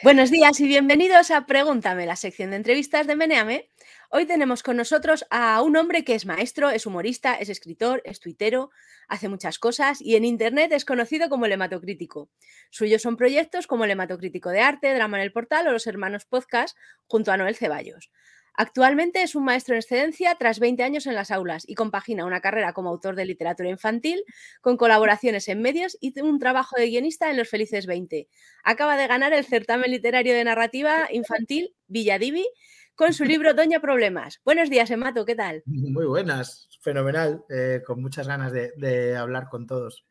Buenos 0.00 0.30
días 0.30 0.60
y 0.60 0.68
bienvenidos 0.68 1.32
a 1.32 1.44
Pregúntame, 1.44 2.06
la 2.06 2.14
sección 2.14 2.50
de 2.50 2.56
entrevistas 2.56 3.08
de 3.08 3.16
Meneame. 3.16 3.68
Hoy 4.10 4.26
tenemos 4.26 4.62
con 4.62 4.76
nosotros 4.76 5.26
a 5.28 5.60
un 5.60 5.76
hombre 5.76 6.04
que 6.04 6.14
es 6.14 6.24
maestro, 6.24 6.70
es 6.70 6.86
humorista, 6.86 7.34
es 7.34 7.48
escritor, 7.48 8.00
es 8.04 8.20
tuitero, 8.20 8.70
hace 9.08 9.28
muchas 9.28 9.58
cosas 9.58 10.00
y 10.00 10.14
en 10.14 10.24
Internet 10.24 10.70
es 10.70 10.84
conocido 10.84 11.28
como 11.28 11.46
el 11.46 11.52
hematocrítico. 11.52 12.30
Suyos 12.70 13.02
son 13.02 13.16
proyectos 13.16 13.66
como 13.66 13.86
el 13.86 13.90
hematocrítico 13.90 14.50
de 14.50 14.60
arte, 14.60 14.94
Drama 14.94 15.16
en 15.16 15.24
el 15.24 15.32
Portal 15.32 15.66
o 15.66 15.72
Los 15.72 15.88
Hermanos 15.88 16.26
Podcast 16.26 16.78
junto 17.08 17.32
a 17.32 17.36
Noel 17.36 17.56
Ceballos. 17.56 18.12
Actualmente 18.60 19.22
es 19.22 19.36
un 19.36 19.44
maestro 19.44 19.76
en 19.76 19.78
excedencia 19.78 20.34
tras 20.34 20.58
20 20.58 20.82
años 20.82 21.06
en 21.06 21.14
las 21.14 21.30
aulas 21.30 21.62
y 21.64 21.76
compagina 21.76 22.24
una 22.24 22.40
carrera 22.40 22.72
como 22.72 22.88
autor 22.88 23.14
de 23.14 23.24
literatura 23.24 23.68
infantil 23.68 24.24
con 24.60 24.76
colaboraciones 24.76 25.46
en 25.46 25.62
medios 25.62 25.96
y 26.00 26.18
un 26.20 26.40
trabajo 26.40 26.74
de 26.76 26.88
guionista 26.88 27.30
en 27.30 27.36
Los 27.36 27.48
Felices 27.48 27.86
20. 27.86 28.26
Acaba 28.64 28.96
de 28.96 29.06
ganar 29.06 29.32
el 29.32 29.44
certamen 29.44 29.92
literario 29.92 30.34
de 30.34 30.42
narrativa 30.42 31.06
infantil 31.12 31.72
Villadivi 31.86 32.48
con 32.96 33.14
su 33.14 33.24
libro 33.24 33.54
Doña 33.54 33.78
Problemas. 33.78 34.40
Buenos 34.44 34.70
días, 34.70 34.90
Emato, 34.90 35.24
¿qué 35.24 35.36
tal? 35.36 35.62
Muy 35.64 36.06
buenas, 36.06 36.68
fenomenal, 36.80 37.44
eh, 37.50 37.82
con 37.86 38.02
muchas 38.02 38.26
ganas 38.26 38.50
de, 38.50 38.72
de 38.76 39.14
hablar 39.16 39.48
con 39.48 39.68
todos. 39.68 40.04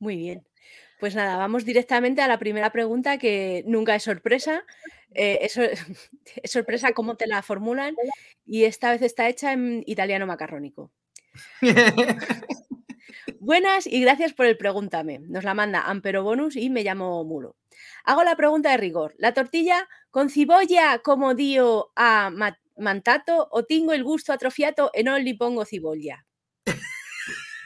Muy 0.00 0.16
bien. 0.16 0.44
Pues 1.02 1.16
nada, 1.16 1.36
vamos 1.36 1.64
directamente 1.64 2.22
a 2.22 2.28
la 2.28 2.38
primera 2.38 2.70
pregunta 2.70 3.18
que 3.18 3.64
nunca 3.66 3.96
es 3.96 4.04
sorpresa. 4.04 4.64
Eh, 5.14 5.40
es, 5.42 5.58
es, 5.58 6.50
sorpresa 6.50 6.94
cómo 6.94 7.18
te 7.18 7.26
la 7.26 7.42
formulan 7.42 7.94
y 8.46 8.64
esta 8.64 8.92
vez 8.92 9.02
está 9.02 9.28
hecha 9.28 9.52
en 9.52 9.84
italiano 9.84 10.26
macarrónico. 10.26 10.90
Buenas 13.38 13.86
y 13.86 14.00
gracias 14.00 14.32
por 14.32 14.46
el 14.46 14.56
pregúntame. 14.56 15.18
Nos 15.18 15.44
la 15.44 15.52
manda 15.52 15.82
Ampero 15.82 16.22
Bonus 16.22 16.56
y 16.56 16.70
me 16.70 16.82
llamo 16.82 17.22
Mulo. 17.24 17.56
Hago 18.04 18.24
la 18.24 18.36
pregunta 18.36 18.70
de 18.70 18.78
rigor. 18.78 19.14
¿La 19.18 19.34
tortilla 19.34 19.86
con 20.10 20.30
cibolla 20.30 21.00
como 21.04 21.34
dio 21.34 21.92
a 21.94 22.30
mantato 22.78 23.48
o 23.50 23.64
tengo 23.64 23.92
el 23.92 24.04
gusto 24.04 24.32
atrofiato 24.32 24.90
e 24.94 25.02
non 25.02 25.20
li 25.20 25.34
pongo 25.34 25.66
cibolla? 25.66 26.24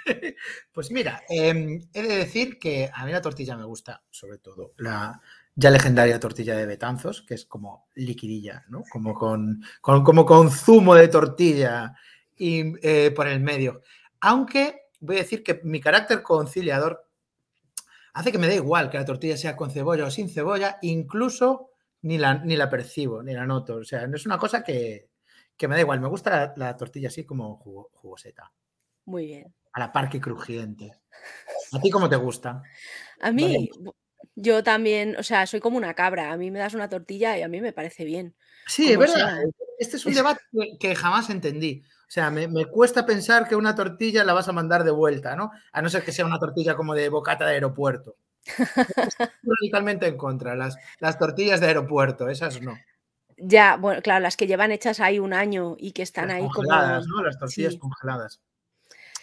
Pues 0.73 0.91
mira, 0.91 1.23
eh, 1.29 1.81
he 1.93 2.03
de 2.03 2.17
decir 2.17 2.59
que 2.59 2.91
a 2.93 3.05
mí 3.05 3.13
la 3.13 3.21
tortilla 3.23 3.57
me 3.57 3.65
gusta, 3.65 4.03
sobre 4.11 4.39
todo 4.39 4.75
la 4.79 5.21
ya 5.55 5.71
legendaria 5.71 6.21
tortilla 6.21 6.55
de 6.55 6.67
Betanzos, 6.67 7.23
que 7.23 7.35
es 7.35 7.47
como 7.47 7.89
liquidilla, 7.95 8.65
¿no? 8.69 8.83
Como 8.91 9.15
con, 9.15 9.63
como 9.81 10.27
con 10.27 10.51
zumo 10.51 10.95
de 10.95 11.09
tortilla 11.09 11.95
y, 12.37 12.75
eh, 12.87 13.11
por 13.11 13.27
el 13.27 13.41
medio. 13.41 13.81
Aunque 14.21 14.89
voy 15.01 15.17
a 15.17 15.21
decir 15.21 15.43
que 15.43 15.61
mi 15.65 15.81
carácter 15.81 16.23
conciliador 16.23 17.09
hace 18.13 18.33
que 18.33 18.39
me 18.39 18.49
dé 18.49 18.57
igual 18.57 18.91
que 18.91 18.99
la 18.99 19.05
tortilla 19.07 19.37
sea 19.37 19.57
con 19.57 19.71
cebolla 19.71 20.05
o 20.05 20.11
sin 20.11 20.29
cebolla, 20.29 20.79
incluso 20.83 21.71
ni 22.03 22.19
la, 22.19 22.35
ni 22.35 22.57
la 22.57 22.69
percibo, 22.69 23.23
ni 23.23 23.33
la 23.33 23.47
noto. 23.47 23.77
O 23.77 23.85
sea, 23.85 24.07
no 24.07 24.17
es 24.17 24.27
una 24.27 24.39
cosa 24.39 24.63
que, 24.63 25.09
que 25.57 25.69
me 25.69 25.75
da 25.75 25.81
igual. 25.81 26.01
Me 26.01 26.09
gusta 26.09 26.31
la, 26.31 26.55
la 26.57 26.77
tortilla 26.77 27.09
así 27.09 27.25
como 27.25 27.57
jugoseta. 27.57 28.53
Muy 29.07 29.27
bien. 29.27 29.55
A 29.77 29.81
la 29.81 29.93
parque 29.93 30.21
crujiente. 30.21 30.95
¿A 31.73 31.81
ti 31.81 31.91
cómo 31.91 32.09
te 32.09 32.17
gusta? 32.17 32.63
A 33.21 33.31
mí, 33.31 33.69
yo 34.35 34.63
también, 34.63 35.17
o 35.19 35.23
sea, 35.23 35.47
soy 35.47 35.61
como 35.61 35.77
una 35.77 35.93
cabra. 35.93 36.33
A 36.33 36.39
mí 36.39 36.51
me 36.51 36.59
das 36.59 36.73
una 36.73 36.89
tortilla 36.89 37.37
y 37.37 37.43
a 37.43 37.49
mí 37.49 37.61
me 37.61 37.75
parece 37.75 38.07
bien. 38.07 38.35
Sí, 38.67 38.91
es 38.91 38.99
verdad. 38.99 39.15
Sea. 39.15 39.43
Este 39.79 39.99
es 39.99 40.07
un 40.07 40.15
debate 40.15 40.41
que, 40.51 40.79
que 40.81 40.95
jamás 40.95 41.29
entendí. 41.29 41.83
O 41.85 42.11
sea, 42.11 42.31
me, 42.31 42.49
me, 42.49 42.65
cuesta 42.65 43.05
pensar 43.05 43.47
que 43.49 43.55
una 43.55 43.75
tortilla 43.75 44.25
la 44.25 44.33
vas 44.33 44.49
a 44.49 44.53
mandar 44.53 44.83
de 44.85 44.93
vuelta, 44.93 45.37
¿no? 45.37 45.51
A 45.73 45.83
no 45.83 45.91
ser 45.91 46.05
que 46.05 46.13
sea 46.13 46.25
una 46.25 46.39
tortilla 46.39 46.75
como 46.75 46.95
de 46.95 47.11
bocata 47.11 47.47
de 47.47 47.55
aeropuerto. 47.55 48.17
Estoy 48.47 49.27
radicalmente 49.43 50.07
en 50.07 50.17
contra. 50.17 50.55
Las, 50.55 50.79
las 51.01 51.19
tortillas 51.19 51.61
de 51.61 51.67
aeropuerto, 51.67 52.31
esas 52.31 52.63
no. 52.63 52.79
Ya, 53.37 53.77
bueno, 53.77 54.01
claro, 54.01 54.23
las 54.23 54.37
que 54.37 54.47
llevan 54.47 54.73
hechas 54.73 55.01
ahí 55.01 55.19
un 55.19 55.35
año 55.35 55.77
y 55.79 55.93
que 55.93 56.03
están 56.03 56.29
las 56.29 56.37
ahí 56.37 56.43
congeladas, 56.43 57.07
como. 57.07 57.19
¿no? 57.19 57.27
Las 57.27 57.39
tortillas 57.39 57.75
sí. 57.75 57.79
congeladas. 57.79 58.41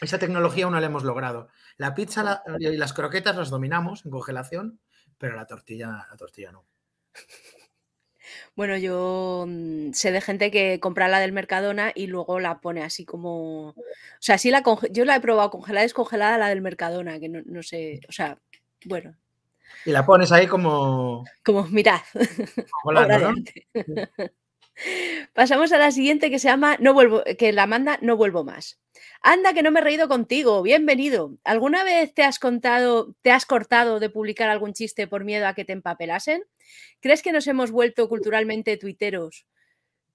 Esa 0.04 0.20
tecnología 0.20 0.66
aún 0.66 0.74
no 0.74 0.80
la 0.80 0.86
hemos 0.86 1.04
logrado. 1.04 1.50
La 1.78 1.94
pizza 1.94 2.24
la, 2.24 2.44
y 2.60 2.78
las 2.78 2.94
croquetas 2.94 3.36
las 3.36 3.50
dominamos 3.50 4.06
en 4.06 4.12
congelación, 4.12 4.80
pero 5.18 5.36
la 5.36 5.48
tortilla, 5.48 6.08
la 6.10 6.18
tortilla 6.18 6.52
no. 6.52 6.66
Bueno, 8.56 8.78
yo 8.78 9.46
mmm, 9.48 9.92
sé 9.94 10.12
de 10.12 10.22
gente 10.22 10.52
que 10.52 10.80
compra 10.80 11.08
la 11.08 11.20
del 11.20 11.32
Mercadona 11.32 11.92
y 11.94 12.08
luego 12.08 12.40
la 12.40 12.62
pone 12.62 12.84
así 12.84 13.06
como. 13.06 13.70
O 13.70 13.76
sea, 14.20 14.38
sí 14.38 14.52
la 14.52 14.64
yo 14.92 15.06
la 15.06 15.16
he 15.16 15.22
probado 15.22 15.50
congelada, 15.50 15.84
descongelada 15.84 16.38
la 16.38 16.50
del 16.50 16.62
Mercadona, 16.62 17.20
que 17.20 17.30
no, 17.30 17.42
no 17.46 17.64
sé. 17.64 18.02
O 18.08 18.12
sea, 18.12 18.38
bueno. 18.86 19.16
Y 19.86 19.92
la 19.92 20.06
pones 20.06 20.32
ahí 20.32 20.48
como. 20.48 21.26
Como, 21.44 21.64
mirad. 21.68 22.02
Volando, 22.84 23.32
¿no? 23.32 23.36
Pasamos 25.34 25.72
a 25.72 25.80
la 25.80 25.92
siguiente 25.92 26.30
que 26.30 26.38
se 26.38 26.48
llama 26.48 26.78
No 26.80 26.94
vuelvo, 26.94 27.24
que 27.40 27.52
la 27.52 27.66
manda 27.66 27.98
No 28.02 28.16
vuelvo 28.16 28.44
más. 28.44 28.80
Anda, 29.22 29.54
que 29.54 29.64
no 29.64 29.72
me 29.72 29.80
he 29.80 29.84
reído 29.84 30.08
contigo. 30.08 30.62
Bienvenido. 30.62 31.38
¿Alguna 31.44 31.84
vez 31.84 32.14
te 32.14 32.24
has 32.24 32.38
contado, 32.38 33.16
te 33.24 33.32
has 33.32 33.48
cortado 33.48 34.00
de 34.00 34.12
publicar 34.12 34.50
algún 34.50 34.74
chiste 34.74 35.08
por 35.08 35.24
miedo 35.24 35.48
a 35.48 35.56
que 35.56 35.66
te 35.66 35.74
empapelasen? 35.74 36.44
¿Crees 37.00 37.24
que 37.24 37.32
nos 37.32 37.48
hemos 37.48 37.72
vuelto 37.72 38.08
culturalmente 38.10 38.78
tuiteros? 38.78 39.48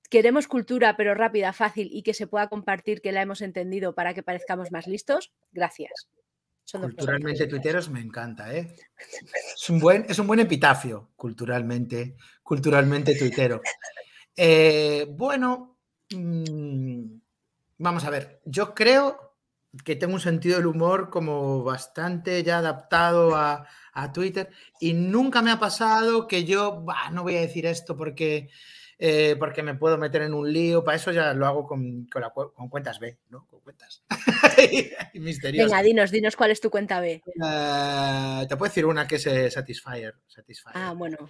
Queremos 0.09 0.47
cultura, 0.47 0.97
pero 0.97 1.15
rápida, 1.15 1.53
fácil 1.53 1.89
y 1.91 2.03
que 2.05 2.15
se 2.15 2.29
pueda 2.29 2.49
compartir, 2.49 3.01
que 3.01 3.11
la 3.11 3.21
hemos 3.21 3.43
entendido 3.43 3.97
para 3.97 4.15
que 4.15 4.23
parezcamos 4.23 4.71
más 4.71 4.87
listos. 4.87 5.33
Gracias. 5.51 6.09
Son 6.63 6.83
culturalmente 6.83 7.47
tuiteros 7.47 7.89
me 7.89 8.01
encanta, 8.01 8.55
¿eh? 8.55 8.75
Es 9.57 9.69
un 9.69 9.81
buen, 9.81 10.07
es 10.09 10.19
un 10.19 10.27
buen 10.29 10.39
epitafio, 10.39 11.11
culturalmente, 11.17 12.15
culturalmente 12.43 13.17
tuitero. 13.17 13.63
Eh, 14.41 15.05
bueno, 15.11 15.77
mmm, 16.15 17.19
vamos 17.79 18.05
a 18.05 18.11
ver, 18.11 18.41
yo 18.45 18.73
creo 18.73 19.35
que 19.85 19.97
tengo 19.97 20.15
un 20.15 20.21
sentido 20.21 20.59
del 20.59 20.67
humor 20.67 21.11
como 21.11 21.65
bastante 21.65 22.45
ya 22.45 22.59
adaptado 22.59 23.35
a, 23.35 23.67
a 23.93 24.13
Twitter 24.13 24.49
y 24.81 24.95
nunca 24.95 25.43
me 25.43 25.51
ha 25.51 25.59
pasado 25.59 26.29
que 26.29 26.45
yo, 26.45 26.83
bah, 26.83 27.11
no 27.11 27.25
voy 27.25 27.37
a 27.37 27.41
decir 27.41 27.67
esto 27.67 27.97
porque, 27.97 28.49
eh, 29.01 29.35
porque 29.41 29.65
me 29.65 29.75
puedo 29.75 29.99
meter 29.99 30.23
en 30.23 30.35
un 30.35 30.53
lío, 30.53 30.85
para 30.85 30.99
eso 30.99 31.11
ya 31.11 31.35
lo 31.35 31.45
hago 31.45 31.67
con, 31.67 32.07
con, 32.07 32.23
la, 32.23 32.31
con 32.31 32.69
cuentas 32.69 33.01
B, 33.01 33.19
¿no? 33.31 33.45
Con 33.45 33.59
cuentas. 33.59 34.05
Misteriosas. 35.15 35.73
Venga, 35.73 35.83
dinos, 35.83 36.11
dinos 36.13 36.37
cuál 36.37 36.53
es 36.53 36.61
tu 36.61 36.71
cuenta 36.71 37.01
B. 37.01 37.25
Uh, 37.27 38.47
te 38.47 38.57
puedo 38.57 38.71
decir 38.71 38.87
una 38.87 39.09
que 39.09 39.17
es 39.17 39.27
eh, 39.27 39.51
Satisfyer. 39.51 40.15
Satisfyer. 40.29 40.77
Ah, 40.77 40.95
bueno. 40.97 41.29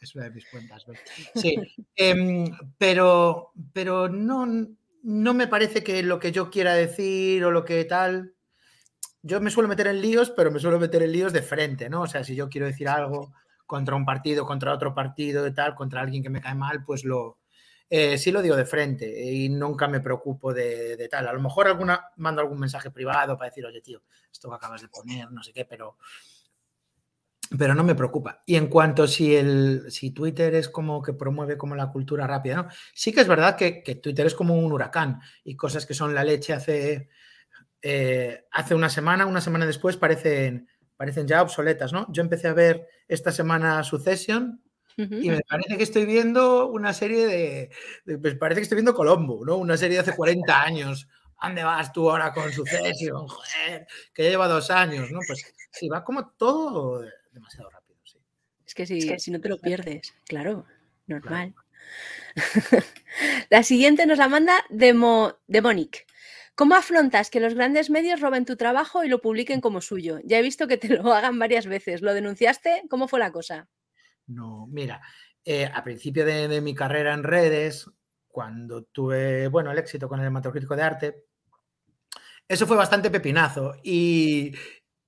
Es 0.00 0.14
una 0.14 0.24
de 0.24 0.30
mis 0.30 0.48
cuentas. 0.48 0.86
¿no? 0.86 0.94
Sí, 1.34 1.56
eh, 1.96 2.44
pero, 2.76 3.52
pero 3.72 4.08
no, 4.08 4.46
no 5.02 5.34
me 5.34 5.48
parece 5.48 5.82
que 5.82 6.02
lo 6.02 6.18
que 6.18 6.32
yo 6.32 6.50
quiera 6.50 6.74
decir 6.74 7.44
o 7.44 7.50
lo 7.50 7.64
que 7.64 7.84
tal. 7.84 8.34
Yo 9.22 9.40
me 9.40 9.50
suelo 9.50 9.68
meter 9.68 9.88
en 9.88 10.00
líos, 10.00 10.30
pero 10.30 10.50
me 10.50 10.60
suelo 10.60 10.78
meter 10.78 11.02
en 11.02 11.12
líos 11.12 11.32
de 11.32 11.42
frente, 11.42 11.90
¿no? 11.90 12.02
O 12.02 12.06
sea, 12.06 12.22
si 12.22 12.36
yo 12.36 12.48
quiero 12.48 12.66
decir 12.66 12.88
algo 12.88 13.32
contra 13.66 13.96
un 13.96 14.04
partido, 14.04 14.46
contra 14.46 14.72
otro 14.72 14.94
partido 14.94 15.46
y 15.46 15.52
tal, 15.52 15.74
contra 15.74 16.00
alguien 16.00 16.22
que 16.22 16.30
me 16.30 16.40
cae 16.40 16.54
mal, 16.54 16.84
pues 16.84 17.04
lo, 17.04 17.38
eh, 17.90 18.16
sí 18.16 18.30
lo 18.30 18.42
digo 18.42 18.54
de 18.54 18.64
frente 18.64 19.32
y 19.32 19.48
nunca 19.48 19.88
me 19.88 20.00
preocupo 20.00 20.54
de, 20.54 20.96
de, 20.96 21.08
tal. 21.08 21.26
A 21.26 21.32
lo 21.32 21.40
mejor 21.40 21.66
alguna 21.66 22.10
mando 22.16 22.40
algún 22.40 22.60
mensaje 22.60 22.90
privado 22.90 23.36
para 23.36 23.50
decir, 23.50 23.66
oye, 23.66 23.80
tío, 23.80 24.02
esto 24.30 24.48
que 24.48 24.56
acabas 24.56 24.82
de 24.82 24.88
poner, 24.88 25.30
no 25.32 25.42
sé 25.42 25.52
qué, 25.52 25.64
pero, 25.64 25.96
pero 27.56 27.74
no 27.74 27.84
me 27.84 27.94
preocupa. 27.94 28.42
Y 28.46 28.56
en 28.56 28.66
cuanto 28.66 29.06
si 29.06 29.34
el 29.34 29.90
si 29.90 30.10
Twitter 30.10 30.54
es 30.54 30.68
como 30.68 31.02
que 31.02 31.12
promueve 31.12 31.56
como 31.56 31.74
la 31.74 31.90
cultura 31.90 32.26
rápida, 32.26 32.56
¿no? 32.56 32.68
Sí 32.94 33.12
que 33.12 33.20
es 33.20 33.28
verdad 33.28 33.56
que, 33.56 33.82
que 33.82 33.94
Twitter 33.94 34.26
es 34.26 34.34
como 34.34 34.58
un 34.58 34.72
huracán 34.72 35.20
y 35.44 35.56
cosas 35.56 35.86
que 35.86 35.94
son 35.94 36.14
la 36.14 36.24
leche 36.24 36.52
hace, 36.52 37.08
eh, 37.80 38.44
hace 38.50 38.74
una 38.74 38.90
semana, 38.90 39.26
una 39.26 39.40
semana 39.40 39.66
después 39.66 39.96
parecen, 39.96 40.68
parecen 40.96 41.26
ya 41.26 41.42
obsoletas, 41.42 41.92
¿no? 41.92 42.06
Yo 42.12 42.22
empecé 42.22 42.48
a 42.48 42.54
ver 42.54 42.86
esta 43.06 43.32
semana 43.32 43.82
Succession 43.82 44.62
uh 44.98 45.02
-huh. 45.02 45.24
y 45.24 45.30
me 45.30 45.40
parece 45.48 45.76
que 45.76 45.84
estoy 45.84 46.04
viendo 46.04 46.66
una 46.66 46.92
serie 46.92 47.26
de, 47.26 47.70
de, 48.04 48.18
Me 48.18 48.34
parece 48.36 48.60
que 48.60 48.64
estoy 48.64 48.76
viendo 48.76 48.94
Colombo, 48.94 49.44
¿no? 49.46 49.56
Una 49.56 49.76
serie 49.76 49.96
de 49.96 50.02
hace 50.02 50.16
40 50.16 50.62
años. 50.62 51.08
¿Dónde 51.40 51.62
vas 51.62 51.92
tú 51.92 52.10
ahora 52.10 52.32
con 52.32 52.52
Succession? 52.52 53.28
Joder, 53.28 53.86
que 54.12 54.24
lleva 54.24 54.48
dos 54.48 54.70
años, 54.72 55.10
¿no? 55.12 55.20
Pues 55.24 55.54
sí, 55.70 55.88
va 55.88 56.02
como 56.02 56.30
todo 56.30 57.04
demasiado 57.38 57.70
rápido, 57.70 57.98
sí. 58.04 58.18
Es 58.66 58.74
que 58.74 58.86
si, 58.86 58.98
es 58.98 59.06
que, 59.06 59.18
si 59.18 59.30
no 59.30 59.40
te 59.40 59.48
lo 59.48 59.58
pierdes, 59.58 60.14
claro, 60.26 60.66
normal. 61.06 61.54
Claro. 61.54 61.68
la 63.50 63.62
siguiente 63.62 64.06
nos 64.06 64.18
la 64.18 64.28
manda 64.28 64.64
Demo, 64.68 65.38
Demonic. 65.46 66.06
¿Cómo 66.54 66.74
afrontas 66.74 67.30
que 67.30 67.40
los 67.40 67.54
grandes 67.54 67.88
medios 67.88 68.20
roben 68.20 68.44
tu 68.44 68.56
trabajo 68.56 69.04
y 69.04 69.08
lo 69.08 69.20
publiquen 69.20 69.60
como 69.60 69.80
suyo? 69.80 70.18
Ya 70.24 70.38
he 70.38 70.42
visto 70.42 70.66
que 70.66 70.76
te 70.76 70.88
lo 70.88 71.12
hagan 71.14 71.38
varias 71.38 71.66
veces. 71.66 72.02
¿Lo 72.02 72.12
denunciaste? 72.12 72.82
¿Cómo 72.90 73.06
fue 73.06 73.20
la 73.20 73.30
cosa? 73.30 73.68
No, 74.26 74.66
mira, 74.66 75.00
eh, 75.44 75.70
a 75.72 75.84
principio 75.84 76.24
de, 76.24 76.48
de, 76.48 76.60
mi 76.60 76.74
carrera 76.74 77.14
en 77.14 77.22
redes, 77.22 77.88
cuando 78.26 78.82
tuve, 78.82 79.46
bueno, 79.48 79.70
el 79.70 79.78
éxito 79.78 80.08
con 80.08 80.20
el 80.20 80.26
hematocrítico 80.26 80.74
de 80.74 80.82
arte, 80.82 81.24
eso 82.48 82.66
fue 82.66 82.76
bastante 82.76 83.10
pepinazo 83.10 83.74
y, 83.82 84.52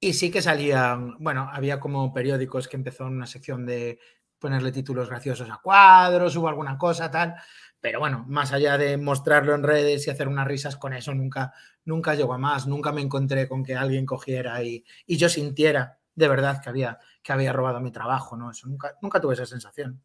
y 0.00 0.14
sí 0.14 0.31
que 0.31 0.41
salían, 0.41 1.17
bueno, 1.19 1.49
había 1.52 1.79
como 1.79 2.12
periódicos 2.12 2.69
que 2.69 2.76
empezaron 2.76 3.14
una 3.14 3.26
sección 3.26 3.67
de 3.67 3.99
ponerle 4.38 4.73
títulos 4.73 5.11
graciosos 5.11 5.50
a 5.50 5.61
cuadros, 5.62 6.32
subo 6.32 6.49
alguna 6.49 6.79
cosa, 6.79 7.11
tal. 7.11 7.35
Pero 7.81 8.00
bueno, 8.00 8.25
más 8.26 8.52
allá 8.52 8.79
de 8.79 8.97
mostrarlo 8.97 9.55
en 9.55 9.62
redes 9.62 10.06
y 10.06 10.11
hacer 10.11 10.29
unas 10.29 10.47
risas 10.47 10.76
con 10.76 10.94
eso, 10.94 11.14
nunca, 11.14 11.52
nunca 11.85 12.14
llegó 12.14 12.35
a 12.35 12.38
más. 12.38 12.67
Nunca 12.67 12.93
me 12.93 13.02
encontré 13.02 13.47
con 13.47 13.62
que 13.62 13.75
alguien 13.75 14.06
cogiera 14.06 14.62
y, 14.62 14.85
y 15.06 15.17
yo 15.19 15.29
sintiera 15.29 15.99
de 16.14 16.29
verdad 16.29 16.62
que 16.62 16.69
había, 16.69 16.99
que 17.23 17.32
había 17.32 17.52
robado 17.52 17.81
mi 17.81 17.91
trabajo, 17.91 18.37
¿no? 18.37 18.50
Eso 18.50 18.69
nunca, 18.69 18.97
nunca 19.00 19.20
tuve 19.20 19.35
esa 19.35 19.47
sensación. 19.47 20.02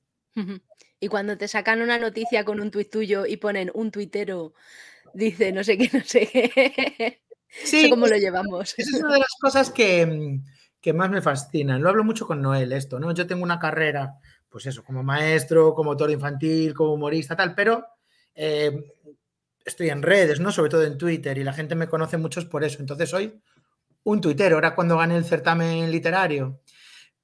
Y 0.99 1.07
cuando 1.07 1.37
te 1.37 1.47
sacan 1.47 1.81
una 1.81 1.97
noticia 1.97 2.43
con 2.43 2.59
un 2.59 2.71
tuit 2.71 2.89
tuyo 2.89 3.25
y 3.25 3.37
ponen 3.37 3.71
un 3.73 3.91
tuitero, 3.91 4.53
dice 5.13 5.51
no 5.51 5.63
sé 5.63 5.77
qué, 5.77 5.89
no 5.97 6.03
sé 6.03 6.27
qué. 6.27 7.24
Sí, 7.63 7.89
¿Cómo 7.89 8.07
lo 8.07 8.17
llevamos? 8.17 8.73
Esa 8.77 8.97
es 8.97 9.03
una 9.03 9.13
de 9.13 9.19
las 9.19 9.35
cosas 9.39 9.71
que, 9.71 10.39
que 10.81 10.93
más 10.93 11.09
me 11.09 11.21
fascinan. 11.21 11.81
Lo 11.81 11.89
hablo 11.89 12.03
mucho 12.03 12.27
con 12.27 12.41
Noel 12.41 12.73
esto, 12.73 12.99
¿no? 12.99 13.13
Yo 13.13 13.25
tengo 13.25 13.43
una 13.43 13.59
carrera, 13.59 14.15
pues 14.49 14.65
eso, 14.65 14.83
como 14.83 15.03
maestro, 15.03 15.73
como 15.73 15.91
autor 15.91 16.11
infantil, 16.11 16.73
como 16.73 16.93
humorista, 16.93 17.35
tal, 17.35 17.55
pero 17.55 17.85
eh, 18.35 18.93
estoy 19.63 19.89
en 19.89 20.01
redes, 20.01 20.39
¿no? 20.39 20.51
Sobre 20.51 20.69
todo 20.69 20.83
en 20.83 20.97
Twitter 20.97 21.37
y 21.37 21.43
la 21.43 21.53
gente 21.53 21.75
me 21.75 21.87
conoce 21.87 22.17
mucho 22.17 22.47
por 22.49 22.63
eso. 22.63 22.79
Entonces 22.79 23.09
soy 23.09 23.41
un 24.03 24.21
tuitero. 24.21 24.55
Ahora 24.55 24.75
cuando 24.75 24.97
gane 24.97 25.17
el 25.17 25.25
certamen 25.25 25.91
literario 25.91 26.61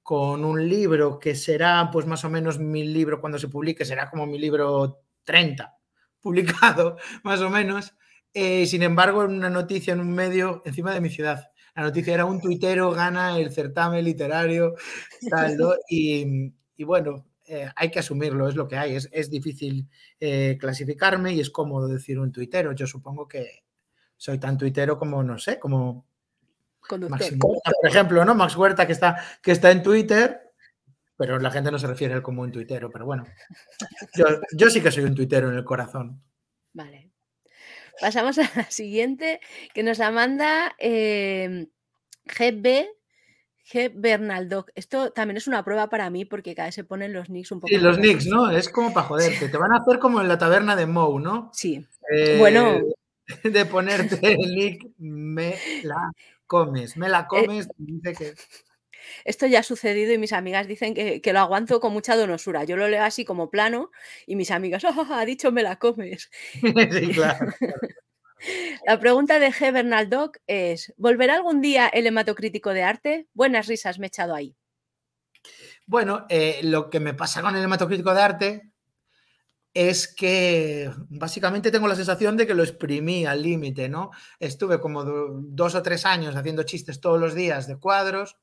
con 0.02 0.44
un 0.44 0.68
libro 0.68 1.18
que 1.18 1.34
será 1.34 1.88
pues 1.92 2.06
más 2.06 2.24
o 2.24 2.30
menos 2.30 2.58
mi 2.58 2.84
libro 2.84 3.20
cuando 3.20 3.38
se 3.38 3.48
publique, 3.48 3.84
será 3.84 4.10
como 4.10 4.26
mi 4.26 4.38
libro 4.38 5.04
30 5.24 5.78
publicado 6.20 6.96
más 7.22 7.40
o 7.40 7.50
menos. 7.50 7.94
Eh, 8.34 8.66
sin 8.66 8.82
embargo, 8.82 9.24
en 9.24 9.32
una 9.32 9.50
noticia 9.50 9.92
en 9.92 10.00
un 10.00 10.12
medio 10.12 10.62
encima 10.64 10.94
de 10.94 11.00
mi 11.00 11.10
ciudad. 11.10 11.50
La 11.74 11.82
noticia 11.82 12.14
era 12.14 12.24
un 12.24 12.40
tuitero 12.40 12.90
gana 12.92 13.38
el 13.38 13.50
certamen 13.50 14.04
literario, 14.04 14.74
y, 15.88 16.84
bueno, 16.84 17.26
eh, 17.46 17.70
hay 17.74 17.90
que 17.90 17.98
asumirlo, 17.98 18.48
es 18.48 18.54
lo 18.54 18.68
que 18.68 18.76
hay. 18.76 18.96
Es, 18.96 19.30
difícil 19.30 19.88
eh, 20.20 20.56
clasificarme 20.60 21.32
y 21.32 21.40
es 21.40 21.50
cómodo 21.50 21.88
decir 21.88 22.18
un 22.18 22.32
tuitero. 22.32 22.72
Yo 22.72 22.86
supongo 22.86 23.26
que 23.26 23.64
soy 24.16 24.38
tan 24.38 24.58
tuitero 24.58 24.98
como, 24.98 25.22
no 25.22 25.38
sé, 25.38 25.58
como 25.58 26.06
por 26.88 27.88
ejemplo, 27.88 28.24
¿no? 28.24 28.34
Max 28.34 28.56
Huerta 28.56 28.86
que 28.86 28.92
está, 28.92 29.16
que 29.40 29.52
está 29.52 29.70
en 29.70 29.82
Twitter, 29.82 30.52
pero 31.16 31.38
la 31.38 31.50
gente 31.50 31.70
no 31.70 31.78
se 31.78 31.86
refiere 31.86 32.14
a 32.14 32.16
él 32.18 32.22
como 32.22 32.42
un 32.42 32.52
tuitero, 32.52 32.90
pero 32.90 33.06
bueno, 33.06 33.24
yo, 34.52 34.70
sí 34.70 34.80
que 34.80 34.90
soy 34.90 35.04
un 35.04 35.14
tuitero 35.14 35.50
en 35.50 35.56
el 35.56 35.64
corazón. 35.64 36.22
Vale. 36.72 37.11
Pasamos 38.00 38.38
a 38.38 38.50
la 38.54 38.70
siguiente, 38.70 39.40
que 39.74 39.82
nos 39.82 39.98
la 39.98 40.10
manda 40.10 40.74
eh, 40.78 41.68
GB, 42.26 42.86
G. 43.70 43.92
Bernaldo. 43.94 44.66
Esto 44.74 45.12
también 45.12 45.36
es 45.36 45.46
una 45.46 45.64
prueba 45.64 45.88
para 45.88 46.10
mí 46.10 46.24
porque 46.24 46.54
cada 46.54 46.68
vez 46.68 46.74
se 46.74 46.84
ponen 46.84 47.12
los 47.12 47.30
nicks 47.30 47.52
un 47.52 47.60
poco. 47.60 47.68
Sí, 47.68 47.78
los 47.78 47.98
nicks, 47.98 48.26
¿no? 48.26 48.50
Es 48.50 48.68
como 48.68 48.92
para 48.92 49.06
joderte. 49.06 49.48
Te 49.48 49.56
van 49.56 49.72
a 49.72 49.78
hacer 49.78 49.98
como 49.98 50.20
en 50.20 50.28
la 50.28 50.38
taberna 50.38 50.76
de 50.76 50.86
Moe, 50.86 51.20
¿no? 51.20 51.50
Sí. 51.52 51.86
Eh, 52.12 52.36
bueno. 52.38 52.80
De 53.44 53.64
ponerte 53.64 54.18
el 54.32 54.54
nick 54.54 54.84
me 54.98 55.54
la 55.84 56.10
comes, 56.46 56.96
me 56.96 57.08
la 57.08 57.20
eh, 57.20 57.26
comes, 57.28 57.68
dice 57.78 58.12
que... 58.12 58.34
Esto 59.24 59.46
ya 59.46 59.60
ha 59.60 59.62
sucedido 59.62 60.12
y 60.12 60.18
mis 60.18 60.32
amigas 60.32 60.66
dicen 60.66 60.94
que, 60.94 61.32
lo 61.32 61.40
aguanto 61.40 61.80
con 61.80 61.92
mucha 61.92 62.16
donosura. 62.16 62.64
Yo 62.64 62.76
lo 62.76 62.88
leo 62.88 63.02
así 63.02 63.24
como 63.24 63.50
plano 63.50 63.90
y 64.26 64.36
mis 64.36 64.50
amigas, 64.50 64.84
oh, 64.84 65.06
ha 65.10 65.24
dicho 65.24 65.52
me 65.52 65.62
la 65.62 65.76
comes. 65.76 66.30
sí, 66.62 67.08
claro, 67.12 67.46
La 68.86 68.98
pregunta 68.98 69.38
de 69.38 69.52
G. 69.52 69.72
Bernaldoc 69.72 70.38
es, 70.46 70.92
¿volverá 70.96 71.36
algún 71.36 71.60
día 71.60 71.88
el 71.88 72.06
hematocrítico 72.06 72.70
de 72.70 72.82
arte? 72.82 73.28
Buenas 73.34 73.66
risas 73.66 73.98
me 73.98 74.06
he 74.06 74.08
echado 74.08 74.34
ahí. 74.34 74.56
Bueno, 75.86 76.26
eh, 76.28 76.60
lo 76.62 76.90
que 76.90 77.00
me 77.00 77.14
pasa 77.14 77.42
con 77.42 77.56
el 77.56 77.64
hematocrítico 77.64 78.14
de 78.14 78.22
arte 78.22 78.72
es 79.74 80.12
que 80.14 80.90
básicamente 81.08 81.70
tengo 81.70 81.88
la 81.88 81.96
sensación 81.96 82.36
de 82.36 82.46
que 82.46 82.54
lo 82.54 82.62
exprimí 82.62 83.24
al 83.24 83.42
límite, 83.42 83.88
¿no? 83.88 84.10
Estuve 84.38 84.80
como 84.80 85.04
dos 85.04 85.74
o 85.74 85.82
tres 85.82 86.04
años 86.04 86.36
haciendo 86.36 86.62
chistes 86.64 87.00
todos 87.00 87.18
los 87.18 87.34
días 87.34 87.66
de 87.66 87.78
cuadros, 87.78 88.36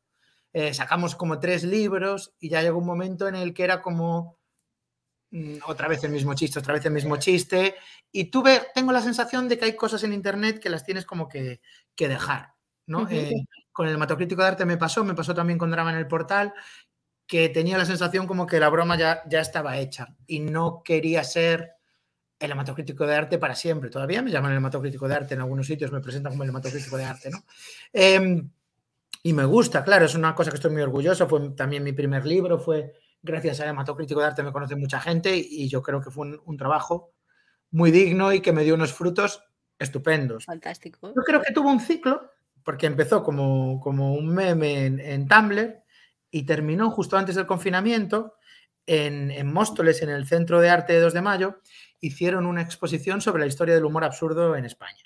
eh, 0.53 0.73
sacamos 0.73 1.15
como 1.15 1.39
tres 1.39 1.63
libros 1.63 2.33
y 2.39 2.49
ya 2.49 2.61
llegó 2.61 2.79
un 2.79 2.85
momento 2.85 3.27
en 3.27 3.35
el 3.35 3.53
que 3.53 3.63
era 3.63 3.81
como 3.81 4.39
mm, 5.31 5.57
otra 5.67 5.87
vez 5.87 6.03
el 6.03 6.11
mismo 6.11 6.33
chiste, 6.33 6.59
otra 6.59 6.73
vez 6.73 6.85
el 6.85 6.93
mismo 6.93 7.17
chiste, 7.17 7.75
y 8.11 8.25
tuve, 8.25 8.61
tengo 8.73 8.91
la 8.91 9.01
sensación 9.01 9.47
de 9.47 9.57
que 9.57 9.65
hay 9.65 9.75
cosas 9.75 10.03
en 10.03 10.13
Internet 10.13 10.59
que 10.59 10.69
las 10.69 10.83
tienes 10.83 11.05
como 11.05 11.27
que, 11.27 11.61
dejar, 11.95 12.53
¿no? 12.87 13.09
Eh, 13.09 13.33
con 13.71 13.87
el 13.87 13.95
hematocrítico 13.95 14.41
de 14.41 14.47
arte 14.47 14.65
me 14.65 14.77
pasó, 14.77 15.03
me 15.03 15.13
pasó 15.13 15.33
también 15.33 15.59
con 15.59 15.69
Drama 15.69 15.91
en 15.91 15.97
el 15.97 16.07
Portal, 16.07 16.53
que 17.27 17.49
tenía 17.49 17.77
la 17.77 17.85
sensación 17.85 18.25
como 18.25 18.47
que 18.47 18.59
la 18.59 18.69
broma 18.69 18.97
ya, 18.97 19.21
ya 19.27 19.41
estaba 19.41 19.77
hecha 19.77 20.15
y 20.25 20.39
no 20.39 20.81
quería 20.83 21.23
ser 21.23 21.73
el 22.39 22.51
hematocrítico 22.51 23.05
de 23.05 23.15
arte 23.15 23.37
para 23.37 23.53
siempre. 23.53 23.89
Todavía 23.89 24.21
me 24.21 24.31
llaman 24.31 24.51
el 24.51 24.57
hematocrítico 24.57 25.07
de 25.07 25.15
arte 25.15 25.33
en 25.33 25.41
algunos 25.41 25.67
sitios, 25.67 25.91
me 25.91 25.99
presentan 25.99 26.31
como 26.31 26.43
el 26.43 26.49
hematocrítico 26.49 26.97
de 26.97 27.03
arte, 27.03 27.29
¿no? 27.29 27.43
Em, 27.93 28.49
y 29.21 29.33
me 29.33 29.45
gusta, 29.45 29.83
claro, 29.83 30.05
es 30.05 30.15
una 30.15 30.33
cosa 30.33 30.51
que 30.51 30.55
estoy 30.55 30.71
muy 30.71 30.81
orgulloso. 30.81 31.27
Fue 31.27 31.49
también 31.51 31.83
mi 31.83 31.93
primer 31.93 32.25
libro, 32.25 32.57
fue 32.57 32.93
gracias 33.21 33.59
al 33.59 33.69
hematocrítico 33.69 34.21
de 34.21 34.27
arte 34.27 34.43
me 34.43 34.53
conoce 34.53 34.75
mucha 34.75 34.99
gente 35.01 35.35
y 35.35 35.67
yo 35.67 35.81
creo 35.81 35.99
que 35.99 36.09
fue 36.09 36.39
un, 36.45 36.57
trabajo 36.57 37.11
muy 37.71 37.91
digno 37.91 38.31
y 38.31 38.39
que 38.39 38.53
me 38.53 38.63
dio 38.63 38.75
unos 38.75 38.93
frutos 38.93 39.43
estupendos. 39.77 40.45
Fantástico. 40.45 41.13
Yo 41.13 41.21
creo 41.23 41.41
que 41.41 41.53
tuvo 41.53 41.69
un 41.69 41.81
ciclo, 41.81 42.31
porque 42.63 42.85
empezó 42.85 43.21
como, 43.23 43.79
como 43.81 44.13
un 44.13 44.27
meme 44.27 44.85
en, 44.85 44.99
en 44.99 45.27
Tumblr 45.27 45.83
y 46.31 46.43
terminó 46.43 46.91
justo 46.91 47.17
antes 47.17 47.35
del 47.35 47.45
confinamiento 47.45 48.35
en, 48.89 49.51
Móstoles, 49.51 50.01
en 50.01 50.09
el 50.09 50.25
Centro 50.27 50.59
de 50.59 50.69
Arte 50.69 50.93
de 50.93 51.01
2 51.01 51.13
de 51.13 51.21
Mayo, 51.21 51.61
hicieron 51.99 52.45
una 52.45 52.61
exposición 52.61 53.21
sobre 53.21 53.41
la 53.41 53.47
historia 53.47 53.75
del 53.75 53.85
humor 53.85 54.03
absurdo 54.03 54.55
en 54.55 54.65
España. 54.65 55.03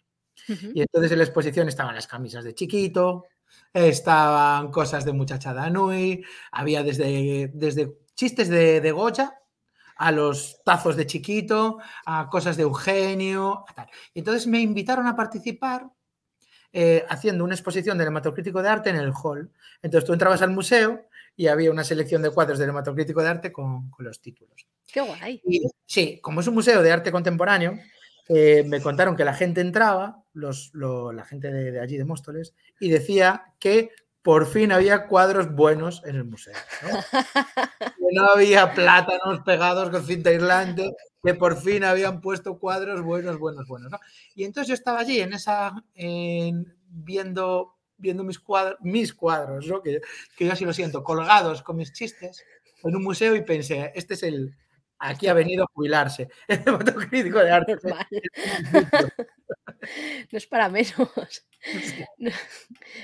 Y 0.48 0.82
entonces 0.82 1.12
en 1.12 1.18
la 1.18 1.24
exposición 1.24 1.68
estaban 1.68 1.96
las 1.96 2.08
camisas 2.08 2.44
de 2.44 2.54
chiquito, 2.54 3.26
estaban 3.74 4.72
cosas 4.72 5.06
de 5.06 5.14
muchachada 5.14 5.70
Nui, 5.70 6.24
había 6.52 6.84
desde, 6.84 7.52
desde 7.54 7.98
chistes 8.16 8.50
de, 8.50 8.82
de 8.82 8.92
Goya 8.92 9.40
a 9.96 10.12
los 10.12 10.62
tazos 10.64 10.96
de 10.96 11.06
chiquito, 11.06 11.80
a 12.06 12.30
cosas 12.30 12.58
de 12.58 12.64
Eugenio, 12.64 13.66
Y 14.14 14.20
entonces 14.20 14.48
me 14.48 14.60
invitaron 14.60 15.08
a 15.08 15.16
participar 15.16 15.90
eh, 16.72 17.06
haciendo 17.08 17.44
una 17.44 17.54
exposición 17.54 17.98
del 17.98 18.08
hematocrítico 18.08 18.62
de 18.62 18.70
arte 18.70 18.90
en 18.90 18.96
el 18.96 19.14
hall. 19.14 19.52
Entonces 19.82 20.08
tú 20.08 20.14
entrabas 20.14 20.42
al 20.42 20.52
museo 20.52 21.08
y 21.36 21.48
había 21.48 21.72
una 21.72 21.84
selección 21.84 22.22
de 22.22 22.32
cuadros 22.32 22.60
del 22.60 22.70
hematocrítico 22.70 23.22
de 23.22 23.30
arte 23.30 23.52
con, 23.52 23.92
los 24.00 24.20
títulos. 24.20 24.68
¡Qué 24.92 25.02
guay! 25.02 25.42
sí, 25.86 26.20
como 26.22 26.42
es 26.42 26.48
un 26.48 26.56
museo 26.56 26.82
de 26.82 26.92
arte 26.92 27.12
contemporáneo, 27.12 27.80
eh, 28.30 28.64
me 28.68 28.82
contaron 28.82 29.16
que 29.16 29.26
la 29.26 29.34
gente 29.34 29.62
entraba, 29.62 30.24
los, 30.34 30.72
la 30.74 31.26
gente 31.26 31.52
de, 31.52 31.80
allí 31.80 31.98
de 31.98 32.06
Móstoles, 32.06 32.54
y 32.80 32.90
decía 32.90 33.54
que 33.60 33.92
por 34.22 34.48
fin 34.48 34.72
había 34.72 35.08
cuadros 35.08 35.54
buenos 35.54 36.02
en 36.06 36.16
el 36.16 36.24
museo. 36.24 36.54
¿no? 36.84 36.90
que 37.80 38.16
no 38.16 38.26
había 38.26 38.74
plátanos 38.74 39.42
pegados 39.42 39.90
con 39.90 40.06
cinta 40.06 40.30
aislante, 40.30 40.90
que 41.22 41.34
por 41.34 41.62
fin 41.62 41.84
habían 41.84 42.22
puesto 42.22 42.58
cuadros 42.58 43.02
buenos, 43.02 43.38
buenos, 43.38 43.68
buenos. 43.68 43.92
Y 44.36 44.46
entonces 44.46 44.70
yo 44.70 44.74
estaba 44.74 45.00
allí 45.00 45.20
en 45.20 45.34
esa, 45.34 45.74
viendo 46.88 47.76
viendo 47.98 48.24
mis 48.24 48.40
cuadros, 48.40 48.78
mis 48.82 49.14
cuadros, 49.14 49.66
¿no? 49.68 49.82
que, 49.82 50.02
que, 50.36 50.46
yo 50.46 50.52
así 50.52 50.66
lo 50.66 50.74
siento, 50.74 51.04
colgados 51.04 51.62
con 51.64 51.78
mis 51.78 51.94
chistes 51.94 52.44
en 52.84 52.96
un 52.96 53.04
museo 53.04 53.36
y 53.36 53.42
pensé, 53.42 53.92
este 53.96 54.16
es 54.16 54.24
el, 54.24 54.56
aquí 55.04 55.28
ha 55.28 55.34
venido 55.34 55.64
a 55.64 55.68
jubilarse, 55.74 56.30
el 56.48 56.64
fotocrítico 56.64 57.40
de 57.40 57.52
arte. 57.52 57.76
no 60.32 60.38
es 60.38 60.48
para 60.48 60.70
menos. 60.70 61.46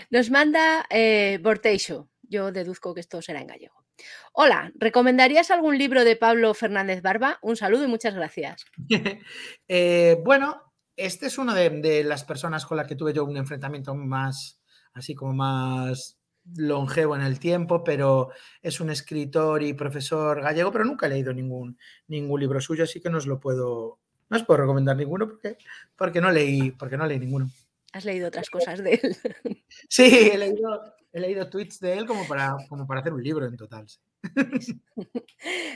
Nos 0.10 0.30
manda 0.32 0.86
eh, 0.90 1.40
Borteixo, 1.42 2.10
yo 2.24 2.52
deduzco 2.52 2.94
que 2.94 3.02
esto 3.02 3.22
será 3.22 3.42
en 3.42 3.48
gallego. 3.48 3.86
Hola, 4.32 4.72
¿recomendarías 4.76 5.52
algún 5.52 5.78
libro 5.78 6.06
de 6.06 6.16
Pablo 6.16 6.54
Fernández 6.54 7.02
Barba? 7.02 7.38
Un 7.42 7.58
saludo 7.58 7.84
y 7.84 7.88
muchas 7.88 8.16
gracias. 8.16 8.66
Eh, 9.68 10.18
bueno, 10.24 10.74
este 10.96 11.28
es 11.28 11.38
una 11.38 11.54
de, 11.54 11.70
de, 11.70 12.04
las 12.04 12.24
personas 12.24 12.66
con 12.66 12.78
las 12.78 12.88
que 12.88 12.96
tuve 12.96 13.14
yo 13.14 13.24
un 13.24 13.38
enfrentamiento 13.38 13.94
más, 13.94 14.60
así 14.94 15.14
como 15.14 15.34
más 15.34 16.19
longevo 16.56 17.16
en 17.16 17.22
el 17.22 17.40
tiempo, 17.40 17.84
pero 17.84 18.30
es 18.62 18.80
un 18.80 18.90
escritor 18.90 19.64
y 19.64 19.74
profesor 19.74 20.42
gallego, 20.42 20.72
pero 20.72 20.86
nunca 20.86 21.08
he 21.08 21.10
leído 21.10 21.34
ningún, 21.34 21.78
ningún 22.08 22.40
libro 22.40 22.62
suyo, 22.62 22.84
así 22.84 23.02
que 23.02 23.10
no 23.10 23.18
os 23.18 23.28
lo 23.28 23.40
puedo, 23.40 24.00
no 24.30 24.38
os 24.38 24.44
puedo 24.44 24.62
recomendar 24.62 24.96
ninguno 24.96 25.28
porque, 25.28 25.58
porque, 25.96 26.22
no, 26.22 26.32
leí, 26.32 26.72
porque 26.72 26.98
no 26.98 27.06
leí 27.06 27.20
ninguno. 27.20 27.50
Has 27.92 28.06
leído 28.06 28.28
otras 28.28 28.50
cosas 28.50 28.84
de 28.84 29.00
él. 29.02 29.18
Sí, 29.88 30.30
he 30.32 30.38
leído, 30.38 30.82
he 31.12 31.20
leído 31.20 31.50
tweets 31.50 31.80
de 31.80 31.94
él 31.94 32.06
como 32.06 32.28
para, 32.28 32.56
como 32.68 32.86
para 32.86 33.02
hacer 33.02 33.14
un 33.14 33.24
libro 33.24 33.46
en 33.46 33.58
total. 33.58 33.88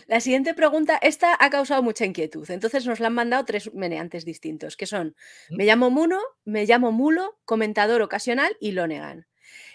La 0.07 0.19
siguiente 0.19 0.53
pregunta, 0.53 0.97
esta 1.01 1.37
ha 1.39 1.49
causado 1.49 1.81
mucha 1.81 2.05
inquietud. 2.05 2.49
Entonces 2.49 2.85
nos 2.85 2.99
la 2.99 3.07
han 3.07 3.13
mandado 3.13 3.45
tres 3.45 3.73
meneantes 3.73 4.25
distintos, 4.25 4.75
que 4.77 4.85
son 4.85 5.15
me 5.49 5.65
llamo 5.65 5.89
Muno, 5.89 6.19
me 6.45 6.65
llamo 6.65 6.91
Mulo, 6.91 7.39
comentador 7.45 8.01
ocasional 8.01 8.55
y 8.59 8.71
lo 8.71 8.87
negan. 8.87 9.27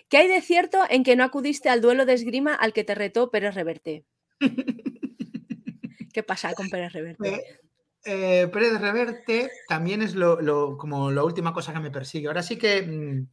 ¿Qué 0.09 0.17
hay 0.19 0.29
de 0.29 0.41
cierto 0.41 0.83
en 0.89 1.05
que 1.05 1.17
no 1.17 1.25
acudiste 1.25 1.69
al 1.69 1.81
duelo 1.81 2.07
de 2.07 2.15
esgrima 2.15 2.55
al 2.55 2.73
que 2.73 2.85
te 2.85 2.95
retó 2.95 3.31
Pérez 3.31 3.55
Reverte? 3.55 4.05
¿Qué 6.13 6.23
pasa 6.23 6.55
con 6.55 6.71
Pérez 6.71 6.93
Reverte? 6.93 7.29
Eh, 7.29 7.61
eh, 8.05 8.49
Pérez 8.49 8.81
Reverte 8.81 9.51
también 9.69 10.03
es 10.03 10.15
lo, 10.15 10.79
como 10.79 11.11
la 11.11 11.25
última 11.25 11.53
cosa 11.53 11.73
que 11.73 11.81
me 11.81 11.91
persigue. 11.91 12.29
Ahora 12.29 12.43
sí 12.43 12.57
que 12.57 12.83
mm, 12.83 13.29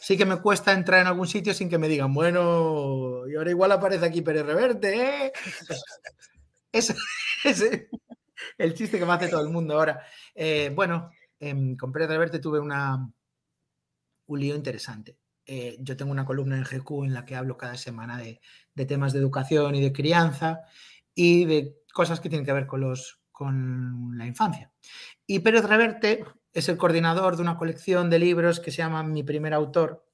sí 0.00 0.16
que 0.16 0.26
me 0.26 0.40
cuesta 0.40 0.72
entrar 0.72 1.00
en 1.00 1.06
algún 1.06 1.28
sitio 1.28 1.54
sin 1.54 1.70
que 1.70 1.78
me 1.78 1.88
digan, 1.88 2.12
bueno, 2.12 3.22
y 3.28 3.36
ahora 3.36 3.50
igual 3.50 3.70
aparece 3.70 4.04
aquí 4.04 4.20
Pérez 4.20 4.44
Reverte. 4.44 5.26
¿eh? 5.26 5.32
es, 6.72 6.94
el 8.58 8.74
chiste 8.74 8.98
que 8.98 9.06
me 9.06 9.12
hace 9.12 9.28
todo 9.28 9.42
el 9.42 9.50
mundo 9.50 9.74
ahora. 9.74 10.04
Eh, 10.34 10.72
bueno, 10.74 11.10
em, 11.38 11.76
con 11.76 11.92
Pérez 11.92 12.08
Reverte 12.08 12.40
tuve 12.40 12.58
una, 12.58 13.08
un 14.26 14.40
lío 14.40 14.56
interesante. 14.56 15.16
Eh, 15.46 15.76
yo 15.80 15.96
tengo 15.96 16.12
una 16.12 16.24
columna 16.24 16.56
en 16.56 16.64
GQ 16.64 17.04
en 17.04 17.14
la 17.14 17.24
que 17.24 17.34
hablo 17.34 17.56
cada 17.56 17.76
semana 17.76 18.18
de, 18.18 18.40
temas 18.86 19.12
de 19.12 19.18
educación 19.18 19.74
y 19.74 19.82
de 19.82 19.92
crianza 19.92 20.60
y 21.14 21.44
de 21.44 21.76
cosas 21.92 22.20
que 22.20 22.28
tienen 22.28 22.46
que 22.46 22.52
ver 22.52 22.66
con, 22.66 22.80
los, 22.80 23.20
con 23.30 24.16
la 24.16 24.26
infancia. 24.26 24.72
Y 25.26 25.40
Pérez 25.40 25.64
Reverte 25.64 26.24
es 26.52 26.68
el 26.68 26.76
coordinador 26.76 27.36
de 27.36 27.42
una 27.42 27.56
colección 27.56 28.10
de 28.10 28.18
libros 28.18 28.60
que 28.60 28.70
se 28.70 28.78
llama 28.78 29.02
Mi 29.02 29.22
primer 29.22 29.54
autor, 29.54 30.06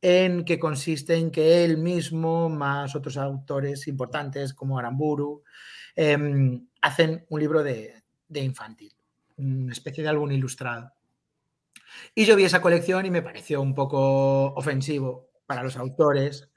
en 0.00 0.44
que 0.44 0.58
consiste 0.58 1.16
en 1.16 1.30
que 1.30 1.64
él 1.64 1.78
mismo, 1.78 2.48
más 2.48 2.94
otros 2.94 3.16
autores 3.16 3.88
importantes 3.88 4.54
como 4.54 4.78
Aramburu, 4.78 5.42
em, 5.94 6.66
hacen 6.82 7.24
un 7.28 7.40
libro 7.40 7.62
de, 7.62 8.02
de, 8.28 8.40
infantil, 8.40 8.92
una 9.36 9.72
especie 9.72 10.02
de 10.02 10.10
álbum 10.10 10.30
ilustrado. 10.30 10.92
Y 12.14 12.24
yo 12.24 12.36
vi 12.36 12.44
esa 12.44 12.60
colección 12.60 13.06
y 13.06 13.10
me 13.10 13.22
pareció 13.22 13.60
un 13.60 13.74
poco 13.74 14.54
ofensivo 14.54 15.30
para 15.46 15.62
los 15.62 15.76
autores, 15.76 16.48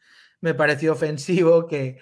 me 0.42 0.54
pareció 0.54 0.94
ofensivo 0.94 1.68
que, 1.68 2.00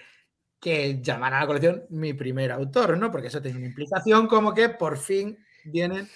que 0.60 1.00
llamaran 1.02 1.38
a 1.38 1.40
la 1.42 1.46
colección 1.46 1.84
mi 1.90 2.14
primer 2.14 2.52
autor, 2.52 2.96
¿no? 2.96 3.10
Porque 3.10 3.28
eso 3.28 3.42
tiene 3.42 3.58
una 3.58 3.66
implicación 3.66 4.26
como 4.26 4.54
que 4.54 4.68
por 4.68 4.96
fin 4.96 5.38
vienen 5.64 6.08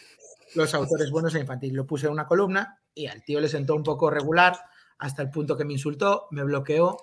los 0.54 0.74
autores 0.74 1.10
buenos 1.10 1.34
e 1.34 1.40
infantil. 1.40 1.74
Lo 1.74 1.86
puse 1.86 2.06
en 2.06 2.12
una 2.12 2.26
columna 2.26 2.80
y 2.94 3.06
al 3.06 3.24
tío 3.24 3.40
le 3.40 3.48
sentó 3.48 3.74
un 3.74 3.82
poco 3.82 4.10
regular 4.10 4.56
hasta 4.98 5.22
el 5.22 5.30
punto 5.30 5.56
que 5.56 5.64
me 5.64 5.72
insultó, 5.72 6.28
me 6.30 6.44
bloqueó 6.44 6.96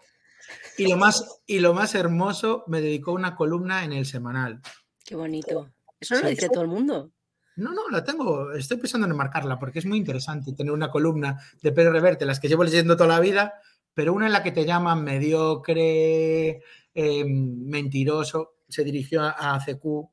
y 0.77 0.87
lo 0.87 0.97
más, 0.97 1.41
y 1.45 1.59
lo 1.59 1.73
más 1.73 1.95
hermoso, 1.95 2.63
me 2.67 2.81
dedicó 2.81 3.11
una 3.11 3.35
columna 3.35 3.83
en 3.83 3.93
el 3.93 4.05
semanal. 4.05 4.61
Qué 5.05 5.15
bonito. 5.15 5.69
Eso 5.99 6.15
no 6.15 6.21
lo 6.21 6.29
dice 6.29 6.49
todo 6.49 6.61
el 6.61 6.69
mundo. 6.69 7.11
No, 7.59 7.73
no, 7.73 7.89
la 7.89 8.03
tengo, 8.03 8.53
estoy 8.53 8.77
pensando 8.77 9.05
en 9.05 9.15
marcarla 9.15 9.59
porque 9.59 9.79
es 9.79 9.85
muy 9.85 9.97
interesante 9.97 10.53
tener 10.53 10.71
una 10.71 10.89
columna 10.89 11.39
de 11.61 11.71
Pedro 11.71 11.91
Reverte, 11.91 12.25
las 12.25 12.39
que 12.39 12.47
llevo 12.47 12.63
leyendo 12.63 12.95
toda 12.95 13.09
la 13.09 13.19
vida, 13.19 13.55
pero 13.93 14.13
una 14.13 14.27
en 14.27 14.31
la 14.33 14.43
que 14.43 14.51
te 14.51 14.65
llaman 14.65 15.03
mediocre, 15.03 16.61
em, 16.93 17.65
mentiroso, 17.65 18.55
se 18.67 18.83
dirigió 18.83 19.23
a 19.23 19.59
CQ 19.59 20.09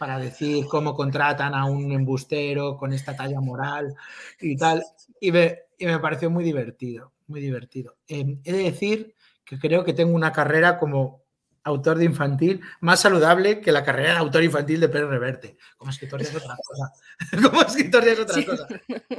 para 0.00 0.18
decir 0.18 0.64
cómo 0.66 0.94
contratan 0.94 1.54
a 1.54 1.66
un 1.66 1.92
embustero 1.92 2.76
con 2.76 2.92
esta 2.92 3.14
talla 3.14 3.40
moral 3.40 3.94
y 4.40 4.56
tal. 4.56 4.82
Y 5.20 5.30
me, 5.30 5.58
y 5.78 5.86
me 5.86 5.98
pareció 5.98 6.30
muy 6.30 6.42
divertido, 6.42 7.12
muy 7.26 7.40
divertido. 7.40 7.96
Eh, 8.08 8.38
he 8.44 8.52
de 8.52 8.62
decir 8.62 9.14
que 9.44 9.58
creo 9.58 9.84
que 9.84 9.92
tengo 9.92 10.14
una 10.14 10.32
carrera 10.32 10.78
como 10.78 11.19
autor 11.64 11.98
de 11.98 12.04
infantil 12.04 12.60
más 12.80 13.00
saludable 13.00 13.60
que 13.60 13.72
la 13.72 13.84
carrera 13.84 14.12
de 14.12 14.18
autor 14.18 14.42
infantil 14.42 14.80
de 14.80 14.88
Pérez 14.88 15.08
Reverte. 15.08 15.56
Como 15.76 15.90
escritor 15.90 16.22
es 16.22 16.34
otra 16.34 16.56
cosa. 16.56 16.92
como 17.50 17.62
escritor 17.62 18.08
es 18.08 18.18
otra 18.20 18.44
cosa. 18.44 18.66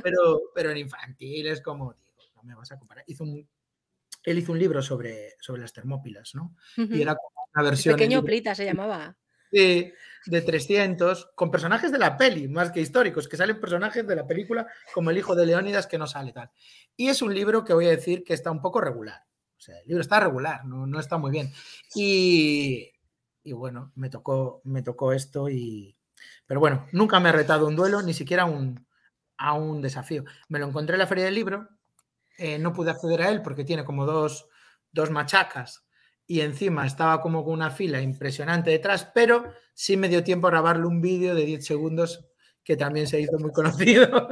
Pero, 0.03 0.41
pero 0.53 0.71
en 0.71 0.77
infantil 0.77 1.47
es 1.47 1.61
como, 1.61 1.95
digo, 2.17 2.33
no 2.35 2.43
me 2.43 2.55
vas 2.55 2.71
a 2.71 2.79
comparar. 2.79 3.03
Hizo 3.07 3.23
un, 3.23 3.47
él 4.23 4.37
hizo 4.37 4.51
un 4.51 4.59
libro 4.59 4.81
sobre, 4.81 5.35
sobre 5.39 5.61
las 5.61 5.73
termópilas, 5.73 6.35
¿no? 6.35 6.55
Y 6.77 7.01
era 7.01 7.15
una 7.53 7.63
versión... 7.63 7.95
pequeño 7.95 8.23
Plita 8.23 8.55
se 8.55 8.65
llamaba 8.65 9.15
de, 9.51 9.93
de 10.25 10.41
300 10.41 11.31
con 11.35 11.51
personajes 11.51 11.91
de 11.91 11.99
la 11.99 12.17
peli, 12.17 12.47
más 12.47 12.71
que 12.71 12.81
históricos, 12.81 13.27
que 13.27 13.37
salen 13.37 13.59
personajes 13.59 14.07
de 14.07 14.15
la 14.15 14.25
película 14.25 14.67
como 14.93 15.09
el 15.09 15.17
hijo 15.17 15.35
de 15.35 15.45
Leónidas 15.45 15.87
que 15.87 15.97
no 15.97 16.07
sale 16.07 16.31
tal. 16.31 16.49
Y 16.95 17.09
es 17.09 17.21
un 17.21 17.33
libro 17.33 17.63
que 17.63 17.73
voy 17.73 17.87
a 17.87 17.91
decir 17.91 18.23
que 18.23 18.33
está 18.33 18.49
un 18.51 18.61
poco 18.61 18.81
regular. 18.81 19.23
O 19.61 19.63
sea, 19.63 19.77
el 19.77 19.87
libro 19.87 20.01
está 20.01 20.19
regular, 20.19 20.65
no, 20.65 20.87
no 20.87 20.99
está 20.99 21.19
muy 21.19 21.29
bien. 21.29 21.53
Y, 21.93 22.89
y, 23.43 23.51
bueno, 23.53 23.91
me 23.93 24.09
tocó, 24.09 24.59
me 24.63 24.81
tocó 24.81 25.13
esto 25.13 25.49
y... 25.49 25.95
Pero 26.47 26.59
bueno, 26.59 26.87
nunca 26.93 27.19
me 27.19 27.29
he 27.29 27.31
retado 27.31 27.67
un 27.67 27.75
duelo, 27.75 28.01
ni 28.01 28.15
siquiera 28.15 28.45
un, 28.45 28.87
a 29.37 29.53
un 29.53 29.79
desafío. 29.79 30.25
Me 30.49 30.57
lo 30.57 30.65
encontré 30.65 30.95
en 30.95 30.99
la 30.99 31.05
feria 31.05 31.25
del 31.25 31.35
libro, 31.35 31.69
eh, 32.39 32.57
no 32.57 32.73
pude 32.73 32.89
acceder 32.89 33.21
a 33.21 33.29
él 33.29 33.43
porque 33.43 33.63
tiene 33.63 33.85
como 33.85 34.07
dos, 34.07 34.47
dos 34.91 35.11
machacas 35.11 35.85
y 36.25 36.41
encima 36.41 36.87
estaba 36.87 37.21
como 37.21 37.45
con 37.45 37.53
una 37.53 37.69
fila 37.69 38.01
impresionante 38.01 38.71
detrás, 38.71 39.11
pero 39.13 39.53
sí 39.75 39.95
me 39.95 40.09
dio 40.09 40.23
tiempo 40.23 40.47
a 40.47 40.51
grabarle 40.51 40.87
un 40.87 41.01
vídeo 41.01 41.35
de 41.35 41.45
10 41.45 41.63
segundos 41.63 42.25
que 42.63 42.75
también 42.75 43.05
se 43.05 43.21
hizo 43.21 43.37
muy 43.37 43.51
conocido. 43.53 44.27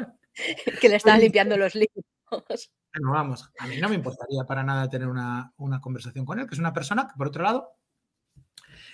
que 0.81 0.89
le 0.89 0.95
estaba 0.95 1.17
limpiando 1.19 1.55
los 1.55 1.75
libros. 1.75 2.71
Bueno, 2.93 3.12
vamos, 3.12 3.50
a 3.60 3.67
mí 3.67 3.77
no 3.77 3.88
me 3.89 3.96
importaría 3.96 4.43
para 4.46 4.63
nada 4.63 4.89
tener 4.89 5.08
una, 5.08 5.53
una 5.58 5.79
conversación 5.79 6.25
con 6.25 6.39
él, 6.39 6.48
que 6.48 6.55
es 6.55 6.60
una 6.60 6.74
persona 6.74 7.08
que, 7.08 7.13
por 7.17 7.27
otro 7.27 7.43
lado, 7.43 7.75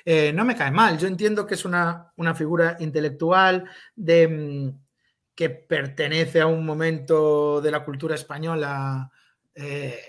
eh, 0.04 0.32
no 0.34 0.46
me 0.46 0.56
cae 0.56 0.72
mal. 0.72 0.98
Yo 1.00 1.08
entiendo 1.08 1.46
que 1.48 1.56
es 1.56 1.66
una, 1.66 2.12
una 2.18 2.36
figura 2.36 2.78
intelectual 2.80 3.70
de, 3.96 4.28
mm, 4.28 4.80
que 5.36 5.50
pertenece 5.50 6.42
a 6.42 6.48
un 6.48 6.66
momento 6.66 7.60
de 7.62 7.72
la 7.72 7.84
cultura 7.84 8.16
española 8.16 9.12
eh, 9.54 10.00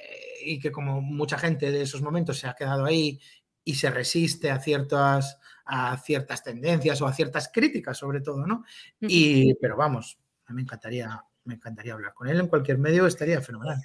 y 0.44 0.58
que 0.60 0.70
como 0.70 1.00
mucha 1.00 1.38
gente 1.38 1.70
de 1.72 1.82
esos 1.82 2.02
momentos 2.02 2.38
se 2.38 2.46
ha 2.46 2.54
quedado 2.54 2.84
ahí 2.84 3.20
y 3.64 3.74
se 3.74 3.90
resiste 3.90 4.50
a 4.50 4.60
ciertas, 4.60 5.38
a 5.64 5.96
ciertas 5.98 6.42
tendencias 6.44 7.00
o 7.02 7.06
a 7.06 7.12
ciertas 7.12 7.50
críticas 7.52 7.98
sobre 7.98 8.20
todo, 8.20 8.46
¿no? 8.46 8.64
Y, 9.00 9.54
pero 9.54 9.76
vamos, 9.76 10.18
a 10.46 10.52
mí 10.52 10.56
me 10.56 10.62
encantaría, 10.62 11.20
me 11.46 11.54
encantaría 11.54 11.94
hablar 11.94 12.14
con 12.14 12.28
él 12.28 12.38
en 12.38 12.48
cualquier 12.48 12.78
medio, 12.78 13.06
estaría 13.06 13.40
fenomenal. 13.40 13.82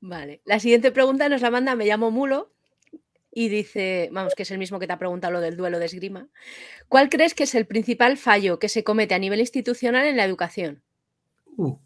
Vale, 0.00 0.40
la 0.44 0.60
siguiente 0.60 0.92
pregunta 0.92 1.28
nos 1.28 1.42
la 1.42 1.50
manda, 1.50 1.74
me 1.74 1.86
llamo 1.86 2.10
Mulo, 2.10 2.52
y 3.30 3.48
dice, 3.48 4.08
vamos, 4.12 4.34
que 4.34 4.42
es 4.42 4.50
el 4.50 4.58
mismo 4.58 4.78
que 4.78 4.86
te 4.86 4.92
ha 4.92 4.98
preguntado 4.98 5.32
lo 5.34 5.40
del 5.40 5.56
duelo 5.56 5.78
de 5.78 5.86
esgrima. 5.86 6.28
¿Cuál 6.88 7.08
crees 7.08 7.34
que 7.34 7.44
es 7.44 7.54
el 7.54 7.66
principal 7.66 8.16
fallo 8.16 8.58
que 8.58 8.68
se 8.68 8.84
comete 8.84 9.14
a 9.14 9.18
nivel 9.18 9.40
institucional 9.40 10.06
en 10.06 10.16
la 10.16 10.24
educación? 10.24 10.82
Uh, 11.56 11.78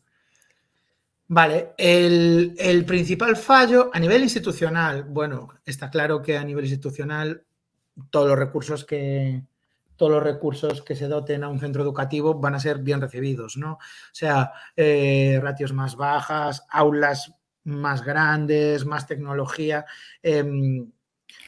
Vale, 1.34 1.72
el, 1.78 2.84
principal 2.86 3.38
fallo 3.38 3.90
a 3.94 3.98
nivel 3.98 4.22
institucional, 4.22 5.04
bueno, 5.04 5.48
está 5.64 5.88
claro 5.88 6.20
que 6.20 6.36
a 6.36 6.44
nivel 6.44 6.64
institucional 6.64 7.46
todos 8.10 8.28
los 8.28 8.38
recursos 8.38 8.84
que 8.84 9.42
todos 10.02 10.14
los 10.14 10.22
recursos 10.24 10.82
que 10.82 10.96
se 10.96 11.06
doten 11.06 11.44
a 11.44 11.48
un 11.48 11.60
centro 11.60 11.80
educativo 11.80 12.34
van 12.34 12.56
a 12.56 12.58
ser 12.58 12.78
bien 12.78 13.00
recibidos, 13.00 13.56
¿no? 13.56 13.74
O 13.74 13.78
sea, 14.10 14.52
eh, 14.74 15.38
ratios 15.40 15.72
más 15.72 15.94
bajas, 15.94 16.66
aulas 16.70 17.32
más 17.62 18.02
grandes, 18.02 18.84
más 18.84 19.06
tecnología, 19.06 19.86
em, 20.20 20.90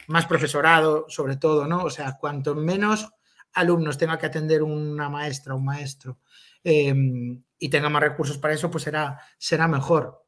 más 0.06 0.26
profesorado, 0.26 1.06
sobre 1.08 1.34
todo, 1.36 1.66
¿no? 1.66 1.82
O 1.82 1.90
sea, 1.90 2.16
cuanto 2.16 2.54
menos 2.54 3.10
alumnos 3.54 3.98
tenga 3.98 4.18
que 4.18 4.26
atender 4.26 4.62
una 4.62 5.08
maestra, 5.08 5.54
o 5.54 5.56
un 5.56 5.64
maestro, 5.64 6.20
em, 6.62 7.42
y 7.58 7.68
tenga 7.68 7.88
más 7.88 8.02
recursos 8.02 8.38
para 8.38 8.54
eso, 8.54 8.70
pues 8.70 8.84
será, 8.84 9.18
será 9.36 9.66
mejor. 9.66 10.24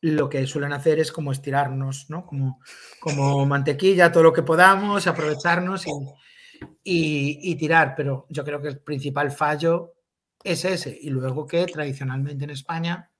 Lo 0.00 0.30
que 0.30 0.46
suelen 0.46 0.72
hacer 0.72 1.00
es 1.00 1.12
como 1.12 1.32
estirarnos, 1.32 2.08
¿no? 2.08 2.24
Como, 2.24 2.60
como 2.98 3.44
mantequilla, 3.44 4.10
todo 4.10 4.22
lo 4.22 4.32
que 4.32 4.42
podamos, 4.42 5.06
aprovecharnos 5.06 5.86
y, 5.86 5.90
y, 6.82 7.54
tirar. 7.56 7.94
Pero 7.96 8.26
yo 8.28 8.44
creo 8.44 8.60
que 8.60 8.68
el 8.68 8.78
principal 8.78 9.30
fallo 9.30 9.94
es 10.42 10.64
ese. 10.64 10.96
Y 11.00 11.10
luego 11.10 11.46
que 11.46 11.66
tradicionalmente 11.66 12.44
en 12.44 12.50
España, 12.50 13.10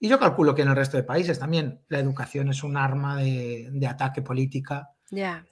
y 0.00 0.08
yo 0.08 0.18
calculo 0.18 0.54
que 0.54 0.62
en 0.62 0.68
el 0.68 0.76
resto 0.76 0.96
de 0.96 1.02
países 1.02 1.38
también, 1.38 1.82
la 1.88 1.98
educación 1.98 2.48
es 2.48 2.62
un 2.62 2.76
arma 2.76 3.16
de, 3.16 3.68
de 3.72 3.86
ataque 3.86 4.22
política. 4.22 4.90
Ya. 5.10 5.44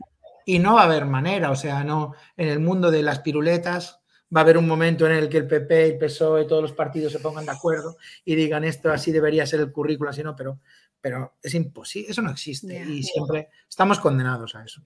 Y 0.45 0.59
no 0.59 0.75
va 0.75 0.83
a 0.83 0.85
haber 0.85 1.07
manera, 1.07 1.51
o 1.51 1.57
sea, 1.57 1.83
no, 1.83 2.15
en 2.37 2.49
el 2.49 2.61
mundo 2.61 2.91
de 2.91 3.03
las 3.03 3.19
piruletas 3.19 4.01
va 4.35 4.41
a 4.41 4.43
haber 4.43 4.59
un 4.59 4.67
momento 4.67 5.07
en 5.07 5.13
el 5.13 5.29
que 5.29 5.39
el 5.39 5.47
PP, 5.47 5.87
el 5.87 5.99
PSOE, 5.99 6.45
todos 6.47 6.63
los 6.63 6.73
partidos 6.73 7.13
se 7.13 7.21
pongan 7.21 7.45
de 7.45 7.53
acuerdo 7.53 7.97
y 8.25 8.35
digan 8.35 8.65
esto 8.65 8.91
así 8.91 9.13
debería 9.13 9.47
ser 9.47 9.61
el 9.61 9.73
currículo, 9.73 10.11
así 10.11 10.23
no, 10.23 10.35
pero, 10.35 10.61
pero 11.01 11.37
es 11.43 11.55
imposible, 11.55 12.11
eso 12.11 12.23
no 12.23 12.31
existe 12.31 12.85
y 12.85 13.03
siempre 13.03 13.51
estamos 13.69 14.01
condenados 14.01 14.55
a 14.55 14.65
eso. 14.65 14.83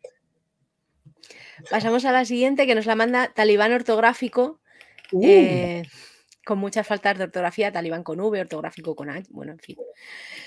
Pasamos 1.71 2.05
a 2.05 2.13
la 2.13 2.25
siguiente 2.25 2.67
que 2.67 2.75
nos 2.75 2.87
la 2.87 2.95
manda 2.95 3.33
Talibán 3.35 3.73
ortográfico. 3.73 4.61
Uh. 5.13 5.25
Eh, 5.25 5.83
con 6.45 6.59
muchas 6.59 6.87
faltas 6.87 7.19
de 7.19 7.25
ortografía, 7.25 7.71
talibán 7.71 8.03
con 8.03 8.19
V, 8.19 8.41
ortográfico 8.41 8.97
con 8.97 9.11
H, 9.11 9.29
bueno, 9.31 9.53
en 9.53 9.59
fin. 9.59 9.77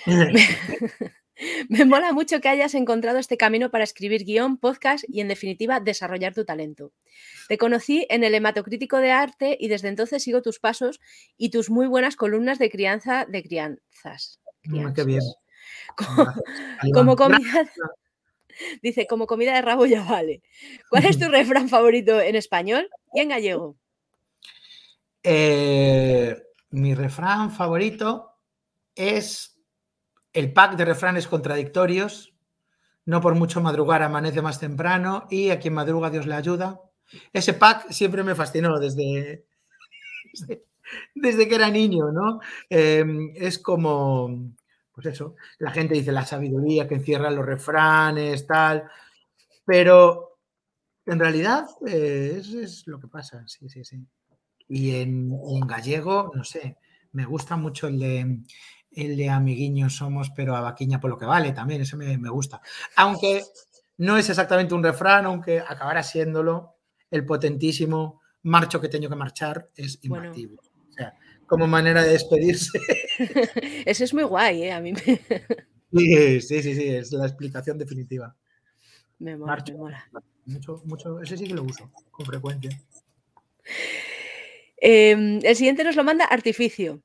Me 1.69 1.85
mola 1.85 2.13
mucho 2.13 2.39
que 2.39 2.49
hayas 2.49 2.75
encontrado 2.75 3.17
este 3.17 3.37
camino 3.37 3.71
para 3.71 3.83
escribir 3.83 4.23
guion, 4.23 4.57
podcast 4.57 5.03
y, 5.07 5.21
en 5.21 5.27
definitiva, 5.27 5.79
desarrollar 5.79 6.33
tu 6.33 6.45
talento. 6.45 6.91
Te 7.47 7.57
conocí 7.57 8.05
en 8.09 8.23
el 8.23 8.35
hematocrítico 8.35 8.97
de 8.97 9.11
arte 9.11 9.57
y 9.59 9.67
desde 9.67 9.87
entonces 9.89 10.23
sigo 10.23 10.41
tus 10.41 10.59
pasos 10.59 10.99
y 11.37 11.49
tus 11.49 11.69
muy 11.69 11.87
buenas 11.87 12.15
columnas 12.15 12.59
de 12.59 12.69
crianza 12.69 13.25
de 13.25 13.43
crianzas. 13.43 14.39
Mm, 14.65 14.93
qué 14.93 15.03
bien. 15.03 15.21
Como, 16.93 17.15
como 17.15 17.37
Dice, 18.81 19.07
como 19.07 19.27
comida 19.27 19.53
de 19.53 19.61
rabo 19.61 19.85
ya 19.85 20.03
vale. 20.03 20.41
¿Cuál 20.89 21.05
es 21.05 21.19
tu 21.19 21.27
refrán 21.29 21.69
favorito 21.69 22.19
en 22.21 22.35
español 22.35 22.89
y 23.13 23.21
en 23.21 23.29
gallego? 23.29 23.75
Eh, 25.23 26.35
mi 26.71 26.95
refrán 26.95 27.51
favorito 27.51 28.31
es 28.95 29.59
el 30.33 30.51
pack 30.51 30.75
de 30.75 30.85
refranes 30.85 31.27
contradictorios. 31.27 32.33
No 33.05 33.21
por 33.21 33.35
mucho 33.35 33.61
madrugar 33.61 34.01
amanece 34.01 34.41
más 34.41 34.59
temprano 34.59 35.27
y 35.29 35.49
a 35.49 35.59
quien 35.59 35.73
madruga 35.73 36.09
Dios 36.09 36.25
le 36.25 36.35
ayuda. 36.35 36.81
Ese 37.31 37.53
pack 37.53 37.91
siempre 37.91 38.23
me 38.23 38.35
fascinó 38.35 38.79
desde, 38.79 39.45
desde, 41.15 41.47
que 41.47 41.55
era 41.55 41.69
niño, 41.69 42.11
¿no? 42.11 42.39
Em, 42.69 43.31
es 43.35 43.59
como, 43.59 44.53
pues 44.93 45.07
eso, 45.07 45.35
la 45.57 45.71
gente 45.71 45.95
dice 45.95 46.11
la 46.11 46.25
sabiduría 46.25 46.87
que 46.87 46.95
encierra 46.95 47.31
los 47.31 47.45
refranes, 47.45 48.45
tal, 48.45 48.83
pero 49.65 50.39
en 51.05 51.19
realidad 51.19 51.65
eh, 51.87 52.39
es 52.39 52.85
lo 52.87 52.99
que 52.99 53.07
pasa, 53.07 53.43
sí, 53.47 53.67
sí, 53.69 53.83
sí. 53.83 54.05
Y 54.67 54.95
en, 54.95 55.31
gallego, 55.67 56.31
no 56.33 56.43
sé, 56.43 56.77
me 57.11 57.25
gusta 57.25 57.57
mucho 57.57 57.87
el 57.87 57.99
de, 57.99 58.39
el 58.91 59.17
de 59.17 59.29
amiguiños 59.29 59.95
somos, 59.95 60.29
pero 60.29 60.55
a 60.55 60.61
vaquiña 60.61 60.99
por 60.99 61.09
lo 61.09 61.17
que 61.17 61.25
vale 61.25 61.51
también, 61.51 61.81
eso 61.81 61.97
me, 61.97 62.17
gusta. 62.29 62.61
Aunque 62.95 63.43
no 63.97 64.17
es 64.17 64.29
exactamente 64.29 64.73
un 64.73 64.83
refrán, 64.83 65.25
aunque 65.25 65.59
acabará 65.59 66.03
siéndolo, 66.03 66.75
el 67.11 67.25
potentísimo 67.25 68.21
marcho 68.43 68.79
que 68.79 68.89
tengo 68.89 69.09
que 69.09 69.15
marchar 69.15 69.69
es 69.75 69.99
sea, 70.01 70.72
como 71.47 71.67
manera 71.67 72.03
de 72.03 72.11
despedirse. 72.11 72.79
Eso 73.85 74.03
es 74.03 74.13
muy 74.13 74.23
guay, 74.23 74.63
¿eh? 74.63 74.71
A 74.71 74.79
mí 74.79 74.93
me... 74.93 75.01
sí, 76.41 76.41
sí, 76.41 76.75
sí, 76.75 76.87
es 76.87 77.11
la 77.11 77.25
explicación 77.25 77.77
definitiva. 77.77 78.35
Me 79.19 79.37
mola, 79.37 79.63
me 79.67 79.77
mola. 79.77 80.09
Mucho, 80.45 80.81
mucho, 80.85 81.21
ese 81.21 81.37
sí 81.37 81.47
que 81.47 81.53
lo 81.53 81.63
uso 81.63 81.89
con 82.11 82.25
frecuencia. 82.25 82.71
Em, 84.77 85.39
el 85.43 85.55
siguiente 85.55 85.83
nos 85.85 85.95
lo 85.95 86.03
manda 86.03 86.25
Artificio 86.25 87.01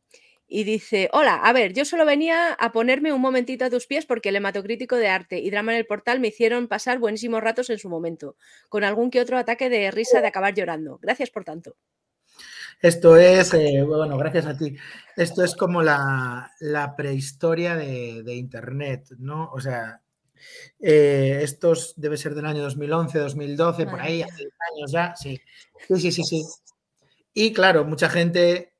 y 0.49 0.65
dice, 0.65 1.11
hola, 1.13 1.37
a 1.37 1.53
ver, 1.53 1.75
yo 1.75 1.85
solo 1.85 2.05
venía 2.07 2.55
a 2.55 2.73
ponerme 2.73 3.13
un 3.13 3.21
momentito 3.21 3.65
a 3.65 3.71
tus 3.71 3.87
pies 3.87 4.07
porque 4.07 4.31
el 4.31 4.37
hematocrítico 4.37 4.97
de 4.97 5.09
arte 5.09 5.39
y 5.39 5.51
drama 5.51 5.73
en 5.73 5.79
el 5.79 5.87
portal 5.87 6.19
me 6.21 6.29
hicieron 6.29 6.67
pasar 6.67 6.99
buenísimos 6.99 7.43
ratos 7.43 7.71
en 7.71 7.79
su 7.79 7.89
momento, 7.89 8.37
con 8.69 8.83
algún 8.83 9.11
que 9.11 9.21
otro 9.21 9.37
ataque 9.37 9.69
de 9.69 9.91
risa 9.91 10.21
de 10.21 10.27
acabar 10.27 10.55
llorando. 10.55 10.99
Gracias 11.03 11.31
por 11.31 11.45
tanto. 11.45 11.77
Esto 12.81 13.17
es, 13.17 13.55
eh, 13.55 13.83
bueno, 13.83 14.17
gracias 14.17 14.47
a 14.47 14.57
ti. 14.57 14.77
Esto 15.17 15.43
es 15.43 15.57
como 15.57 15.83
la, 15.83 16.53
prehistoria 16.97 17.75
de, 17.75 18.35
Internet, 18.35 19.09
¿no? 19.19 19.51
O 19.53 19.61
sea, 19.61 20.01
eh, 20.79 21.41
estos 21.43 21.95
debe 21.97 22.17
ser 22.17 22.35
del 22.35 22.47
año 22.47 22.63
2011, 22.63 23.19
2012, 23.19 23.87
por 23.87 24.01
ahí, 24.01 24.23
hace 24.23 24.45
años 24.73 24.93
ya, 24.93 25.17
sí. 25.17 25.41
Sí, 25.89 26.01
sí, 26.01 26.13
sí, 26.13 26.23
sí. 26.25 26.45
Y 27.35 27.53
claro, 27.53 27.85
mucha 27.85 28.09
gente 28.09 28.75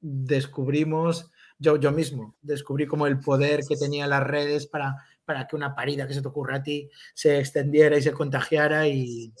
descubrimos, 0.00 1.30
yo, 1.58 1.76
yo 1.76 1.92
mismo, 1.92 2.36
descubrí 2.42 2.86
como 2.86 3.06
el 3.06 3.20
poder 3.20 3.60
que 3.68 3.76
tenían 3.76 4.10
las 4.10 4.24
redes 4.24 4.66
para, 4.66 4.96
para 5.24 5.46
que 5.46 5.56
una 5.56 5.74
parida 5.74 6.08
que 6.08 6.14
se 6.14 6.22
te 6.22 6.28
ocurra 6.28 6.56
a 6.56 6.62
ti 6.62 6.90
se 7.14 7.38
extendiera 7.38 7.96
y 7.96 8.02
se 8.02 8.12
contagiara 8.12 8.88
y, 8.88 9.32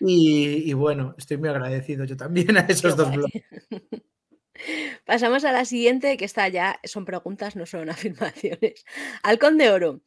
y, 0.00 0.72
bueno, 0.72 1.14
estoy 1.18 1.36
muy 1.36 1.48
agradecido 1.48 2.04
yo 2.04 2.16
también 2.16 2.56
a 2.58 2.60
esos 2.60 2.96
dos 2.96 3.10
blogs. 3.12 3.32
Pasamos 5.04 5.44
a 5.44 5.52
la 5.52 5.64
siguiente, 5.64 6.16
que 6.16 6.24
está 6.24 6.48
ya, 6.48 6.80
son 6.84 7.04
preguntas, 7.04 7.56
no 7.56 7.66
son 7.66 7.90
afirmaciones. 7.90 8.84
Halcón 9.22 9.58
de 9.58 9.70
Oro. 9.70 10.00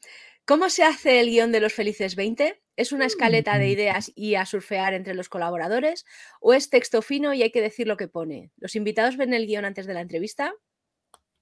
¿Cómo 0.45 0.69
se 0.69 0.83
hace 0.83 1.19
el 1.19 1.29
guion 1.29 1.51
de 1.51 1.59
los 1.59 1.73
Felices 1.73 2.15
20? 2.15 2.61
¿Es 2.77 2.93
una 2.93 3.05
escaleta 3.05 3.57
de 3.57 3.67
mm. 3.67 3.71
ideas 3.71 4.11
y 4.15 4.35
a 4.35 4.45
surfear 4.45 4.93
entre 4.93 5.13
los 5.13 5.27
colaboradores? 5.27 6.05
¿O 6.39 6.53
es 6.53 6.69
texto 6.69 7.01
fino 7.01 7.33
y 7.33 7.43
hay 7.43 7.51
que 7.51 7.61
decir 7.61 7.87
lo 7.87 7.97
que 7.97 8.07
pone? 8.07 8.51
¿Los 8.55 8.75
invitados 8.75 9.17
ven 9.17 9.33
el 9.33 9.45
guion 9.45 9.65
antes 9.65 9.87
de 9.87 9.93
la 9.93 10.01
entrevista? 10.01 10.53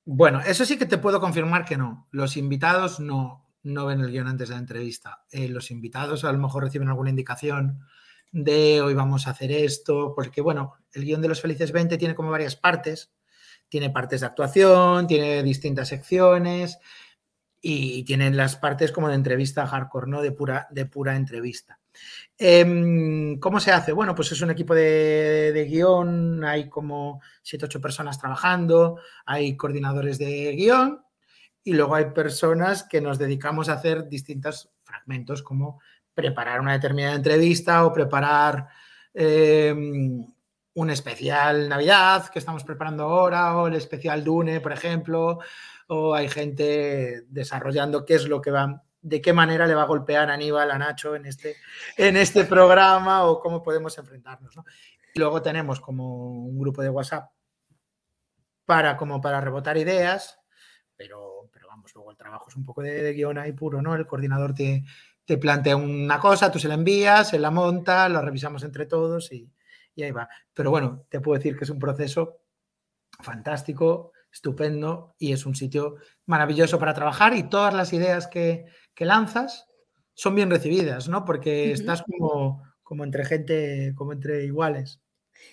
Bueno, 0.06 0.42
eso 0.42 0.66
sí 0.66 0.78
que 0.78 0.86
te 0.86 0.98
puedo 0.98 1.20
confirmar 1.20 1.66
que 1.66 1.78
no. 1.78 2.08
Los 2.12 2.36
invitados 2.38 3.00
no, 3.00 3.46
no 3.62 3.86
ven 3.86 4.00
el 4.00 4.12
guion 4.12 4.28
antes 4.28 4.50
de 4.50 4.56
la 4.56 4.62
entrevista. 4.62 5.24
Eh, 5.32 5.50
los 5.50 5.72
invitados 5.72 6.24
a 6.24 6.32
lo 6.32 6.40
mejor 6.40 6.64
reciben 6.64 6.88
alguna 6.88 7.10
indicación 7.10 7.82
de 8.36 8.82
hoy 8.82 8.94
vamos 8.94 9.28
a 9.28 9.30
hacer 9.30 9.50
esto, 9.50 10.14
porque 10.14 10.42
bueno, 10.42 10.74
el 10.92 11.06
guion 11.06 11.22
de 11.22 11.30
los 11.30 11.40
Felices 11.40 11.72
20 11.72 11.98
tiene 11.98 12.16
como 12.16 12.32
varias 12.32 12.58
partes. 12.58 13.14
Tiene 13.70 13.90
partes 13.90 14.20
de 14.20 14.28
actuación, 14.28 15.08
tiene 15.08 15.42
distintas 15.42 15.88
secciones 15.88 16.78
y 17.62 18.04
tienen 18.04 18.36
las 18.36 18.58
partes 18.58 18.92
como 18.92 19.08
de 19.08 19.16
entrevista 19.16 19.66
hardcore, 19.66 20.08
¿no? 20.08 20.22
De 20.22 20.34
pura, 20.34 20.68
de 20.70 20.86
pura 20.86 21.16
entrevista. 21.16 21.80
Em, 22.38 23.40
¿Cómo 23.40 23.62
se 23.62 23.72
hace? 23.72 23.94
Bueno, 23.94 24.14
pues 24.14 24.34
es 24.34 24.42
un 24.42 24.52
equipo 24.52 24.76
de, 24.76 25.66
guion, 25.70 26.44
hay 26.44 26.68
como 26.68 27.22
7, 27.42 27.66
8 27.66 27.80
personas 27.82 28.20
trabajando, 28.20 29.00
hay 29.26 29.56
coordinadores 29.56 30.18
de 30.18 30.52
guion 30.58 31.02
y 31.64 31.74
luego 31.74 31.96
hay 31.96 32.12
personas 32.12 32.84
que 32.84 33.00
nos 33.00 33.18
dedicamos 33.18 33.70
a 33.70 33.74
hacer 33.74 34.10
distintos 34.10 34.72
fragmentos 34.84 35.42
como 35.42 35.80
preparar 36.16 36.62
una 36.62 36.74
determinada 36.74 37.16
entrevista 37.16 37.86
o 37.86 37.94
preparar 37.94 38.68
em, 39.14 40.26
un 40.74 40.90
especial 40.90 41.70
Navidad 41.70 42.30
que 42.30 42.40
estamos 42.40 42.64
preparando 42.64 43.04
ahora 43.04 43.56
o 43.58 43.68
el 43.68 43.76
especial 43.76 44.24
Dune, 44.24 44.60
por 44.62 44.72
ejemplo 44.72 45.40
o 45.88 46.16
hay 46.16 46.28
gente 46.28 47.24
desarrollando 47.28 48.06
qué 48.06 48.16
es 48.16 48.28
lo 48.28 48.42
que 48.42 48.52
va, 48.52 48.84
de 49.02 49.22
qué 49.22 49.34
manera 49.34 49.68
le 49.68 49.76
va 49.76 49.84
a 49.84 49.88
golpear 49.88 50.30
Aníbal, 50.30 50.72
a 50.72 50.78
Nacho 50.78 51.16
en 51.16 51.26
este, 51.26 51.56
en 51.98 52.18
este 52.18 52.46
programa 52.46 53.26
o 53.26 53.40
cómo 53.40 53.62
podemos 53.62 53.98
enfrentarnos. 53.98 54.56
Y 55.14 55.20
luego 55.20 55.42
tenemos 55.42 55.80
como 55.80 56.46
un 56.46 56.60
grupo 56.60 56.82
de 56.82 56.90
WhatsApp 56.90 57.32
para, 58.66 58.98
como 58.98 59.22
para 59.22 59.42
rebotar 59.42 59.78
ideas, 59.78 60.40
pero, 60.96 61.50
pero 61.52 61.68
vamos, 61.68 61.94
luego 61.94 62.12
el 62.12 62.18
trabajo 62.18 62.50
es 62.50 62.56
un 62.56 62.66
poco 62.66 62.82
de, 62.82 63.14
guion 63.14 63.38
ahí 63.38 63.52
puro, 63.52 63.82
¿no? 63.82 63.94
El 63.94 64.08
coordinador 64.08 64.56
te, 64.56 64.84
te 65.26 65.38
plantea 65.38 65.76
una 65.76 66.20
cosa, 66.20 66.52
tú 66.52 66.60
se 66.60 66.68
la 66.68 66.76
envías, 66.76 67.30
se 67.30 67.40
la 67.40 67.52
monta, 67.52 68.08
lo 68.10 68.22
revisamos 68.22 68.64
entre 68.64 68.86
todos 68.86 69.32
y, 69.32 69.52
y 69.96 70.04
ahí 70.04 70.12
va. 70.12 70.30
Pero 70.54 70.70
bueno, 70.70 71.06
te 71.10 71.20
puedo 71.20 71.38
decir 71.38 71.58
que 71.58 71.64
es 71.64 71.70
un 71.70 71.80
proceso 71.80 72.42
fantástico, 73.22 74.12
estupendo 74.32 75.16
y 75.18 75.32
es 75.32 75.46
un 75.46 75.56
sitio 75.56 75.96
maravilloso 76.26 76.78
para 76.78 76.94
trabajar 76.94 77.36
y 77.36 77.44
todas 77.44 77.74
las 77.74 77.94
ideas 77.94 78.28
que, 78.28 78.66
lanzas 79.00 79.68
son 80.14 80.36
bien 80.36 80.50
recibidas, 80.50 81.08
¿no? 81.08 81.26
Porque 81.26 81.72
estás 81.72 82.04
como, 82.04 82.64
como 82.84 83.04
entre 83.04 83.26
gente, 83.26 83.94
como 83.96 84.14
entre 84.14 84.44
iguales. 84.46 85.02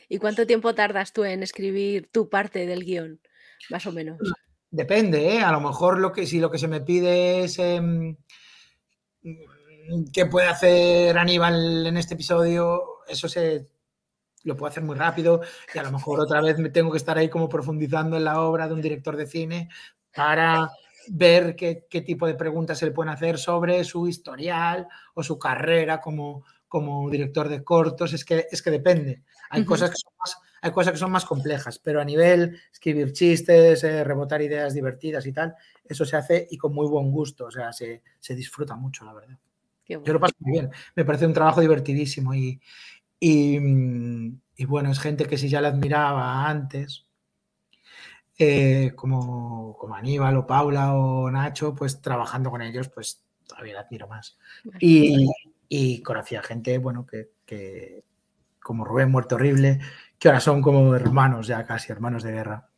¿Y 0.08 0.18
cuánto 0.18 0.46
tiempo 0.46 0.74
tardas 0.74 1.12
tú 1.12 1.24
en 1.24 1.42
escribir 1.42 2.08
tu 2.12 2.28
parte 2.28 2.66
del 2.66 2.84
guion, 2.84 3.20
más 3.70 3.86
o 3.86 3.92
menos? 3.92 4.18
Depende, 4.70 5.36
¿eh? 5.36 5.40
A 5.40 5.52
lo 5.52 5.60
mejor 5.60 5.98
lo 5.98 6.12
que, 6.12 6.26
si 6.26 6.40
lo 6.40 6.50
que 6.50 6.58
se 6.58 6.68
me 6.68 6.80
pide 6.80 7.44
es 7.44 7.58
em, 7.58 8.16
qué 10.12 10.26
puede 10.26 10.48
hacer 10.48 11.16
Aníbal 11.16 11.86
en 11.86 11.96
este 11.96 12.14
episodio, 12.14 13.00
eso 13.08 13.28
se 13.28 13.68
lo 14.44 14.56
puedo 14.56 14.70
hacer 14.70 14.82
muy 14.82 14.96
rápido 14.96 15.40
y 15.72 15.78
a 15.78 15.82
lo 15.82 15.92
mejor 15.92 16.20
otra 16.20 16.40
vez 16.40 16.58
me 16.58 16.70
tengo 16.70 16.90
que 16.90 16.98
estar 16.98 17.16
ahí 17.16 17.28
como 17.28 17.48
profundizando 17.48 18.16
en 18.16 18.24
la 18.24 18.40
obra 18.40 18.66
de 18.66 18.74
un 18.74 18.82
director 18.82 19.16
de 19.16 19.26
cine 19.26 19.68
para 20.14 20.70
ver 21.08 21.56
qué, 21.56 22.02
tipo 22.04 22.26
de 22.26 22.34
preguntas 22.34 22.78
se 22.78 22.86
le 22.86 22.92
pueden 22.92 23.12
hacer 23.12 23.38
sobre 23.38 23.84
su 23.84 24.08
historial 24.08 24.86
o 25.14 25.22
su 25.22 25.38
carrera 25.38 26.00
como, 26.00 26.44
como 26.68 27.10
director 27.10 27.48
de 27.48 27.64
cortos. 27.64 28.12
Es 28.12 28.24
que, 28.24 28.46
es 28.50 28.62
que 28.62 28.70
depende. 28.70 29.22
Hay, 29.50 29.64
cosas 29.64 29.90
que 29.90 29.96
son 29.96 30.12
más, 30.18 30.36
hay 30.60 30.70
cosas 30.70 30.92
que 30.92 30.98
son 30.98 31.10
más 31.10 31.24
complejas, 31.24 31.78
pero 31.78 32.00
a 32.00 32.04
nivel 32.04 32.58
escribir 32.72 33.12
chistes, 33.12 33.84
eh, 33.84 34.04
rebotar 34.04 34.42
ideas 34.42 34.74
divertidas 34.74 35.26
y 35.26 35.32
tal, 35.32 35.54
eso 35.84 36.04
se 36.04 36.16
hace 36.16 36.46
y 36.50 36.56
con 36.56 36.72
muy 36.72 36.86
buen 36.86 37.10
gusto. 37.10 37.46
O 37.46 37.50
sea, 37.50 37.72
se, 37.72 38.02
disfruta 38.30 38.76
mucho, 38.76 39.04
la 39.04 39.14
verdad. 39.14 39.38
Yo 40.04 40.12
lo 40.12 40.20
paso 40.20 40.34
muy 40.40 40.52
bien. 40.52 40.70
Me 40.94 41.04
parece 41.04 41.26
un 41.26 41.32
trabajo 41.32 41.60
divertidísimo 41.60 42.34
y, 42.34 42.60
Mm, 43.24 44.34
y, 44.56 44.64
bueno, 44.64 44.90
es 44.90 44.98
gente 44.98 45.26
que 45.26 45.38
si 45.38 45.48
ya 45.48 45.60
la 45.60 45.68
admiraba 45.68 46.48
antes, 46.48 47.06
eh, 48.38 48.92
como, 48.96 49.76
como 49.78 49.94
Aníbal 49.94 50.36
o 50.36 50.46
Paula 50.46 50.94
o 50.94 51.30
Nacho, 51.30 51.74
pues 51.74 52.00
trabajando 52.00 52.50
con 52.50 52.62
ellos, 52.62 52.88
pues 52.88 53.24
todavía 53.46 53.74
la 53.74 53.80
admiro 53.80 54.08
más. 54.08 54.38
Y, 54.80 55.28
y 55.68 56.02
conocía 56.02 56.42
gente, 56.42 56.78
bueno, 56.78 57.06
que, 57.06 57.30
que, 57.46 58.04
como 58.60 58.84
Rubén 58.84 59.10
Muerto 59.10 59.36
Horrible, 59.36 59.80
que 60.18 60.28
ahora 60.28 60.40
son 60.40 60.60
como 60.60 60.94
hermanos, 60.94 61.46
ya 61.46 61.64
casi 61.64 61.92
hermanos 61.92 62.24
de 62.24 62.32
guerra. 62.32 62.68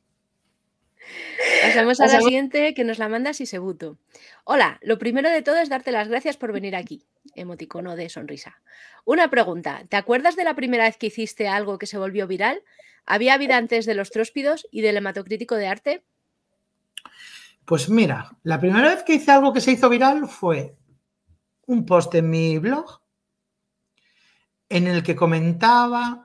Pasamos 1.69 2.01
a 2.01 2.07
la 2.07 2.21
siguiente 2.21 2.75
que 2.75 2.85
nos 2.85 2.99
la 2.99 3.09
manda 3.09 3.33
Sisebuto. 3.33 3.99
Hola, 4.45 4.79
lo 4.83 4.99
primero 4.99 5.31
de 5.31 5.43
todo 5.43 5.57
es 5.57 5.69
darte 5.69 5.93
las 5.93 6.09
gracias 6.09 6.37
por 6.37 6.53
venir 6.53 6.77
aquí. 6.77 7.07
Emoticono 7.35 7.97
de 7.97 8.09
sonrisa. 8.09 8.61
Una 9.05 9.31
pregunta, 9.31 9.85
¿te 9.89 9.97
acuerdas 9.97 10.37
de 10.37 10.45
la 10.45 10.55
primera 10.55 10.85
vez 10.85 10.97
que 10.97 11.07
hiciste 11.07 11.49
algo 11.49 11.79
que 11.79 11.87
se 11.87 11.99
volvió 11.99 12.27
viral? 12.27 12.63
¿Había 13.07 13.39
vida 13.39 13.57
antes 13.57 13.87
de 13.87 13.95
los 13.95 14.11
tróspidos 14.11 14.67
y 14.71 14.83
del 14.83 14.97
hematocrítico 14.97 15.57
de 15.57 15.67
arte? 15.67 16.05
Pues 17.65 17.89
mira, 17.89 18.37
la 18.43 18.61
primera 18.61 18.89
vez 18.89 19.03
que 19.03 19.15
hice 19.15 19.31
algo 19.31 19.53
que 19.53 19.61
se 19.61 19.73
hizo 19.73 19.89
viral 19.89 20.29
fue 20.29 20.77
un 21.67 21.87
post 21.87 22.15
en 22.15 22.29
mi 22.29 22.59
blog 22.59 23.01
en 24.69 24.87
el 24.87 25.03
que 25.03 25.17
comentaba 25.17 26.24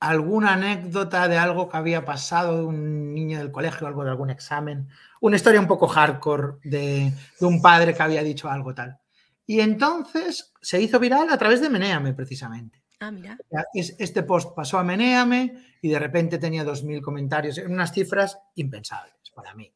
alguna 0.00 0.54
anécdota 0.54 1.28
de 1.28 1.38
algo 1.38 1.68
que 1.68 1.76
había 1.76 2.04
pasado 2.04 2.58
de 2.58 2.64
un 2.64 3.14
niño 3.14 3.38
del 3.38 3.50
colegio, 3.50 3.86
algo 3.86 4.04
de 4.04 4.10
algún 4.10 4.30
examen, 4.30 4.88
una 5.20 5.36
historia 5.36 5.60
un 5.60 5.66
poco 5.66 5.88
hardcore 5.88 6.58
de, 6.62 7.12
un 7.40 7.60
padre 7.60 7.94
que 7.94 8.02
había 8.02 8.22
dicho 8.22 8.48
algo 8.48 8.74
tal. 8.74 8.98
Y 9.46 9.60
entonces 9.60 10.52
se 10.60 10.80
hizo 10.80 11.00
viral 11.00 11.30
a 11.30 11.38
través 11.38 11.60
de 11.60 11.70
Meneame, 11.70 12.12
precisamente. 12.12 12.82
Ah, 13.00 13.10
mira. 13.10 13.38
Este 13.72 14.22
post 14.22 14.54
pasó 14.54 14.78
a 14.78 14.84
Meneame 14.84 15.54
y 15.80 15.88
de 15.88 15.98
repente 15.98 16.38
tenía 16.38 16.64
2.000 16.64 17.00
comentarios, 17.00 17.58
en 17.58 17.72
unas 17.72 17.92
cifras 17.92 18.38
impensables 18.56 19.14
para 19.34 19.54
mí. 19.54 19.72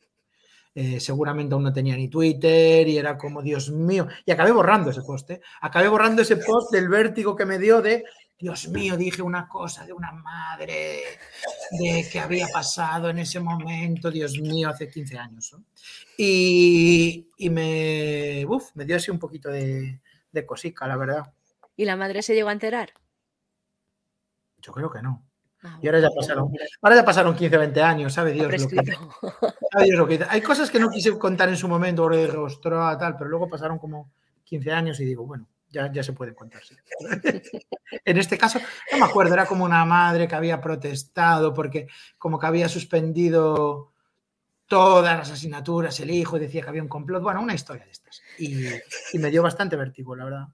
Eh, 0.74 1.00
seguramente 1.00 1.52
aún 1.54 1.64
no 1.64 1.72
tenía 1.72 1.94
ni 1.96 2.08
Twitter 2.08 2.88
y 2.88 2.96
era 2.96 3.18
como, 3.18 3.42
Dios 3.42 3.70
mío, 3.70 4.08
y 4.24 4.30
acabé 4.30 4.52
borrando 4.52 4.90
ese 4.90 5.02
post, 5.02 5.30
¿eh? 5.30 5.40
acabé 5.60 5.88
borrando 5.88 6.22
ese 6.22 6.38
post 6.38 6.72
del 6.72 6.88
vértigo 6.88 7.36
que 7.36 7.44
me 7.44 7.58
dio 7.58 7.82
de, 7.82 8.04
Dios 8.42 8.66
mío, 8.70 8.96
dije 8.96 9.22
una 9.22 9.48
cosa 9.48 9.86
de 9.86 9.92
una 9.92 10.10
madre, 10.10 10.98
de 11.78 12.08
que 12.10 12.18
había 12.18 12.48
pasado 12.48 13.08
en 13.08 13.20
ese 13.20 13.38
momento, 13.38 14.10
Dios 14.10 14.36
mío, 14.40 14.68
hace 14.68 14.88
15 14.88 15.16
años. 15.16 15.56
Y, 16.18 17.28
me, 17.38 18.44
me 18.74 18.84
dio 18.84 18.96
así 18.96 19.12
un 19.12 19.20
poquito 19.20 19.48
de, 19.48 20.00
de 20.32 20.44
cosica, 20.44 20.88
la 20.88 20.96
verdad. 20.96 21.32
¿Y 21.76 21.84
la 21.84 21.94
madre 21.94 22.20
se 22.20 22.34
llegó 22.34 22.48
a 22.48 22.52
enterar? 22.52 22.92
Yo 24.58 24.72
creo 24.72 24.90
que 24.90 25.02
no. 25.02 25.24
Ah, 25.62 25.78
y 25.80 25.86
ahora 25.86 26.00
ya 26.00 26.10
pasaron, 26.10 26.50
ahora 26.80 26.96
ya 26.96 27.04
pasaron 27.04 27.36
15, 27.36 27.56
20 27.56 27.80
años, 27.80 28.12
sabe 28.12 28.32
Dios, 28.32 28.50
lo 29.90 30.08
que, 30.08 30.18
Hay 30.28 30.40
cosas 30.40 30.68
que 30.68 30.80
no 30.80 30.90
quise 30.90 31.16
contar 31.16 31.48
en 31.48 31.56
su 31.56 31.68
momento, 31.68 32.08
rostro 32.08 32.98
tal, 32.98 33.16
pero 33.16 33.30
luego 33.30 33.48
pasaron 33.48 33.78
como 33.78 34.10
15 34.42 34.72
años 34.72 34.98
y 34.98 35.04
digo, 35.04 35.24
bueno, 35.24 35.46
ya, 35.72 35.90
ya 35.90 36.02
se 36.02 36.12
puede 36.12 36.34
contar. 36.34 36.62
en 38.04 38.18
este 38.18 38.38
caso, 38.38 38.60
no 38.92 38.98
me 38.98 39.04
acuerdo, 39.04 39.34
era 39.34 39.46
como 39.46 39.64
una 39.64 39.84
madre 39.84 40.28
que 40.28 40.34
había 40.34 40.60
protestado 40.60 41.52
porque 41.52 41.88
como 42.18 42.38
que 42.38 42.46
había 42.46 42.68
suspendido 42.68 43.92
todas 44.66 45.18
las 45.18 45.30
asignaturas, 45.30 45.98
el 46.00 46.10
hijo 46.10 46.38
decía 46.38 46.62
que 46.62 46.68
había 46.68 46.82
un 46.82 46.88
complot, 46.88 47.22
bueno, 47.22 47.42
una 47.42 47.54
historia 47.54 47.84
de 47.84 47.90
estas. 47.90 48.22
Y, 48.38 48.66
y 49.12 49.18
me 49.18 49.30
dio 49.30 49.42
bastante 49.42 49.76
vértigo, 49.76 50.14
la 50.14 50.24
verdad. 50.24 50.48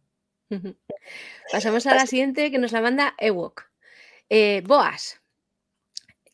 Pasamos 1.53 1.87
a 1.87 1.95
la 1.95 2.07
siguiente 2.07 2.51
que 2.51 2.59
nos 2.59 2.73
la 2.73 2.81
manda 2.81 3.15
Ewok. 3.19 3.71
Eh, 4.29 4.63
Boas. 4.67 5.18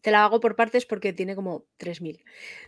Te 0.04 0.10
la 0.10 0.22
hago 0.22 0.38
por 0.38 0.54
partes 0.54 0.84
porque 0.84 1.14
tiene 1.14 1.34
como 1.34 1.64
3.000. 1.78 2.22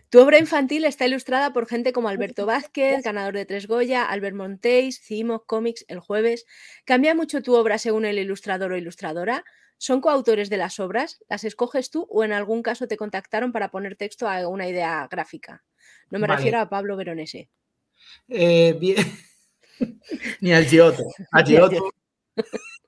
Tu 0.09 0.19
obra 0.19 0.39
infantil 0.39 0.85
está 0.85 1.05
ilustrada 1.05 1.53
por 1.53 1.67
gente 1.67 1.93
como 1.93 2.09
Alberto 2.09 2.47
Vázquez, 2.47 3.03
ganador 3.03 3.35
de 3.35 3.45
Tres 3.45 3.67
Goya, 3.67 4.05
Albert 4.05 4.35
Montéis, 4.35 4.99
Cimo, 4.99 5.45
Comics, 5.45 5.85
El 5.87 5.99
Jueves. 5.99 6.47
¿Cambia 6.83 7.13
mucho 7.13 7.43
tu 7.43 7.53
obra 7.53 7.77
según 7.77 8.05
el 8.05 8.17
ilustrador 8.17 8.71
o 8.71 8.77
ilustradora? 8.77 9.45
¿Son 9.77 10.01
coautores 10.01 10.49
de 10.49 10.57
las 10.57 10.79
obras? 10.79 11.23
¿Las 11.29 11.43
escoges 11.43 11.91
tú 11.91 12.07
o 12.09 12.23
en 12.23 12.31
algún 12.31 12.63
caso 12.63 12.87
te 12.87 12.97
contactaron 12.97 13.51
para 13.51 13.69
poner 13.69 13.95
texto 13.95 14.27
a 14.27 14.47
una 14.47 14.67
idea 14.67 15.07
gráfica? 15.07 15.63
No 16.09 16.17
me 16.17 16.25
refiero 16.25 16.59
a 16.59 16.69
Pablo 16.69 16.97
Veronese. 16.97 17.51
Eh, 18.29 18.75
bien. 18.79 18.97
Ni 20.41 20.53
al 20.53 20.65
Giotto. 20.65 21.03
A 21.31 21.43
Giotto. 21.43 21.91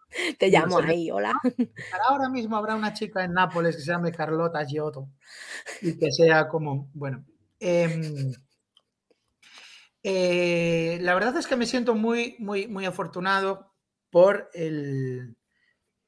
Te 0.40 0.50
llamo 0.50 0.80
ahí, 0.80 1.12
hola. 1.12 1.34
ahora 2.08 2.30
mismo 2.30 2.58
habrá 2.58 2.76
una 2.76 2.94
chica 2.94 3.24
en 3.24 3.34
Nápoles 3.34 3.76
que 3.76 3.82
se 3.82 3.92
llame 3.92 4.12
Carlota 4.12 4.64
Giotto 4.66 5.10
y 5.82 5.98
que 5.98 6.12
sea 6.12 6.48
como, 6.48 6.90
bueno. 6.94 7.26
Em, 7.60 8.32
eh, 10.04 10.98
la 11.02 11.14
verdad 11.14 11.36
es 11.38 11.48
que 11.48 11.58
me 11.58 11.66
siento 11.66 11.96
muy, 11.96 12.36
muy, 12.40 12.68
muy 12.68 12.86
afortunado 12.86 13.74
por 14.10 14.50
el, 14.54 15.36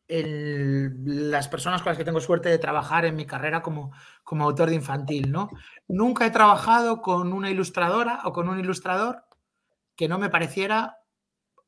las 0.08 1.48
personas 1.48 1.82
con 1.82 1.92
las 1.92 1.98
que 1.98 2.06
tengo 2.06 2.20
suerte 2.20 2.50
de 2.50 2.58
trabajar 2.58 3.06
en 3.06 3.16
mi 3.16 3.26
carrera 3.26 3.62
como, 3.62 3.92
como 4.24 4.44
autor 4.44 4.70
de 4.70 4.76
infantil, 4.76 5.32
¿no? 5.32 5.50
Nunca 5.88 6.26
he 6.26 6.32
trabajado 6.32 7.02
con 7.02 7.32
una 7.34 7.50
ilustradora 7.50 8.22
o 8.26 8.34
con 8.34 8.50
un 8.50 8.60
ilustrador 8.60 9.24
que 9.96 10.08
no 10.08 10.18
me 10.20 10.30
pareciera 10.30 11.01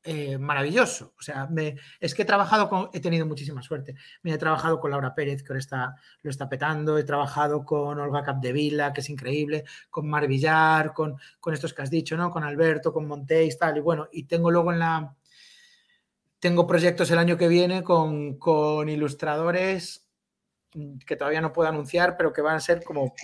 eh, 0.04 0.36
maravilloso. 0.36 1.14
O 1.18 1.22
sea, 1.22 1.46
me, 1.46 1.76
es 1.98 2.14
que 2.14 2.22
he 2.22 2.24
trabajado 2.26 2.68
con, 2.68 2.90
he 2.92 3.00
tenido 3.00 3.26
muchísima 3.26 3.62
suerte. 3.62 3.94
Me 4.22 4.32
he 4.32 4.38
trabajado 4.38 4.78
con 4.78 4.90
Laura 4.90 5.14
Pérez, 5.14 5.42
que 5.42 5.52
ahora 5.52 5.60
está, 5.60 5.96
lo 6.22 6.30
está 6.30 6.48
petando, 6.48 6.98
he 6.98 7.04
trabajado 7.04 7.64
con 7.64 7.98
Olga 7.98 8.22
Capdevila, 8.22 8.92
que 8.92 9.00
es 9.00 9.08
increíble, 9.08 9.64
con 9.88 10.06
Mar 10.08 10.26
Villar, 10.26 10.92
con, 10.92 11.16
con 11.40 11.54
estos 11.54 11.72
que 11.72 11.82
has 11.82 11.90
dicho, 11.90 12.16
¿no? 12.16 12.30
Con 12.30 12.44
Alberto, 12.44 12.92
con 12.92 13.08
Montéis, 13.08 13.58
tal, 13.58 13.78
y 13.78 13.80
bueno, 13.80 14.08
y 14.12 14.24
tengo 14.24 14.50
luego 14.50 14.72
en 14.72 14.78
la... 14.78 15.14
Tengo 16.38 16.66
proyectos 16.66 17.10
el 17.10 17.18
año 17.18 17.38
que 17.38 17.48
viene 17.48 17.82
con, 17.82 18.38
con 18.38 18.90
ilustradores 18.90 20.06
que 21.06 21.16
todavía 21.16 21.40
no 21.40 21.52
puedo 21.52 21.68
anunciar, 21.68 22.16
pero 22.16 22.32
que 22.32 22.42
van 22.42 22.56
a 22.56 22.60
ser 22.60 22.82
como 22.84 23.14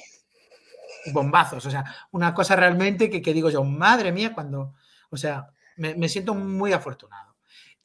bombazos. 1.13 1.67
O 1.67 1.71
sea, 1.71 1.85
una 2.13 2.33
cosa 2.33 2.57
realmente 2.57 3.11
que, 3.11 3.21
que 3.21 3.35
digo 3.35 3.51
yo, 3.51 3.63
madre 3.65 4.13
mía, 4.13 4.33
cuando, 4.33 4.75
o 5.11 5.17
sea, 5.19 5.51
me, 5.81 6.09
siento 6.09 6.35
muy 6.35 6.73
afortunado. 6.73 7.37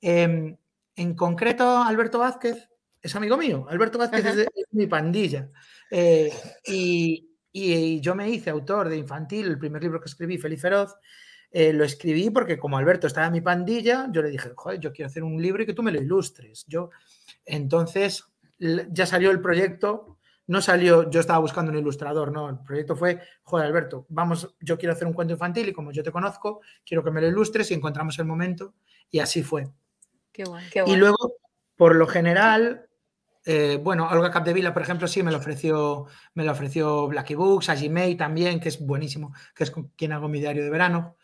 Em, 0.02 0.56
en 0.96 1.16
concreto, 1.16 1.82
Alberto 1.82 2.20
Vázquez 2.20 2.70
es 3.02 3.16
amigo 3.16 3.38
mío. 3.38 3.66
Alberto 3.70 3.98
Vázquez 3.98 4.26
es, 4.26 4.48
mi 4.72 4.88
pandilla. 4.88 5.50
Eh, 5.90 6.32
y, 6.68 7.32
yo 8.02 8.16
me 8.16 8.30
hice 8.30 8.50
autor 8.50 8.90
de 8.90 8.98
infantil, 8.98 9.48
el 9.48 9.58
primer 9.58 9.82
libro 9.82 10.02
que 10.02 10.10
escribí, 10.10 10.38
Feliz 10.38 10.62
Feroz. 10.62 10.94
Eh, 11.50 11.72
lo 11.72 11.86
escribí 11.86 12.30
porque 12.30 12.58
como 12.58 12.78
Alberto 12.78 13.08
estaba 13.08 13.28
en 13.28 13.34
mi 13.34 13.40
pandilla, 13.40 14.10
yo 14.12 14.22
le 14.22 14.30
dije, 14.30 14.52
joder, 14.54 14.82
yo 14.82 14.92
quiero 14.92 15.08
hacer 15.08 15.24
un 15.24 15.42
libro 15.42 15.64
y 15.64 15.66
que 15.66 15.74
tú 15.74 15.82
me 15.82 15.94
lo 15.94 16.02
ilustres. 16.02 16.66
Yo, 16.68 16.90
entonces, 17.46 18.26
ya 18.60 19.06
salió 19.06 19.32
el 19.32 19.40
proyecto 19.40 20.15
no 20.48 20.62
salió, 20.62 21.10
yo 21.10 21.20
estaba 21.20 21.40
buscando 21.40 21.72
un 21.72 21.78
ilustrador, 21.78 22.32
no, 22.32 22.50
el 22.50 22.60
proyecto 22.60 22.96
fue, 22.96 23.20
joder, 23.44 23.66
Alberto, 23.66 24.06
vamos, 24.10 24.56
yo 24.60 24.78
quiero 24.78 24.94
hacer 24.94 25.08
un 25.08 25.14
cuento 25.14 25.34
infantil 25.34 25.70
y 25.70 25.74
como 25.74 25.92
yo 25.92 26.04
te 26.04 26.12
conozco, 26.12 26.62
quiero 26.86 27.04
que 27.04 27.12
me 27.12 27.22
lo 27.22 27.28
ilustres 27.28 27.72
y 27.72 27.74
encontramos 27.74 28.20
el 28.20 28.26
momento 28.26 28.76
y 29.10 29.20
así 29.20 29.44
fue. 29.44 29.68
Qué 30.32 30.44
guay, 30.44 30.66
Y 30.86 30.96
luego, 30.96 31.36
por 31.76 31.96
lo 31.96 32.08
general, 32.08 32.88
eh, 33.46 33.80
bueno, 33.82 34.08
Olga 34.10 34.32
Capdevila, 34.32 34.74
por 34.74 34.82
ejemplo, 34.82 35.08
sí 35.08 35.24
me 35.24 35.32
lo 35.32 35.38
ofreció, 35.38 36.08
me 36.34 36.44
lo 36.44 36.52
ofreció 36.52 37.08
Blacky 37.08 37.36
Books, 37.36 37.70
a 37.70 37.76
Gmail 37.76 38.18
también, 38.18 38.60
que 38.60 38.70
es 38.70 38.80
buenísimo, 38.80 39.34
que 39.56 39.64
es 39.64 39.72
con 39.72 39.90
quien 39.90 40.14
hago 40.14 40.28
mi 40.28 40.40
diario 40.40 40.64
de 40.64 40.70
verano, 40.70 41.16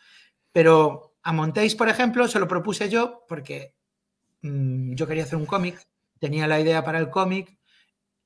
pero 0.52 1.16
a 1.24 1.34
Montéis, 1.34 1.76
por 1.76 1.90
ejemplo, 1.90 2.28
se 2.28 2.40
lo 2.40 2.48
propuse 2.48 2.90
yo 2.90 3.26
porque 3.28 3.76
mm, 4.42 4.94
yo 4.94 5.08
quería 5.08 5.24
hacer 5.24 5.38
un 5.38 5.46
cómic, 5.46 5.88
tenía 6.20 6.48
la 6.48 6.60
idea 6.60 6.84
para 6.84 7.00
el 7.00 7.10
cómic, 7.10 7.58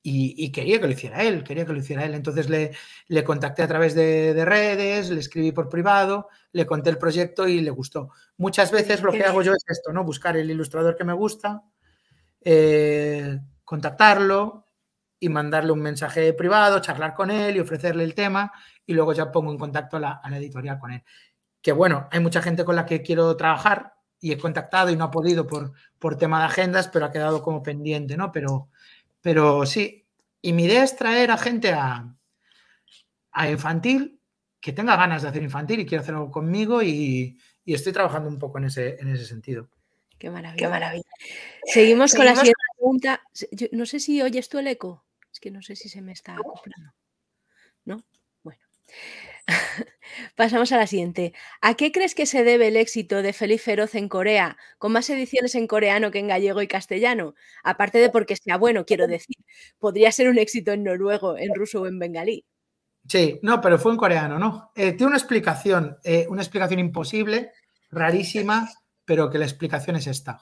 y, 0.08 0.52
quería 0.52 0.80
que 0.80 0.86
lo 0.86 0.92
hiciera 0.92 1.24
él, 1.24 1.42
quería 1.42 1.66
que 1.66 1.72
lo 1.72 1.80
hiciera 1.80 2.04
él. 2.04 2.14
Entonces 2.14 2.48
le, 2.48 2.70
le 3.08 3.24
contacté 3.24 3.62
a 3.62 3.68
través 3.68 3.94
de, 3.96 4.44
redes, 4.44 5.10
le 5.10 5.18
escribí 5.18 5.50
por 5.50 5.68
privado, 5.68 6.28
le 6.52 6.64
conté 6.64 6.90
el 6.90 6.98
proyecto 6.98 7.48
y 7.48 7.60
le 7.60 7.70
gustó. 7.70 8.10
Muchas 8.36 8.70
veces 8.70 9.02
lo 9.02 9.10
que 9.10 9.24
hago 9.24 9.42
yo 9.42 9.52
es 9.52 9.64
esto, 9.66 9.92
¿no? 9.92 10.04
Buscar 10.04 10.36
el 10.36 10.48
ilustrador 10.48 10.96
que 10.96 11.02
me 11.02 11.12
gusta, 11.12 11.64
eh, 12.40 13.40
contactarlo 13.64 14.68
y 15.18 15.28
mandarle 15.28 15.72
un 15.72 15.82
mensaje 15.82 16.32
privado, 16.34 16.78
charlar 16.78 17.12
con 17.12 17.32
él 17.32 17.56
y 17.56 17.60
ofrecerle 17.60 18.04
el 18.04 18.14
tema 18.14 18.52
y 18.86 18.94
luego 18.94 19.12
ya 19.12 19.32
pongo 19.32 19.50
en 19.50 19.58
contacto 19.58 19.96
a 19.96 20.00
la, 20.00 20.20
editorial 20.36 20.78
con 20.78 20.92
él. 20.92 21.02
Que 21.60 21.72
bueno, 21.72 22.06
hay 22.12 22.20
mucha 22.20 22.42
gente 22.42 22.64
con 22.64 22.76
la 22.76 22.86
que 22.86 23.02
quiero 23.02 23.36
trabajar 23.36 23.94
y 24.20 24.30
he 24.30 24.38
contactado 24.38 24.90
y 24.90 24.96
no 24.96 25.04
ha 25.04 25.10
podido 25.10 25.48
por, 25.48 25.72
por 25.98 26.16
tema 26.16 26.38
de 26.38 26.44
agendas, 26.44 26.86
pero 26.86 27.06
ha 27.06 27.10
quedado 27.10 27.42
como 27.42 27.60
pendiente, 27.64 28.16
¿no? 28.16 28.30
Pero 28.30 28.68
pero 29.26 29.66
sí, 29.66 30.06
y 30.40 30.52
mi 30.52 30.66
idea 30.66 30.84
es 30.84 30.94
traer 30.94 31.32
a 31.32 31.36
gente 31.36 31.72
a, 31.72 32.14
infantil 33.50 34.20
que 34.60 34.72
tenga 34.72 34.94
ganas 34.94 35.22
de 35.22 35.28
hacer 35.28 35.42
infantil 35.42 35.80
y 35.80 35.84
quiera 35.84 36.02
hacerlo 36.02 36.30
conmigo 36.30 36.80
y, 36.80 37.36
estoy 37.64 37.92
trabajando 37.92 38.28
un 38.28 38.38
poco 38.38 38.58
en 38.58 38.66
ese, 38.66 38.94
en 39.00 39.08
ese 39.08 39.26
sentido. 39.26 39.68
Qué 40.16 40.30
maravilla. 40.30 40.56
Qué 40.56 40.68
maravilla. 40.68 41.10
Seguimos, 41.64 42.14
con 42.14 42.24
la 42.24 42.36
siguiente 42.36 42.62
pregunta. 42.76 43.20
no 43.72 43.84
sé 43.84 43.98
si 43.98 44.22
oyes 44.22 44.48
tú 44.48 44.60
el 44.60 44.68
eco. 44.68 45.04
Es 45.32 45.40
que 45.40 45.50
no 45.50 45.60
sé 45.60 45.74
si 45.74 45.88
se 45.88 46.02
me 46.02 46.12
está 46.12 46.34
acoplando. 46.34 46.94
¿No? 47.84 48.04
Bueno. 48.44 48.60
Pasamos 50.36 50.72
a 50.72 50.76
la 50.76 50.86
siguiente. 50.86 51.32
¿A 51.60 51.74
qué 51.74 51.92
crees 51.92 52.14
que 52.14 52.26
se 52.26 52.44
debe 52.44 52.68
el 52.68 52.76
éxito 52.76 53.22
de 53.22 53.32
Feliz 53.32 53.62
Feroz 53.62 53.94
en 53.94 54.08
Corea, 54.08 54.56
con 54.78 54.92
más 54.92 55.08
ediciones 55.10 55.54
en 55.54 55.66
coreano 55.66 56.10
que 56.10 56.18
en 56.18 56.28
gallego 56.28 56.62
y 56.62 56.68
castellano? 56.68 57.34
Aparte 57.62 57.98
de 57.98 58.10
porque 58.10 58.36
sea 58.36 58.56
bueno, 58.56 58.84
quiero 58.84 59.06
decir, 59.06 59.36
podría 59.78 60.10
ser 60.12 60.28
un 60.28 60.38
éxito 60.38 60.72
en 60.72 60.84
noruego, 60.84 61.36
en 61.38 61.54
ruso 61.54 61.82
o 61.82 61.86
en 61.86 61.98
bengalí. 61.98 62.44
Sí, 63.08 63.38
no, 63.42 63.60
pero 63.60 63.78
fue 63.78 63.92
en 63.92 63.98
coreano, 63.98 64.38
¿no? 64.38 64.72
Eh, 64.74 64.92
tiene 64.92 65.06
una 65.06 65.16
explicación, 65.16 65.96
eh, 66.02 66.26
una 66.28 66.42
explicación 66.42 66.80
imposible, 66.80 67.52
rarísima, 67.90 68.68
pero 69.04 69.30
que 69.30 69.38
la 69.38 69.44
explicación 69.44 69.96
es 69.96 70.08
esta. 70.08 70.40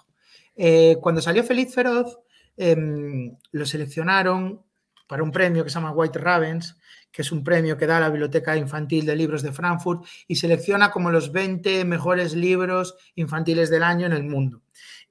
Eh, 0.56 0.96
cuando 1.00 1.20
salió 1.20 1.44
Feliz 1.44 1.74
Feroz, 1.74 2.20
em, 2.56 3.36
lo 3.52 3.66
seleccionaron 3.66 4.64
para 5.06 5.22
un 5.22 5.30
premio 5.30 5.64
que 5.64 5.70
se 5.70 5.74
llama 5.74 5.92
White 5.92 6.18
Ravens, 6.18 6.76
que 7.14 7.22
es 7.22 7.30
un 7.30 7.44
premio 7.44 7.76
que 7.76 7.86
da 7.86 8.00
la 8.00 8.08
Biblioteca 8.08 8.56
Infantil 8.56 9.06
de 9.06 9.14
Libros 9.14 9.42
de 9.42 9.52
Frankfurt 9.52 10.04
y 10.26 10.36
selecciona 10.36 10.90
como 10.90 11.10
los 11.10 11.30
20 11.30 11.84
mejores 11.84 12.34
libros 12.34 12.96
infantiles 13.14 13.70
del 13.70 13.84
año 13.84 14.06
en 14.06 14.12
el 14.12 14.24
mundo. 14.24 14.62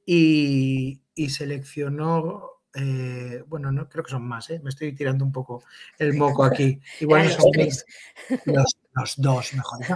Y, 0.05 1.01
seleccionó, 1.29 2.61
eh, 2.73 3.43
bueno, 3.47 3.71
no 3.71 3.87
creo 3.87 4.03
que 4.03 4.11
son 4.11 4.27
más, 4.27 4.49
¿eh? 4.49 4.59
me 4.61 4.71
estoy 4.71 4.93
tirando 4.93 5.23
un 5.23 5.31
poco 5.31 5.63
el 5.97 6.13
moco 6.15 6.43
aquí. 6.43 6.77
Igual 6.99 7.29
son 7.31 7.51
los, 7.55 8.75
los, 8.93 9.13
dos 9.15 9.53
mejores. 9.53 9.87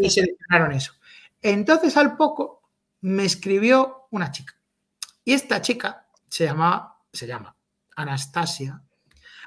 Y 0.00 0.10
seleccionaron 0.10 0.72
eso. 0.72 0.94
Entonces, 1.40 1.96
al 1.96 2.16
poco, 2.16 2.62
me 3.02 3.24
escribió 3.24 4.08
una 4.10 4.32
chica. 4.32 4.54
Y 5.24 5.34
esta 5.34 5.62
chica 5.62 6.08
se 6.28 6.44
llama, 6.44 6.96
se 7.12 7.28
llama 7.28 7.54
Anastasia, 7.94 8.82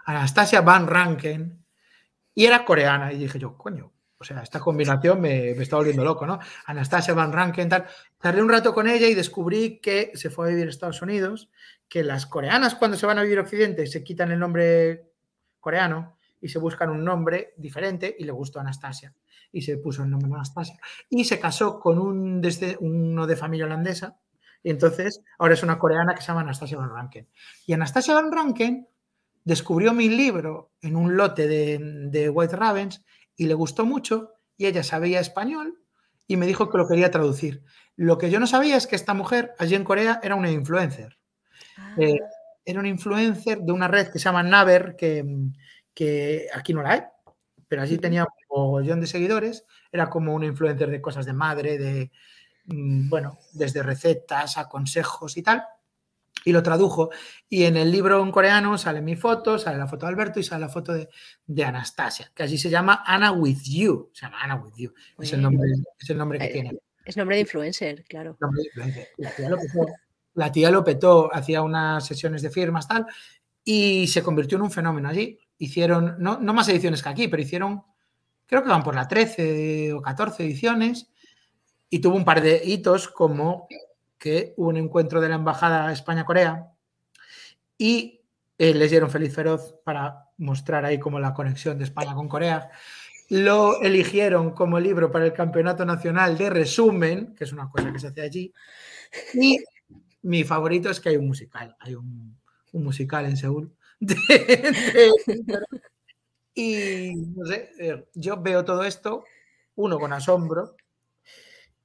Anastasia 0.06 0.62
Van 0.62 0.88
Ranken, 0.88 1.65
y 2.34 2.46
era 2.46 2.65
coreana. 2.65 3.12
Y 3.13 3.18
dije 3.18 3.39
yo, 3.39 3.58
coño, 3.58 3.91
o 4.18 4.24
sea, 4.24 4.41
esta 4.41 4.60
combinación 4.60 5.20
me, 5.20 5.54
me 5.56 5.63
está 5.63 5.78
volviendo 5.78 6.04
loco, 6.04 6.26
¿no? 6.26 6.39
Anastasia 6.65 7.13
Van 7.13 7.34
Ranken, 7.34 7.70
tal. 7.70 7.86
Tardé 8.20 8.41
un 8.41 8.50
rato 8.50 8.74
con 8.74 8.88
ella 8.88 9.08
y 9.08 9.13
descubrí 9.13 9.80
que 9.80 10.12
se 10.15 10.30
fue 10.30 10.48
a 10.48 10.50
vivir 10.50 10.68
a 10.68 10.70
Estados 10.70 11.02
Unidos, 11.02 11.50
que 11.88 12.04
las 12.04 12.26
coreanas 12.26 12.76
cuando 12.76 12.98
se 12.98 13.06
van 13.06 13.20
a 13.20 13.24
vivir 13.24 13.39
a 13.39 13.41
Occidente 13.41 13.88
se 13.88 14.04
quitan 14.04 14.32
el 14.32 14.39
nombre 14.39 15.12
coreano 15.60 16.18
y 16.41 16.50
se 16.50 16.60
buscan 16.60 16.89
un 16.89 17.04
nombre 17.04 17.54
diferente 17.58 18.15
y 18.18 18.24
le 18.24 18.32
gustó 18.32 18.60
Anastasia 18.60 19.13
y 19.52 19.62
se 19.62 19.78
puso 19.78 20.04
el 20.04 20.10
nombre 20.10 20.32
Anastasia. 20.34 20.78
Y 21.10 21.26
se 21.26 21.39
casó 21.39 21.80
con 21.80 21.98
un 22.00 22.41
desde, 22.41 22.78
uno 22.80 23.26
de 23.26 23.36
familia 23.36 23.65
holandesa 23.65 24.18
y 24.62 24.70
entonces 24.70 25.22
ahora 25.38 25.54
es 25.54 25.63
una 25.63 25.78
coreana 25.78 26.13
que 26.13 26.22
se 26.22 26.28
llama 26.28 26.41
Anastasia 26.41 26.78
Van 26.78 26.89
Ranken. 26.89 27.28
Y 27.65 27.74
Anastasia 27.74 28.15
Van 28.15 28.32
Ranken 28.32 28.88
descubrió 29.46 29.94
mi 29.94 30.10
libro 30.10 30.74
en 30.82 30.96
un 30.96 31.16
lote 31.16 31.48
de, 31.48 31.80
de 32.10 32.30
White 32.30 32.56
Ravens 32.56 33.06
y 33.38 33.46
le 33.46 33.54
gustó 33.54 33.86
mucho 33.86 34.34
y 34.58 34.66
ella 34.66 34.84
sabía 34.84 35.20
español 35.20 35.80
y 36.28 36.36
me 36.36 36.48
dijo 36.48 36.70
que 36.70 36.78
lo 36.78 36.88
quería 36.88 37.12
traducir. 37.12 37.64
Lo 37.96 38.18
que 38.18 38.30
yo 38.30 38.40
no 38.40 38.48
sabía 38.48 38.76
es 38.76 38.88
que 38.88 38.96
esta 38.96 39.14
mujer 39.14 39.54
allí 39.60 39.76
en 39.76 39.84
Corea 39.84 40.20
era 40.24 40.36
una 40.36 40.52
influencer. 40.52 41.18
Ah. 41.78 41.96
Eh, 41.98 42.20
era 42.66 42.80
una 42.80 42.90
influencer 42.90 43.60
de 43.60 43.72
una 43.72 43.88
red 43.88 44.08
que 44.08 44.18
se 44.18 44.26
llama 44.26 44.42
Naver, 44.42 44.96
que, 44.98 45.24
que 45.94 46.48
aquí 46.52 46.74
no 46.74 46.82
la 46.82 46.92
hay, 46.94 47.02
pero 47.68 47.84
allí 47.84 48.00
tenía 48.00 48.26
un 48.50 48.82
millón 48.82 49.00
de 49.00 49.08
seguidores. 49.08 49.66
Era 49.92 50.10
como 50.10 50.34
una 50.34 50.48
influencer 50.48 50.90
de 50.90 51.02
cosas 51.02 51.28
de 51.28 51.34
madre, 51.34 51.78
de, 51.78 52.12
mm, 52.66 53.10
bueno, 53.10 53.38
desde 53.54 53.84
recetas 53.84 54.58
a 54.58 54.68
consejos 54.68 55.38
y 55.38 55.44
tal 55.44 55.64
y 56.46 56.52
lo 56.52 56.64
tradujo. 56.64 57.10
Y 57.50 57.64
en 57.64 57.76
el 57.76 57.92
libro 57.92 58.24
en 58.24 58.32
coreano 58.32 58.78
sale 58.78 59.02
mi 59.02 59.16
foto, 59.16 59.60
sale 59.60 59.78
la 59.78 59.88
foto 59.88 60.06
de 60.06 60.12
Alberto 60.12 60.40
y 60.40 60.44
sale 60.44 60.62
la 60.62 60.70
foto 60.70 60.94
de, 60.94 61.64
Anastasia, 61.64 62.32
que 62.34 62.44
allí 62.44 62.58
se 62.58 62.70
llama 62.70 63.04
Anna 63.06 63.34
with 63.34 63.64
You. 63.64 64.12
Se 64.14 64.22
llama 64.22 64.38
Anna 64.42 64.56
with 64.56 64.74
You. 64.78 64.94
Es 65.20 65.34
el, 65.34 65.42
nombre, 65.42 65.70
es 66.00 66.10
el 66.10 66.18
nombre 66.18 66.40
que 66.40 66.46
eh, 66.46 66.54
tiene. 66.54 66.78
Es 67.04 67.18
nombre 67.18 67.36
de 67.36 67.42
influencer, 67.42 68.04
claro. 68.06 68.38
La 70.36 70.52
tía 70.52 70.70
lo 70.70 70.84
petó, 70.84 71.34
hacía 71.34 71.62
unas 71.62 72.06
sesiones 72.06 72.42
de 72.42 72.50
firmas, 72.50 72.88
tal, 72.88 73.06
y 73.64 74.08
se 74.08 74.22
convirtió 74.22 74.58
en 74.58 74.64
un 74.64 74.72
fenómeno 74.72 75.10
allí. 75.10 75.40
Hicieron, 75.58 76.16
no, 76.20 76.40
no 76.40 76.54
más 76.54 76.70
ediciones 76.70 77.02
que 77.02 77.10
aquí, 77.10 77.28
pero 77.28 77.42
hicieron, 77.42 77.84
creo 78.46 78.62
que 78.62 78.70
van 78.70 78.84
por 78.84 78.96
la 78.96 79.08
13 79.08 79.94
o 79.94 80.02
14 80.02 80.44
ediciones, 80.44 81.10
y 81.90 82.00
tuvo 82.00 82.18
un 82.18 82.26
par 82.26 82.42
de 82.42 82.62
hitos 82.66 83.08
como 83.08 83.68
que 84.26 84.56
hubo 84.58 84.70
un 84.70 84.78
encuentro 84.78 85.22
de 85.22 85.30
la 85.30 85.36
Embajada 85.36 85.92
España-Corea 85.92 86.72
y 87.78 88.22
eh, 88.58 88.74
les 88.74 88.90
dieron 88.90 89.12
Feliz 89.12 89.36
Feroz 89.36 89.76
para 89.84 90.32
mostrar 90.40 90.84
ahí 90.84 90.98
como 90.98 91.20
la 91.20 91.32
conexión 91.32 91.78
de 91.78 91.84
España 91.84 92.16
con 92.16 92.28
Corea. 92.28 92.72
Lo 93.30 93.80
eligieron 93.84 94.50
como 94.50 94.80
libro 94.80 95.12
para 95.12 95.26
el 95.26 95.34
Campeonato 95.34 95.86
Nacional 95.86 96.40
de 96.40 96.50
Resumen, 96.50 97.36
que 97.36 97.44
es 97.44 97.54
una 97.54 97.70
cosa 97.70 97.94
que 97.94 98.00
se 98.00 98.08
hace 98.08 98.24
allí. 98.24 98.52
Y 99.36 99.60
mi 100.24 100.44
favorito 100.44 100.90
es 100.90 101.00
que 101.00 101.10
hay 101.10 101.18
un 101.18 101.28
musical, 101.28 101.78
hay 101.80 101.94
un, 101.94 102.36
musical 102.74 103.28
en 103.28 103.38
Seúl. 103.38 103.76
y 106.56 107.14
no 107.14 107.46
sé, 107.46 107.70
eh, 107.78 108.08
yo 108.16 108.42
veo 108.42 108.66
todo 108.66 108.86
esto, 108.86 109.24
uno 109.76 110.00
con 110.00 110.14
asombro, 110.14 110.76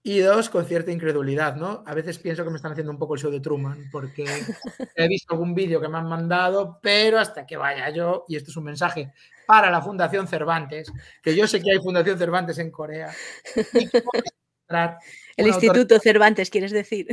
y 0.03 0.21
dos, 0.21 0.49
con 0.49 0.65
cierta 0.65 0.91
incredulidad, 0.91 1.57
¿no? 1.57 1.85
A 1.87 1.95
veces 1.95 2.19
pienso 2.19 2.43
que 2.43 2.51
me 2.51 2.57
están 2.57 2.73
haciendo 2.73 2.91
un 2.91 2.99
poco 2.99 3.15
el 3.15 3.21
show 3.21 3.31
de 3.31 3.41
Truman, 3.41 3.89
porque 3.93 4.25
he 4.95 5.09
visto 5.09 5.35
algún 5.35 5.55
vídeo 5.55 5.81
que 5.81 5.89
me 5.89 5.99
han 5.99 6.09
mandado, 6.09 6.79
pero 6.83 7.19
hasta 7.19 7.47
que 7.47 7.57
vaya 7.57 7.91
yo, 7.91 8.25
y 8.27 8.37
esto 8.37 8.51
es 8.51 8.57
un 8.57 8.65
mensaje 8.65 9.13
para 9.47 9.71
la 9.71 9.83
Fundación 9.83 10.27
Cervantes, 10.27 10.91
que 11.23 11.37
yo 11.37 11.47
sé 11.47 11.61
que 11.61 11.73
hay 11.73 11.79
Fundación 11.79 12.19
Cervantes 12.19 12.59
en 12.59 12.71
Corea. 12.71 13.13
el 15.37 15.47
Instituto 15.47 15.99
Cervantes, 15.99 16.49
quieres 16.49 16.71
decir. 16.71 17.07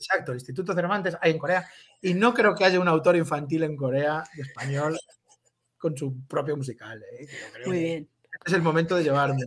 Exacto, 0.00 0.30
el 0.30 0.38
Instituto 0.38 0.74
Cervantes 0.74 1.16
hay 1.20 1.32
en 1.32 1.38
Corea. 1.38 1.68
Y 2.00 2.14
no 2.14 2.32
creo 2.34 2.54
que 2.54 2.64
haya 2.64 2.78
un 2.78 2.86
autor 2.86 3.16
infantil 3.16 3.64
en 3.64 3.76
Corea 3.76 4.22
de 4.36 4.42
español 4.42 4.96
con 5.76 5.96
su 5.96 6.24
propio 6.26 6.56
musical. 6.56 7.02
¿eh? 7.18 7.26
Muy 7.66 7.78
bien. 7.80 8.08
es 8.44 8.52
el 8.52 8.62
momento 8.62 8.94
de 8.94 9.02
llevarme. 9.02 9.42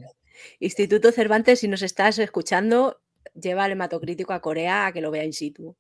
Instituto 0.59 1.11
Cervantes, 1.11 1.59
si 1.59 1.67
nos 1.67 1.81
estás 1.81 2.19
escuchando, 2.19 3.01
lleva 3.33 3.65
el 3.65 3.73
hematocrítico 3.73 4.33
a 4.33 4.41
Corea 4.41 4.87
a 4.87 4.93
que 4.93 5.01
lo 5.01 5.11
vea 5.11 5.23
in 5.23 5.33
situ. 5.33 5.75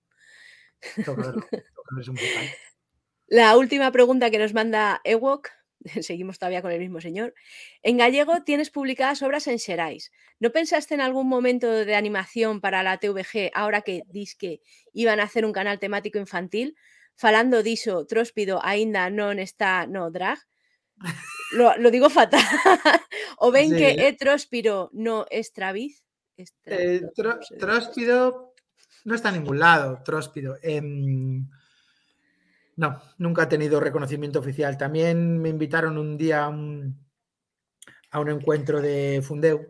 La 3.27 3.55
última 3.55 3.91
pregunta 3.91 4.29
que 4.29 4.39
nos 4.39 4.53
manda 4.53 4.99
Ewok, 5.05 5.49
seguimos 6.01 6.37
todavía 6.39 6.61
con 6.61 6.71
el 6.71 6.79
mismo 6.79 6.99
señor. 7.01 7.33
En 7.81 7.97
gallego 7.97 8.43
tienes 8.43 8.69
publicadas 8.69 9.21
obras 9.21 9.47
en 9.47 9.59
Xerais. 9.59 10.11
¿No 10.39 10.51
pensaste 10.51 10.93
en 10.93 11.01
algún 11.01 11.27
momento 11.27 11.71
de 11.71 11.95
animación 11.95 12.61
para 12.61 12.83
la 12.83 12.97
TVG 12.97 13.51
ahora 13.53 13.81
que 13.81 14.03
que 14.37 14.61
iban 14.93 15.19
a 15.19 15.23
hacer 15.23 15.45
un 15.45 15.53
canal 15.53 15.79
temático 15.79 16.19
infantil? 16.19 16.75
Falando 17.15 17.63
diso, 17.63 18.05
tróspido 18.05 18.59
ainda 18.63 19.09
non 19.09 19.37
está 19.37 19.85
no 19.85 20.09
drag. 20.09 20.39
Lo, 21.51 21.91
digo 21.91 22.09
fatal. 22.09 22.41
o 23.37 23.51
ven 23.51 23.75
que 23.75 24.07
e 24.07 24.13
tróspiro 24.13 24.89
no 24.93 25.25
es 25.29 25.51
traviz. 25.51 26.03
Eh, 26.65 27.01
tróspido 27.59 28.53
no 29.05 29.15
está 29.15 29.29
en 29.29 29.35
ningún 29.35 29.59
lado, 29.59 30.01
tróspido. 30.03 30.57
Em, 30.61 31.47
no, 32.77 33.01
nunca 33.17 33.43
ha 33.43 33.49
tenido 33.49 33.79
reconocimiento 33.79 34.39
oficial. 34.39 34.77
También 34.77 35.39
me 35.39 35.49
invitaron 35.49 35.97
un 35.97 36.17
día 36.17 36.45
a 36.45 36.49
un, 36.49 36.95
encuentro 38.29 38.81
de 38.81 39.21
Fundeu 39.23 39.67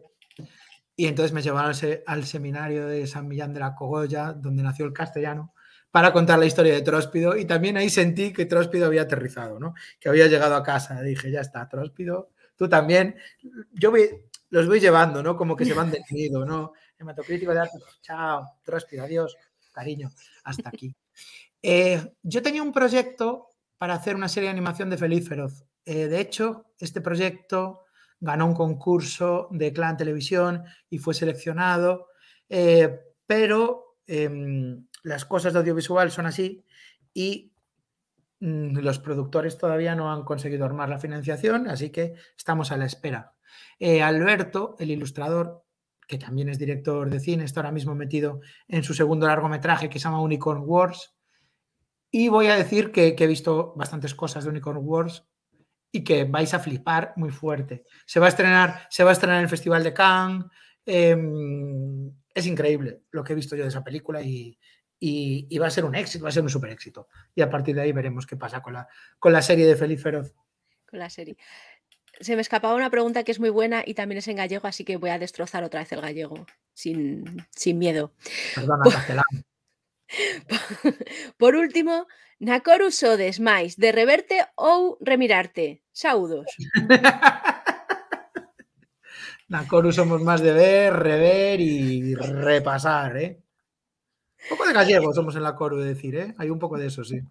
y 0.95 1.07
entonces 1.07 1.33
me 1.33 1.41
llevaron 1.41 1.73
al 2.05 2.25
seminario 2.25 2.87
de 2.87 3.07
San 3.07 3.27
Millán 3.27 3.53
de 3.53 3.59
la 3.59 3.75
Cogolla, 3.75 4.33
donde 4.33 4.63
nació 4.63 4.85
el 4.85 4.93
castellano 4.93 5.53
para 5.91 6.13
contar 6.13 6.39
la 6.39 6.45
historia 6.45 6.73
de 6.73 6.81
Tróspido 6.81 7.35
y 7.35 7.45
también 7.45 7.77
ahí 7.77 7.89
sentí 7.89 8.31
que 8.31 8.45
Tróspido 8.45 8.85
había 8.85 9.03
aterrizado, 9.03 9.59
¿no? 9.59 9.73
que 9.99 10.09
había 10.09 10.27
llegado 10.27 10.55
a 10.55 10.63
casa. 10.63 11.01
Dije, 11.01 11.29
ya 11.29 11.41
está, 11.41 11.67
Tróspido, 11.67 12.31
tú 12.55 12.69
también. 12.69 13.15
Yo 13.73 13.91
los 14.49 14.67
voy 14.67 14.79
llevando, 14.79 15.21
¿no? 15.21 15.35
Como 15.35 15.55
que 15.55 15.65
se 15.65 15.73
van 15.73 15.91
detenido, 15.91 16.45
¿no? 16.45 16.73
Hematocrítico 16.97 17.53
de 17.53 17.59
arte, 17.59 17.77
chao, 18.01 18.59
Tróspido, 18.63 19.03
adiós, 19.03 19.35
cariño, 19.71 20.09
hasta 20.43 20.69
aquí. 20.69 20.95
Eh, 21.61 22.13
yo 22.23 22.41
tenía 22.41 22.63
un 22.63 22.71
proyecto 22.71 23.49
para 23.77 23.95
hacer 23.95 24.15
una 24.15 24.29
serie 24.29 24.47
de 24.47 24.51
animación 24.51 24.89
de 24.89 24.97
Feliz 24.97 25.27
Feroz. 25.27 25.65
Eh, 25.85 26.07
de 26.07 26.19
hecho, 26.19 26.73
este 26.79 27.01
proyecto 27.01 27.85
ganó 28.19 28.45
un 28.45 28.53
concurso 28.53 29.47
de 29.51 29.73
Clan 29.73 29.97
Televisión 29.97 30.63
y 30.89 30.99
fue 30.99 31.13
seleccionado, 31.13 32.07
eh, 32.47 32.99
pero 33.25 33.97
em, 34.05 34.85
las 35.03 35.25
cosas 35.25 35.53
de 35.53 35.59
audiovisual 35.59 36.11
son 36.11 36.25
así 36.25 36.65
y 37.13 37.53
mm, 38.39 38.77
los 38.79 38.99
productores 38.99 39.57
todavía 39.57 39.95
no 39.95 40.11
han 40.11 40.23
conseguido 40.23 40.65
armar 40.65 40.89
la 40.89 40.99
financiación, 40.99 41.67
así 41.67 41.89
que 41.89 42.13
estamos 42.37 42.71
a 42.71 42.77
la 42.77 42.85
espera. 42.85 43.33
Eh, 43.79 44.01
Alberto, 44.01 44.75
el 44.79 44.91
ilustrador, 44.91 45.63
que 46.07 46.17
también 46.17 46.49
es 46.49 46.59
director 46.59 47.09
de 47.09 47.19
cine, 47.19 47.43
está 47.43 47.61
ahora 47.61 47.71
mismo 47.71 47.95
metido 47.95 48.41
en 48.67 48.83
su 48.83 48.93
segundo 48.93 49.27
largometraje 49.27 49.89
que 49.89 49.99
se 49.99 50.03
llama 50.03 50.21
Unicorn 50.21 50.63
Wars. 50.65 51.15
Y 52.11 52.27
voy 52.27 52.47
a 52.47 52.55
decir 52.55 52.91
que, 52.91 53.15
he 53.17 53.27
visto 53.27 53.73
bastantes 53.75 54.13
cosas 54.13 54.43
de 54.43 54.49
Unicorn 54.49 54.81
Wars 54.83 55.25
y 55.91 56.03
que 56.03 56.25
vais 56.25 56.53
a 56.53 56.59
flipar 56.59 57.13
muy 57.15 57.29
fuerte. 57.29 57.85
Se 58.05 58.19
va 58.19 58.25
a 58.25 58.29
estrenar, 58.29 58.87
se 58.89 59.03
va 59.03 59.11
a 59.11 59.13
estrenar 59.13 59.37
en 59.37 59.43
el 59.43 59.49
Festival 59.49 59.83
de 59.83 59.93
Cannes. 59.93 60.45
Em, 60.85 62.11
es 62.33 62.45
increíble 62.47 63.03
lo 63.11 63.23
que 63.23 63.33
he 63.33 63.35
visto 63.35 63.55
yo 63.55 63.63
de 63.63 63.69
esa 63.69 63.83
película 63.83 64.21
y, 64.21 64.57
y, 65.03 65.57
va 65.57 65.67
a 65.67 65.71
ser 65.71 65.83
un 65.83 65.95
éxito, 65.95 66.23
va 66.23 66.29
a 66.29 66.31
ser 66.31 66.43
un 66.43 66.49
super 66.49 66.69
éxito. 66.69 67.07
Y 67.33 67.41
a 67.41 67.49
partir 67.49 67.75
de 67.75 67.81
ahí 67.81 67.91
veremos 67.91 68.27
qué 68.27 68.37
pasa 68.37 68.61
con 68.61 68.73
la, 68.73 68.87
con 69.17 69.33
la 69.33 69.41
serie 69.41 69.65
de 69.65 69.75
Feliz 69.75 70.01
Feroz. 70.01 70.31
Con 70.87 70.99
la 70.99 71.09
serie. 71.09 71.37
Se 72.19 72.35
me 72.35 72.41
escapaba 72.41 72.75
una 72.75 72.91
pregunta 72.91 73.23
que 73.23 73.31
es 73.31 73.39
muy 73.39 73.49
buena 73.49 73.81
y 73.83 73.95
también 73.95 74.19
es 74.19 74.27
en 74.27 74.35
gallego, 74.35 74.67
así 74.67 74.85
que 74.85 74.97
voy 74.97 75.09
a 75.09 75.17
destrozar 75.17 75.63
otra 75.63 75.79
vez 75.79 75.91
el 75.91 76.01
gallego, 76.01 76.45
sin, 76.73 77.47
sin 77.49 77.79
miedo. 77.79 78.13
Perdona, 78.53 78.83
Por, 78.83 78.93
por 81.37 81.55
último, 81.55 82.05
Nakoru 82.39 82.91
sodes 82.91 83.39
máis 83.39 83.77
de 83.77 83.91
reverte 83.91 84.45
ou 84.55 84.99
remirarte? 85.01 85.81
Saudos. 85.91 86.45
Nakoru 89.49 89.91
somos 89.91 90.21
más 90.21 90.41
de 90.41 90.53
ver, 90.53 90.93
rever 90.93 91.59
y 91.59 92.13
repasar, 92.13 93.17
¿eh? 93.17 93.40
Un 94.43 94.57
poco 94.57 94.67
de 94.67 94.73
gallego 94.73 95.13
somos 95.13 95.35
en 95.35 95.43
la 95.43 95.55
Coru, 95.55 95.77
de 95.77 95.89
decir, 95.93 96.15
¿eh? 96.15 96.33
Hay 96.37 96.49
un 96.49 96.59
poco 96.59 96.77
de 96.77 96.87
eso, 96.87 97.03
sí. 97.03 97.21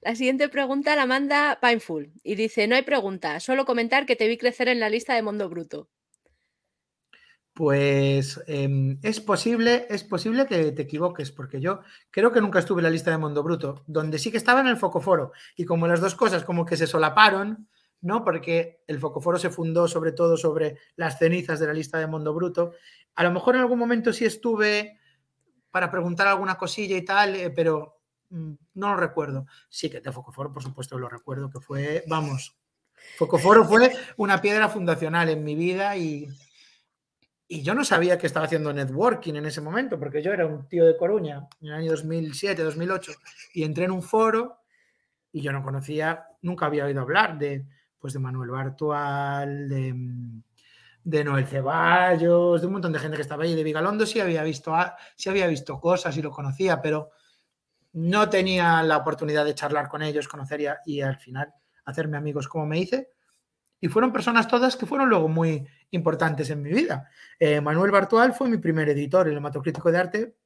La 0.00 0.14
siguiente 0.14 0.48
pregunta 0.48 0.94
la 0.94 1.06
manda 1.06 1.58
Pineful 1.60 2.12
y 2.22 2.36
dice: 2.36 2.68
No 2.68 2.76
hay 2.76 2.82
pregunta, 2.82 3.40
solo 3.40 3.64
comentar 3.64 4.06
que 4.06 4.16
te 4.16 4.28
vi 4.28 4.38
crecer 4.38 4.68
en 4.68 4.80
la 4.80 4.88
lista 4.88 5.14
de 5.14 5.22
Mundo 5.22 5.48
Bruto. 5.48 5.88
Pues 7.52 8.40
em, 8.46 9.00
es 9.02 9.20
posible, 9.20 9.86
es 9.90 10.04
posible 10.04 10.46
que 10.46 10.70
te 10.70 10.82
equivoques, 10.82 11.32
porque 11.32 11.60
yo 11.60 11.80
creo 12.12 12.30
que 12.30 12.40
nunca 12.40 12.60
estuve 12.60 12.78
en 12.78 12.84
la 12.84 12.90
lista 12.90 13.10
de 13.10 13.18
Mundo 13.18 13.42
Bruto, 13.42 13.82
donde 13.88 14.20
sí 14.20 14.30
que 14.30 14.36
estaba 14.36 14.60
en 14.60 14.68
el 14.68 14.76
Focoforo, 14.76 15.32
y 15.56 15.64
como 15.64 15.88
las 15.88 16.00
dos 16.00 16.14
cosas 16.14 16.44
como 16.44 16.64
que 16.64 16.76
se 16.76 16.86
solaparon, 16.86 17.68
¿no? 18.00 18.22
Porque 18.22 18.82
el 18.86 19.00
Focoforo 19.00 19.38
se 19.38 19.50
fundó 19.50 19.88
sobre 19.88 20.12
todo 20.12 20.36
sobre 20.36 20.76
las 20.94 21.18
cenizas 21.18 21.58
de 21.58 21.66
la 21.66 21.72
lista 21.72 21.98
de 21.98 22.06
Mundo 22.06 22.32
Bruto. 22.32 22.74
A 23.16 23.24
lo 23.24 23.32
mejor 23.32 23.56
en 23.56 23.62
algún 23.62 23.80
momento 23.80 24.12
sí 24.12 24.24
estuve 24.24 25.00
para 25.70 25.90
preguntar 25.90 26.26
alguna 26.26 26.56
cosilla 26.56 26.96
y 26.96 27.04
tal, 27.04 27.36
eh, 27.36 27.50
pero 27.50 28.00
mm, 28.30 28.52
no 28.74 28.88
lo 28.90 28.96
recuerdo. 28.96 29.46
Sí 29.68 29.90
que 29.90 30.00
de 30.00 30.12
Focoforo, 30.12 30.52
por 30.52 30.62
supuesto, 30.62 30.98
lo 30.98 31.08
recuerdo, 31.08 31.50
que 31.50 31.60
fue, 31.60 32.04
vamos, 32.06 32.56
Focoforo 33.16 33.64
fue 33.64 33.92
una 34.16 34.40
piedra 34.40 34.68
fundacional 34.68 35.28
en 35.28 35.44
mi 35.44 35.54
vida 35.54 35.96
y 35.96 36.28
y 37.50 37.62
yo 37.62 37.74
no 37.74 37.82
sabía 37.82 38.18
que 38.18 38.26
estaba 38.26 38.44
haciendo 38.44 38.74
networking 38.74 39.34
en 39.34 39.46
ese 39.46 39.62
momento, 39.62 39.98
porque 39.98 40.22
yo 40.22 40.34
era 40.34 40.44
un 40.44 40.68
tío 40.68 40.84
de 40.84 40.98
Coruña 40.98 41.48
en 41.62 41.68
el 41.68 41.74
año 41.74 41.90
2007, 41.92 42.62
2008, 42.62 43.12
y 43.54 43.62
entré 43.62 43.86
en 43.86 43.90
un 43.90 44.02
foro 44.02 44.58
y 45.32 45.40
yo 45.40 45.50
no 45.50 45.62
conocía, 45.62 46.26
nunca 46.42 46.66
había 46.66 46.84
oído 46.84 47.00
hablar 47.00 47.38
de, 47.38 47.66
pues 47.98 48.12
de 48.12 48.18
Manuel 48.18 48.50
Bartual, 48.50 49.66
de, 49.66 49.94
de 51.08 51.24
Noel 51.24 51.46
Ceballos, 51.46 52.60
de 52.60 52.66
un 52.66 52.74
montón 52.74 52.92
de 52.92 52.98
gente 52.98 53.16
que 53.16 53.22
estaba 53.22 53.44
ahí, 53.44 53.54
de 53.54 53.64
Vigalondo 53.64 54.04
sí 54.04 54.20
había 54.20 54.42
visto, 54.42 54.74
sí 55.16 55.30
había 55.30 55.46
visto 55.46 55.80
cosas 55.80 56.14
y 56.18 56.20
lo 56.20 56.30
conocía, 56.30 56.82
pero 56.82 57.12
no 57.94 58.28
tenía 58.28 58.82
la 58.82 58.98
oportunidad 58.98 59.46
de 59.46 59.54
charlar 59.54 59.88
con 59.88 60.02
ellos, 60.02 60.28
conocer 60.28 60.78
y 60.84 61.00
al 61.00 61.16
final 61.16 61.54
hacerme 61.86 62.18
amigos 62.18 62.46
como 62.46 62.66
me 62.66 62.78
hice. 62.78 63.08
Y 63.80 63.88
fueron 63.88 64.12
personas 64.12 64.48
todas 64.48 64.76
que 64.76 64.84
fueron 64.84 65.08
luego 65.08 65.28
muy 65.28 65.66
importantes 65.92 66.50
en 66.50 66.60
mi 66.60 66.70
vida. 66.70 67.08
Eh, 67.38 67.62
Manuel 67.62 67.90
Bartual 67.90 68.34
fue 68.34 68.50
mi 68.50 68.58
primer 68.58 68.90
editor, 68.90 69.28
el 69.28 69.36
hematocrítico 69.38 69.90
de 69.90 69.98
arte 69.98 70.36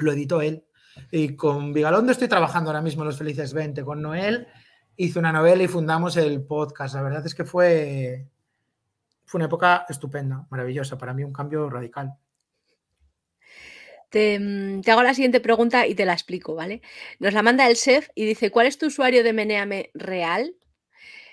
lo 0.00 0.10
editó 0.10 0.42
él. 0.42 0.66
Y 1.12 1.36
con 1.36 1.72
Vigalondo 1.72 2.10
estoy 2.10 2.26
trabajando 2.26 2.70
ahora 2.70 2.82
mismo 2.82 3.02
en 3.02 3.08
Los 3.08 3.18
Felices 3.18 3.54
20. 3.54 3.84
Con 3.84 4.02
Noel 4.02 4.48
hice 4.96 5.20
una 5.20 5.30
novela 5.30 5.62
y 5.62 5.68
fundamos 5.68 6.16
el 6.16 6.42
podcast. 6.42 6.96
La 6.96 7.02
verdad 7.02 7.24
es 7.24 7.36
que 7.36 7.44
fue, 7.44 8.28
fue 9.28 9.38
una 9.38 9.44
época 9.44 9.84
estupenda, 9.88 10.46
maravillosa, 10.50 10.96
para 10.96 11.12
mí 11.12 11.22
un 11.22 11.34
cambio 11.34 11.68
radical. 11.68 12.14
Te, 14.08 14.38
mm, 14.40 14.80
te, 14.80 14.90
hago 14.90 15.02
la 15.02 15.12
siguiente 15.12 15.40
pregunta 15.40 15.86
y 15.86 15.94
te 15.94 16.06
la 16.06 16.14
explico, 16.14 16.54
¿vale? 16.54 16.80
Nos 17.18 17.34
la 17.34 17.42
manda 17.42 17.68
el 17.68 17.76
chef 17.76 18.08
y 18.14 18.24
dice, 18.24 18.50
¿cuál 18.50 18.66
es 18.66 18.78
tu 18.78 18.86
usuario 18.86 19.22
de 19.22 19.34
Meneame 19.34 19.90
real? 19.92 20.54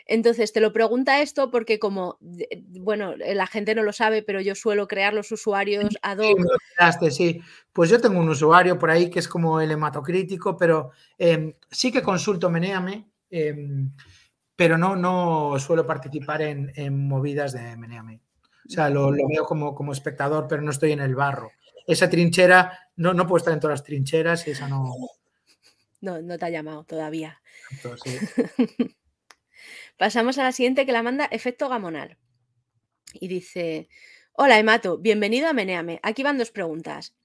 Entonces, 0.07 0.51
te 0.51 0.59
lo 0.59 0.73
pregunta 0.73 1.21
esto 1.21 1.49
porque 1.49 1.79
como, 1.79 2.19
bueno, 2.81 3.13
eh, 3.13 3.33
la 3.33 3.47
gente 3.47 3.73
no 3.73 3.81
lo 3.81 3.93
sabe, 3.93 4.21
pero 4.21 4.39
yo 4.41 4.53
suelo 4.53 4.87
crear 4.87 5.13
los 5.13 5.31
usuarios 5.31 5.97
ad 6.01 6.19
hoc. 6.19 6.37
Sí, 6.99 7.11
sí. 7.11 7.41
Pues 7.73 7.89
yo 7.89 7.99
tengo 7.99 8.19
un 8.19 8.29
usuario 8.29 8.77
por 8.77 8.91
ahí 8.91 9.09
que 9.09 9.19
es 9.19 9.27
como 9.27 9.61
el 9.61 9.71
hematocrítico, 9.71 10.57
pero 10.57 10.91
em, 11.17 11.53
sí 11.71 11.91
que 11.93 12.03
consulto 12.03 12.49
Meneame, 12.51 13.09
em, 13.31 13.91
pero 14.55 14.77
no, 14.77 14.95
no 14.95 15.57
suelo 15.59 15.85
participar 15.85 16.41
en, 16.41 17.07
movidas 17.07 17.53
de 17.53 17.75
Meneame. 17.75 18.21
O 18.67 18.69
sea, 18.69 18.89
lo, 18.89 19.11
veo 19.11 19.45
como, 19.45 19.75
como, 19.75 19.91
espectador, 19.91 20.47
pero 20.47 20.61
no 20.61 20.71
estoy 20.71 20.91
en 20.91 21.01
el 21.01 21.15
barro. 21.15 21.51
Esa 21.85 22.09
trinchera, 22.09 22.89
no, 22.95 23.13
no 23.13 23.27
puedo 23.27 23.37
estar 23.37 23.53
en 23.53 23.59
todas 23.59 23.79
las 23.79 23.83
trincheras 23.83 24.47
y 24.47 24.51
esa 24.51 24.67
no... 24.67 24.95
No, 26.01 26.21
no 26.21 26.37
te 26.37 26.45
ha 26.45 26.49
llamado 26.49 26.83
todavía. 26.83 27.41
Pasamos 29.97 30.37
a 30.37 30.43
la 30.43 30.51
siguiente 30.51 30.85
que 30.85 30.91
la 30.91 31.03
manda 31.03 31.25
Efecto 31.25 31.69
Gamonal. 31.69 32.17
Y 33.13 33.27
dice, 33.27 33.87
hola 34.33 34.59
Emato, 34.59 34.97
bienvenido 34.97 35.47
a 35.47 35.53
Meneame. 35.53 35.99
Aquí 36.03 36.23
van 36.23 36.37
dos 36.37 36.51
preguntas. 36.51 37.15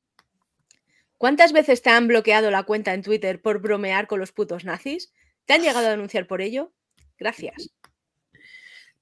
¿Cuántas 1.16 1.52
veces 1.52 1.82
te 1.82 1.90
han 1.90 2.08
bloqueado 2.08 2.50
la 2.50 2.62
cuenta 2.62 2.94
en 2.94 3.02
Twitter 3.02 3.42
por 3.42 3.60
bromear 3.60 4.06
con 4.06 4.20
los 4.20 4.32
putos 4.32 4.64
nazis? 4.64 5.12
¿Te 5.44 5.54
han 5.54 5.62
llegado 5.62 5.86
a 5.86 5.90
denunciar 5.90 6.26
por 6.26 6.40
ello? 6.40 6.72
Gracias. 7.20 7.70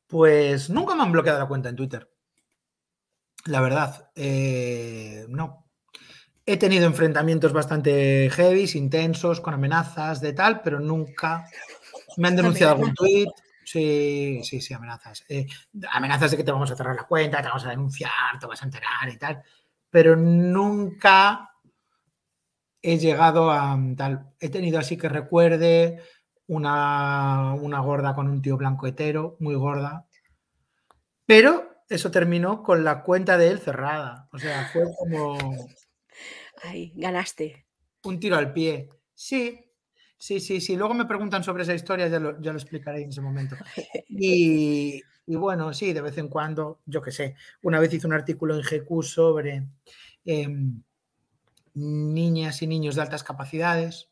Pues 0.06 0.68
nunca 0.68 0.94
me 0.94 1.02
han 1.04 1.12
bloqueado 1.12 1.38
la 1.38 1.48
cuenta 1.48 1.68
en 1.68 1.76
Twitter. 1.76 2.10
La 3.46 3.60
verdad, 3.60 4.10
eh, 4.14 5.24
no. 5.28 5.64
He 6.44 6.56
tenido 6.56 6.86
enfrentamientos 6.86 7.52
bastante 7.52 8.28
heavy, 8.30 8.68
intensos, 8.74 9.40
con 9.40 9.54
amenazas 9.54 10.20
de 10.20 10.32
tal, 10.32 10.60
pero 10.62 10.80
nunca 10.80 11.46
me 12.16 12.28
han 12.28 12.36
denunciado 12.36 12.72
algún 12.72 12.94
tweet, 12.94 13.28
Sí, 13.68 14.40
sí, 14.44 14.62
sí, 14.62 14.72
amenazas. 14.72 15.26
Eh, 15.28 15.46
amenazas 15.90 16.30
de 16.30 16.38
que 16.38 16.44
te 16.44 16.52
vamos 16.52 16.70
a 16.70 16.76
cerrar 16.76 16.96
la 16.96 17.06
cuenta, 17.06 17.42
te 17.42 17.48
vamos 17.48 17.66
a 17.66 17.70
denunciar, 17.70 18.38
te 18.40 18.46
vas 18.46 18.62
a 18.62 18.64
enterar 18.64 19.10
y 19.12 19.18
tal. 19.18 19.42
Pero 19.90 20.16
nunca 20.16 21.50
he 22.80 22.96
llegado 22.96 23.50
a 23.50 23.78
tal. 23.94 24.32
He 24.40 24.48
tenido 24.48 24.78
así 24.78 24.96
que 24.96 25.10
recuerde 25.10 26.00
una, 26.48 27.54
una 27.54 27.80
gorda 27.80 28.14
con 28.14 28.28
un 28.28 28.42
tío 28.42 28.56
blanco 28.56 28.86
hetero, 28.86 29.36
muy 29.38 29.54
gorda. 29.54 30.06
Pero 31.24 31.84
eso 31.88 32.10
terminó 32.10 32.62
con 32.62 32.84
la 32.84 33.02
cuenta 33.02 33.38
de 33.38 33.48
él 33.48 33.60
cerrada. 33.60 34.28
O 34.32 34.38
sea, 34.38 34.68
fue 34.72 34.84
como. 34.98 35.38
Ay, 36.64 36.92
ganaste. 36.96 37.66
Un 38.02 38.18
tiro 38.18 38.36
al 38.36 38.52
pie. 38.52 38.90
Sí, 39.14 39.68
Sí, 40.18 40.40
sí, 40.40 40.60
sí. 40.60 40.76
Luego 40.76 40.94
me 40.94 41.06
preguntan 41.06 41.44
sobre 41.44 41.62
esa 41.62 41.74
historia, 41.74 42.08
ya 42.08 42.18
lo, 42.18 42.52
explicaré 42.52 43.02
en 43.02 43.10
ese 43.10 43.20
momento. 43.20 43.56
Y, 45.30 45.36
bueno, 45.36 45.74
sí, 45.74 45.92
de 45.92 46.00
vez 46.00 46.16
en 46.16 46.28
cuando, 46.28 46.80
yo 46.86 47.02
qué 47.02 47.12
sé, 47.12 47.36
una 47.60 47.78
vez 47.78 47.92
hice 47.92 48.06
un 48.06 48.14
artículo 48.14 48.54
en 48.54 48.62
GQ 48.62 49.02
sobre 49.02 49.68
em, 50.24 50.82
niñas 51.74 52.62
y 52.62 52.66
niños 52.66 52.94
de 52.94 53.02
altas 53.02 53.22
capacidades 53.24 54.08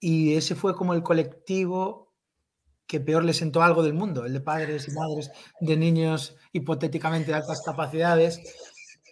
y 0.00 0.34
ese 0.34 0.54
fue 0.54 0.74
como 0.74 0.94
el 0.94 1.02
colectivo 1.02 2.06
que 2.86 3.00
peor 3.00 3.24
le 3.24 3.34
sentó 3.34 3.62
algo 3.62 3.82
del 3.82 3.94
mundo, 3.94 4.24
el 4.24 4.32
de 4.32 4.40
padres 4.40 4.88
y 4.88 4.92
madres 4.92 5.30
de 5.60 5.76
niños 5.76 6.36
hipotéticamente 6.52 7.30
de 7.30 7.36
altas 7.36 7.62
capacidades. 7.64 8.40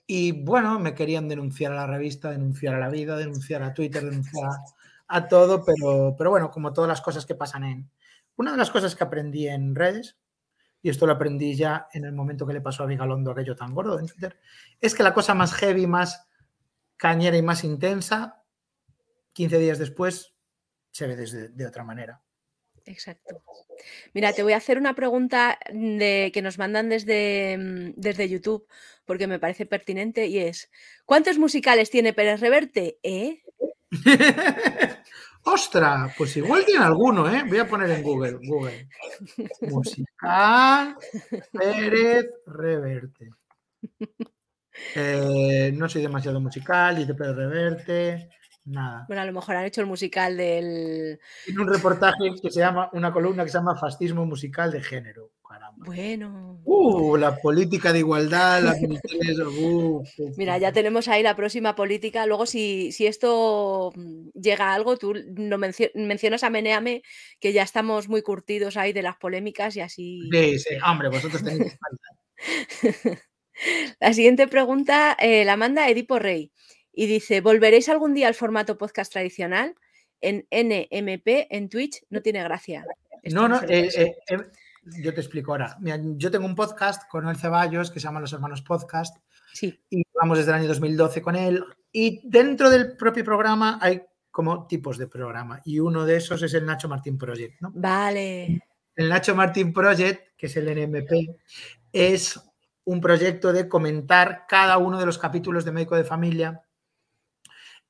Y 0.06 0.44
bueno, 0.44 0.78
me 0.78 0.94
querían 0.94 1.28
denunciar 1.28 1.72
a 1.72 1.76
la 1.76 1.86
revista, 1.86 2.30
denunciar 2.30 2.74
a 2.74 2.78
la 2.78 2.88
vida, 2.88 3.16
denunciar 3.16 3.62
a 3.62 3.74
Twitter, 3.74 4.04
denunciar 4.04 4.50
a 5.08 5.28
todo, 5.28 5.64
pero, 5.64 6.14
pero 6.16 6.30
bueno, 6.30 6.50
como 6.50 6.72
todas 6.72 6.88
las 6.88 7.00
cosas 7.00 7.26
que 7.26 7.34
pasan 7.34 7.64
en... 7.64 7.90
Una 8.36 8.52
de 8.52 8.58
las 8.58 8.70
cosas 8.70 8.94
que 8.94 9.04
aprendí 9.04 9.48
en 9.48 9.74
redes, 9.74 10.16
y 10.82 10.90
esto 10.90 11.06
lo 11.06 11.14
aprendí 11.14 11.54
ya 11.54 11.88
en 11.92 12.04
el 12.04 12.12
momento 12.12 12.46
que 12.46 12.52
le 12.52 12.60
pasó 12.60 12.82
a 12.82 12.86
Vigalondo 12.86 13.30
aquello 13.30 13.56
tan 13.56 13.74
gordo 13.74 13.98
en 13.98 14.06
Twitter, 14.06 14.38
es 14.80 14.94
que 14.94 15.02
la 15.02 15.14
cosa 15.14 15.34
más 15.34 15.54
heavy, 15.54 15.86
más 15.86 16.26
cañera 16.96 17.36
y 17.36 17.42
más 17.42 17.64
intensa, 17.64 18.42
15 19.32 19.58
días 19.58 19.78
después, 19.78 20.33
se 20.94 21.08
ve 21.08 21.16
desde, 21.16 21.48
de 21.48 21.66
otra 21.66 21.82
manera. 21.82 22.22
Exacto. 22.86 23.42
Mira, 24.12 24.32
te 24.32 24.44
voy 24.44 24.52
a 24.52 24.58
hacer 24.58 24.78
una 24.78 24.94
pregunta 24.94 25.58
de, 25.72 26.30
que 26.32 26.40
nos 26.42 26.58
mandan 26.58 26.88
desde, 26.88 27.56
desde 27.96 28.28
YouTube, 28.28 28.68
porque 29.04 29.26
me 29.26 29.40
parece 29.40 29.66
pertinente, 29.66 30.26
y 30.26 30.38
es, 30.38 30.70
¿cuántos 31.04 31.38
musicales 31.38 31.90
tiene 31.90 32.12
Pérez 32.12 32.40
Reverte? 32.40 32.98
¿Eh? 33.02 33.42
Ostra, 35.42 36.14
pues 36.16 36.36
igual 36.36 36.64
tiene 36.64 36.84
alguno, 36.84 37.28
¿eh? 37.28 37.42
Voy 37.46 37.58
a 37.58 37.68
poner 37.68 37.90
en 37.90 38.02
Google, 38.02 38.38
Google. 38.46 38.88
Musical 39.62 40.96
Pérez 41.52 42.26
Reverte. 42.46 43.30
Eh, 44.94 45.70
no 45.74 45.88
soy 45.88 46.02
demasiado 46.02 46.40
musical, 46.40 46.96
dice 46.96 47.14
Pérez 47.14 47.36
Reverte. 47.36 48.30
Nada. 48.64 49.04
Bueno, 49.06 49.22
a 49.22 49.26
lo 49.26 49.32
mejor 49.32 49.56
han 49.56 49.66
hecho 49.66 49.80
el 49.80 49.86
musical 49.86 50.36
del. 50.36 51.20
Tiene 51.44 51.60
un 51.60 51.72
reportaje 51.72 52.34
que 52.40 52.50
se 52.50 52.60
llama, 52.60 52.88
una 52.92 53.12
columna 53.12 53.44
que 53.44 53.50
se 53.50 53.58
llama 53.58 53.76
Fascismo 53.76 54.24
Musical 54.24 54.70
de 54.70 54.82
Género. 54.82 55.32
Bueno. 55.76 56.60
Uh, 56.64 57.16
la 57.16 57.36
política 57.36 57.92
de 57.92 57.98
igualdad, 58.00 58.62
la 58.62 58.74
uh, 58.74 60.02
Mira, 60.36 60.58
ya 60.58 60.72
tenemos 60.72 61.08
ahí 61.08 61.22
la 61.22 61.36
próxima 61.36 61.74
política. 61.74 62.26
Luego, 62.26 62.46
si, 62.46 62.92
si 62.92 63.06
esto 63.06 63.92
mm, 63.94 64.28
llega 64.34 64.70
a 64.70 64.74
algo, 64.74 64.96
tú 64.96 65.14
no 65.36 65.58
mencionas 65.58 66.44
a 66.44 66.50
Meneame, 66.50 67.02
que 67.40 67.52
ya 67.52 67.62
estamos 67.62 68.08
muy 68.08 68.22
curtidos 68.22 68.76
ahí 68.76 68.92
de 68.92 69.02
las 69.02 69.16
polémicas 69.16 69.76
y 69.76 69.80
así. 69.80 70.28
Sí, 70.32 70.58
sí, 70.58 70.76
hombre, 70.86 71.08
vosotros 71.08 71.42
tenéis 71.42 71.76
La 74.00 74.12
siguiente 74.12 74.48
pregunta 74.48 75.16
eh, 75.20 75.44
la 75.44 75.56
manda 75.56 75.88
Edipo 75.88 76.18
Rey 76.18 76.50
y 76.94 77.06
dice: 77.06 77.40
¿Volveréis 77.40 77.88
algún 77.88 78.14
día 78.14 78.28
al 78.28 78.34
formato 78.34 78.78
podcast 78.78 79.12
tradicional? 79.12 79.74
en 80.24 80.46
NMP 80.50 81.46
en 81.50 81.68
Twitch 81.68 82.02
no 82.10 82.22
tiene 82.22 82.42
gracia. 82.42 82.84
no, 83.24 83.48
no, 83.48 83.60
eh, 83.62 83.90
eh, 83.96 84.16
eh, 84.28 84.36
yo 85.00 85.14
te 85.14 85.20
explico 85.20 85.52
ahora. 85.52 85.76
yo 86.16 86.30
tengo 86.30 86.46
un 86.46 86.54
podcast 86.54 87.08
con 87.08 87.28
el 87.28 87.36
Ceballos 87.36 87.90
que 87.90 88.00
se 88.00 88.04
llama 88.04 88.20
Los 88.20 88.32
Hermanos 88.32 88.62
Podcast. 88.62 89.16
Sí. 89.52 89.80
Y 89.90 90.02
vamos 90.14 90.38
desde 90.38 90.50
el 90.50 90.58
año 90.58 90.68
2012 90.68 91.22
con 91.22 91.36
él. 91.36 91.64
Y 91.92 92.28
dentro 92.28 92.70
del 92.70 92.96
propio 92.96 93.24
programa 93.24 93.78
hay 93.80 94.02
como 94.30 94.66
tipos 94.66 94.98
de 94.98 95.06
programa. 95.06 95.60
Y 95.64 95.78
uno 95.78 96.04
de 96.04 96.16
esos 96.16 96.42
es 96.42 96.54
el 96.54 96.66
Nacho 96.66 96.88
Martín 96.88 97.16
Project, 97.16 97.60
¿no? 97.60 97.70
Vale. 97.74 98.60
El 98.96 99.08
Nacho 99.08 99.34
Martín 99.34 99.72
Project, 99.72 100.36
que 100.36 100.46
es 100.46 100.56
el 100.56 100.66
NMP, 100.66 101.38
es 101.92 102.40
un 102.84 103.00
proyecto 103.00 103.52
de 103.52 103.68
comentar 103.68 104.44
cada 104.48 104.76
uno 104.78 104.98
de 104.98 105.06
los 105.06 105.18
capítulos 105.18 105.64
de 105.64 105.72
Médico 105.72 105.96
de 105.96 106.04
Familia, 106.04 106.63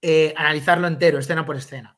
eh, 0.06 0.34
analizarlo 0.36 0.86
entero, 0.86 1.18
escena 1.18 1.46
por 1.46 1.56
escena. 1.56 1.96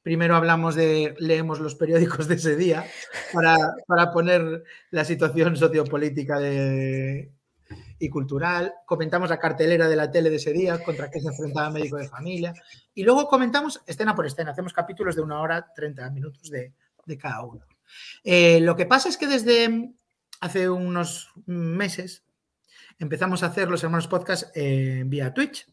Primero 0.00 0.36
hablamos 0.36 0.76
de, 0.76 1.16
leemos 1.18 1.58
los 1.58 1.74
periódicos 1.74 2.28
de 2.28 2.36
ese 2.36 2.54
día 2.54 2.84
para, 3.32 3.56
para 3.88 4.12
poner 4.12 4.62
la 4.92 5.04
situación 5.04 5.56
sociopolítica 5.56 6.38
de, 6.38 7.32
y 7.98 8.08
cultural, 8.08 8.72
comentamos 8.86 9.28
la 9.28 9.40
cartelera 9.40 9.88
de 9.88 9.96
la 9.96 10.08
tele 10.08 10.30
de 10.30 10.36
ese 10.36 10.52
día, 10.52 10.78
contra 10.84 11.10
qué 11.10 11.20
se 11.20 11.30
enfrentaba 11.30 11.70
Médico 11.70 11.96
de 11.96 12.08
Familia, 12.08 12.54
y 12.94 13.02
luego 13.02 13.26
comentamos 13.26 13.82
escena 13.88 14.14
por 14.14 14.24
escena, 14.24 14.52
hacemos 14.52 14.72
capítulos 14.72 15.16
de 15.16 15.22
una 15.22 15.40
hora, 15.40 15.66
30 15.74 16.10
minutos 16.10 16.48
de, 16.48 16.72
cada 17.18 17.42
uno. 17.42 17.66
Eh, 18.22 18.60
lo 18.60 18.76
que 18.76 18.86
pasa 18.86 19.08
es 19.08 19.16
que 19.16 19.26
desde 19.26 19.92
hace 20.38 20.68
unos 20.68 21.32
meses 21.46 22.22
empezamos 23.00 23.42
a 23.42 23.46
hacer 23.46 23.68
los 23.68 23.82
hermanos 23.82 24.06
podcast 24.06 24.56
eh, 24.56 25.02
vía 25.06 25.34
Twitch. 25.34 25.66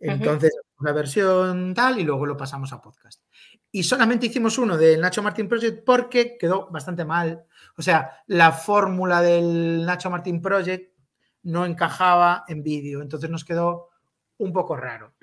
Entonces, 0.00 0.50
una 0.80 0.92
versión 0.92 1.74
tal 1.74 1.98
y 1.98 2.04
luego 2.04 2.26
lo 2.26 2.36
pasamos 2.36 2.72
a 2.72 2.80
podcast. 2.80 3.22
Y 3.70 3.82
solamente 3.82 4.26
hicimos 4.26 4.56
uno 4.58 4.76
del 4.76 5.00
Nacho 5.00 5.22
Martín 5.22 5.48
Project 5.48 5.84
porque 5.84 6.36
quedó 6.38 6.68
bastante 6.70 7.04
mal. 7.04 7.44
O 7.76 7.82
sea, 7.82 8.22
la 8.26 8.52
fórmula 8.52 9.20
del 9.20 9.84
Nacho 9.84 10.10
Martín 10.10 10.40
Project 10.40 10.92
no 11.42 11.66
encajaba 11.66 12.44
en 12.48 12.62
vídeo, 12.62 13.02
entonces 13.02 13.28
nos 13.30 13.44
quedó 13.44 13.88
un 14.38 14.52
poco 14.52 14.76
raro. 14.76 15.14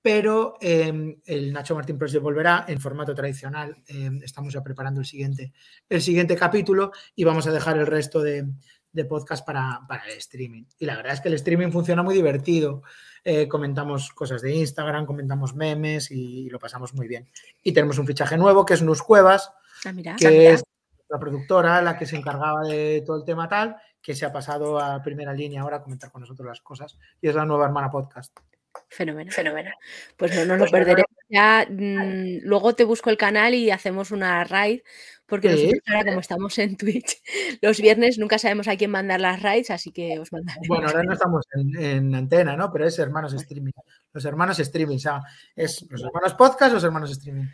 Pero 0.00 0.56
em, 0.60 1.20
el 1.24 1.52
Nacho 1.52 1.74
Martín 1.74 1.96
Project 1.96 2.22
volverá 2.22 2.64
en 2.66 2.80
formato 2.80 3.14
tradicional. 3.14 3.82
Em, 3.86 4.20
estamos 4.22 4.52
ya 4.52 4.62
preparando 4.62 5.00
el 5.00 5.06
siguiente, 5.06 5.52
el 5.88 6.02
siguiente 6.02 6.34
capítulo 6.34 6.90
y 7.14 7.24
vamos 7.24 7.46
a 7.46 7.52
dejar 7.52 7.78
el 7.78 7.86
resto 7.86 8.20
de, 8.20 8.44
podcast 9.08 9.46
para, 9.46 9.80
el 10.10 10.18
streaming. 10.18 10.64
Y 10.78 10.86
la 10.86 10.96
verdad 10.96 11.14
es 11.14 11.20
que 11.20 11.28
el 11.28 11.34
streaming 11.34 11.70
funciona 11.70 12.02
muy 12.02 12.14
divertido. 12.14 12.82
Eh, 13.24 13.46
comentamos 13.46 14.10
cosas 14.12 14.42
de 14.42 14.52
Instagram, 14.52 15.06
comentamos 15.06 15.54
memes 15.54 16.10
y, 16.10 16.48
lo 16.50 16.58
pasamos 16.58 16.92
muy 16.94 17.06
bien. 17.06 17.28
Y 17.62 17.72
tenemos 17.72 17.98
un 17.98 18.06
fichaje 18.06 18.36
nuevo 18.36 18.64
que 18.64 18.74
es 18.74 18.82
Nus 18.82 19.02
Cuevas, 19.02 19.52
ah, 19.84 20.16
que 20.18 20.50
es 20.50 20.64
la 21.08 21.18
productora, 21.20 21.82
la 21.82 21.96
que 21.96 22.06
se 22.06 22.16
encargaba 22.16 22.62
de 22.62 23.02
todo 23.06 23.18
el 23.18 23.24
tema 23.24 23.48
tal, 23.48 23.76
que 24.00 24.14
se 24.14 24.24
ha 24.24 24.32
pasado 24.32 24.80
a 24.80 25.02
primera 25.02 25.32
línea 25.32 25.62
ahora 25.62 25.76
a 25.76 25.82
comentar 25.82 26.10
con 26.10 26.22
nosotros 26.22 26.48
las 26.48 26.60
cosas 26.60 26.98
y 27.20 27.28
es 27.28 27.34
la 27.34 27.44
nueva 27.44 27.66
hermana 27.66 27.90
podcast. 27.90 28.36
Fenómeno, 28.88 29.30
fenómeno. 29.30 29.70
Pues 30.16 30.34
no 30.34 30.44
nos 30.44 30.58
lo 30.58 30.64
pues 30.64 30.72
perderemos. 30.72 31.21
Ya, 31.32 31.66
mm, 31.66 32.40
luego 32.42 32.74
te 32.74 32.84
busco 32.84 33.08
el 33.08 33.16
canal 33.16 33.54
y 33.54 33.70
hacemos 33.70 34.10
una 34.10 34.44
raid, 34.44 34.82
porque 35.24 35.48
nosotros 35.48 35.80
ahora 35.86 36.04
como 36.04 36.20
estamos 36.20 36.58
en 36.58 36.76
Twitch 36.76 37.22
los 37.62 37.80
viernes 37.80 38.18
nunca 38.18 38.38
sabemos 38.38 38.68
a 38.68 38.76
quién 38.76 38.90
mandar 38.90 39.18
las 39.18 39.40
raids, 39.40 39.70
así 39.70 39.92
que 39.92 40.18
os 40.18 40.30
mandaremos. 40.30 40.68
Bueno, 40.68 40.88
ahora 40.88 41.02
no 41.06 41.14
estamos 41.14 41.46
en, 41.54 42.14
antena, 42.14 42.54
¿no? 42.54 42.70
Pero 42.70 42.86
es 42.86 42.98
hermanos 42.98 43.32
streaming. 43.32 43.72
Los 44.12 44.26
hermanos 44.26 44.58
streaming, 44.58 44.96
o 44.96 44.98
sea, 44.98 45.22
es 45.56 45.86
los 45.88 46.02
hermanos 46.02 46.34
podcast 46.34 46.74
los 46.74 46.84
hermanos 46.84 47.10
streaming. 47.12 47.46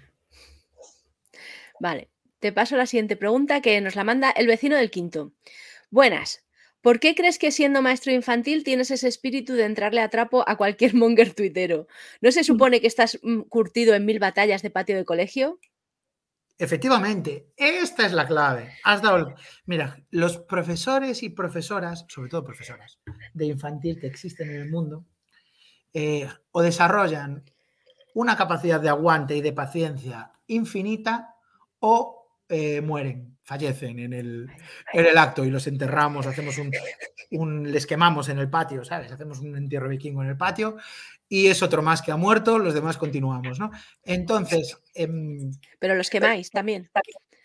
Vale, 1.79 2.11
te 2.41 2.51
paso 2.51 2.77
la 2.77 2.87
siguiente 2.87 3.15
pregunta 3.15 3.61
que 3.61 3.81
nos 3.81 3.95
la 3.95 4.03
manda 4.03 4.33
el 4.33 4.49
vecino 4.49 4.75
del 4.75 4.91
quinto. 4.91 5.35
Buenas. 5.89 6.48
¿Por 6.81 7.01
qué 7.01 7.15
crees 7.15 7.39
que 7.39 7.51
siendo 7.51 7.83
maestro 7.83 8.13
infantil 8.13 8.65
tienes 8.65 8.91
ese 8.91 9.09
espíritu 9.09 9.55
de 9.55 9.65
entrarle 9.65 10.01
a 10.01 10.11
trapo 10.11 10.45
a 10.49 10.57
cualquier 10.57 10.95
monger 10.95 11.35
tuitero? 11.35 11.87
¿No 12.21 12.31
se 12.33 12.41
mm. 12.41 12.45
supone 12.45 12.81
que 12.81 12.87
estás 12.87 13.19
mm, 13.23 13.43
curtido 13.43 13.95
en 13.95 14.05
mil 14.05 14.19
batallas 14.19 14.63
de 14.63 14.71
patio 14.71 14.97
de 14.97 15.05
colegio? 15.05 15.59
Efectivamente, 16.61 17.53
esta 17.57 18.05
es 18.05 18.13
la 18.13 18.27
clave. 18.27 18.73
Has 18.83 19.01
dado. 19.01 19.35
Mira, 19.65 20.03
los 20.11 20.39
profesores 20.39 21.23
y 21.23 21.31
profesoras, 21.31 22.05
sobre 22.09 22.31
todo 22.31 22.45
profesoras 22.45 22.99
de 23.33 23.47
infantil 23.47 24.01
que 24.01 24.09
existen 24.09 24.51
en 24.51 24.63
el 24.63 24.71
mundo, 24.71 25.05
eh, 25.95 26.29
o 26.51 26.61
desarrollan 26.61 27.45
una 28.15 28.37
capacidad 28.37 28.81
de 28.81 28.89
aguante 28.89 29.37
y 29.37 29.41
de 29.41 29.53
paciencia 29.53 30.33
infinita 30.49 31.37
o 31.79 32.18
eh, 32.49 32.81
mueren 32.81 33.39
fallecen 33.49 33.99
en 33.99 34.13
el, 34.13 34.51
en 34.93 35.07
el 35.07 35.17
acto 35.17 35.43
y 35.43 35.51
los 35.51 35.67
enterramos, 35.67 36.27
hacemos 36.27 36.59
un, 37.31 37.73
les 37.73 37.87
quemamos 37.87 38.29
en 38.29 38.39
el 38.39 38.51
patio, 38.51 38.85
¿sabes? 38.85 39.11
Hacemos 39.11 39.39
un 39.41 39.57
entierro 39.57 39.89
vikingo 39.89 40.23
en 40.23 40.29
el 40.29 40.37
patio 40.37 40.77
y 41.31 41.47
es 41.47 41.63
otro 41.63 41.81
más 41.81 42.03
que 42.03 42.13
ha 42.13 42.17
muerto, 42.19 42.59
los 42.59 42.75
demás 42.75 42.99
continuamos, 42.99 43.59
¿no? 43.59 43.71
Entonces... 44.05 44.79
Em, 44.95 45.51
Pero 45.79 45.95
los 45.95 46.11
quemáis 46.11 46.51
también. 46.51 46.91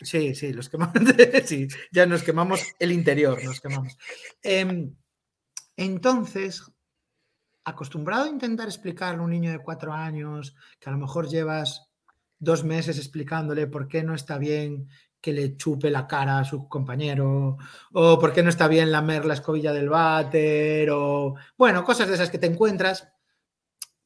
Sí, 0.01 0.35
sí, 0.35 0.51
los 0.51 0.67
quemamos, 0.67 0.93
sí, 1.45 1.69
ya 1.89 2.05
nos 2.05 2.21
quemamos 2.21 2.61
el 2.79 2.91
interior, 2.91 3.41
nos 3.41 3.61
quemamos. 3.61 3.97
Em, 4.41 4.93
entonces, 5.77 6.69
acostumbrado 7.63 8.25
a 8.25 8.29
intentar 8.29 8.67
explicarle 8.67 9.21
a 9.21 9.23
un 9.23 9.31
niño 9.31 9.53
de 9.53 9.59
cuatro 9.59 9.93
años 9.93 10.53
que 10.81 10.89
a 10.89 10.91
lo 10.91 10.97
mejor 10.97 11.29
llevas 11.29 11.92
dos 12.39 12.63
meses 12.63 12.97
explicándole 12.97 13.67
por 13.67 13.87
qué 13.87 14.03
no 14.03 14.13
está 14.13 14.37
bien 14.37 14.89
que 15.23 15.31
le 15.31 15.55
chupe 15.55 15.89
la 15.89 16.05
cara 16.05 16.39
a 16.39 16.43
su 16.43 16.67
compañero, 16.67 17.57
o 17.93 18.19
por 18.19 18.33
qué 18.33 18.43
no 18.43 18.49
está 18.49 18.67
bien 18.67 18.91
lamer 18.91 19.23
la 19.23 19.35
escobilla 19.35 19.71
del 19.71 19.87
váter, 19.87 20.89
o 20.91 21.35
bueno, 21.57 21.85
cosas 21.85 22.09
de 22.09 22.15
esas 22.15 22.29
que 22.29 22.39
te 22.39 22.47
encuentras. 22.47 23.07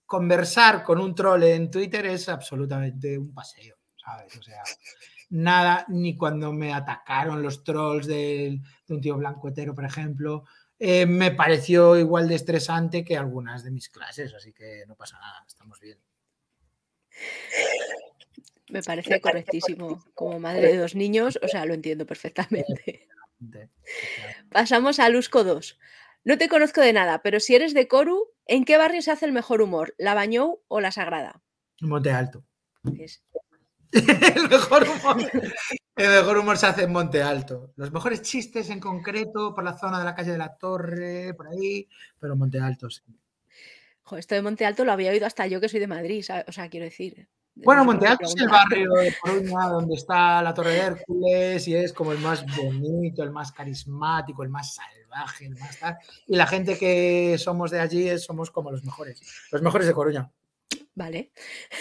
Conversar 0.05 0.84
con 0.84 0.99
un 0.99 1.15
troll 1.15 1.43
en 1.43 1.71
Twitter 1.71 2.05
es 2.05 2.30
absolutamente 2.30 3.17
un 3.17 3.34
paseo, 3.34 3.78
¿sabes? 3.95 4.38
O 4.38 4.43
sea, 4.43 4.61
nada, 5.32 5.86
ni 5.89 6.15
cuando 6.15 6.53
me 6.53 6.71
atacaron 6.71 7.41
los 7.41 7.63
trolls 7.63 8.05
de, 8.05 8.61
un 8.89 9.01
tío 9.01 9.17
blanco 9.17 9.49
hetero, 9.49 9.73
por 9.73 9.86
ejemplo, 9.86 10.45
eh, 10.78 11.07
me 11.07 11.32
pareció 11.32 11.97
igual 11.97 12.28
de 12.28 12.36
estresante 12.36 13.03
que 13.03 13.17
algunas 13.17 13.63
de 13.63 13.71
mis 13.71 13.89
clases, 13.89 14.36
así 14.36 14.53
que 14.53 14.84
no 14.88 14.95
pasa 14.95 15.17
nada, 15.17 15.43
estamos 15.47 15.80
bien. 15.80 15.97
Me 18.70 18.82
parece 18.82 19.22
correctísimo. 19.22 20.03
Como 20.13 20.39
madre 20.39 20.74
de 20.74 20.78
dos 20.78 20.95
niños, 20.95 21.39
o 21.41 21.47
sea, 21.47 21.65
lo 21.65 21.74
entiendo 21.74 22.05
perfectamente. 22.05 23.07
Pasamos 24.51 24.99
a 24.99 25.09
Lusco 25.09 25.43
2. 25.43 25.80
No 26.24 26.38
te 26.38 26.49
conozco 26.49 26.82
de 26.82 26.93
nada, 26.93 27.22
pero 27.22 27.39
si 27.39 27.55
eres 27.55 27.74
de 27.74 27.88
Coru, 27.88 28.34
¿en 28.45 28.65
qué 28.65 28.78
barrio 28.78 29.01
se 29.01 29.11
hace 29.11 29.26
el 29.26 29.32
mejor 29.32 29.61
humor? 29.61 29.95
¿La 29.97 30.13
Bañou 30.13 30.61
o 30.68 30.82
la 30.82 30.91
Sagrada? 30.91 31.41
Monte 31.82 32.11
Alto. 32.11 32.43
el, 32.84 34.49
mejor 34.49 34.84
humor, 34.84 35.32
el 35.95 36.09
mejor 36.09 36.38
humor 36.38 36.57
se 36.57 36.65
hace 36.65 36.84
en 36.84 36.91
Monte 36.91 37.22
Alto. 37.22 37.72
Los 37.76 37.91
mejores 37.91 38.22
chistes 38.22 38.70
en 38.70 38.80
concreto 38.80 39.53
por 39.55 39.63
la 39.63 39.78
zona 39.78 39.99
de 39.99 40.05
la 40.05 40.15
calle 40.15 40.32
de 40.32 40.38
la 40.38 40.57
Torre, 40.57 41.34
por 41.34 41.47
ahí, 41.47 41.88
pero 42.20 42.36
Monte 42.36 42.59
Alto 42.59 42.89
sí. 42.89 43.01
esto 44.18 44.36
de 44.36 44.41
Monte 44.41 44.65
Alto 44.65 44.84
lo 44.84 44.91
había 44.91 45.11
oído 45.11 45.26
hasta 45.26 45.47
yo 45.47 45.61
que 45.61 45.70
soy 45.70 45.80
de 45.80 45.88
Madrid, 45.88 46.26
o 46.47 46.51
sea, 46.51 46.70
quiero 46.70 46.86
decir. 46.86 47.30
Bueno, 47.64 47.84
Monte 47.86 48.08
Alto 48.08 48.26
es 48.26 48.36
el 48.38 48.47
barrio 48.47 48.93
de 48.93 49.14
Coruña 49.20 49.68
donde 49.70 49.95
está 49.95 50.41
la 50.41 50.53
Torre 50.53 50.72
de 50.72 50.80
Hércules 50.80 51.68
y 51.68 51.76
es 51.76 51.91
como 51.91 52.12
el 52.12 52.20
más 52.20 52.45
bonito, 52.55 53.24
el 53.24 53.32
más 53.32 53.51
carismático, 53.51 54.43
el 54.43 54.49
más 54.49 54.76
salvaje, 54.76 55.45
el 55.45 55.55
más 55.58 55.78
tal. 55.80 55.97
Y 56.28 56.36
la 56.36 56.47
gente 56.47 56.78
que 56.78 57.38
somos 57.38 57.72
de 57.72 57.80
allí 57.80 58.18
somos 58.20 58.51
como 58.51 58.72
los 58.72 58.84
mejores, 58.84 59.22
los 59.51 59.62
mejores 59.62 59.88
de 59.88 59.93
Coruña. 59.93 60.32
Vale. 60.95 61.32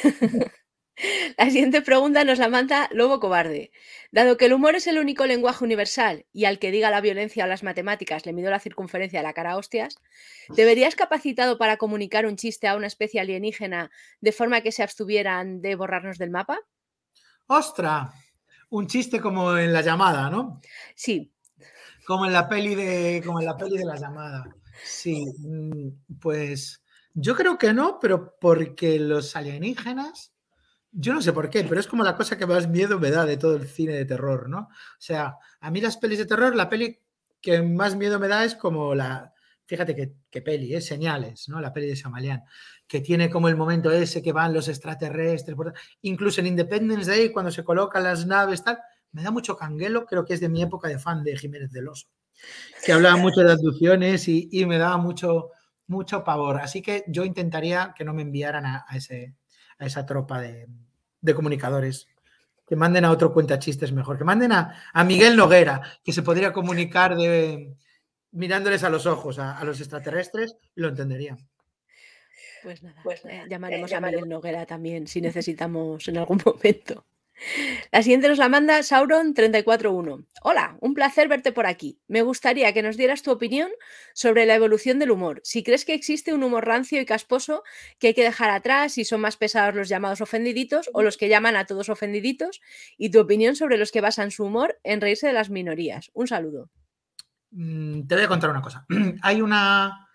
La 1.38 1.46
siguiente 1.46 1.82
pregunta 1.82 2.24
nos 2.24 2.38
la 2.38 2.48
manda 2.48 2.88
Lobo 2.92 3.20
Cobarde. 3.20 3.70
Dado 4.10 4.36
que 4.36 4.46
el 4.46 4.54
humor 4.54 4.76
es 4.76 4.86
el 4.86 4.98
único 4.98 5.26
lenguaje 5.26 5.64
universal 5.64 6.26
y 6.32 6.44
al 6.46 6.58
que 6.58 6.70
diga 6.70 6.90
la 6.90 7.00
violencia 7.00 7.44
o 7.44 7.48
las 7.48 7.62
matemáticas 7.62 8.24
le 8.26 8.32
mido 8.32 8.50
la 8.50 8.60
circunferencia 8.60 9.20
de 9.20 9.24
la 9.24 9.34
cara 9.34 9.52
a 9.52 9.56
hostias, 9.56 9.98
¿deberías 10.48 10.94
capacitado 10.94 11.58
para 11.58 11.76
comunicar 11.76 12.26
un 12.26 12.36
chiste 12.36 12.68
a 12.68 12.76
una 12.76 12.86
especie 12.86 13.20
alienígena 13.20 13.90
de 14.20 14.32
forma 14.32 14.62
que 14.62 14.72
se 14.72 14.82
abstuvieran 14.82 15.60
de 15.60 15.74
borrarnos 15.74 16.18
del 16.18 16.30
mapa? 16.30 16.58
¡Ostra! 17.46 18.12
Un 18.70 18.86
chiste 18.86 19.20
como 19.20 19.56
en 19.56 19.72
la 19.72 19.82
llamada, 19.82 20.28
¿no? 20.30 20.60
Sí. 20.94 21.32
Como 22.04 22.26
en 22.26 22.32
la 22.32 22.48
peli 22.48 22.74
de, 22.74 23.22
como 23.24 23.40
en 23.40 23.46
la 23.46 23.56
peli 23.56 23.78
de 23.78 23.84
la 23.84 23.96
llamada. 23.96 24.44
Sí, 24.84 25.24
mm, 25.38 26.18
pues 26.20 26.82
yo 27.14 27.34
creo 27.34 27.58
que 27.58 27.72
no, 27.72 27.98
pero 28.00 28.36
porque 28.38 28.98
los 28.98 29.36
alienígenas 29.36 30.35
yo 30.98 31.12
no 31.12 31.20
sé 31.20 31.32
por 31.32 31.50
qué, 31.50 31.62
pero 31.64 31.78
es 31.78 31.86
como 31.86 32.02
la 32.02 32.16
cosa 32.16 32.38
que 32.38 32.46
más 32.46 32.68
miedo 32.68 32.98
me 32.98 33.10
da 33.10 33.26
de 33.26 33.36
todo 33.36 33.56
el 33.56 33.68
cine 33.68 33.92
de 33.92 34.06
terror, 34.06 34.48
¿no? 34.48 34.60
O 34.60 34.98
sea, 34.98 35.36
a 35.60 35.70
mí 35.70 35.80
las 35.80 35.98
pelis 35.98 36.18
de 36.18 36.26
terror, 36.26 36.56
la 36.56 36.70
peli 36.70 36.98
que 37.40 37.60
más 37.62 37.96
miedo 37.96 38.18
me 38.18 38.28
da 38.28 38.44
es 38.44 38.54
como 38.54 38.94
la 38.94 39.34
fíjate 39.66 40.14
qué, 40.30 40.42
peli, 40.42 40.74
es 40.74 40.84
¿eh? 40.84 40.88
Señales, 40.88 41.48
¿no? 41.48 41.60
La 41.60 41.72
peli 41.72 41.88
de 41.88 41.96
Samalian, 41.96 42.42
que 42.86 43.00
tiene 43.00 43.28
como 43.28 43.48
el 43.48 43.56
momento 43.56 43.90
ese 43.90 44.22
que 44.22 44.32
van 44.32 44.54
los 44.54 44.68
extraterrestres, 44.68 45.56
incluso 46.02 46.40
en 46.40 46.46
Independence 46.46 47.10
Day, 47.10 47.30
cuando 47.30 47.50
se 47.50 47.64
colocan 47.64 48.04
las 48.04 48.26
naves, 48.26 48.62
tal, 48.62 48.78
me 49.12 49.22
da 49.22 49.30
mucho 49.30 49.56
canguelo, 49.56 50.06
creo 50.06 50.24
que 50.24 50.34
es 50.34 50.40
de 50.40 50.48
mi 50.48 50.62
época 50.62 50.88
de 50.88 50.98
fan 50.98 51.24
de 51.24 51.36
Jiménez 51.36 51.72
del 51.72 51.88
Oso, 51.88 52.06
que 52.84 52.92
hablaba 52.92 53.16
mucho 53.16 53.40
de 53.40 53.52
abducciones 53.52 54.28
y, 54.28 54.64
me 54.66 54.78
daba 54.78 54.98
mucho, 54.98 55.50
mucho 55.88 56.22
pavor. 56.22 56.60
Así 56.60 56.80
que 56.80 57.04
yo 57.08 57.24
intentaría 57.24 57.92
que 57.96 58.04
no 58.04 58.14
me 58.14 58.22
enviaran 58.22 58.66
a, 58.66 58.84
ese, 58.94 59.34
a 59.78 59.86
esa 59.86 60.06
tropa 60.06 60.40
de, 60.40 60.68
comunicadores 61.34 62.08
que 62.66 62.76
manden 62.76 63.04
a 63.04 63.10
otro 63.10 63.32
cuenta 63.32 63.58
chistes 63.58 63.92
mejor, 63.92 64.18
que 64.18 64.24
manden 64.24 64.52
a, 64.52 64.74
a, 64.92 65.04
Miguel 65.04 65.36
Noguera, 65.36 65.82
que 66.04 66.12
se 66.12 66.22
podría 66.22 66.52
comunicar 66.52 67.16
de, 67.16 67.76
mirándoles 68.32 68.84
a 68.84 68.90
los 68.90 69.06
ojos 69.06 69.38
a, 69.38 69.62
los 69.64 69.80
extraterrestres 69.80 70.56
y 70.74 70.80
lo 70.80 70.88
entenderían. 70.88 71.38
Pues 72.62 72.82
nada, 72.82 73.00
pues 73.04 73.24
eh, 73.24 73.44
llamaremos 73.48 73.92
a 73.92 74.00
Miguel 74.00 74.28
Noguera 74.28 74.66
también 74.66 75.06
si 75.06 75.20
necesitamos 75.20 76.06
en 76.08 76.18
algún 76.18 76.42
momento. 76.44 77.04
La 77.92 78.02
siguiente 78.02 78.28
nos 78.28 78.38
la 78.38 78.48
manda 78.48 78.78
Sauron341. 78.78 80.26
Hola, 80.42 80.76
un 80.80 80.94
placer 80.94 81.28
verte 81.28 81.52
por 81.52 81.66
aquí. 81.66 81.98
Me 82.08 82.22
gustaría 82.22 82.72
que 82.72 82.82
nos 82.82 82.96
dieras 82.96 83.22
tu 83.22 83.30
opinión 83.30 83.70
sobre 84.14 84.46
la 84.46 84.54
evolución 84.54 84.98
del 84.98 85.10
humor. 85.10 85.40
Si 85.44 85.62
crees 85.62 85.84
que 85.84 85.94
existe 85.94 86.32
un 86.32 86.42
humor 86.42 86.66
rancio 86.66 87.00
y 87.00 87.06
casposo 87.06 87.62
que 87.98 88.08
hay 88.08 88.14
que 88.14 88.24
dejar 88.24 88.50
atrás, 88.50 88.92
si 88.92 89.04
son 89.04 89.20
más 89.20 89.36
pesados 89.36 89.74
los 89.74 89.88
llamados 89.88 90.20
ofendiditos 90.20 90.90
o 90.92 91.02
los 91.02 91.16
que 91.16 91.28
llaman 91.28 91.56
a 91.56 91.66
todos 91.66 91.88
ofendiditos, 91.88 92.60
y 92.96 93.10
tu 93.10 93.20
opinión 93.20 93.56
sobre 93.56 93.76
los 93.76 93.92
que 93.92 94.00
basan 94.00 94.30
su 94.30 94.44
humor 94.44 94.78
en 94.82 95.00
reírse 95.00 95.26
de 95.26 95.32
las 95.32 95.50
minorías. 95.50 96.10
Un 96.14 96.26
saludo. 96.26 96.70
Mm, 97.50 98.06
te 98.06 98.14
voy 98.14 98.24
a 98.24 98.28
contar 98.28 98.50
una 98.50 98.62
cosa. 98.62 98.86
Hay 99.22 99.40
una. 99.40 100.05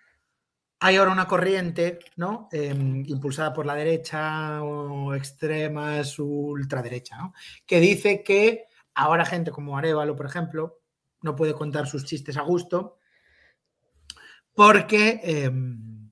Hay 0.84 0.96
ahora 0.96 1.12
una 1.12 1.28
corriente, 1.28 2.00
¿no? 2.16 2.48
Em, 2.50 3.04
impulsada 3.06 3.52
por 3.52 3.66
la 3.66 3.74
derecha 3.76 4.62
o 4.62 5.14
extremas, 5.14 6.18
ultraderecha, 6.18 7.16
¿no? 7.18 7.34
Que 7.66 7.78
dice 7.78 8.24
que 8.24 8.66
ahora 8.94 9.24
gente 9.24 9.52
como 9.52 9.78
Arevalo, 9.78 10.16
por 10.16 10.26
ejemplo, 10.26 10.80
no 11.22 11.36
puede 11.36 11.54
contar 11.54 11.86
sus 11.86 12.04
chistes 12.04 12.36
a 12.36 12.42
gusto 12.42 12.98
porque, 14.54 15.20
em, 15.22 16.10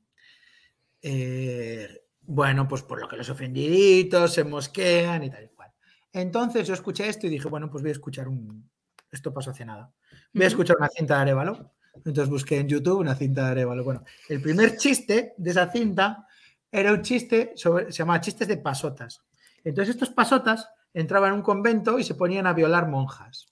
eh, 1.03 2.03
bueno, 2.23 2.69
pues 2.69 2.83
por 2.83 3.01
lo 3.01 3.09
que 3.09 3.17
los 3.17 3.29
ofendiditos 3.29 4.33
se 4.33 4.45
mosquean 4.45 5.25
y 5.25 5.31
tal 5.31 5.45
y 5.45 5.49
cual. 5.49 5.73
Entonces 6.13 6.69
yo 6.69 6.75
escuché 6.75 7.09
esto 7.09 7.27
y 7.27 7.31
dije, 7.31 7.49
bueno, 7.49 7.69
pues 7.71 7.83
voy 7.83 7.91
a 7.91 7.93
escuchar 7.93 8.29
un... 8.29 8.71
Esto 9.11 9.35
pasó 9.35 9.51
hace 9.51 9.65
nada 9.65 9.93
voy 10.33 10.45
a 10.45 10.49
escuchar 10.49 10.77
una 10.79 10.89
cinta 10.89 11.17
de 11.17 11.21
Arevalo. 11.23 11.73
Entonces 11.95 12.29
busqué 12.29 12.59
en 12.59 12.69
YouTube 12.69 13.01
una 13.01 13.15
cinta 13.15 13.45
de 13.47 13.51
Arevalo. 13.51 13.85
Bueno, 13.85 14.05
el 14.29 14.41
primer 14.41 14.77
chiste 14.77 15.35
de 15.37 15.51
esa 15.51 15.71
cinta 15.71 16.27
era 16.71 16.93
un 16.93 17.03
chiste 17.03 17.53
sobre, 17.57 17.87
se 17.87 17.99
llamaba 17.99 18.21
chistes 18.21 18.49
de 18.49 18.57
pasotas. 18.57 19.23
Entonces 19.65 19.95
estos 19.95 20.11
pasotas 20.11 20.69
entraban 20.95 21.31
en 21.31 21.37
un 21.37 21.43
convento 21.43 21.99
y 21.99 22.05
se 22.05 22.15
ponían 22.15 22.47
a 22.47 22.53
violar 22.53 22.89
monjas. 22.89 23.49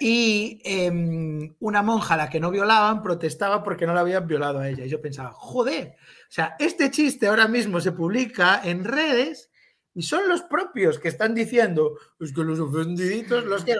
Y 0.00 0.60
em, 0.64 1.54
una 1.60 1.82
monja 1.82 2.14
a 2.14 2.16
la 2.16 2.30
que 2.30 2.40
no 2.40 2.50
violaban 2.50 3.02
protestaba 3.02 3.62
porque 3.62 3.86
no 3.86 3.94
la 3.94 4.00
habían 4.00 4.26
violado 4.26 4.58
a 4.58 4.68
ella. 4.68 4.84
Y 4.84 4.88
yo 4.88 5.00
pensaba, 5.00 5.30
joder, 5.32 5.94
o 6.28 6.32
sea, 6.32 6.56
este 6.58 6.90
chiste 6.90 7.28
ahora 7.28 7.46
mismo 7.46 7.80
se 7.80 7.92
publica 7.92 8.60
en 8.64 8.84
redes 8.84 9.50
y 9.94 10.02
son 10.02 10.28
los 10.28 10.42
propios 10.42 10.98
que 10.98 11.08
están 11.08 11.34
diciendo, 11.34 11.98
es 12.18 12.32
que 12.32 12.42
los 12.42 12.58
ofendiditos, 12.58 13.44
los 13.44 13.64
que 13.64 13.76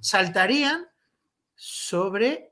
saltarían 0.00 0.86
sobre 1.54 2.51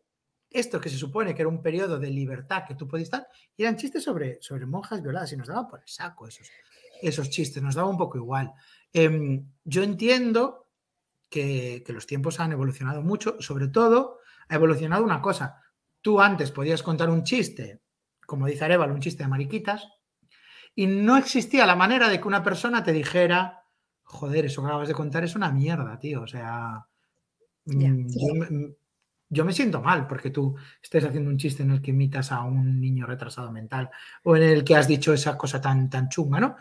esto 0.50 0.80
que 0.80 0.88
se 0.88 0.96
supone 0.96 1.34
que 1.34 1.42
era 1.42 1.48
un 1.48 1.62
periodo 1.62 1.98
de 1.98 2.10
libertad 2.10 2.64
que 2.66 2.74
tú 2.74 2.88
podías 2.88 3.06
estar, 3.06 3.28
y 3.56 3.62
eran 3.62 3.76
chistes 3.76 4.02
sobre, 4.02 4.38
sobre 4.42 4.66
monjas 4.66 5.02
violadas 5.02 5.32
y 5.32 5.36
nos 5.36 5.48
daban 5.48 5.68
por 5.68 5.80
el 5.80 5.88
saco 5.88 6.26
esos, 6.26 6.50
esos 7.00 7.30
chistes, 7.30 7.62
nos 7.62 7.76
daba 7.76 7.88
un 7.88 7.96
poco 7.96 8.18
igual. 8.18 8.52
Em, 8.92 9.46
yo 9.64 9.82
entiendo 9.82 10.68
que, 11.28 11.84
los 11.88 12.06
tiempos 12.06 12.40
han 12.40 12.52
evolucionado 12.52 13.02
mucho, 13.02 13.36
sobre 13.40 13.68
todo 13.68 14.18
ha 14.48 14.54
evolucionado 14.56 15.04
una 15.04 15.22
cosa. 15.22 15.62
Tú 16.00 16.20
antes 16.20 16.50
podías 16.50 16.82
contar 16.82 17.08
un 17.08 17.22
chiste, 17.22 17.80
como 18.26 18.46
dice 18.46 18.64
Arevalo, 18.64 18.94
un 18.94 19.00
chiste 19.00 19.22
de 19.22 19.28
mariquitas, 19.28 19.86
y 20.74 20.86
no 20.86 21.16
existía 21.16 21.66
la 21.66 21.76
manera 21.76 22.08
de 22.08 22.20
que 22.20 22.28
una 22.28 22.42
persona 22.42 22.82
te 22.82 22.92
dijera, 22.92 23.64
joder, 24.02 24.46
eso 24.46 24.62
que 24.62 24.68
acabas 24.68 24.88
de 24.88 24.94
contar 24.94 25.24
es 25.24 25.36
una 25.36 25.52
mierda, 25.52 25.98
tío. 25.98 26.22
O 26.22 26.26
sea, 26.26 26.86
mm, 27.66 28.06
yo 29.30 29.44
me 29.44 29.52
siento 29.52 29.80
mal 29.80 30.06
porque 30.08 30.30
tú 30.30 30.56
estés 30.82 31.04
haciendo 31.04 31.30
un 31.30 31.38
chiste 31.38 31.62
en 31.62 31.70
el 31.70 31.80
que 31.80 31.92
imitas 31.92 32.32
a 32.32 32.42
un 32.42 32.80
niño 32.80 33.06
retrasado 33.06 33.50
mental 33.52 33.88
o 34.24 34.36
en 34.36 34.42
el 34.42 34.64
que 34.64 34.74
has 34.74 34.88
dicho 34.88 35.14
esa 35.14 35.38
cosa 35.38 35.60
tan, 35.60 35.88
tan 35.88 36.08
chunga, 36.08 36.40
¿no? 36.40 36.56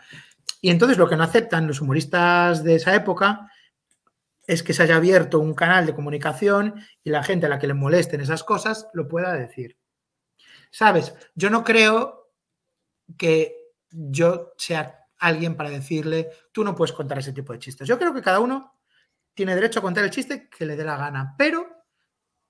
Y 0.60 0.70
entonces 0.70 0.96
lo 0.96 1.08
que 1.08 1.16
no 1.16 1.24
aceptan 1.24 1.66
los 1.66 1.80
humoristas 1.80 2.62
de 2.62 2.76
esa 2.76 2.94
época 2.94 3.50
es 4.46 4.62
que 4.62 4.72
se 4.72 4.84
haya 4.84 4.96
abierto 4.96 5.40
un 5.40 5.54
canal 5.54 5.84
de 5.84 5.94
comunicación 5.94 6.74
y 7.02 7.10
la 7.10 7.22
gente 7.22 7.46
a 7.46 7.48
la 7.48 7.58
que 7.58 7.66
le 7.66 7.74
molesten 7.74 8.20
esas 8.20 8.44
cosas 8.44 8.88
lo 8.94 9.08
pueda 9.08 9.32
decir. 9.32 9.76
¿Sabes? 10.70 11.14
Yo 11.34 11.50
no 11.50 11.64
creo 11.64 12.32
que 13.16 13.56
yo 13.90 14.52
sea 14.56 15.06
alguien 15.18 15.56
para 15.56 15.70
decirle, 15.70 16.30
tú 16.52 16.62
no 16.62 16.74
puedes 16.74 16.92
contar 16.92 17.18
ese 17.18 17.32
tipo 17.32 17.52
de 17.52 17.58
chistes. 17.58 17.88
Yo 17.88 17.98
creo 17.98 18.14
que 18.14 18.22
cada 18.22 18.40
uno 18.40 18.78
tiene 19.34 19.54
derecho 19.54 19.80
a 19.80 19.82
contar 19.82 20.04
el 20.04 20.10
chiste 20.10 20.48
que 20.48 20.66
le 20.66 20.76
dé 20.76 20.84
la 20.84 20.96
gana, 20.96 21.34
pero 21.36 21.69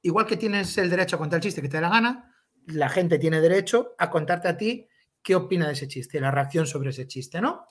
igual 0.02 0.26
que 0.26 0.36
tienes 0.36 0.76
el 0.78 0.90
derecho 0.90 1.16
a 1.16 1.18
contar 1.18 1.38
el 1.38 1.42
chiste 1.42 1.62
que 1.62 1.68
te 1.68 1.76
dé 1.76 1.82
la 1.82 1.90
gana, 1.90 2.34
la 2.66 2.88
gente 2.88 3.18
tiene 3.18 3.40
derecho 3.40 3.94
a 3.98 4.10
contarte 4.10 4.48
a 4.48 4.56
ti 4.56 4.88
qué 5.22 5.34
opina 5.34 5.66
de 5.66 5.72
ese 5.72 5.88
chiste, 5.88 6.20
la 6.20 6.30
reacción 6.30 6.66
sobre 6.66 6.90
ese 6.90 7.06
chiste, 7.06 7.40
¿no? 7.40 7.66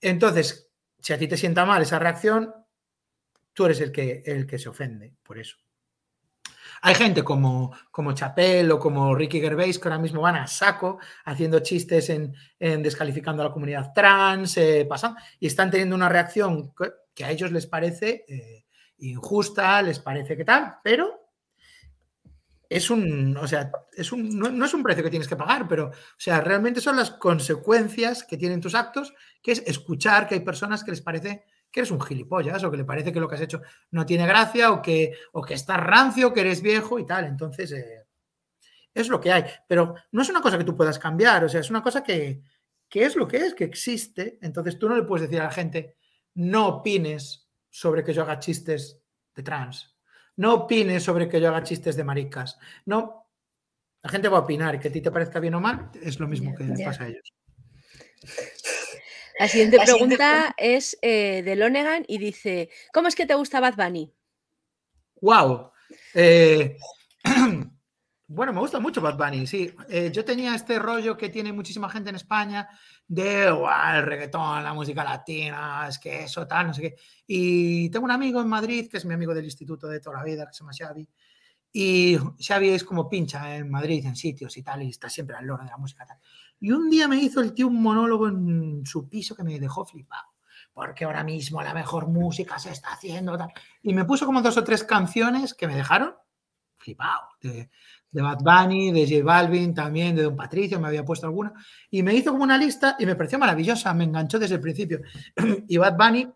Entonces, 0.00 0.70
si 0.98 1.12
a 1.12 1.18
ti 1.18 1.28
te 1.28 1.36
sienta 1.36 1.64
mal 1.64 1.82
esa 1.82 1.98
reacción, 1.98 2.52
tú 3.52 3.66
eres 3.66 3.80
el 3.80 3.92
que, 3.92 4.22
el 4.24 4.46
que 4.46 4.58
se 4.58 4.68
ofende 4.68 5.14
por 5.22 5.38
eso. 5.38 5.56
Hay 6.82 6.94
gente 6.94 7.22
como, 7.22 7.74
como 7.90 8.12
Chapel 8.12 8.70
o 8.70 8.78
como 8.78 9.14
Ricky 9.14 9.40
Gervais 9.40 9.78
que 9.78 9.88
ahora 9.88 10.00
mismo 10.00 10.22
van 10.22 10.36
a 10.36 10.46
saco 10.46 10.98
haciendo 11.26 11.60
chistes 11.60 12.08
en, 12.08 12.32
descalificando 12.58 13.42
a 13.42 13.46
la 13.46 13.52
comunidad 13.52 13.92
trans, 13.94 14.56
eh, 14.56 14.86
pasan, 14.88 15.14
y 15.38 15.46
están 15.46 15.70
teniendo 15.70 15.94
una 15.94 16.08
reacción 16.08 16.72
que, 17.14 17.24
a 17.24 17.30
ellos 17.30 17.52
les 17.52 17.66
parece 17.66 18.24
eh, 18.26 18.64
injusta, 18.98 19.82
les 19.82 19.98
parece 19.98 20.38
que 20.38 20.44
tal, 20.44 20.76
pero 20.82 21.29
es 22.70 22.88
un, 22.88 23.36
o 23.36 23.48
sea, 23.48 23.72
es 23.92 24.12
un, 24.12 24.38
no, 24.38 24.64
es 24.64 24.74
un 24.74 24.84
precio 24.84 25.02
que 25.02 25.10
tienes 25.10 25.26
que 25.26 25.34
pagar, 25.34 25.66
pero, 25.66 25.88
o 25.88 25.92
sea, 26.16 26.40
realmente 26.40 26.80
son 26.80 26.96
las 26.96 27.10
consecuencias 27.10 28.22
que 28.22 28.36
tienen 28.36 28.60
tus 28.60 28.76
actos, 28.76 29.12
que 29.42 29.50
es 29.50 29.64
escuchar 29.66 30.28
que 30.28 30.36
hay 30.36 30.40
personas 30.40 30.84
que 30.84 30.92
les 30.92 31.02
parece 31.02 31.44
que 31.68 31.80
eres 31.80 31.90
un 31.90 32.00
gilipollas 32.00 32.62
o 32.62 32.70
que 32.70 32.76
le 32.76 32.84
parece 32.84 33.12
que 33.12 33.18
lo 33.18 33.28
que 33.28 33.34
has 33.34 33.40
hecho 33.40 33.60
no 33.90 34.06
tiene 34.06 34.24
gracia 34.24 34.70
o 34.70 34.80
que, 34.80 35.12
o 35.32 35.42
que 35.42 35.54
estás 35.54 35.78
rancio, 35.78 36.32
que 36.32 36.42
eres 36.42 36.62
viejo 36.62 36.98
y 37.00 37.06
tal. 37.06 37.24
Entonces, 37.24 37.72
eh, 37.72 38.06
es 38.94 39.08
lo 39.08 39.20
que 39.20 39.32
hay. 39.32 39.44
Pero 39.66 39.94
no 40.12 40.22
es 40.22 40.28
una 40.28 40.40
cosa 40.40 40.56
que 40.56 40.64
tú 40.64 40.76
puedas 40.76 40.98
cambiar, 40.98 41.44
o 41.44 41.48
sea, 41.48 41.60
es 41.60 41.70
una 41.70 41.82
cosa 41.82 42.04
que, 42.04 42.42
que 42.88 43.04
es 43.04 43.16
lo 43.16 43.26
que 43.26 43.38
es, 43.38 43.54
que 43.54 43.64
existe. 43.64 44.38
Entonces, 44.42 44.78
tú 44.78 44.88
no 44.88 44.96
le 44.96 45.02
puedes 45.02 45.28
decir 45.28 45.40
a 45.40 45.46
la 45.46 45.52
gente, 45.52 45.96
no 46.34 46.68
opines 46.68 47.48
sobre 47.68 48.04
que 48.04 48.12
yo 48.12 48.22
haga 48.22 48.38
chistes 48.38 49.00
de 49.34 49.42
trans 49.42 49.99
no 50.36 50.54
opines 50.54 51.02
sobre 51.02 51.28
que 51.28 51.40
yo 51.40 51.48
haga 51.48 51.62
chistes 51.62 51.96
de 51.96 52.04
maricas. 52.04 52.58
No, 52.86 53.28
la 54.02 54.10
gente 54.10 54.28
va 54.28 54.38
a 54.38 54.42
opinar 54.42 54.74
y 54.74 54.78
que 54.78 54.88
a 54.88 54.92
ti 54.92 55.00
te 55.00 55.10
parezca 55.10 55.40
bien 55.40 55.54
o 55.54 55.60
mal, 55.60 55.90
es 56.02 56.18
lo 56.18 56.26
mismo 56.26 56.54
que 56.54 56.64
les 56.64 56.82
pasa 56.82 57.04
a 57.04 57.08
ellos. 57.08 57.32
La 59.38 59.48
siguiente 59.48 59.78
pregunta 59.82 60.54
es 60.58 60.98
eh, 61.02 61.42
de 61.42 61.56
Lonegan 61.56 62.04
y 62.06 62.18
dice: 62.18 62.68
¿Cómo 62.92 63.08
es 63.08 63.14
que 63.14 63.26
te 63.26 63.34
gusta 63.34 63.60
Bad 63.60 63.74
Bunny? 63.76 64.12
¡Wow! 65.22 65.72
Eh, 66.14 66.76
bueno, 68.32 68.52
me 68.52 68.60
gusta 68.60 68.78
mucho 68.78 69.00
Bad 69.00 69.18
Bunny, 69.18 69.44
sí. 69.44 69.74
Eh, 69.88 70.12
yo 70.12 70.24
tenía 70.24 70.54
este 70.54 70.78
rollo 70.78 71.16
que 71.16 71.30
tiene 71.30 71.52
muchísima 71.52 71.90
gente 71.90 72.10
en 72.10 72.16
España 72.16 72.68
de 73.08 73.48
el 73.48 74.02
reggaetón, 74.04 74.62
la 74.62 74.72
música 74.72 75.02
latina, 75.02 75.86
es 75.88 75.98
que 75.98 76.22
eso, 76.22 76.46
tal, 76.46 76.68
no 76.68 76.74
sé 76.74 76.80
qué. 76.82 76.96
Y 77.26 77.90
tengo 77.90 78.04
un 78.04 78.12
amigo 78.12 78.40
en 78.40 78.46
Madrid, 78.46 78.88
que 78.88 78.98
es 78.98 79.04
mi 79.04 79.14
amigo 79.14 79.34
del 79.34 79.46
instituto 79.46 79.88
de 79.88 79.98
toda 79.98 80.18
la 80.18 80.22
vida, 80.22 80.46
que 80.46 80.52
se 80.52 80.60
llama 80.60 80.70
Xavi. 80.78 81.08
Y 81.72 82.18
Xavi 82.38 82.68
es 82.68 82.84
como 82.84 83.08
pincha 83.08 83.56
en 83.56 83.68
Madrid, 83.68 84.06
en 84.06 84.14
sitios 84.14 84.56
y 84.56 84.62
tal, 84.62 84.84
y 84.84 84.90
está 84.90 85.10
siempre 85.10 85.34
al 85.34 85.44
loro 85.44 85.64
de 85.64 85.70
la 85.70 85.76
música. 85.76 86.06
Tal. 86.06 86.18
Y 86.60 86.70
un 86.70 86.88
día 86.88 87.08
me 87.08 87.16
hizo 87.16 87.40
el 87.40 87.52
tío 87.52 87.66
un 87.66 87.82
monólogo 87.82 88.28
en 88.28 88.86
su 88.86 89.08
piso 89.08 89.34
que 89.34 89.42
me 89.42 89.58
dejó 89.58 89.84
flipado. 89.84 90.28
Porque 90.72 91.04
ahora 91.04 91.24
mismo 91.24 91.60
la 91.62 91.74
mejor 91.74 92.06
música 92.06 92.60
se 92.60 92.70
está 92.70 92.92
haciendo. 92.92 93.36
Tal. 93.36 93.52
Y 93.82 93.92
me 93.92 94.04
puso 94.04 94.24
como 94.24 94.40
dos 94.40 94.56
o 94.56 94.62
tres 94.62 94.84
canciones 94.84 95.52
que 95.52 95.66
me 95.66 95.74
dejaron 95.74 96.14
flipado. 96.80 97.28
De, 97.40 97.70
de 98.12 98.22
Bad 98.22 98.38
Bunny, 98.38 98.92
de 98.92 99.06
J 99.06 99.24
Balvin, 99.24 99.74
también 99.74 100.16
de 100.16 100.22
Don 100.24 100.36
Patricio, 100.36 100.80
me 100.80 100.88
había 100.88 101.04
puesto 101.04 101.26
alguna, 101.26 101.52
y 101.90 102.02
me 102.02 102.14
hizo 102.14 102.32
como 102.32 102.44
una 102.44 102.58
lista 102.58 102.96
y 102.98 103.06
me 103.06 103.14
pareció 103.14 103.38
maravillosa, 103.38 103.94
me 103.94 104.04
enganchó 104.04 104.38
desde 104.38 104.56
el 104.56 104.60
principio. 104.60 105.00
y 105.68 105.76
Bad 105.76 105.96
Bunny, 105.96 106.28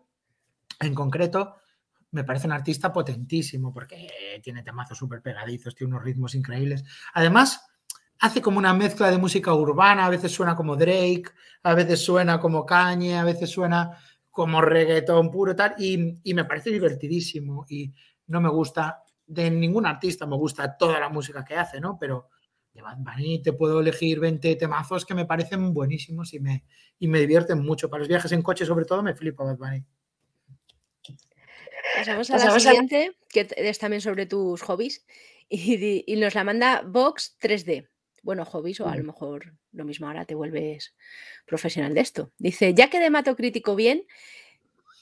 en 0.79 0.95
concreto, 0.95 1.55
me 2.11 2.23
parece 2.23 2.47
un 2.47 2.53
artista 2.53 2.93
potentísimo 2.93 3.73
porque 3.73 4.07
tiene 4.41 4.63
temazos 4.63 4.97
súper 4.97 5.21
pegadizos, 5.21 5.75
tiene 5.75 5.93
unos 5.93 6.05
ritmos 6.05 6.33
increíbles. 6.33 6.83
Además, 7.13 7.61
hace 8.19 8.41
como 8.41 8.57
una 8.57 8.73
mezcla 8.73 9.11
de 9.11 9.17
música 9.17 9.53
urbana, 9.53 10.05
a 10.05 10.09
veces 10.09 10.31
suena 10.31 10.55
como 10.55 10.77
Drake, 10.77 11.25
a 11.63 11.73
veces 11.73 12.03
suena 12.03 12.39
como 12.39 12.65
Kanye, 12.65 13.17
a 13.17 13.25
veces 13.25 13.49
suena 13.49 13.97
como 14.31 14.61
reggaetón 14.61 15.29
puro 15.29 15.55
tal, 15.55 15.75
y, 15.77 16.19
y 16.23 16.33
me 16.33 16.45
parece 16.45 16.69
divertidísimo 16.69 17.65
y 17.69 17.93
no 18.27 18.39
me 18.39 18.49
gusta 18.49 19.04
de 19.27 19.49
ningún 19.49 19.85
artista, 19.85 20.25
me 20.25 20.35
gusta 20.35 20.77
toda 20.77 20.99
la 20.99 21.09
música 21.09 21.43
que 21.43 21.55
hace, 21.55 21.79
¿no? 21.79 21.97
Pero 21.99 22.29
de 22.73 22.81
Bad 22.81 22.97
Bunny 22.97 23.41
te 23.41 23.53
puedo 23.53 23.79
elegir 23.79 24.19
20 24.19 24.55
temazos 24.55 25.05
que 25.05 25.13
me 25.13 25.25
parecen 25.25 25.73
buenísimos 25.73 26.33
y 26.33 26.39
me, 26.39 26.65
y 26.99 27.07
me 27.07 27.19
divierten 27.19 27.63
mucho. 27.63 27.89
Para 27.89 27.99
los 27.99 28.07
viajes 28.07 28.31
en 28.31 28.41
coche, 28.41 28.65
sobre 28.65 28.85
todo, 28.85 29.01
me 29.01 29.15
flipa 29.15 29.43
Bad 29.43 29.57
Bunny. 29.57 29.85
Pasamos 31.97 32.29
a 32.31 32.37
la 32.37 32.59
siguiente, 32.59 33.15
que 33.29 33.47
es 33.55 33.79
también 33.79 34.01
sobre 34.01 34.25
tus 34.25 34.61
hobbies, 34.63 35.05
y, 35.47 36.03
y 36.11 36.15
nos 36.17 36.35
la 36.35 36.43
manda 36.43 36.81
Vox 36.81 37.37
3D 37.39 37.87
bueno, 38.25 38.43
hobbies 38.43 38.81
o 38.81 38.89
a 38.89 38.95
lo 38.95 39.03
mejor 39.03 39.53
lo 39.71 39.85
mismo 39.85 40.07
ahora 40.07 40.25
te 40.25 40.33
vuelves 40.33 40.95
profesional 41.45 41.93
de 41.93 42.01
esto. 42.01 42.31
Dice, 42.39 42.73
ya 42.73 42.89
que 42.89 42.99
de 42.99 43.11
mato 43.11 43.35
crítico 43.35 43.75
bien, 43.75 44.03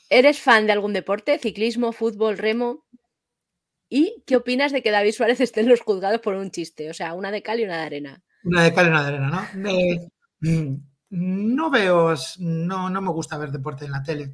¿eres 0.09 0.41
fan 0.41 0.65
de 0.65 0.73
algún 0.73 0.91
deporte? 0.91 1.39
Ciclismo, 1.39 1.93
fútbol, 1.93 2.37
remo. 2.37 2.83
¿Y 3.95 4.23
qué 4.25 4.37
opinas 4.37 4.71
de 4.71 4.81
que 4.81 4.89
David 4.89 5.11
Suárez 5.11 5.39
esté 5.39 5.59
en 5.59 5.69
los 5.69 5.81
juzgados 5.81 6.19
por 6.19 6.33
un 6.33 6.49
chiste? 6.49 6.89
O 6.89 6.95
sea, 6.95 7.13
una 7.13 7.29
de 7.29 7.43
cal 7.43 7.59
y 7.59 7.63
una 7.63 7.77
de 7.77 7.83
arena. 7.83 8.23
Una 8.43 8.63
de 8.63 8.73
cal 8.73 8.87
y 8.87 8.89
una 8.89 9.03
de 9.03 9.07
arena, 9.07 9.29
¿no? 9.29 10.49
Mm, 10.49 10.77
no 11.11 11.69
veo, 11.69 12.15
no, 12.39 12.89
no 12.89 13.01
me 13.03 13.11
gusta 13.11 13.37
ver 13.37 13.51
deporte 13.51 13.85
en 13.85 13.91
la 13.91 14.01
tele. 14.01 14.33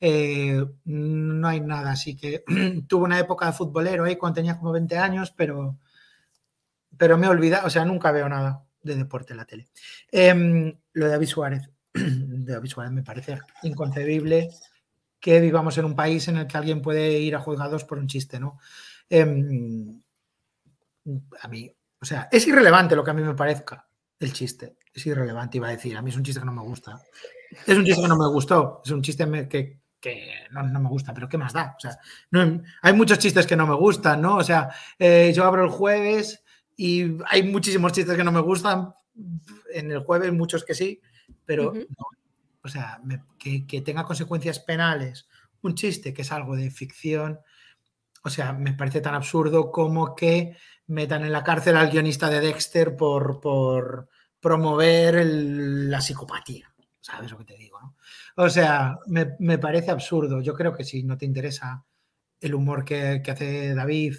Eh, 0.00 0.66
no 0.86 1.46
hay 1.46 1.60
nada, 1.60 1.92
así 1.92 2.16
que 2.16 2.42
tuve 2.88 3.04
una 3.04 3.20
época 3.20 3.46
de 3.46 3.52
futbolero 3.52 4.02
ahí 4.02 4.16
cuando 4.16 4.34
tenía 4.34 4.58
como 4.58 4.72
20 4.72 4.98
años, 4.98 5.30
pero, 5.30 5.78
pero 6.96 7.16
me 7.18 7.28
he 7.28 7.30
olvidado, 7.30 7.68
o 7.68 7.70
sea, 7.70 7.84
nunca 7.84 8.10
veo 8.10 8.28
nada 8.28 8.64
de 8.82 8.96
deporte 8.96 9.32
en 9.32 9.36
la 9.36 9.44
tele. 9.44 9.68
Em, 10.10 10.76
lo 10.94 11.04
de 11.04 11.12
David 11.12 11.28
Suárez, 11.28 11.70
de 11.94 12.52
David 12.52 12.68
Suárez 12.68 12.92
me 12.92 13.04
parece 13.04 13.38
inconcebible 13.62 14.50
que 15.20 15.40
vivamos 15.40 15.76
en 15.78 15.84
un 15.84 15.96
país 15.96 16.28
en 16.28 16.36
el 16.36 16.46
que 16.46 16.56
alguien 16.56 16.82
puede 16.82 17.18
ir 17.18 17.34
a 17.34 17.40
juzgados 17.40 17.84
por 17.84 17.98
un 17.98 18.06
chiste, 18.06 18.38
¿no? 18.38 18.58
Em, 19.10 20.00
a 21.40 21.48
mí, 21.48 21.72
o 22.00 22.04
sea, 22.04 22.28
es 22.30 22.46
irrelevante 22.46 22.94
lo 22.94 23.04
que 23.04 23.10
a 23.10 23.14
mí 23.14 23.22
me 23.22 23.34
parezca 23.34 23.88
el 24.18 24.32
chiste. 24.32 24.76
Es 24.92 25.06
irrelevante, 25.06 25.58
iba 25.58 25.68
a 25.68 25.72
decir. 25.72 25.96
A 25.96 26.02
mí 26.02 26.10
es 26.10 26.16
un 26.16 26.22
chiste 26.22 26.40
que 26.40 26.46
no 26.46 26.52
me 26.52 26.62
gusta. 26.62 27.00
Es 27.66 27.76
un 27.76 27.84
chiste 27.84 28.02
que 28.02 28.08
no 28.08 28.16
me 28.16 28.28
gustó. 28.28 28.82
Es 28.84 28.90
un 28.90 29.02
chiste 29.02 29.26
que, 29.48 29.80
no, 30.50 30.80
me 30.80 30.88
gusta, 30.88 31.12
pero 31.12 31.28
¿qué 31.28 31.38
más 31.38 31.52
da? 31.52 31.76
O 31.76 31.80
sea, 31.80 31.98
hay 32.82 32.92
muchos 32.92 33.18
chistes 33.18 33.46
que 33.46 33.56
no 33.56 33.66
me 33.66 33.74
gustan, 33.74 34.20
¿no? 34.20 34.36
O 34.36 34.44
sea, 34.44 34.70
eh, 34.98 35.32
yo 35.34 35.44
abro 35.44 35.64
el 35.64 35.70
jueves 35.70 36.42
y 36.76 37.18
hay 37.26 37.42
muchísimos 37.42 37.92
chistes 37.92 38.16
que 38.16 38.24
no 38.24 38.32
me 38.32 38.40
gustan. 38.40 38.94
En 39.72 39.90
el 39.90 40.00
jueves, 40.00 40.32
muchos 40.32 40.64
que 40.64 40.74
sí, 40.74 41.00
pero 41.44 41.72
o 42.62 42.68
sea, 42.68 43.00
que, 43.38 43.82
tenga 43.84 44.04
consecuencias 44.04 44.58
penales 44.60 45.28
un 45.62 45.74
chiste 45.74 46.14
que 46.14 46.22
es 46.22 46.32
algo 46.32 46.56
de 46.56 46.70
ficción 46.70 47.40
o 48.24 48.30
sea, 48.30 48.52
me 48.52 48.74
parece 48.74 49.00
tan 49.00 49.14
absurdo 49.14 49.70
como 49.70 50.14
que 50.14 50.56
metan 50.88 51.24
en 51.24 51.32
la 51.32 51.44
cárcel 51.44 51.76
al 51.76 51.90
guionista 51.90 52.28
de 52.28 52.40
Dexter 52.40 52.96
por, 52.96 53.40
por 53.40 54.08
promover 54.40 55.24
la 55.24 56.00
psicopatía. 56.00 56.72
¿Sabes 57.00 57.30
lo 57.30 57.38
que 57.38 57.44
te 57.44 57.56
digo? 57.56 57.94
O 58.36 58.50
sea, 58.50 58.98
me, 59.06 59.58
parece 59.58 59.90
absurdo. 59.90 60.40
Yo 60.40 60.54
creo 60.54 60.74
que 60.74 60.84
si 60.84 61.02
no 61.04 61.16
te 61.16 61.24
interesa 61.24 61.84
el 62.40 62.54
humor 62.54 62.84
que, 62.84 63.22
hace 63.26 63.74
David, 63.74 64.16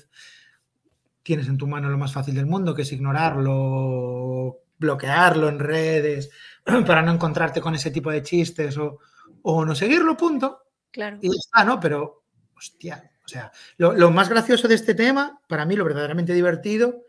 tienes 1.21 1.47
en 1.47 1.57
tu 1.57 1.67
mano 1.67 1.89
lo 1.89 1.97
más 1.97 2.13
fácil 2.13 2.35
del 2.35 2.45
mundo, 2.47 2.73
que 2.73 2.81
es 2.81 2.91
ignorarlo, 2.91 4.63
bloquearlo 4.77 5.49
en 5.49 5.59
redes, 5.59 6.31
para 6.85 7.01
no 7.01 7.11
encontrarte 7.11 7.61
con 7.61 7.75
ese 7.75 7.91
tipo 7.91 8.11
de 8.11 8.23
chistes 8.23 8.77
o, 8.77 8.99
o 9.43 9.65
no 9.65 9.75
seguirlo, 9.75 10.15
punto. 10.15 10.63
Claro. 10.91 11.19
Y 11.21 11.29
está, 11.29 11.63
¿no? 11.63 11.79
Pero, 11.79 12.23
hostia, 12.55 13.11
o 13.29 13.31
sea, 13.31 13.51
lo, 13.77 14.09
más 14.09 14.27
gracioso 14.27 14.67
de 14.67 14.73
este 14.73 14.95
tema, 14.95 15.39
para 15.47 15.63
mí 15.63 15.75
lo 15.75 15.85
verdaderamente 15.85 16.33
divertido, 16.33 17.05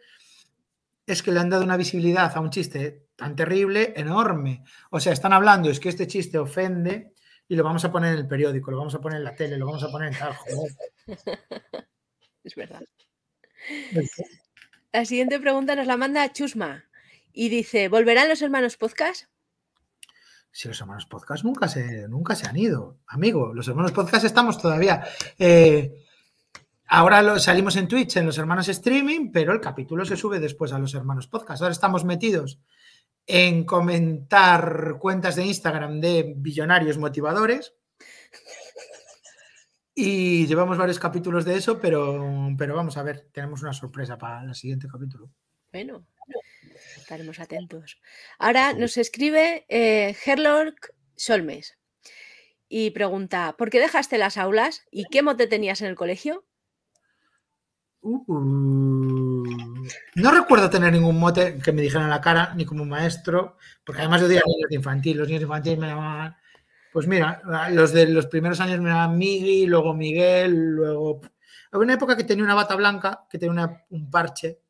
es 1.06 1.22
que 1.22 1.32
le 1.32 1.40
han 1.40 1.48
dado 1.48 1.64
una 1.64 1.78
visibilidad 1.78 2.30
a 2.36 2.40
un 2.40 2.50
chiste 2.50 3.06
tan 3.16 3.34
terrible, 3.34 3.94
enorme. 3.96 4.62
O 4.90 5.00
sea, 5.00 5.14
están 5.14 5.32
hablando, 5.32 5.70
es 5.70 5.80
que 5.80 5.88
este 5.88 6.06
chiste 6.06 6.38
ofende 6.38 7.14
y 7.48 7.56
lo 7.56 7.64
vamos 7.64 7.86
a 7.86 7.90
poner 7.90 8.12
en 8.12 8.18
el 8.18 8.28
periódico, 8.28 8.70
lo 8.70 8.76
vamos 8.76 8.94
a 8.94 9.00
poner 9.00 9.16
en 9.16 9.24
la 9.24 9.34
tele, 9.34 9.56
lo 9.56 9.64
vamos 9.64 9.82
a 9.82 9.90
poner 9.90 10.12
en 10.12 10.18
tal, 10.18 10.36
Es 12.44 12.54
verdad. 12.54 12.82
La 14.92 15.06
siguiente 15.06 15.40
pregunta 15.40 15.74
nos 15.74 15.86
la 15.86 15.96
manda 15.96 16.30
Chusma 16.34 16.84
y 17.32 17.48
dice, 17.48 17.88
¿volverán 17.88 18.28
los 18.28 18.42
hermanos 18.42 18.76
podcast? 18.76 19.24
Si 20.53 20.68
los 20.68 20.80
hermanos 20.80 21.07
podcast 21.07 21.44
nunca 21.44 21.68
se, 21.68 22.09
nunca 22.09 22.34
se 22.34 22.48
han 22.48 22.57
ido, 22.57 22.98
amigo. 23.07 23.55
Los 23.55 23.68
hermanos 23.68 23.92
podcast 23.92 24.24
estamos 24.24 24.61
todavía. 24.61 25.05
Eh, 25.38 26.05
Ahora 26.92 27.22
lo, 27.22 27.38
salimos 27.38 27.76
en 27.76 27.86
Twitch, 27.86 28.16
en 28.16 28.26
los 28.26 28.36
hermanos 28.36 28.68
streaming, 28.68 29.30
pero 29.30 29.53
el 29.53 29.61
capítulo 29.61 30.05
se 30.05 30.16
sube 30.16 30.40
después 30.40 30.72
a 30.72 30.78
los 30.80 30.92
hermanos 30.92 31.28
podcast. 31.28 31.62
Ahora 31.62 31.72
estamos 31.72 32.05
metidos 32.05 32.59
en 33.28 33.64
comentar 33.64 34.96
cuentas 34.98 35.36
de 35.36 35.46
Instagram 35.46 36.01
de 36.01 36.34
billonarios 36.36 36.98
motivadores. 36.98 37.74
Y 39.94 40.48
llevamos 40.48 40.78
varios 40.78 40.98
capítulos 40.98 41.44
de 41.44 41.59
eso, 41.59 41.78
pero, 41.78 42.48
pero 42.59 42.74
vamos 42.74 42.96
a 42.96 43.05
ver, 43.05 43.28
tenemos 43.32 43.62
una 43.62 43.72
sorpresa 43.72 44.18
para 44.18 44.42
el 44.42 44.55
siguiente 44.57 44.88
capítulo. 44.88 45.30
Bueno, 45.70 46.05
estaremos 46.97 47.41
atentos. 47.41 48.01
Ahora 48.38 48.72
nos 48.72 48.97
escribe 48.97 49.66
eh, 49.68 50.16
Herlork 50.24 50.95
Solmes 51.16 51.76
y 52.68 52.91
pregunta, 52.93 53.57
¿por 53.59 53.68
qué 53.68 53.80
dejaste 53.80 54.16
las 54.16 54.38
aulas 54.38 54.86
y 54.91 55.05
qué 55.11 55.22
mote 55.22 55.47
tenías 55.47 55.80
en 55.82 55.88
el 55.88 55.97
colegio? 55.97 56.45
Uh, 58.03 59.45
no 60.14 60.30
recuerdo 60.30 60.70
tener 60.70 60.93
ningún 60.93 61.18
mote 61.18 61.59
que 61.59 61.72
me 61.72 61.82
dijeran 61.82 62.05
en 62.05 62.11
la 62.11 62.20
cara, 62.20 62.55
ni 62.55 62.64
como 62.64 62.84
maestro, 62.84 63.57
porque 63.84 64.03
además 64.03 64.22
yo 64.22 64.28
diría 64.28 64.43
niños 64.47 64.70
de 64.70 64.76
infantil. 64.76 65.18
Los 65.18 65.26
niños 65.26 65.41
de 65.41 65.47
infantil 65.47 65.78
me 65.78 65.88
llamaban, 65.88 66.36
pues 66.93 67.07
mira, 67.07 67.43
los 67.72 67.93
de 67.93 68.07
los 68.07 68.26
primeros 68.26 68.61
años 68.61 68.80
me 68.80 68.88
llamaban 68.88 69.18
Miguel, 69.18 69.68
luego 69.68 69.93
Miguel, 69.93 70.53
luego. 70.53 71.20
Había 71.72 71.84
una 71.84 71.95
época 71.95 72.16
que 72.16 72.24
tenía 72.24 72.45
una 72.45 72.55
bata 72.55 72.74
blanca, 72.76 73.26
que 73.28 73.38
tenía 73.38 73.84
un 73.91 74.11
parche 74.11 74.61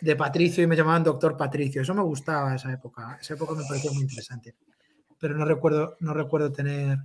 de 0.00 0.16
Patricio 0.16 0.64
y 0.64 0.66
me 0.66 0.76
llamaban 0.76 1.04
Doctor 1.04 1.36
Patricio. 1.36 1.82
Eso 1.82 1.94
me 1.94 2.02
gustaba 2.02 2.54
esa 2.54 2.72
época. 2.72 3.18
Esa 3.20 3.34
época 3.34 3.54
me 3.54 3.64
parecía 3.64 3.90
muy 3.92 4.02
interesante. 4.02 4.56
Pero 5.18 5.34
no 5.34 5.44
recuerdo, 5.44 5.96
no 6.00 6.14
recuerdo 6.14 6.50
tener, 6.52 6.98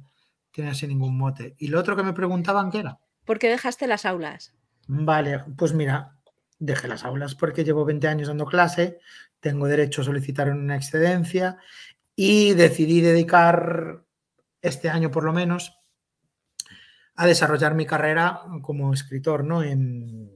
tener 0.52 0.72
así 0.72 0.88
ningún 0.88 1.18
mote. 1.18 1.56
Y 1.58 1.68
lo 1.68 1.80
otro 1.80 1.96
que 1.96 2.04
me 2.04 2.14
preguntaban, 2.14 2.72
¿qué 2.72 2.80
era? 2.80 3.00
¿Por 3.26 3.40
qué 3.40 3.50
dejaste 3.50 3.88
las 3.88 4.06
aulas? 4.06 4.54
Vale, 4.88 5.44
pues 5.58 5.74
mira, 5.74 6.18
dejé 6.60 6.88
las 6.88 7.04
aulas 7.04 7.36
porque 7.36 7.64
llevo 7.64 7.86
20 7.86 8.08
años 8.08 8.28
dando 8.28 8.46
clase, 8.46 9.00
tengo 9.40 9.68
derecho 9.68 10.02
a 10.02 10.06
solicitar 10.06 10.50
una 10.50 10.76
excedencia 10.76 11.58
y 12.16 12.54
decidí 12.54 13.02
dedicar 13.02 14.06
este 14.62 14.90
año 14.90 15.12
por 15.12 15.24
lo 15.24 15.34
menos 15.34 15.78
a 17.16 17.26
desarrollar 17.26 17.76
mi 17.76 17.86
carrera 17.86 18.42
como 18.62 18.94
escritor, 18.94 19.44
¿no? 19.44 19.64
En, 19.64 20.32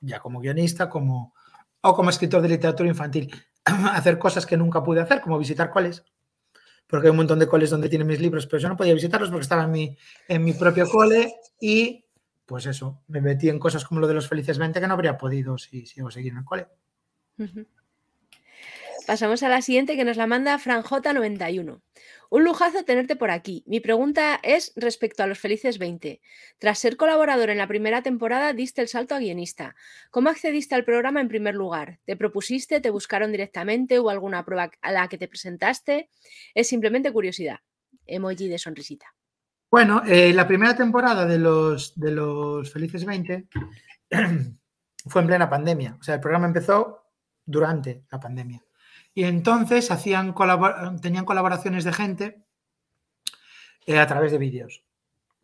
ya 0.00 0.20
como 0.20 0.40
guionista, 0.40 0.88
como, 0.88 1.34
o 1.82 1.94
como 1.94 2.10
escritor 2.10 2.40
de 2.42 2.48
literatura 2.48 2.88
infantil. 2.88 3.30
hacer 3.64 4.18
cosas 4.18 4.46
que 4.46 4.56
nunca 4.56 4.82
pude 4.82 5.00
hacer, 5.00 5.20
como 5.20 5.38
visitar 5.38 5.70
coles, 5.70 6.04
porque 6.86 7.08
hay 7.08 7.10
un 7.10 7.16
montón 7.16 7.38
de 7.38 7.46
coles 7.46 7.70
donde 7.70 7.88
tienen 7.88 8.08
mis 8.08 8.20
libros, 8.20 8.46
pero 8.46 8.60
yo 8.60 8.68
no 8.68 8.76
podía 8.76 8.94
visitarlos 8.94 9.30
porque 9.30 9.42
estaba 9.42 9.64
en 9.64 9.70
mi, 9.70 9.96
en 10.28 10.44
mi 10.44 10.52
propio 10.52 10.88
cole 10.88 11.34
y 11.60 12.04
pues 12.46 12.66
eso, 12.66 13.02
me 13.08 13.20
metí 13.20 13.48
en 13.48 13.58
cosas 13.58 13.84
como 13.84 14.00
lo 14.00 14.06
de 14.06 14.14
los 14.14 14.28
felices 14.28 14.58
20 14.58 14.80
que 14.80 14.86
no 14.86 14.94
habría 14.94 15.16
podido 15.16 15.56
si 15.58 15.86
sigo 15.86 16.10
seguir 16.10 16.32
en 16.32 16.38
el 16.38 16.44
cole. 16.44 16.66
Pasamos 19.06 19.42
a 19.42 19.48
la 19.48 19.62
siguiente 19.62 19.96
que 19.96 20.04
nos 20.04 20.16
la 20.16 20.26
manda 20.26 20.58
FranJ91. 20.58 21.80
Un 22.32 22.44
lujazo 22.44 22.82
tenerte 22.82 23.14
por 23.14 23.30
aquí. 23.30 23.62
Mi 23.66 23.80
pregunta 23.80 24.40
es 24.42 24.72
respecto 24.74 25.22
a 25.22 25.26
los 25.26 25.38
Felices 25.38 25.78
20. 25.78 26.22
Tras 26.58 26.78
ser 26.78 26.96
colaborador 26.96 27.50
en 27.50 27.58
la 27.58 27.68
primera 27.68 28.02
temporada, 28.02 28.54
diste 28.54 28.80
el 28.80 28.88
salto 28.88 29.14
a 29.14 29.18
guionista. 29.18 29.76
¿Cómo 30.10 30.30
accediste 30.30 30.74
al 30.74 30.86
programa 30.86 31.20
en 31.20 31.28
primer 31.28 31.54
lugar? 31.54 31.98
¿Te 32.06 32.16
propusiste? 32.16 32.80
¿Te 32.80 32.88
buscaron 32.88 33.32
directamente? 33.32 34.00
¿Hubo 34.00 34.08
alguna 34.08 34.46
prueba 34.46 34.70
a 34.80 34.92
la 34.92 35.08
que 35.08 35.18
te 35.18 35.28
presentaste? 35.28 36.08
Es 36.54 36.68
simplemente 36.68 37.12
curiosidad. 37.12 37.58
Emoji 38.06 38.48
de 38.48 38.56
sonrisita. 38.56 39.14
Bueno, 39.70 40.00
eh, 40.06 40.32
la 40.32 40.48
primera 40.48 40.74
temporada 40.74 41.26
de 41.26 41.38
los, 41.38 41.92
de 42.00 42.12
los 42.12 42.72
Felices 42.72 43.04
20 43.04 43.46
fue 45.06 45.20
en 45.20 45.26
plena 45.26 45.50
pandemia. 45.50 45.98
O 46.00 46.02
sea, 46.02 46.14
el 46.14 46.20
programa 46.22 46.46
empezó 46.46 47.10
durante 47.44 48.06
la 48.10 48.18
pandemia. 48.18 48.64
Y 49.14 49.24
entonces 49.24 49.90
hacían 49.90 50.34
tenían 51.00 51.24
colaboraciones 51.24 51.84
de 51.84 51.92
gente 51.92 52.44
eh, 53.86 53.98
a 53.98 54.06
través 54.06 54.32
de 54.32 54.38
vídeos. 54.38 54.84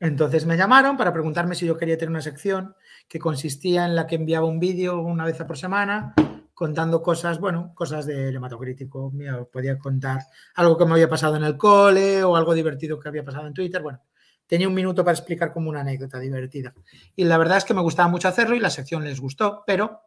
Entonces 0.01 0.47
me 0.47 0.57
llamaron 0.57 0.97
para 0.97 1.13
preguntarme 1.13 1.55
si 1.55 1.67
yo 1.67 1.77
quería 1.77 1.99
tener 1.99 2.11
una 2.11 2.21
sección 2.21 2.77
que 3.09 3.19
consistía 3.19 3.85
en 3.85 3.97
la 3.97 4.07
que 4.07 4.15
enviaba 4.15 4.47
un 4.47 4.61
vídeo 4.61 5.01
una 5.01 5.25
vez 5.25 5.37
por 5.43 5.59
semana 5.59 6.15
contando 6.59 7.03
cosas, 7.03 7.39
bueno, 7.39 7.73
cosas 7.73 8.05
del 8.05 8.35
hematocrítico. 8.35 9.13
Mira, 9.13 9.45
podía 9.45 9.79
contar 9.79 10.23
algo 10.57 10.77
que 10.77 10.85
me 10.87 10.93
había 10.95 11.09
pasado 11.09 11.37
en 11.37 11.45
el 11.45 11.57
cole 11.57 12.25
o 12.25 12.35
algo 12.35 12.53
divertido 12.53 12.99
que 12.99 13.09
había 13.09 13.25
pasado 13.25 13.47
en 13.47 13.55
Twitter. 13.55 13.81
Bueno, 13.81 14.03
tenía 14.45 14.67
un 14.67 14.75
minuto 14.75 15.05
para 15.05 15.17
explicar 15.17 15.53
como 15.53 15.71
una 15.71 15.83
anécdota 15.83 16.19
divertida. 16.19 16.75
Y 17.15 17.23
la 17.25 17.39
verdad 17.39 17.59
es 17.59 17.65
que 17.65 17.75
me 17.75 17.81
gustaba 17.81 18.09
mucho 18.09 18.27
hacerlo 18.27 18.57
y 18.57 18.59
la 18.61 18.71
sección 18.71 19.05
les 19.05 19.21
gustó, 19.21 19.63
pero 19.67 20.01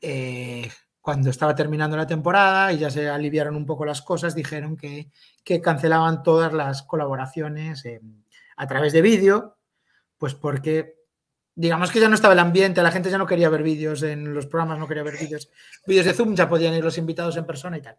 eh, 0.00 0.68
cuando 1.08 1.30
estaba 1.30 1.54
terminando 1.54 1.96
la 1.96 2.06
temporada 2.06 2.70
y 2.70 2.80
ya 2.80 2.90
se 2.90 3.08
aliviaron 3.08 3.56
un 3.56 3.64
poco 3.64 3.86
las 3.86 4.02
cosas, 4.02 4.34
dijeron 4.34 4.76
que, 4.76 5.10
cancelaban 5.62 6.22
todas 6.22 6.52
las 6.52 6.82
colaboraciones 6.82 7.82
a 8.58 8.66
través 8.66 8.92
de 8.92 9.00
vídeo, 9.00 9.56
pues 10.18 10.34
porque 10.34 10.98
digamos 11.54 11.90
que 11.90 12.00
ya 12.00 12.10
no 12.10 12.14
estaba 12.14 12.34
el 12.34 12.40
ambiente, 12.40 12.82
la 12.82 12.90
gente 12.90 13.08
ya 13.08 13.16
no 13.16 13.26
quería 13.26 13.48
ver 13.48 13.62
vídeos 13.62 14.02
en 14.02 14.34
los 14.34 14.44
programas, 14.44 14.78
no 14.78 14.86
quería 14.86 15.02
ver 15.02 15.16
vídeos, 15.18 15.50
vídeos 15.86 16.04
de 16.04 16.12
Zoom, 16.12 16.34
ya 16.34 16.46
podían 16.46 16.74
ir 16.74 16.84
los 16.84 16.98
invitados 16.98 17.38
en 17.38 17.46
persona 17.46 17.78
y 17.78 17.80
tal. 17.80 17.96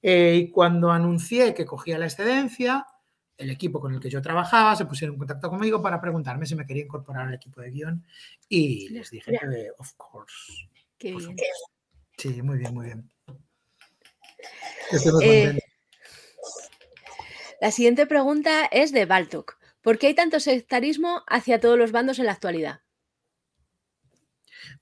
Eh, 0.00 0.36
y 0.36 0.50
cuando 0.50 0.90
anuncié 0.90 1.52
que 1.52 1.66
cogía 1.66 1.98
la 1.98 2.06
excedencia, 2.06 2.86
el 3.36 3.50
equipo 3.50 3.80
con 3.80 3.92
el 3.92 4.00
que 4.00 4.08
yo 4.08 4.22
trabajaba 4.22 4.74
se 4.76 4.86
pusieron 4.86 5.16
en 5.16 5.18
contacto 5.18 5.50
conmigo 5.50 5.82
para 5.82 6.00
preguntarme 6.00 6.46
si 6.46 6.54
me 6.54 6.64
quería 6.64 6.84
incorporar 6.84 7.28
al 7.28 7.34
equipo 7.34 7.60
de 7.60 7.70
guion 7.70 8.02
y 8.48 8.88
les 8.88 9.10
dije 9.10 9.32
que, 9.32 9.72
of 9.76 9.92
course. 9.98 10.70
Qué 10.96 11.14
bien. 11.14 11.36
Sí, 12.16 12.42
muy 12.42 12.58
bien, 12.58 12.74
muy 12.74 12.86
bien. 12.86 13.10
Eh, 15.22 15.58
la 17.60 17.70
siguiente 17.70 18.06
pregunta 18.06 18.66
es 18.66 18.92
de 18.92 19.04
Baltok. 19.04 19.58
¿Por 19.82 19.98
qué 19.98 20.08
hay 20.08 20.14
tanto 20.14 20.40
sectarismo 20.40 21.22
hacia 21.26 21.60
todos 21.60 21.78
los 21.78 21.92
bandos 21.92 22.18
en 22.18 22.26
la 22.26 22.32
actualidad? 22.32 22.80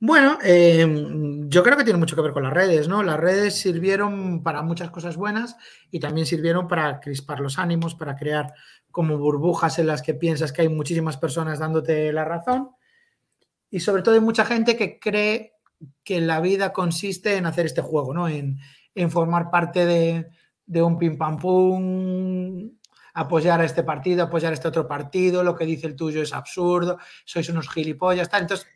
Bueno, 0.01 0.39
em, 0.43 1.49
yo 1.49 1.62
creo 1.62 1.76
que 1.76 1.85
tiene 1.85 1.99
mucho 1.99 2.16
que 2.16 2.22
ver 2.22 2.32
con 2.32 2.43
las 2.43 2.53
redes, 2.53 2.89
¿no? 2.89 3.03
Las 3.03 3.18
redes 3.18 3.55
sirvieron 3.55 4.43
para 4.43 4.62
muchas 4.62 4.91
cosas 4.91 5.16
buenas 5.16 5.57
y 5.91 6.01
también 6.01 6.26
sirvieron 6.26 6.68
para 6.68 7.01
crispar 7.01 7.41
los 7.41 7.59
ánimos, 7.59 7.95
para 7.95 8.16
crear 8.16 8.53
como 8.91 9.18
burbujas 9.18 9.78
en 9.78 9.87
las 9.87 10.03
que 10.03 10.14
piensas 10.14 10.53
que 10.53 10.62
hay 10.62 10.68
muchísimas 10.68 11.16
personas 11.16 11.59
dándote 11.59 12.12
la 12.12 12.24
razón. 12.24 12.70
Y 13.70 13.80
sobre 13.80 14.03
todo 14.03 14.14
hay 14.14 14.20
mucha 14.20 14.45
gente 14.45 14.76
que 14.76 14.99
cree 14.99 15.53
que 16.03 16.20
la 16.20 16.41
vida 16.41 16.72
consiste 16.72 17.37
en 17.37 17.47
hacer 17.47 17.66
este 17.66 17.82
juego, 17.82 18.14
¿no? 18.14 18.28
En, 18.28 18.59
formar 19.11 19.51
parte 19.51 19.87
de, 19.87 20.28
de 20.66 20.82
un 20.82 20.99
pim 20.99 21.18
pam 21.18 21.37
pum, 21.37 22.70
apoyar 23.14 23.61
a 23.61 23.64
este 23.64 23.82
partido, 23.82 24.24
apoyar 24.24 24.53
a 24.53 24.55
este 24.55 24.68
otro 24.68 24.87
partido, 24.87 25.43
lo 25.43 25.57
que 25.57 25.66
dice 25.66 25.87
el 25.87 25.97
tuyo 25.97 26.22
es 26.22 26.32
absurdo, 26.32 26.99
sois 27.24 27.49
unos 27.49 27.68
gilipollas, 27.68 28.28
tal. 28.28 28.43
Entonces, 28.43 28.68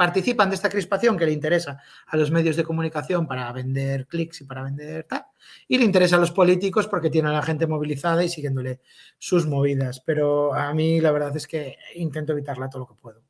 participan 0.00 0.48
de 0.48 0.54
esta 0.54 0.70
crispación 0.70 1.18
que 1.18 1.26
le 1.26 1.32
interesa 1.32 1.78
a 2.06 2.16
los 2.16 2.30
medios 2.30 2.56
de 2.56 2.64
comunicación 2.64 3.26
para 3.26 3.52
vender 3.52 4.06
clics 4.06 4.40
y 4.40 4.44
para 4.44 4.62
vender 4.62 5.04
tal, 5.04 5.26
y 5.68 5.76
le 5.76 5.84
interesa 5.84 6.16
a 6.16 6.18
los 6.18 6.30
políticos 6.30 6.88
porque 6.88 7.10
tienen 7.10 7.32
a 7.32 7.34
la 7.34 7.42
gente 7.42 7.66
movilizada 7.66 8.24
y 8.24 8.30
siguiéndole 8.30 8.80
sus 9.18 9.46
movidas. 9.46 10.00
Pero 10.00 10.54
a 10.54 10.72
mí 10.72 11.02
la 11.02 11.12
verdad 11.12 11.36
es 11.36 11.46
que 11.46 11.76
intento 11.96 12.32
evitarla 12.32 12.70
todo 12.70 12.80
lo 12.80 12.88
que 12.88 12.94
puedo. 12.94 13.29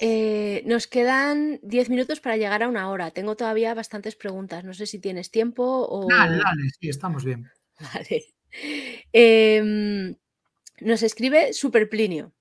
Eh, 0.00 0.62
nos 0.66 0.86
quedan 0.86 1.58
10 1.62 1.90
minutos 1.90 2.20
para 2.20 2.36
llegar 2.36 2.62
a 2.62 2.68
una 2.68 2.90
hora. 2.90 3.10
Tengo 3.10 3.36
todavía 3.36 3.74
bastantes 3.74 4.16
preguntas. 4.16 4.64
No 4.64 4.74
sé 4.74 4.86
si 4.86 4.98
tienes 4.98 5.30
tiempo 5.30 5.86
o. 5.88 6.08
Dale, 6.08 6.36
dale, 6.36 6.62
sí, 6.78 6.88
estamos 6.88 7.24
bien. 7.24 7.50
Vale. 7.94 8.24
Em, 9.12 10.16
nos 10.80 11.02
escribe 11.02 11.52
Superplinio. 11.52 12.32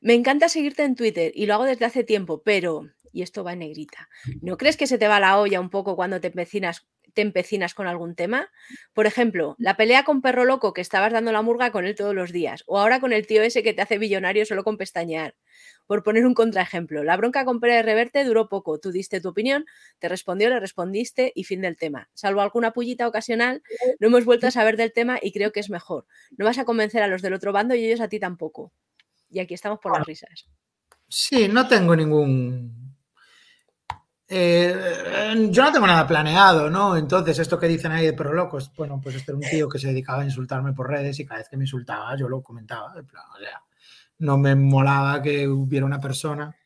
Me 0.00 0.14
encanta 0.14 0.48
seguirte 0.48 0.82
en 0.82 0.96
Twitter 0.96 1.32
y 1.34 1.46
lo 1.46 1.54
hago 1.54 1.64
desde 1.64 1.84
hace 1.84 2.02
tiempo, 2.02 2.42
pero, 2.42 2.90
y 3.12 3.22
esto 3.22 3.44
va 3.44 3.52
en 3.52 3.60
negrita, 3.60 4.08
¿no 4.40 4.56
crees 4.56 4.76
que 4.76 4.88
se 4.88 4.98
te 4.98 5.06
va 5.06 5.20
la 5.20 5.38
olla 5.38 5.60
un 5.60 5.70
poco 5.70 5.94
cuando 5.94 6.20
te 6.20 6.26
empecinas, 6.26 6.88
te 7.14 7.22
empecinas 7.22 7.74
con 7.74 7.86
algún 7.86 8.14
tema? 8.14 8.50
Por 8.92 9.06
ejemplo, 9.06 9.54
la 9.58 9.76
pelea 9.76 10.04
con 10.04 10.22
perro 10.22 10.44
loco 10.44 10.72
que 10.72 10.80
estabas 10.80 11.12
dando 11.12 11.32
la 11.32 11.42
murga 11.42 11.70
con 11.72 11.84
él 11.84 11.94
todos 11.94 12.14
los 12.14 12.32
días, 12.32 12.64
o 12.66 12.78
ahora 12.78 13.00
con 13.00 13.12
el 13.12 13.26
tío 13.26 13.42
ese 13.42 13.62
que 13.62 13.72
te 13.72 13.82
hace 13.82 13.98
billonario 13.98 14.46
solo 14.46 14.64
con 14.64 14.76
pestañear. 14.76 15.34
Por 15.86 16.02
poner 16.02 16.26
un 16.26 16.34
contraejemplo, 16.34 17.02
la 17.04 17.16
bronca 17.16 17.44
con 17.44 17.60
Pérez 17.60 17.84
Reverte 17.84 18.24
duró 18.24 18.48
poco, 18.48 18.78
tú 18.78 18.92
diste 18.92 19.20
tu 19.20 19.28
opinión, 19.28 19.66
te 19.98 20.08
respondió, 20.08 20.48
le 20.48 20.60
respondiste 20.60 21.32
y 21.34 21.44
fin 21.44 21.60
del 21.60 21.76
tema. 21.76 22.08
Salvo 22.14 22.40
alguna 22.40 22.72
pullita 22.72 23.06
ocasional, 23.08 23.62
no 23.98 24.06
hemos 24.06 24.24
vuelto 24.24 24.46
a 24.46 24.50
saber 24.50 24.76
del 24.76 24.92
tema 24.92 25.18
y 25.20 25.32
creo 25.32 25.52
que 25.52 25.60
es 25.60 25.70
mejor. 25.70 26.06
No 26.36 26.44
vas 26.44 26.58
a 26.58 26.64
convencer 26.64 27.02
a 27.02 27.08
los 27.08 27.22
del 27.22 27.34
otro 27.34 27.52
bando 27.52 27.74
y 27.74 27.84
ellos 27.84 28.00
a 28.00 28.08
ti 28.08 28.18
tampoco 28.18 28.72
y 29.32 29.40
aquí 29.40 29.54
estamos 29.54 29.80
por 29.80 29.96
las 29.96 30.06
risas. 30.06 30.46
Sí, 31.08 31.48
no 31.48 31.66
tengo 31.66 31.96
ningún... 31.96 32.81
Eh, 34.34 35.48
yo 35.50 35.62
no 35.62 35.72
tengo 35.72 35.86
nada 35.86 36.06
planeado, 36.06 36.70
¿no? 36.70 36.96
Entonces, 36.96 37.38
esto 37.38 37.58
que 37.58 37.68
dicen 37.68 37.92
ahí 37.92 38.06
de 38.06 38.14
perro 38.14 38.32
locos, 38.32 38.72
bueno, 38.74 38.98
pues 38.98 39.16
este 39.16 39.30
era 39.30 39.36
un 39.36 39.42
tío 39.42 39.68
que 39.68 39.78
se 39.78 39.88
dedicaba 39.88 40.22
a 40.22 40.24
insultarme 40.24 40.72
por 40.72 40.88
redes 40.88 41.20
y 41.20 41.26
cada 41.26 41.40
vez 41.40 41.50
que 41.50 41.58
me 41.58 41.64
insultaba 41.64 42.16
yo 42.16 42.30
lo 42.30 42.42
comentaba. 42.42 42.94
no 44.18 44.38
me 44.38 44.54
molaba 44.54 45.20
que 45.20 45.46
hubiera 45.46 45.84
una 45.84 46.00
persona. 46.00 46.56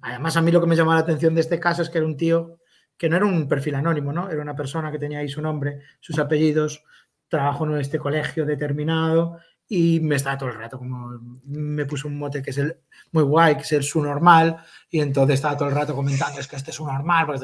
Además, 0.00 0.36
a 0.36 0.42
mí 0.42 0.50
lo 0.50 0.60
que 0.60 0.66
me 0.66 0.74
llamaba 0.74 0.96
la 0.96 1.02
atención 1.02 1.36
de 1.36 1.42
este 1.42 1.60
caso 1.60 1.82
es 1.82 1.88
que 1.88 1.98
era 1.98 2.06
un 2.06 2.16
tío 2.16 2.58
que 2.96 3.08
no 3.08 3.16
era 3.16 3.26
un 3.26 3.46
perfil 3.46 3.76
anónimo, 3.76 4.12
¿no? 4.12 4.28
Era 4.28 4.42
una 4.42 4.56
persona 4.56 4.90
que 4.90 4.98
tenía 4.98 5.20
ahí 5.20 5.28
su 5.28 5.40
nombre, 5.40 5.82
sus 6.00 6.18
apellidos, 6.18 6.82
trabajo 7.28 7.64
en 7.64 7.76
este 7.76 8.00
colegio 8.00 8.44
determinado 8.44 9.38
y 9.68 10.00
me 10.00 10.16
estaba 10.16 10.38
todo 10.38 10.50
el 10.50 10.56
rato 10.56 10.78
como 10.78 11.18
me 11.44 11.84
puso 11.86 12.06
un 12.06 12.18
mote 12.18 12.42
que 12.42 12.50
es 12.50 12.58
el 12.58 12.78
muy 13.12 13.24
guay, 13.24 13.56
que 13.56 13.62
es 13.62 13.72
el 13.72 13.82
su 13.82 14.00
normal 14.00 14.56
y 14.90 15.00
entonces 15.00 15.34
estaba 15.34 15.56
todo 15.56 15.68
el 15.68 15.74
rato 15.74 15.94
comentando 15.94 16.40
es 16.40 16.46
que 16.46 16.56
este 16.56 16.70
es 16.70 16.76
su 16.76 16.86
normal 16.86 17.26
pues, 17.26 17.42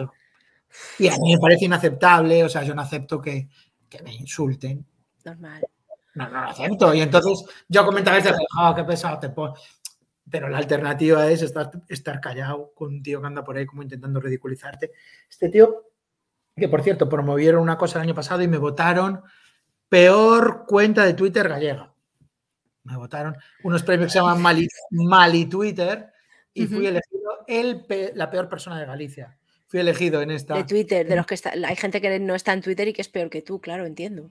y 0.99 1.09
a 1.09 1.17
mí 1.19 1.35
me 1.35 1.41
parece 1.41 1.67
inaceptable, 1.67 2.45
o 2.45 2.49
sea, 2.49 2.63
yo 2.63 2.75
no 2.75 2.83
acepto 2.83 3.21
que, 3.21 3.49
que 3.89 4.03
me 4.03 4.15
insulten. 4.15 4.87
Normal. 5.25 5.63
No, 6.15 6.29
no 6.29 6.41
lo 6.41 6.49
acepto. 6.49 6.95
Y 6.95 7.01
entonces 7.01 7.45
yo 7.69 7.85
comentaba 7.85 8.19
este, 8.19 8.33
oh, 8.59 8.75
qué 8.75 8.85
pesado 8.85 9.19
te 9.19 9.33
Pero 10.31 10.49
la 10.49 10.59
alternativa 10.59 11.31
es 11.31 11.43
estar, 11.43 11.71
estar 11.89 12.21
callado 12.21 12.73
con 12.75 12.95
un 12.95 13.03
tío 13.03 13.21
que 13.21 13.27
anda 13.27 13.45
por 13.45 13.57
ahí 13.57 13.67
como 13.67 13.83
intentando 13.83 14.21
ridiculizarte. 14.21 14.93
Este 15.29 15.49
tío, 15.49 15.91
que 16.57 16.69
por 16.69 16.83
cierto, 16.83 17.09
promovieron 17.09 17.63
una 17.63 17.79
cosa 17.79 17.99
el 17.99 18.05
año 18.05 18.15
pasado 18.15 18.43
y 18.43 18.49
me 18.49 18.59
votaron 18.59 19.23
peor 19.89 20.65
cuenta 20.67 21.05
de 21.05 21.15
Twitter 21.15 21.49
gallega 21.49 21.92
me 22.85 22.97
votaron 22.97 23.37
unos 23.63 23.83
premios 23.83 24.09
que 24.09 24.13
se 24.13 24.19
llaman 24.19 24.43
Mali, 24.91 25.47
Twitter 25.47 26.13
y 26.55 26.67
fui 26.67 26.87
elegido 26.87 27.45
el 27.47 27.85
la 28.15 28.31
peor 28.31 28.49
persona 28.49 28.79
de 28.79 28.87
Galicia. 28.87 29.37
Fui 29.69 29.81
elegido 29.81 30.21
en 30.21 30.31
esta. 30.31 30.55
De 30.55 30.65
Twitter, 30.65 31.07
de 31.07 31.17
los 31.17 31.27
que 31.27 31.35
está. 31.35 31.53
Hay 31.53 31.77
gente 31.77 32.01
que 32.01 32.19
no 32.19 32.35
está 32.35 32.53
en 32.53 32.61
Twitter 32.61 32.89
y 32.89 32.93
que 32.93 33.01
es 33.01 33.09
peor 33.09 33.31
que 33.31 33.41
tú, 33.41 33.61
claro, 33.61 33.87
entiendo. 33.87 34.31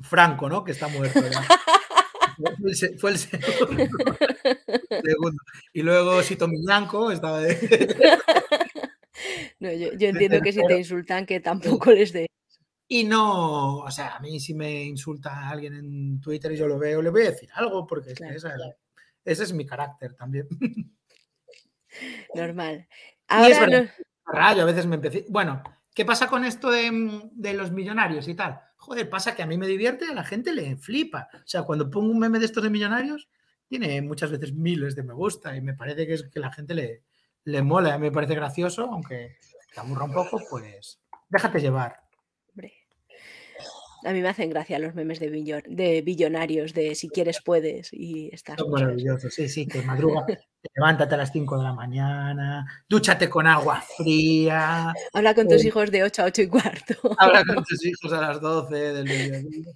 Franco, 0.00 0.48
¿no? 0.48 0.64
Que 0.64 0.72
está 0.72 0.88
muerto. 0.88 1.20
Fue 2.98 3.10
el, 3.10 3.18
segundo. 3.18 3.90
Y 5.72 5.82
luego 5.82 6.22
Sito 6.22 6.48
Miñanco 6.48 7.10
estaba 7.10 7.40
de. 7.40 7.54
No, 9.58 9.70
yo, 9.70 9.92
yo, 9.92 10.08
entiendo 10.08 10.40
que 10.40 10.52
si 10.52 10.66
te 10.66 10.78
insultan, 10.78 11.26
que 11.26 11.40
tampoco 11.40 11.90
les 11.90 12.14
dé. 12.14 12.30
Y 12.92 13.04
no, 13.04 13.76
o 13.76 13.90
sea, 13.92 14.16
a 14.16 14.18
mí 14.18 14.40
si 14.40 14.52
me 14.52 14.82
insulta 14.82 15.48
alguien 15.48 15.74
en 15.74 16.20
Twitter 16.20 16.50
y 16.50 16.56
yo 16.56 16.66
lo 16.66 16.76
veo, 16.76 17.00
le 17.00 17.10
voy 17.10 17.22
a 17.22 17.30
decir 17.30 17.48
algo, 17.54 17.86
porque 17.86 18.14
ese 19.24 19.44
es 19.44 19.52
mi 19.52 19.64
carácter 19.64 20.14
también. 20.14 20.48
Normal. 22.34 22.88
Ahora 23.28 24.50
a 24.50 24.64
veces 24.64 24.86
me 24.86 24.96
empecé. 24.96 25.24
Bueno, 25.28 25.62
¿qué 25.94 26.04
pasa 26.04 26.26
con 26.26 26.44
esto 26.44 26.68
de, 26.68 27.54
los 27.54 27.70
millonarios 27.70 28.26
y 28.26 28.34
tal? 28.34 28.60
Joder, 28.76 29.08
pasa 29.08 29.36
que 29.36 29.44
a 29.44 29.46
mí 29.46 29.56
me 29.56 29.68
divierte, 29.68 30.06
a 30.06 30.12
la 30.12 30.24
gente 30.24 30.52
le 30.52 30.76
flipa. 30.76 31.28
O 31.32 31.46
sea, 31.46 31.62
cuando 31.62 31.88
pongo 31.88 32.10
un 32.10 32.18
meme 32.18 32.40
de 32.40 32.46
estos 32.46 32.64
de 32.64 32.70
millonarios, 32.70 33.28
tiene 33.68 34.02
muchas 34.02 34.32
veces 34.32 34.52
miles 34.52 34.96
de 34.96 35.04
me 35.04 35.14
gusta 35.14 35.54
y 35.54 35.60
me 35.60 35.74
parece 35.74 36.08
que 36.08 36.14
es 36.14 36.24
que 36.24 36.40
la 36.40 36.50
gente 36.50 36.74
le, 36.74 37.04
le 37.44 37.62
mola, 37.62 37.98
me 37.98 38.10
parece 38.10 38.34
gracioso, 38.34 38.86
aunque 38.86 39.36
te 39.72 39.78
aburra 39.78 40.06
un 40.06 40.12
poco, 40.12 40.42
pues 40.50 41.00
déjate 41.28 41.60
llevar. 41.60 42.09
A 44.04 44.12
mí 44.12 44.20
me 44.22 44.28
hacen 44.28 44.50
gracia 44.50 44.78
los 44.78 44.94
memes 44.94 45.20
de, 45.20 45.30
de 45.66 46.02
billonarios, 46.02 46.72
de 46.72 46.94
si 46.94 47.08
quieres 47.08 47.40
puedes 47.44 47.92
y 47.92 48.30
estas 48.32 48.58
Son 48.58 48.70
maravillosos, 48.70 49.32
sí, 49.34 49.48
sí, 49.48 49.66
que 49.66 49.82
madruga, 49.82 50.24
levántate 50.74 51.14
a 51.14 51.18
las 51.18 51.32
5 51.32 51.58
de 51.58 51.64
la 51.64 51.74
mañana, 51.74 52.84
dúchate 52.88 53.28
con 53.28 53.46
agua 53.46 53.82
fría. 53.96 54.94
Habla 55.12 55.34
con 55.34 55.48
tus 55.48 55.64
eh, 55.64 55.68
hijos 55.68 55.90
de 55.90 56.02
8 56.04 56.22
a 56.22 56.24
8 56.26 56.42
y 56.42 56.48
cuarto. 56.48 56.94
Habla 57.18 57.44
con 57.44 57.64
tus 57.64 57.84
hijos 57.84 58.12
a 58.12 58.20
las 58.20 58.40
12 58.40 58.74
del 58.74 59.04
mediodía. 59.04 59.72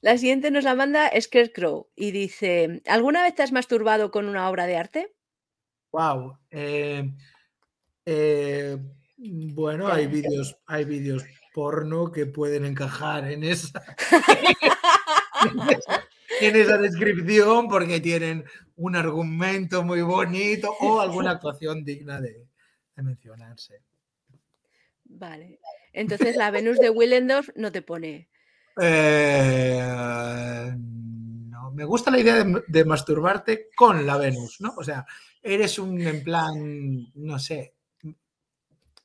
La 0.00 0.18
siguiente 0.18 0.50
nos 0.50 0.64
la 0.64 0.74
manda 0.74 1.10
Scarecrow 1.20 1.88
y 1.94 2.10
dice: 2.10 2.82
¿Alguna 2.86 3.22
vez 3.22 3.36
te 3.36 3.42
has 3.44 3.52
masturbado 3.52 4.10
con 4.10 4.28
una 4.28 4.48
obra 4.50 4.66
de 4.66 4.76
arte? 4.76 5.14
Wow. 5.92 6.38
Eh, 6.50 7.08
eh, 8.04 8.78
bueno, 9.16 9.86
hay 9.86 10.08
vídeos, 10.08 10.56
hay 10.66 10.84
vídeos 10.84 11.24
porno 11.52 12.10
que 12.10 12.26
pueden 12.26 12.64
encajar 12.64 13.30
en 13.30 13.44
esa, 13.44 13.82
en 16.40 16.56
esa 16.56 16.78
descripción 16.78 17.68
porque 17.68 18.00
tienen 18.00 18.44
un 18.76 18.96
argumento 18.96 19.82
muy 19.82 20.02
bonito 20.02 20.74
o 20.80 21.00
alguna 21.00 21.32
actuación 21.32 21.84
digna 21.84 22.20
de, 22.20 22.46
mencionarse. 22.96 23.82
Vale. 25.04 25.60
Entonces 25.92 26.36
la 26.36 26.50
Venus 26.50 26.78
de 26.78 26.90
Willendorf 26.90 27.48
no 27.56 27.72
te 27.72 27.82
pone. 27.82 28.28
Eh, 28.80 30.72
no, 30.76 31.70
me 31.72 31.84
gusta 31.84 32.10
la 32.10 32.18
idea 32.18 32.42
de, 32.42 32.62
de, 32.66 32.84
masturbarte 32.84 33.68
con 33.74 34.06
la 34.06 34.16
Venus, 34.16 34.60
¿no? 34.60 34.74
O 34.76 34.84
sea, 34.84 35.04
eres 35.42 35.78
un 35.78 36.00
en 36.00 36.22
plan, 36.22 37.12
no 37.14 37.38
sé, 37.38 37.74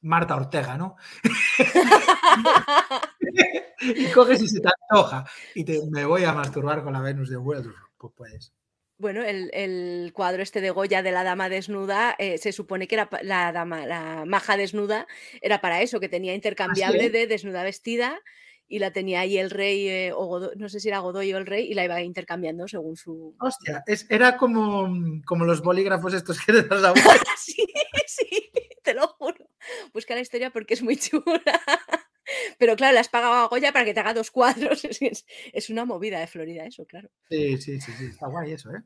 Marta 0.02 0.36
Ortega, 0.36 0.78
¿no? 0.78 0.95
y 3.82 4.06
coges 4.12 4.41
y 4.41 4.48
se 4.48 4.60
te 4.60 4.70
antoja 4.89 5.26
y 5.56 5.64
te, 5.64 5.80
me 5.89 6.06
voy 6.06 6.24
a 6.24 6.34
masturbar 6.34 6.84
con 6.84 6.93
la 6.93 7.02
Venus 7.02 7.30
de 7.30 7.38
Willendorf, 7.38 7.78
pues 7.98 8.14
puedes. 8.16 8.54
Bueno, 9.00 9.22
el, 9.24 10.12
cuadro 10.14 10.41
este 10.41 10.60
de 10.60 10.72
Goya 10.72 11.04
de 11.04 11.12
la 11.12 11.24
dama 11.24 11.50
desnuda, 11.50 12.16
eh, 12.18 12.39
se 12.39 12.52
supone 12.52 12.88
que 12.88 12.95
era 12.95 13.08
la 13.22 13.52
dama, 13.52 13.86
la 13.86 14.26
maja 14.26 14.58
desnuda, 14.58 15.06
era 15.39 15.62
para 15.62 15.84
eso, 15.84 16.00
que 16.00 16.10
tenía 16.10 16.32
¿Ah, 16.32 16.36
intercambiable 16.36 17.12
de 17.12 17.28
desnuda 17.28 17.62
vestida 17.62 18.20
y 18.68 18.80
la 18.80 18.91
tenía 18.91 19.22
ahí 19.22 19.38
el 19.38 19.49
rey, 19.49 19.88
eh, 19.88 20.11
o 20.13 20.51
no 20.55 20.70
sé 20.70 20.80
si 20.80 20.89
era 20.89 20.99
Godoy 20.99 21.34
o 21.34 21.38
el 21.38 21.45
rey, 21.45 21.65
y 21.65 21.74
la 21.74 21.86
iba 21.86 22.01
intercambiando 22.01 22.68
según 22.68 22.97
su. 22.97 23.36
Hostia, 23.39 23.84
era 24.09 24.38
como, 24.38 24.89
como 25.26 25.45
los 25.45 25.61
bolígrafos 25.61 26.13
estos 26.13 26.39
que 26.39 26.53
te 26.63 26.63
das 26.63 26.93
sí, 27.38 27.65
sí, 28.05 28.51
te 28.84 28.93
lo 28.93 29.07
juro. 29.07 29.49
Busca 29.93 30.15
la 30.15 30.22
historia 30.22 30.51
porque 30.51 30.74
es 30.74 30.84
muy 30.84 30.97
chula. 30.97 31.41
Pero 32.59 32.76
claro, 32.76 32.93
le 32.93 32.99
has 32.99 33.09
pagado 33.09 33.34
a 33.34 33.47
Goya 33.47 33.72
para 33.72 33.86
que 33.86 33.93
te 33.93 34.01
haga 34.01 34.13
dos 34.13 34.32
cuadros. 34.32 34.84
Es, 34.84 35.70
una 35.70 35.86
movida 35.86 36.20
de 36.20 36.28
Florida 36.28 36.65
eso, 36.65 36.86
claro. 36.86 37.09
Sí, 37.30 37.57
sí, 37.57 37.80
sí, 37.80 37.91
sí. 37.93 38.05
Está 38.05 38.28
guay 38.28 38.51
eso, 38.51 38.70
¿eh? 38.72 38.84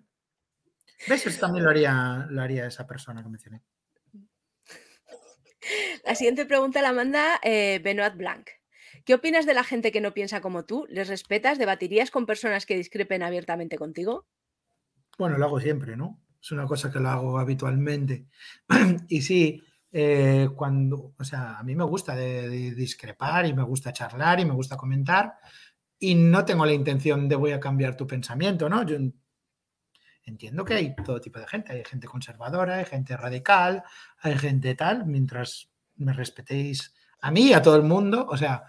¿Ves? 1.08 1.26
Eso 1.26 1.40
también 1.40 1.64
lo 1.64 1.72
haría, 1.72 2.28
lo 2.30 2.42
haría 2.42 2.68
esa 2.68 2.86
persona 2.86 3.24
que 3.24 3.30
mencioné. 3.30 3.64
La 6.06 6.16
siguiente 6.16 6.46
pregunta 6.46 6.82
la 6.82 6.94
manda 6.94 7.40
eh, 7.44 7.80
Benoit 7.84 8.16
Blanc. 8.16 8.48
¿Qué 9.06 9.14
opinas 9.14 9.46
de 9.46 9.54
la 9.54 9.64
gente 9.64 9.92
que 9.92 10.02
no 10.02 10.14
piensa 10.14 10.42
como 10.42 10.66
tú? 10.66 10.86
¿Les 10.90 11.08
respetas? 11.08 11.58
¿Debatirías 11.58 12.12
con 12.12 12.26
personas 12.26 12.66
que 12.66 12.78
discrepen 12.78 13.24
abiertamente 13.24 13.78
contigo? 13.78 14.26
Bueno, 15.18 15.38
lo 15.38 15.46
hago 15.46 15.60
siempre, 15.60 15.96
¿no? 15.96 16.22
Es 16.42 16.52
una 16.52 16.66
cosa 16.66 16.92
que 16.92 17.00
lo 17.00 17.10
hago 17.10 17.40
habitualmente. 17.40 18.28
y 19.08 19.22
sí, 19.22 19.62
eh, 19.92 20.50
cuando, 20.56 21.14
o 21.18 21.24
sea, 21.24 21.60
a 21.60 21.64
mí 21.64 21.76
me 21.76 21.84
gusta 21.84 22.16
discrepar 22.16 23.46
y 23.46 23.54
me 23.54 23.64
gusta 23.64 23.92
charlar 23.92 24.40
y 24.40 24.46
me 24.46 24.54
gusta 24.54 24.78
comentar 24.78 25.36
y 26.00 26.16
no 26.16 26.44
tengo 26.46 26.66
la 26.66 26.74
intención 26.74 27.30
de 27.30 27.36
voy 27.36 27.52
a 27.52 27.60
cambiar 27.60 27.96
tu 27.96 28.08
pensamiento, 28.08 28.68
¿no? 28.68 28.84
Yo 28.84 28.98
entiendo 30.24 30.66
que 30.66 30.74
hay 30.74 30.96
todo 30.96 31.22
tipo 31.22 31.40
de 31.40 31.48
gente, 31.48 31.74
hay 31.74 31.84
gente 31.86 32.08
conservadora, 32.08 32.78
hay 32.78 32.86
gente 32.86 33.16
radical, 33.16 33.84
hay 34.20 34.36
gente 34.38 34.74
tal, 34.74 35.06
mientras 35.06 35.70
me 35.98 36.14
respetéis 36.14 36.94
a 37.22 37.30
mí 37.30 37.50
y 37.50 37.54
a 37.54 37.62
todo 37.62 37.76
el 37.76 37.84
mundo, 37.84 38.26
o 38.28 38.36
sea, 38.36 38.64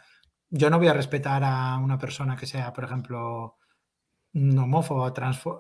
yo 0.53 0.69
no 0.69 0.79
voy 0.79 0.89
a 0.89 0.93
respetar 0.93 1.43
a 1.45 1.79
una 1.79 1.99
persona 1.99 2.37
que 2.37 2.47
sea, 2.47 2.75
por 2.75 2.85
ejemplo, 2.85 3.57
homófoba 4.35 5.13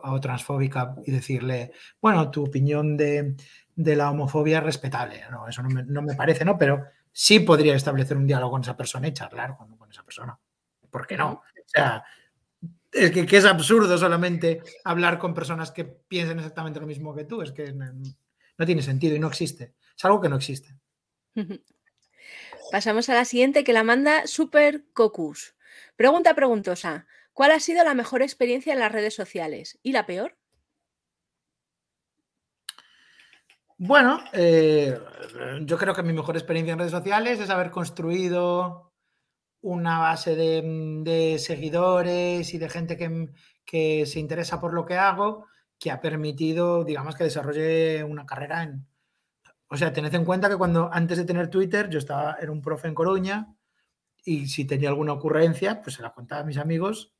o, 0.03 0.21
transfóbica 0.21 0.95
y 1.07 1.11
decirle, 1.11 1.73
bueno, 2.01 2.31
tu 2.31 2.45
opinión 2.45 2.99
de, 2.99 3.35
de 3.75 3.97
la 3.97 4.11
homofobia 4.11 4.59
es 4.59 4.65
respetable. 4.65 5.23
No, 5.31 5.49
eso 5.49 5.63
no 5.63 6.03
me, 6.03 6.15
parece, 6.15 6.45
¿no? 6.45 6.59
Pero 6.59 6.85
sí 7.11 7.41
podría 7.41 7.75
establecer 7.75 8.19
un 8.19 8.27
diálogo 8.27 8.53
con 8.53 8.61
esa 8.61 8.77
persona 8.77 9.09
y 9.09 9.15
charlar 9.15 9.57
con, 9.57 9.91
esa 9.91 10.05
persona. 10.05 10.39
¿Por 10.91 11.07
qué 11.07 11.17
no? 11.17 11.33
O 11.33 11.43
sea, 11.65 12.05
es 12.93 13.11
que, 13.13 13.37
es 13.37 13.45
absurdo 13.47 13.97
solamente 13.97 14.63
hablar 14.85 15.19
con 15.19 15.33
personas 15.33 15.71
que 15.71 15.85
piensen 15.85 16.39
exactamente 16.39 16.81
lo 16.81 16.87
mismo 16.87 17.15
que 17.15 17.25
tú. 17.25 17.41
Es 17.41 17.53
que 17.53 17.73
no, 17.73 17.91
no 18.59 18.67
tiene 18.67 18.83
sentido 18.83 19.17
y 19.17 19.19
no 19.19 19.29
existe. 19.29 19.73
Es 19.97 20.05
algo 20.05 20.21
que 20.21 20.29
no 20.29 20.37
existe. 20.37 20.77
Pasamos 22.73 23.11
a 23.11 23.15
la 23.15 23.27
siguiente 23.27 23.65
que 23.65 23.75
la 23.75 23.85
manda 23.85 24.27
Super 24.27 24.83
Cocus. 24.95 25.55
Pregunta 25.95 26.33
preguntosa. 26.33 27.07
¿Cuál 27.35 27.51
ha 27.51 27.61
sido 27.61 27.85
la 27.85 27.93
mejor 27.93 28.23
experiencia 28.23 28.73
en 28.73 28.79
las 28.79 28.91
redes 28.91 29.15
sociales 29.15 29.79
y 29.83 29.93
la 29.93 30.07
peor? 30.07 30.39
Bueno, 33.77 34.25
eh, 34.33 34.99
yo 35.65 35.77
creo 35.77 35.95
que 35.95 36.03
mi 36.03 36.15
mejor 36.15 36.35
experiencia 36.35 36.73
en 36.73 36.79
redes 36.79 36.93
sociales 36.93 37.41
es 37.41 37.51
haber 37.51 37.71
construido 37.71 38.95
una 39.61 39.99
base 39.99 40.35
de, 40.35 41.37
seguidores 41.39 42.55
y 42.55 42.59
de 42.59 42.71
gente 42.71 42.97
que, 43.67 44.07
se 44.07 44.19
interesa 44.19 44.63
por 44.63 44.73
lo 44.73 44.87
que 44.87 44.97
hago, 44.97 45.47
que 45.79 45.91
ha 45.91 46.01
permitido, 46.01 46.85
digamos, 46.85 47.17
que 47.17 47.25
desarrolle 47.25 48.03
una 48.03 48.25
carrera 48.25 48.63
en... 48.63 48.87
O 49.73 49.77
sea, 49.79 49.91
tened 49.91 50.15
en 50.15 50.27
cuenta 50.27 50.51
que 50.51 50.59
cuando 50.59 50.91
antes 50.93 51.17
de 51.17 51.25
tener 51.25 51.49
Twitter 51.49 51.89
yo 51.89 51.99
estaba, 51.99 52.37
era 52.39 52.53
un 52.53 52.61
profe 52.61 52.89
en 52.89 52.95
Coruña 52.95 53.57
y 54.23 54.47
si 54.47 54.67
tenía 54.67 54.91
alguna 54.91 55.15
ocurrencia, 55.15 55.81
pues 55.81 55.97
se 55.97 56.03
la 56.03 56.13
contaba 56.13 56.43
a 56.43 56.45
mis 56.45 56.59
amigos 56.59 57.15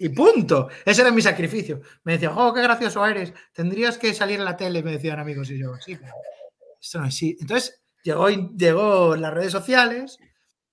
y 0.00 0.08
punto. 0.08 0.68
Ese 0.84 1.02
era 1.02 1.12
mi 1.12 1.22
sacrificio. 1.22 1.82
Me 2.02 2.14
decían, 2.14 2.32
oh, 2.36 2.52
qué 2.52 2.62
gracioso 2.62 3.06
eres. 3.06 3.32
Tendrías 3.52 3.96
que 3.96 4.12
salir 4.12 4.40
en 4.40 4.44
la 4.44 4.56
tele, 4.56 4.82
me 4.82 4.90
decían 4.90 5.20
amigos. 5.20 5.48
Y 5.52 5.60
yo, 5.60 5.76
sí, 5.76 5.94
pero 5.94 6.12
no 6.12 7.04
es 7.04 7.14
así. 7.14 7.36
Entonces 7.40 7.80
llegó, 8.02 8.28
llegó 8.28 9.14
las 9.14 9.32
redes 9.32 9.52
sociales 9.52 10.18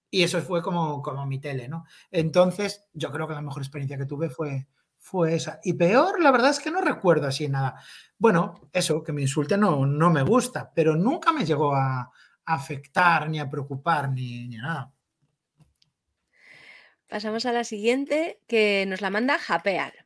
y 0.10 0.24
eso 0.24 0.42
fue 0.42 0.64
como, 0.64 1.04
como 1.04 1.28
mi 1.28 1.40
tele, 1.40 1.68
¿no? 1.68 1.86
Entonces 2.10 2.90
yo 2.94 3.12
creo 3.12 3.28
que 3.28 3.36
la 3.36 3.44
mejor 3.44 3.62
experiencia 3.62 3.96
que 3.96 4.08
tuve 4.08 4.32
fue, 4.32 4.66
fue 5.02 5.34
esa. 5.36 5.60
Y 5.64 5.74
peor, 5.74 6.22
la 6.22 6.32
verdad 6.32 6.52
es 6.52 6.60
que 6.60 6.70
no 6.70 6.80
recuerdo 6.80 7.28
así 7.28 7.47
nada. 7.49 7.82
Bueno, 8.18 8.70
eso, 8.72 9.04
que 9.04 9.12
me 9.12 9.24
insulte 9.24 9.58
no, 9.58 9.86
no 9.86 10.12
me 10.12 10.22
gusta, 10.22 10.72
pero 10.74 10.95
nunca 10.95 11.34
me 11.34 11.43
llegó 11.43 11.76
a, 11.76 12.12
afectar, 12.45 13.30
ni 13.30 13.39
a 13.39 13.49
preocupar, 13.49 14.12
ni, 14.12 14.47
ni 14.47 14.58
nada. 14.58 14.91
Pasamos 17.08 17.45
a 17.45 17.52
la 17.52 17.64
siguiente 17.64 18.41
que 18.47 18.86
nos 18.88 19.02
la 19.02 19.10
manda 19.10 19.38
Japear. 19.38 20.06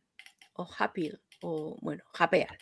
O 0.53 0.65
Japil. 0.65 1.21
O 1.41 1.77
bueno, 1.81 2.03
Japear. 2.13 2.57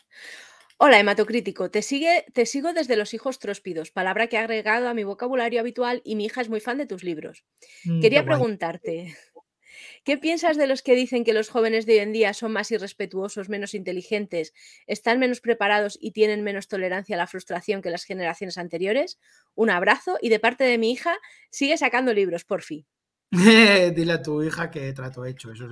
Hola, 0.77 0.99
hematocrítico. 0.99 1.69
Te, 1.69 1.81
sigue, 1.81 2.25
te 2.33 2.45
sigo 2.45 2.73
desde 2.73 2.95
los 2.95 3.13
hijos 3.13 3.39
tróspidos, 3.39 3.91
palabra 3.91 4.27
que 4.27 4.37
ha 4.37 4.41
agregado 4.41 4.89
a 4.89 4.93
mi 4.93 5.03
vocabulario 5.03 5.59
habitual 5.59 6.01
y 6.03 6.15
mi 6.15 6.25
hija 6.25 6.41
es 6.41 6.49
muy 6.49 6.59
fan 6.59 6.77
de 6.77 6.87
tus 6.87 7.03
libros. 7.03 7.45
Mm, 7.85 8.01
Quería 8.01 8.25
preguntarte, 8.25 9.15
¿qué 10.03 10.17
piensas 10.17 10.57
de 10.57 10.67
los 10.67 10.81
que 10.81 10.95
dicen 10.95 11.23
que 11.23 11.33
los 11.33 11.49
jóvenes 11.49 11.85
de 11.85 11.93
hoy 11.93 11.99
en 11.99 12.13
día 12.13 12.33
son 12.33 12.51
más 12.51 12.71
irrespetuosos, 12.71 13.49
menos 13.49 13.73
inteligentes, 13.73 14.53
están 14.87 15.19
menos 15.19 15.41
preparados 15.41 15.97
y 16.01 16.11
tienen 16.11 16.43
menos 16.43 16.67
tolerancia 16.67 17.15
a 17.15 17.17
la 17.17 17.27
frustración 17.27 17.81
que 17.81 17.89
las 17.89 18.03
generaciones 18.03 18.57
anteriores? 18.57 19.19
Un 19.55 19.69
abrazo 19.69 20.17
y 20.21 20.29
de 20.29 20.39
parte 20.39 20.63
de 20.63 20.77
mi 20.77 20.91
hija, 20.91 21.17
sigue 21.49 21.77
sacando 21.77 22.13
libros, 22.13 22.45
por 22.45 22.61
fin. 22.61 22.85
Dile 23.95 24.13
a 24.13 24.21
tu 24.21 24.43
hija 24.43 24.69
que 24.69 24.93
trato 24.93 25.25
hecho, 25.25 25.51
eso 25.51 25.67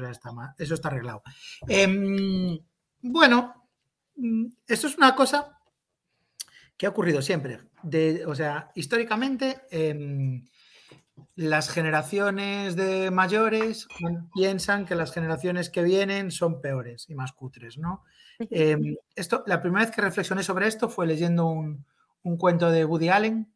está 0.74 0.88
arreglado. 0.88 1.22
Em, 1.68 2.58
bueno, 3.02 3.70
mm, 4.16 4.46
esto 4.68 4.88
es 4.88 4.98
una 4.98 5.16
cosa 5.16 5.60
que 6.78 6.88
ha 6.88 6.90
ocurrido 6.90 7.22
siempre. 7.22 7.60
o 8.26 8.36
sea, 8.36 8.72
históricamente, 8.76 9.62
em, 9.70 10.44
las 11.36 11.70
generaciones 11.70 12.76
de 12.76 13.12
mayores 13.12 13.88
piensan 14.34 14.86
que 14.86 14.96
las 14.96 15.12
generaciones 15.14 15.70
que 15.70 15.84
vienen 15.84 16.32
son 16.32 16.62
peores 16.62 17.10
y 17.10 17.16
más 17.16 17.34
cutres, 17.34 17.78
¿no? 17.78 18.04
Em, 18.50 18.96
esto, 19.16 19.44
la 19.46 19.62
primera 19.62 19.86
vez 19.86 19.96
que 19.96 20.02
reflexioné 20.02 20.44
sobre 20.44 20.68
esto 20.68 20.90
fue 20.90 21.06
leyendo 21.06 21.46
un, 21.46 21.86
un 22.24 22.38
cuento 22.38 22.72
de 22.72 22.86
Woody 22.86 23.10
Allen 23.10 23.52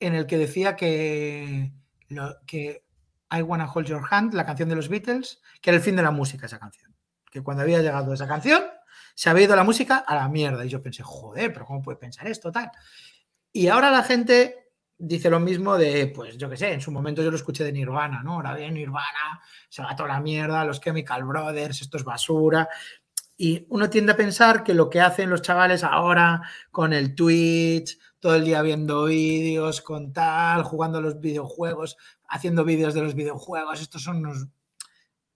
en 0.00 0.14
el 0.14 0.26
que 0.26 0.38
decía 0.38 0.76
que, 0.76 1.72
lo, 2.08 2.36
que 2.46 2.84
I 3.30 3.42
Wanna 3.42 3.70
Hold 3.72 3.86
Your 3.86 4.02
Hand, 4.10 4.34
la 4.34 4.44
canción 4.44 4.68
de 4.68 4.74
los 4.74 4.88
Beatles, 4.88 5.40
que 5.60 5.70
era 5.70 5.76
el 5.76 5.82
fin 5.82 5.96
de 5.96 6.02
la 6.02 6.10
música 6.10 6.46
esa 6.46 6.58
canción. 6.58 6.94
Que 7.30 7.42
cuando 7.42 7.62
había 7.62 7.80
llegado 7.80 8.12
esa 8.12 8.28
canción, 8.28 8.62
se 9.14 9.30
había 9.30 9.44
ido 9.44 9.56
la 9.56 9.64
música 9.64 9.98
a 9.98 10.14
la 10.14 10.28
mierda. 10.28 10.64
Y 10.64 10.68
yo 10.68 10.82
pensé, 10.82 11.02
joder, 11.02 11.52
pero 11.52 11.64
¿cómo 11.64 11.82
puede 11.82 11.98
pensar 11.98 12.26
esto 12.26 12.52
tal? 12.52 12.70
Y 13.52 13.68
ahora 13.68 13.90
la 13.90 14.02
gente 14.02 14.61
dice 15.04 15.28
lo 15.28 15.40
mismo 15.40 15.76
de, 15.76 16.06
pues 16.14 16.38
yo 16.38 16.48
qué 16.48 16.56
sé, 16.56 16.72
en 16.72 16.80
su 16.80 16.92
momento 16.92 17.22
yo 17.22 17.30
lo 17.30 17.36
escuché 17.36 17.64
de 17.64 17.72
Nirvana, 17.72 18.22
¿no? 18.22 18.34
Ahora 18.34 18.54
bien, 18.54 18.74
Nirvana, 18.74 19.42
se 19.68 19.82
va 19.82 19.96
toda 19.96 20.10
la 20.10 20.20
mierda, 20.20 20.64
los 20.64 20.80
Chemical 20.80 21.24
Brothers, 21.24 21.82
esto 21.82 21.96
es 21.96 22.04
basura. 22.04 22.68
Y 23.36 23.66
uno 23.70 23.90
tiende 23.90 24.12
a 24.12 24.16
pensar 24.16 24.62
que 24.62 24.74
lo 24.74 24.88
que 24.88 25.00
hacen 25.00 25.28
los 25.28 25.42
chavales 25.42 25.82
ahora 25.82 26.42
con 26.70 26.92
el 26.92 27.16
Twitch, 27.16 27.98
todo 28.20 28.36
el 28.36 28.44
día 28.44 28.62
viendo 28.62 29.06
vídeos, 29.06 29.80
con 29.80 30.12
tal, 30.12 30.62
jugando 30.62 31.00
los 31.00 31.18
videojuegos, 31.18 31.96
haciendo 32.28 32.64
vídeos 32.64 32.94
de 32.94 33.02
los 33.02 33.16
videojuegos, 33.16 33.80
estos 33.80 34.04
son 34.04 34.18
unos... 34.18 34.46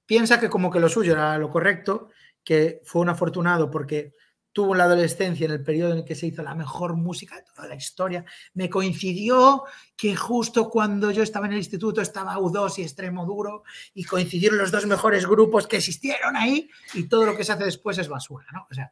Piensa 0.06 0.38
que 0.38 0.48
como 0.48 0.70
que 0.70 0.78
lo 0.78 0.88
suyo 0.88 1.14
era 1.14 1.36
lo 1.38 1.50
correcto, 1.50 2.10
que 2.44 2.80
fue 2.84 3.02
un 3.02 3.08
afortunado 3.08 3.68
porque 3.68 4.14
tuvo 4.56 4.74
la 4.74 4.84
adolescencia 4.84 5.44
en 5.44 5.50
el 5.50 5.62
periodo 5.62 5.92
en 5.92 5.98
el 5.98 6.04
que 6.06 6.14
se 6.14 6.28
hizo 6.28 6.42
la 6.42 6.54
mejor 6.54 6.96
música 6.96 7.36
de 7.36 7.42
toda 7.42 7.68
la 7.68 7.74
historia. 7.74 8.24
Me 8.54 8.70
coincidió 8.70 9.64
que 9.94 10.16
justo 10.16 10.70
cuando 10.70 11.10
yo 11.10 11.22
estaba 11.22 11.44
en 11.44 11.52
el 11.52 11.58
instituto 11.58 12.00
estaba 12.00 12.38
U2 12.38 12.78
y 12.78 12.82
Extremo 12.82 13.26
Duro 13.26 13.64
y 13.92 14.04
coincidieron 14.04 14.56
los 14.56 14.70
dos 14.70 14.86
mejores 14.86 15.26
grupos 15.26 15.66
que 15.66 15.76
existieron 15.76 16.36
ahí 16.36 16.70
y 16.94 17.04
todo 17.04 17.26
lo 17.26 17.36
que 17.36 17.44
se 17.44 17.52
hace 17.52 17.64
después 17.64 17.98
es 17.98 18.08
basura, 18.08 18.46
¿no? 18.50 18.66
O 18.70 18.72
sea, 18.72 18.90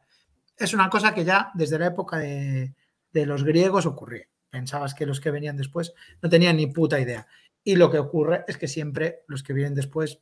es 0.55 0.71
una 0.75 0.87
cosa 0.87 1.15
que 1.15 1.25
ya 1.25 1.49
desde 1.55 1.79
la 1.79 1.87
época 1.87 2.19
de, 2.19 2.75
de 3.11 3.25
los 3.25 3.43
griegos 3.43 3.87
ocurría. 3.87 4.27
Pensabas 4.51 4.93
que 4.93 5.07
los 5.07 5.19
que 5.19 5.31
venían 5.31 5.57
después 5.57 5.95
no 6.21 6.29
tenían 6.29 6.57
ni 6.57 6.67
puta 6.67 6.99
idea. 6.99 7.25
Y 7.63 7.75
lo 7.75 7.89
que 7.89 7.97
ocurre 7.97 8.45
es 8.47 8.59
que 8.59 8.67
siempre 8.67 9.23
los 9.25 9.41
que 9.41 9.53
vienen 9.53 9.73
después 9.73 10.19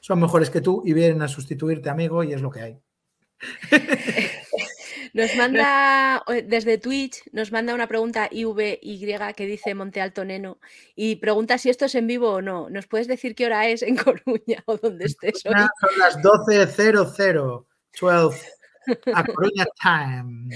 son 0.00 0.18
mejores 0.18 0.50
que 0.50 0.60
tú 0.60 0.82
y 0.84 0.92
vienen 0.92 1.22
a 1.22 1.28
sustituirte, 1.28 1.88
amigo, 1.88 2.24
y 2.24 2.32
es 2.32 2.42
lo 2.42 2.50
que 2.50 2.62
hay. 2.62 2.80
Nos 5.14 5.34
manda 5.36 6.22
desde 6.46 6.78
Twitch, 6.78 7.22
nos 7.32 7.52
manda 7.52 7.74
una 7.74 7.86
pregunta 7.86 8.28
IVY 8.30 8.78
que 9.36 9.46
dice 9.46 9.74
Monte 9.74 10.00
Alto 10.00 10.24
Neno 10.24 10.58
y 10.94 11.16
pregunta 11.16 11.58
si 11.58 11.70
esto 11.70 11.86
es 11.86 11.94
en 11.94 12.06
vivo 12.06 12.30
o 12.30 12.42
no. 12.42 12.70
¿Nos 12.70 12.86
puedes 12.86 13.08
decir 13.08 13.34
qué 13.34 13.46
hora 13.46 13.68
es 13.68 13.82
en 13.82 13.96
Coruña 14.24 14.62
o 14.66 14.76
dónde 14.76 15.06
estés 15.06 15.44
hoy? 15.46 15.52
Son 15.52 15.98
las 15.98 16.18
12.00, 16.18 17.66
12 18.00 18.46
a 19.14 19.24
Coruña 19.24 19.66
time. 19.80 20.48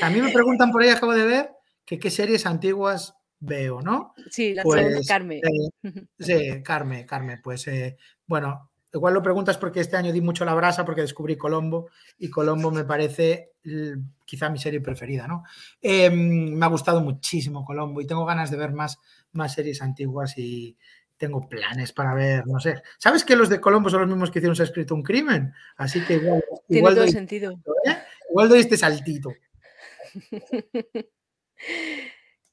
También 0.00 0.24
me 0.24 0.32
preguntan 0.32 0.70
por 0.70 0.82
ahí, 0.82 0.88
acabo 0.88 1.14
de 1.14 1.24
ver, 1.24 1.50
que 1.84 1.98
qué 1.98 2.10
series 2.10 2.46
antiguas 2.46 3.14
veo, 3.38 3.80
¿no? 3.80 4.14
Sí, 4.30 4.54
la 4.54 4.62
pues, 4.62 5.06
Carmen. 5.06 5.40
sí, 6.18 6.62
Carmen, 6.62 7.06
Carmen, 7.06 7.40
pues 7.42 7.66
eh, 7.68 7.96
bueno, 8.26 8.70
Igual 8.96 9.14
lo 9.14 9.22
preguntas 9.22 9.58
porque 9.58 9.80
este 9.80 9.96
año 9.96 10.12
di 10.12 10.20
mucho 10.20 10.44
la 10.44 10.54
brasa 10.54 10.84
porque 10.84 11.02
descubrí 11.02 11.36
Colombo 11.36 11.90
y 12.18 12.30
Colombo 12.30 12.70
me 12.70 12.84
parece 12.84 13.52
quizá 14.24 14.48
mi 14.48 14.58
serie 14.58 14.80
preferida, 14.80 15.26
¿no? 15.26 15.44
Em, 15.82 16.54
me 16.54 16.64
ha 16.64 16.68
gustado 16.68 17.00
muchísimo 17.02 17.64
Colombo 17.64 18.00
y 18.00 18.06
tengo 18.06 18.24
ganas 18.24 18.50
de 18.50 18.56
ver 18.56 18.72
más, 18.72 18.98
más 19.32 19.52
series 19.52 19.82
antiguas 19.82 20.38
y 20.38 20.76
tengo 21.16 21.46
planes 21.46 21.92
para 21.92 22.14
ver, 22.14 22.46
no 22.46 22.58
sé. 22.58 22.82
¿Sabes 22.98 23.24
que 23.24 23.36
los 23.36 23.48
de 23.48 23.60
Colombo 23.60 23.90
son 23.90 24.00
los 24.00 24.08
mismos 24.08 24.30
que 24.30 24.38
hicieron 24.38 24.56
Se 24.56 24.62
ha 24.62 24.66
escrito 24.66 24.94
un 24.94 25.02
crimen? 25.02 25.52
Así 25.76 26.02
que 26.04 26.14
igual... 26.14 26.42
Tiene 26.66 26.94
todo 26.94 27.08
sentido. 27.08 27.52
¿eh? 27.84 27.98
Igual 28.30 28.48
doy 28.48 28.60
este 28.60 28.76
saltito. 28.76 29.32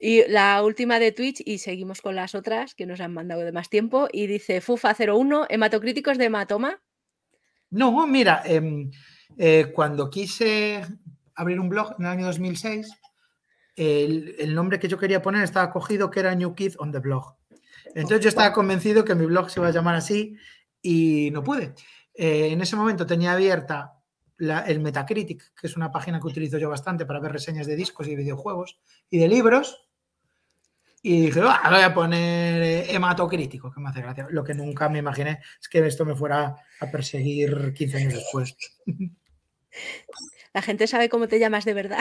Y 0.05 0.27
la 0.27 0.61
última 0.61 0.99
de 0.99 1.13
Twitch, 1.13 1.41
y 1.45 1.59
seguimos 1.59 2.01
con 2.01 2.15
las 2.15 2.35
otras 2.35 2.75
que 2.75 2.85
nos 2.85 2.99
han 2.99 3.13
mandado 3.13 3.39
de 3.45 3.53
más 3.53 3.69
tiempo, 3.69 4.09
y 4.11 4.27
dice 4.27 4.61
Fufa01, 4.61 5.45
hematocríticos 5.47 6.17
de 6.17 6.25
hematoma. 6.25 6.81
No, 7.69 8.05
mira, 8.05 8.41
em, 8.43 8.91
eh, 9.37 9.71
cuando 9.73 10.09
quise 10.09 10.85
abrir 11.35 11.57
un 11.57 11.69
blog 11.69 11.95
en 11.97 12.05
el 12.05 12.11
año 12.11 12.25
2006, 12.25 12.91
el, 13.77 14.53
nombre 14.53 14.77
que 14.77 14.89
yo 14.89 14.97
quería 14.97 15.21
poner 15.21 15.41
estaba 15.41 15.71
cogido 15.71 16.09
que 16.09 16.19
era 16.19 16.35
New 16.35 16.53
Kid 16.53 16.73
on 16.79 16.91
the 16.91 16.99
Blog. 16.99 17.37
Entonces 17.95 18.19
yo 18.19 18.27
estaba 18.27 18.51
convencido 18.51 19.05
que 19.05 19.15
mi 19.15 19.25
blog 19.25 19.49
se 19.49 19.61
iba 19.61 19.69
a 19.69 19.71
llamar 19.71 19.95
así 19.95 20.35
y 20.81 21.29
no 21.31 21.45
pude. 21.45 21.75
Eh, 22.13 22.49
en 22.51 22.61
ese 22.61 22.75
momento 22.75 23.05
tenía 23.05 23.31
abierta 23.31 23.93
el 24.37 24.81
Metacritic, 24.81 25.53
que 25.55 25.67
es 25.67 25.77
una 25.77 25.93
página 25.93 26.19
que 26.19 26.27
utilizo 26.27 26.57
yo 26.57 26.69
bastante 26.69 27.05
para 27.05 27.21
ver 27.21 27.31
reseñas 27.31 27.67
de 27.67 27.77
discos 27.77 28.09
y 28.09 28.17
videojuegos 28.17 28.81
y 29.09 29.17
de 29.17 29.29
libros. 29.29 29.87
Y 31.05 31.25
dije, 31.25 31.41
voy 31.41 31.51
a 31.51 31.93
poner 31.93 32.61
eh, 32.61 32.95
hematocrítico, 32.95 33.69
que 33.69 33.81
me 33.81 33.89
hace 33.89 34.01
gracia. 34.01 34.25
Lo 34.29 34.41
que 34.41 34.53
nunca 34.53 34.87
me 34.87 34.99
imaginé 34.99 35.41
es 35.61 35.67
que 35.67 35.85
esto 35.85 36.05
me 36.05 36.15
fuera 36.15 36.55
a 36.79 36.91
perseguir 36.91 37.73
15 37.73 37.97
años 37.97 38.13
después. 38.13 38.55
La 40.53 40.61
gente 40.61 40.87
sabe 40.87 41.09
cómo 41.09 41.27
te 41.27 41.39
llamas 41.39 41.65
de 41.65 41.73
verdad. 41.73 41.99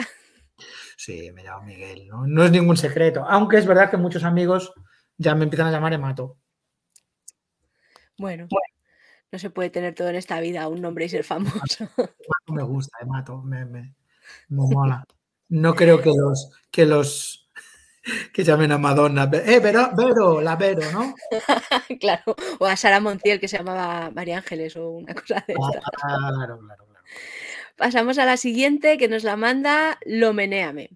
Sí, 0.95 1.31
me 1.33 1.43
llamo 1.43 1.65
Miguel, 1.65 2.07
¿no? 2.07 2.27
no 2.27 2.45
es 2.45 2.51
ningún 2.51 2.77
secreto. 2.77 3.25
Aunque 3.27 3.57
es 3.57 3.65
verdad 3.65 3.89
que 3.89 3.97
muchos 3.97 4.23
amigos 4.23 4.71
ya 5.17 5.35
me 5.35 5.43
empiezan 5.43 5.67
a 5.67 5.71
llamar 5.71 5.91
Hemato. 5.91 6.37
Bueno, 8.17 8.47
no 9.31 9.39
se 9.39 9.49
puede 9.49 9.69
tener 9.69 9.95
todo 9.95 10.09
en 10.09 10.15
esta 10.15 10.39
vida, 10.39 10.67
un 10.69 10.81
nombre 10.81 11.05
y 11.05 11.09
ser 11.09 11.23
famoso. 11.25 11.89
me 12.47 12.63
gusta, 12.63 12.99
Hemato, 13.01 13.41
me, 13.41 13.65
me, 13.65 13.95
me 14.47 14.63
mola. 14.69 15.03
No 15.49 15.75
creo 15.75 15.99
que 16.01 16.11
los, 16.15 16.51
que 16.71 16.85
los 16.85 17.42
que 18.33 18.43
llamen 18.43 18.71
a 18.71 18.77
Madonna. 18.77 19.29
Eh, 19.33 19.59
Vero, 19.59 19.91
Vero, 19.95 20.41
la 20.41 20.55
Vero, 20.55 20.81
¿no? 20.91 21.15
claro, 21.99 22.35
o 22.59 22.65
a 22.65 22.75
Sara 22.75 22.99
Montiel, 22.99 23.39
que 23.39 23.47
se 23.47 23.57
llamaba 23.57 24.11
María 24.11 24.37
Ángeles 24.37 24.75
o 24.75 24.91
una 24.91 25.13
cosa 25.13 25.43
de 25.47 25.53
esta. 25.53 25.81
Claro, 26.07 26.59
claro, 26.59 26.59
claro. 26.59 26.93
Pasamos 27.75 28.17
a 28.17 28.25
la 28.25 28.37
siguiente, 28.37 28.97
que 28.97 29.07
nos 29.07 29.23
la 29.23 29.35
manda 29.35 29.97
Lomenéame. 30.05 30.89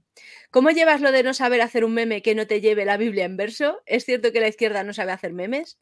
¿Cómo 0.52 0.70
llevas 0.70 1.02
lo 1.02 1.12
de 1.12 1.24
no 1.24 1.34
saber 1.34 1.62
hacer 1.62 1.84
un 1.84 1.94
meme 1.94 2.22
que 2.22 2.36
no 2.36 2.48
te 2.48 2.62
lleve 2.62 2.86
la 2.86 2.98
Biblia 2.98 3.26
en 3.26 3.36
verso? 3.36 3.82
¿Es 3.86 4.06
cierto 4.06 4.32
que 4.32 4.40
la 4.40 4.48
izquierda 4.48 4.84
no 4.84 4.94
sabe 4.94 5.12
hacer 5.12 5.34
memes? 5.34 5.78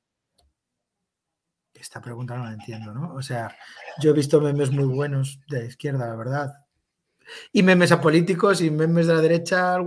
Esta 1.74 2.02
pregunta 2.02 2.36
no 2.36 2.46
la 2.46 2.54
entiendo, 2.54 2.94
¿no? 2.94 3.14
O 3.14 3.22
sea, 3.22 3.56
yo 4.02 4.12
he 4.12 4.14
visto 4.14 4.42
memes 4.42 4.72
muy 4.72 4.86
buenos 4.86 5.40
de 5.48 5.60
la 5.60 5.66
izquierda, 5.66 6.08
la 6.08 6.16
verdad. 6.16 6.54
Y 7.52 7.64
memes 7.64 7.92
apolíticos 7.92 8.62
y 8.62 8.72
memes 8.72 9.08
de 9.08 9.14
la 9.14 9.22
derecha, 9.22 9.78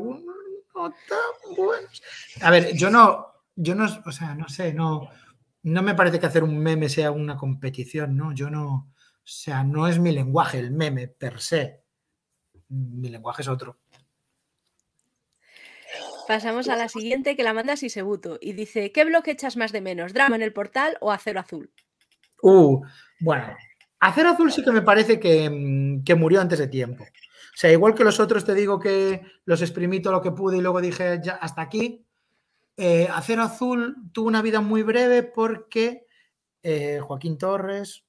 algunos 0.79 0.95
tan 1.09 1.57
buenos. 1.57 2.03
A 2.41 2.51
ver, 2.51 2.75
yo 2.75 2.91
no, 2.91 3.27
yo 3.57 3.75
no, 3.75 3.87
o 4.05 4.13
sea, 4.13 4.35
no 4.35 4.49
sé, 4.49 4.73
no, 4.73 5.09
no 5.63 5.83
me 5.83 5.95
parece 5.95 6.19
que 6.19 6.27
hacer 6.27 6.45
un 6.45 6.59
meme 6.59 6.89
sea 6.89 7.11
una 7.11 7.37
competición, 7.37 8.17
¿no? 8.17 8.33
Yo 8.33 8.51
no, 8.51 8.67
o 8.67 8.95
sea, 9.25 9.65
no 9.65 9.89
es 9.89 9.99
mi 9.99 10.13
lenguaje 10.13 10.59
el 10.59 10.71
meme 10.71 11.09
per 11.09 11.41
se. 11.41 11.83
Mi 12.69 13.09
lenguaje 13.09 13.43
es 13.43 13.49
otro. 13.49 13.79
Pasamos 16.27 16.69
a 16.69 16.77
la 16.77 16.89
siguiente 16.89 17.37
que 17.37 17.43
la 17.43 17.55
manda 17.55 17.77
Sisebuto 17.77 18.39
y 18.41 18.53
dice, 18.53 18.93
¿qué 18.93 19.05
bloque 19.05 19.31
echas 19.31 19.57
más 19.57 19.73
de 19.73 19.81
menos? 19.81 20.13
¿Drama 20.13 20.37
en 20.37 20.43
el 20.43 20.53
portal 20.53 20.99
o 21.01 21.11
Acero 21.11 21.41
Azul? 21.41 21.71
Uh, 22.43 22.83
bueno, 23.21 23.57
Acero 23.99 24.29
Azul 24.29 24.53
sí 24.53 24.63
que 24.63 24.71
me 24.71 24.83
parece 24.83 25.19
que, 25.19 26.01
que 26.05 26.15
murió 26.15 26.43
antes 26.43 26.59
de 26.59 26.69
tiempo. 26.69 27.07
O 27.59 27.61
sea, 27.61 27.73
igual 27.73 27.93
que 27.93 28.05
los 28.05 28.21
otros 28.21 28.45
te 28.45 28.55
digo 28.55 28.79
que 28.79 29.21
los 29.45 29.61
exprimí 29.63 30.01
todo 30.01 30.13
lo 30.13 30.23
que 30.23 30.31
pude 30.31 30.59
y 30.59 30.61
luego 30.61 30.81
dije 30.81 31.19
ya 31.21 31.33
hasta 31.33 31.61
aquí. 31.61 32.07
Eh, 32.77 33.09
Acero 33.13 33.43
Azul 33.43 33.97
tuvo 34.13 34.29
una 34.29 34.43
vida 34.43 34.61
muy 34.61 34.85
breve 34.85 35.25
porque 35.25 36.07
eh, 36.63 37.01
Joaquín 37.03 37.37
Torres 37.37 38.05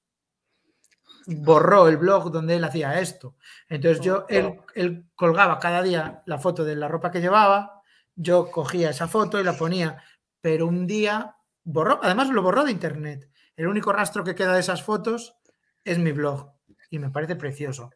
borró 1.26 1.88
el 1.88 1.98
blog 1.98 2.32
donde 2.32 2.58
él 2.58 2.64
hacía 2.64 3.00
esto. 3.00 3.38
Entonces 3.68 4.06
yo, 4.06 4.28
él, 4.30 4.62
él, 4.76 5.08
colgaba 5.16 5.58
cada 5.58 5.82
día 5.82 6.22
la 6.28 6.38
foto 6.38 6.64
de 6.64 6.76
la 6.76 6.88
ropa 6.88 7.10
que 7.10 7.20
llevaba, 7.20 7.82
yo 8.16 8.52
cogía 8.52 8.92
esa 8.92 9.08
foto 9.08 9.42
y 9.42 9.44
la 9.44 9.58
ponía, 9.58 10.04
pero 10.42 10.68
un 10.68 10.86
día 10.86 11.38
borró, 11.64 12.00
además 12.04 12.30
lo 12.30 12.44
borró 12.44 12.66
de 12.66 12.72
internet. 12.72 13.32
El 13.56 13.66
único 13.66 13.92
rastro 13.92 14.24
que 14.24 14.36
queda 14.36 14.54
de 14.54 14.60
esas 14.60 14.84
fotos 14.84 15.40
es 15.84 15.98
mi 15.98 16.12
blog 16.12 16.52
y 16.92 17.00
me 17.00 17.10
parece 17.10 17.36
precioso. 17.36 17.90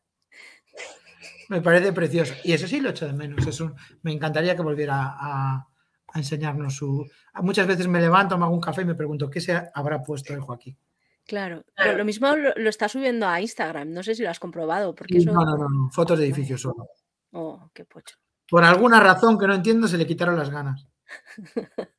Me 1.50 1.62
parece 1.62 1.94
precioso. 1.94 2.34
Y 2.44 2.54
eso 2.54 2.68
sí 2.68 2.80
lo 2.80 2.90
echo 2.90 3.08
de 3.08 3.14
menos. 3.14 3.46
Eso, 3.46 3.76
me 4.02 4.12
encantaría 4.12 4.56
que 4.56 4.62
volviera 4.62 5.16
a, 5.16 5.68
enseñarnos 6.16 6.76
su. 6.76 7.06
Muchas 7.42 7.68
veces 7.68 7.88
me 7.88 8.00
levanto, 8.00 8.38
me 8.38 8.46
hago 8.46 8.54
un 8.54 8.62
café 8.62 8.84
y 8.84 8.86
me 8.86 8.96
pregunto 8.96 9.30
qué 9.30 9.42
se 9.42 9.70
habrá 9.74 10.02
puesto 10.02 10.34
el 10.34 10.42
Joaquín. 10.42 10.78
Claro, 11.26 11.64
pero 11.76 11.98
lo 11.98 12.04
mismo 12.04 12.36
lo, 12.36 12.70
está 12.70 12.90
subiendo 12.90 13.28
a 13.28 13.40
Instagram. 13.40 13.92
No 13.92 14.04
sé 14.04 14.14
si 14.14 14.24
lo 14.24 14.30
has 14.30 14.40
comprobado. 14.40 14.94
Porque 14.94 15.18
eso... 15.18 15.32
no, 15.32 15.44
no, 15.46 15.56
no, 15.58 15.90
fotos 15.92 16.20
de 16.20 16.26
edificios 16.26 16.62
solo. 16.62 16.88
Oh, 17.32 17.70
qué 17.74 17.86
pocho. 17.86 18.18
Por 18.48 18.64
alguna 18.64 19.00
razón 19.00 19.40
que 19.40 19.48
no 19.48 19.56
entiendo, 19.56 19.88
se 19.88 19.98
le 19.98 20.06
quitaron 20.06 20.38
las 20.38 20.50
ganas. 20.50 20.88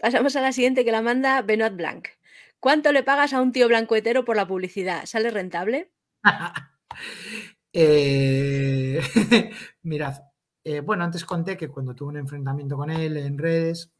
Pasamos 0.00 0.34
a 0.36 0.40
la 0.40 0.52
siguiente 0.52 0.84
que 0.84 0.92
la 0.92 1.02
manda 1.02 1.42
Benoit 1.42 1.76
Blanc. 1.76 2.08
¿Cuánto 2.58 2.92
le 2.92 3.02
pagas 3.02 3.32
a 3.32 3.40
un 3.40 3.52
tío 3.52 3.68
blanco 3.68 3.96
hetero 3.96 4.24
por 4.24 4.36
la 4.36 4.46
publicidad? 4.46 5.06
¿Sale 5.06 5.30
rentable? 5.30 5.92
Eh, 7.72 9.00
mirad, 9.82 10.22
eh, 10.64 10.80
bueno, 10.80 11.04
antes 11.04 11.24
conté 11.24 11.56
que 11.56 11.68
cuando 11.68 11.94
tuve 11.94 12.10
un 12.10 12.16
enfrentamiento 12.18 12.76
con 12.76 12.90
él 12.90 13.16
en 13.16 13.38
redes, 13.38 13.92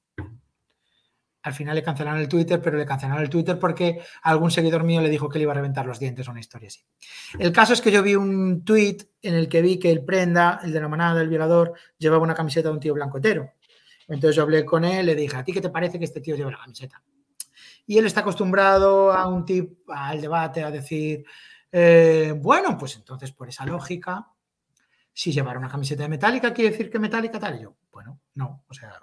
al 1.43 1.55
final 1.55 1.75
le 1.75 1.83
cancelaron 1.83 2.21
el 2.21 2.29
Twitter, 2.29 2.61
pero 2.61 2.77
le 2.77 2.85
cancelaron 2.85 3.23
el 3.23 3.31
Twitter 3.31 3.59
porque 3.59 4.01
algún 4.23 4.51
seguidor 4.51 4.85
mío 4.85 5.01
le 5.01 5.09
dijo 5.09 5.29
que 5.29 5.39
le 5.39 5.45
iba 5.45 5.53
a 5.53 5.55
reventar 5.55 5.87
los 5.87 5.99
dientes 5.99 6.29
o 6.29 6.33
una 6.33 6.41
historia 6.41 6.69
así. 6.69 6.81
El 7.39 7.53
caso 7.53 7.73
es 7.73 7.81
que 7.81 7.91
yo 7.91 8.03
vi 8.03 8.15
un 8.15 8.63
tweet 8.65 8.99
en 9.23 9.35
el 9.35 9.49
que 9.49 9.63
vi 9.63 9.79
que 9.79 9.91
el 9.91 10.05
prenda, 10.05 10.61
el 10.63 10.73
de 10.73 10.81
la 10.81 10.89
manada, 10.89 11.23
el 11.23 11.29
violador, 11.29 11.73
llevaba 11.99 12.23
una 12.23 12.35
camiseta 12.35 12.69
de 12.69 12.75
un 12.75 12.81
tío 12.81 12.95
blanco 12.95 13.17
entero. 13.17 13.53
Entonces 14.07 14.37
yo 14.37 14.43
hablé 14.43 14.65
con 14.65 14.85
él, 14.85 15.07
le 15.07 15.15
dije, 15.15 15.37
¿a 15.37 15.45
ti 15.45 15.53
qué 15.53 15.61
te 15.61 15.71
parece 15.71 15.99
que 15.99 16.05
este 16.05 16.21
tío 16.21 16.37
lleve 16.37 16.51
la 16.51 16.59
camiseta? 16.59 17.03
Y 17.87 17.97
él 17.97 18.07
está 18.07 18.21
acostumbrado 18.21 19.13
a 19.13 19.27
un 19.27 19.45
tip, 19.45 19.89
al 19.89 20.21
debate, 20.21 20.63
a 20.63 20.71
decir, 20.71 21.25
eh, 21.73 22.35
bueno, 22.37 22.77
pues 22.79 22.97
entonces 22.97 23.33
por 23.33 23.49
esa 23.49 23.65
lógica, 23.65 24.29
si 25.13 25.33
llevar 25.33 25.59
una 25.59 25.69
camiseta 25.69 26.03
de 26.03 26.09
metálica 26.09 26.53
quiere 26.53 26.71
decir 26.71 26.91
que 26.91 26.99
metálica 26.99 27.39
tal, 27.39 27.59
y 27.59 27.63
yo, 27.63 27.77
bueno, 27.91 28.21
no, 28.35 28.65
o 28.69 28.75
sea, 28.75 28.99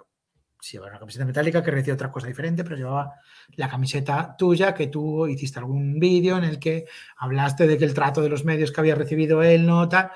si 0.60 0.72
llevaba 0.72 0.90
una 0.92 0.98
camiseta 0.98 1.24
metálica 1.24 1.62
que 1.62 1.70
decía 1.70 1.94
otra 1.94 2.10
cosa 2.10 2.26
diferente, 2.26 2.64
pero 2.64 2.76
llevaba 2.76 3.14
la 3.56 3.68
camiseta 3.68 4.34
tuya 4.36 4.74
que 4.74 4.88
tú 4.88 5.26
hiciste 5.26 5.58
algún 5.58 5.98
vídeo 5.98 6.36
en 6.36 6.44
el 6.44 6.58
que 6.58 6.86
hablaste 7.18 7.66
de 7.66 7.78
que 7.78 7.84
el 7.84 7.94
trato 7.94 8.20
de 8.20 8.28
los 8.28 8.44
medios 8.44 8.72
que 8.72 8.80
había 8.80 8.94
recibido 8.94 9.42
él, 9.42 9.66
no 9.66 9.88
tal. 9.88 10.10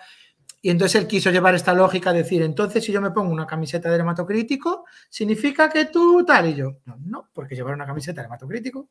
Y 0.61 0.71
entonces 0.71 1.01
él 1.01 1.09
quiso 1.09 1.31
llevar 1.31 1.55
esta 1.55 1.75
lógica, 1.75 2.13
decir, 2.13 2.43
entonces 2.43 2.85
si 2.85 2.93
yo 2.93 3.01
me 3.01 3.11
pongo 3.11 3.33
una 3.33 3.47
camiseta 3.47 3.91
de 3.91 3.99
hematocrítico, 3.99 4.85
significa 5.09 5.69
que 5.69 5.87
tú 5.87 6.25
tal. 6.25 6.51
Y 6.51 6.55
yo, 6.55 6.79
no, 6.85 6.97
no, 7.05 7.31
porque 7.33 7.55
llevar 7.55 7.75
una 7.75 7.87
camiseta 7.87 8.21
de 8.21 8.27
hematocrítico, 8.27 8.89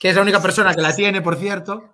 que 0.00 0.10
es 0.10 0.16
la 0.16 0.22
única 0.22 0.42
persona 0.42 0.74
que 0.74 0.82
la 0.82 0.94
tiene, 0.94 1.22
por 1.22 1.36
cierto, 1.36 1.92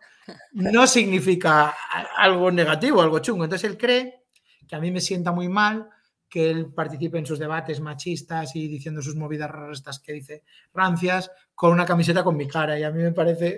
no 0.52 0.86
significa 0.86 1.74
algo 2.16 2.50
negativo, 2.50 3.02
algo 3.02 3.18
chungo. 3.18 3.44
Entonces 3.44 3.70
él 3.70 3.76
cree 3.76 4.24
que 4.68 4.76
a 4.76 4.80
mí 4.80 4.90
me 4.90 5.00
sienta 5.00 5.32
muy 5.32 5.48
mal 5.48 5.88
que 6.28 6.48
él 6.48 6.72
participe 6.72 7.18
en 7.18 7.26
sus 7.26 7.38
debates 7.38 7.80
machistas 7.80 8.54
y 8.54 8.68
diciendo 8.68 9.02
sus 9.02 9.16
movidas 9.16 9.50
raras 9.50 9.78
estas 9.78 9.98
que 9.98 10.12
dice 10.12 10.44
rancias 10.72 11.30
con 11.54 11.72
una 11.72 11.84
camiseta 11.84 12.22
con 12.22 12.36
mi 12.36 12.46
cara 12.46 12.78
y 12.78 12.84
a 12.84 12.90
mí 12.90 13.02
me 13.02 13.12
parece 13.12 13.56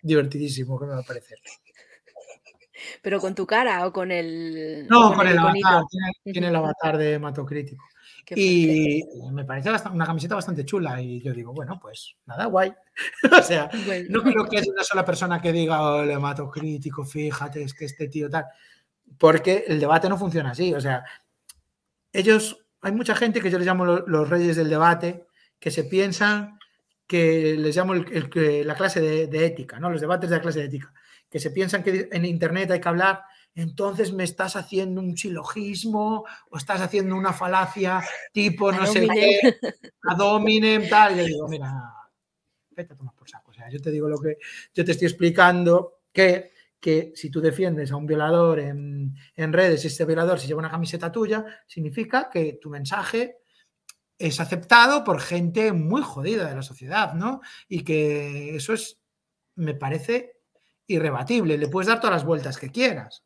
divertidísimo 0.00 0.78
que 0.78 0.86
me 0.86 0.92
va 0.92 1.00
a 1.00 1.04
parecer. 1.04 1.38
¿Pero 3.02 3.20
con 3.20 3.34
tu 3.34 3.46
cara 3.46 3.86
o 3.86 3.92
con 3.92 4.12
el.? 4.12 4.86
No, 4.88 5.14
con, 5.14 5.26
el, 5.26 5.38
avatar. 5.38 5.84
Tiene, 6.22 6.48
el 6.48 6.56
avatar 6.56 6.98
de 6.98 7.14
hematocrítico. 7.14 7.84
Y 8.30 9.02
me 9.32 9.44
parece 9.44 9.70
una 9.92 10.06
camiseta 10.06 10.34
bastante 10.34 10.64
chula. 10.64 11.00
Y 11.00 11.20
yo 11.20 11.32
digo, 11.32 11.52
bueno, 11.52 11.78
pues 11.80 12.16
nada, 12.26 12.46
guay. 12.46 12.72
o 13.38 13.42
sea, 13.42 13.68
no 14.08 14.22
creo 14.22 14.46
que 14.46 14.58
haya 14.58 14.70
una 14.70 14.84
sola 14.84 15.04
persona 15.04 15.40
que 15.40 15.52
diga, 15.52 15.82
oh, 15.82 16.02
el 16.02 16.10
hematocrítico, 16.10 17.04
fíjate, 17.04 17.62
es 17.62 17.74
que 17.74 17.84
este 17.84 18.08
tío 18.08 18.30
tal. 18.30 18.46
Porque 19.18 19.64
el 19.68 19.80
debate 19.80 20.08
no 20.08 20.18
funciona 20.18 20.50
así. 20.50 20.72
O 20.74 20.80
sea, 20.80 21.04
ellos, 22.12 22.66
hay 22.80 22.92
mucha 22.92 23.14
gente 23.14 23.40
que 23.40 23.50
yo 23.50 23.58
les 23.58 23.66
llamo 23.66 23.84
los, 23.84 24.28
reyes 24.28 24.56
del 24.56 24.70
debate, 24.70 25.26
que 25.58 25.70
se 25.70 25.84
piensan 25.84 26.58
que 27.06 27.56
les 27.58 27.76
llamo 27.76 27.94
la 27.94 28.74
clase 28.74 29.00
de, 29.00 29.26
de, 29.26 29.46
ética, 29.46 29.78
¿no? 29.78 29.90
Los 29.90 30.00
debates 30.00 30.30
de 30.30 30.36
la 30.36 30.42
clase 30.42 30.60
de 30.60 30.66
ética, 30.66 30.92
que 31.28 31.38
se 31.38 31.50
piensan 31.50 31.82
que 31.82 32.08
en 32.10 32.24
Internet 32.24 32.70
hay 32.70 32.80
que 32.80 32.88
hablar, 32.88 33.22
entonces 33.54 34.12
me 34.12 34.24
estás 34.24 34.56
haciendo 34.56 35.00
un 35.00 35.16
silogismo 35.16 36.24
o 36.50 36.56
estás 36.56 36.80
haciendo 36.80 37.14
una 37.16 37.32
falacia 37.32 38.02
tipo 38.32 38.72
no 38.72 38.86
sé 38.86 39.06
qué, 39.08 39.58
ad 40.02 40.20
hominem, 40.20 40.88
tal. 40.88 41.16
Yo 41.16 41.24
digo, 41.24 41.48
mira, 41.48 41.92
vete 42.70 42.92
a 42.92 42.96
tomar 42.96 43.14
por 43.14 43.28
saco. 43.28 43.50
O 43.50 43.54
sea, 43.54 43.70
yo 43.70 43.80
te 43.80 43.90
digo 43.90 44.08
lo 44.08 44.18
que 44.18 44.38
yo 44.72 44.84
te 44.84 44.92
estoy 44.92 45.06
explicando 45.06 46.00
que 46.12 46.54
que 46.84 47.14
si 47.14 47.30
tú 47.30 47.40
defiendes 47.40 47.90
a 47.92 47.96
un 47.96 48.04
violador 48.04 48.60
en, 48.60 49.16
redes 49.34 49.82
y 49.84 49.86
este 49.86 50.04
violador 50.04 50.38
se 50.38 50.46
lleva 50.46 50.58
una 50.58 50.70
camiseta 50.70 51.10
tuya, 51.10 51.42
significa 51.66 52.28
que 52.28 52.58
tu 52.60 52.68
mensaje 52.68 53.38
es 54.18 54.38
aceptado 54.38 55.02
por 55.02 55.18
gente 55.18 55.72
muy 55.72 56.02
jodida 56.02 56.46
de 56.46 56.54
la 56.54 56.60
sociedad, 56.60 57.14
¿no? 57.14 57.40
Y 57.68 57.84
que 57.84 58.54
eso 58.54 58.74
es, 58.74 59.00
me 59.54 59.72
parece 59.72 60.42
irrebatible. 60.86 61.56
Le 61.56 61.68
puedes 61.68 61.88
dar 61.88 62.00
todas 62.00 62.16
las 62.16 62.26
vueltas 62.26 62.58
que 62.58 62.70
quieras. 62.70 63.24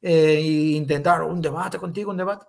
E 0.00 0.40
intentar 0.40 1.22
un 1.22 1.40
debate 1.40 1.78
contigo, 1.78 2.10
un 2.10 2.16
debate. 2.16 2.46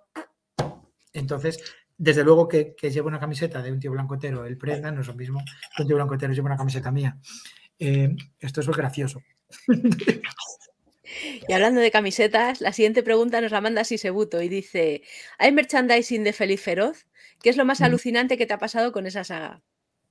Entonces, 1.13 1.59
desde 1.97 2.23
luego 2.23 2.47
que, 2.47 2.75
que 2.75 2.91
llevo 2.91 3.07
una 3.07 3.19
camiseta 3.19 3.61
de 3.61 3.71
un 3.71 3.79
tío 3.79 3.91
blanco 3.91 4.13
entero, 4.13 4.45
el 4.45 4.57
prenda, 4.57 4.91
no 4.91 5.01
es 5.01 5.07
lo 5.07 5.15
mismo 5.15 5.43
que 5.75 5.81
un 5.81 5.87
tío 5.87 5.95
blanco 5.95 6.13
entero 6.13 6.33
lleva 6.33 6.47
una 6.47 6.57
camiseta 6.57 6.91
mía. 6.91 7.17
Eh, 7.79 8.15
esto 8.39 8.61
es 8.61 8.67
gracioso. 8.67 9.21
Y 11.47 11.53
hablando 11.53 11.79
de 11.79 11.89
camisetas, 11.89 12.59
la 12.61 12.73
siguiente 12.73 13.01
pregunta 13.01 13.39
nos 13.39 13.51
la 13.51 13.61
manda 13.61 13.83
Sisebuto 13.83 14.41
y 14.41 14.49
dice: 14.49 15.03
¿Hay 15.37 15.51
merchandising 15.51 16.23
de 16.23 16.33
Feliz 16.33 16.61
Feroz? 16.61 17.07
¿Qué 17.41 17.49
es 17.49 17.57
lo 17.57 17.65
más 17.65 17.79
mm. 17.79 17.83
alucinante 17.85 18.37
que 18.37 18.45
te 18.45 18.53
ha 18.53 18.57
pasado 18.57 18.91
con 18.91 19.07
esa 19.07 19.23
saga? 19.23 19.61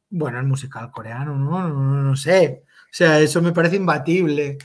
Bueno, 0.09 0.39
el 0.39 0.47
musical 0.47 0.91
coreano, 0.91 1.37
no, 1.37 1.69
no, 1.69 2.17
sé. 2.17 2.63
O 2.67 2.93
sea, 2.93 3.21
eso 3.21 3.43
me 3.43 3.53
parece 3.53 3.77
imbatible 3.77 4.57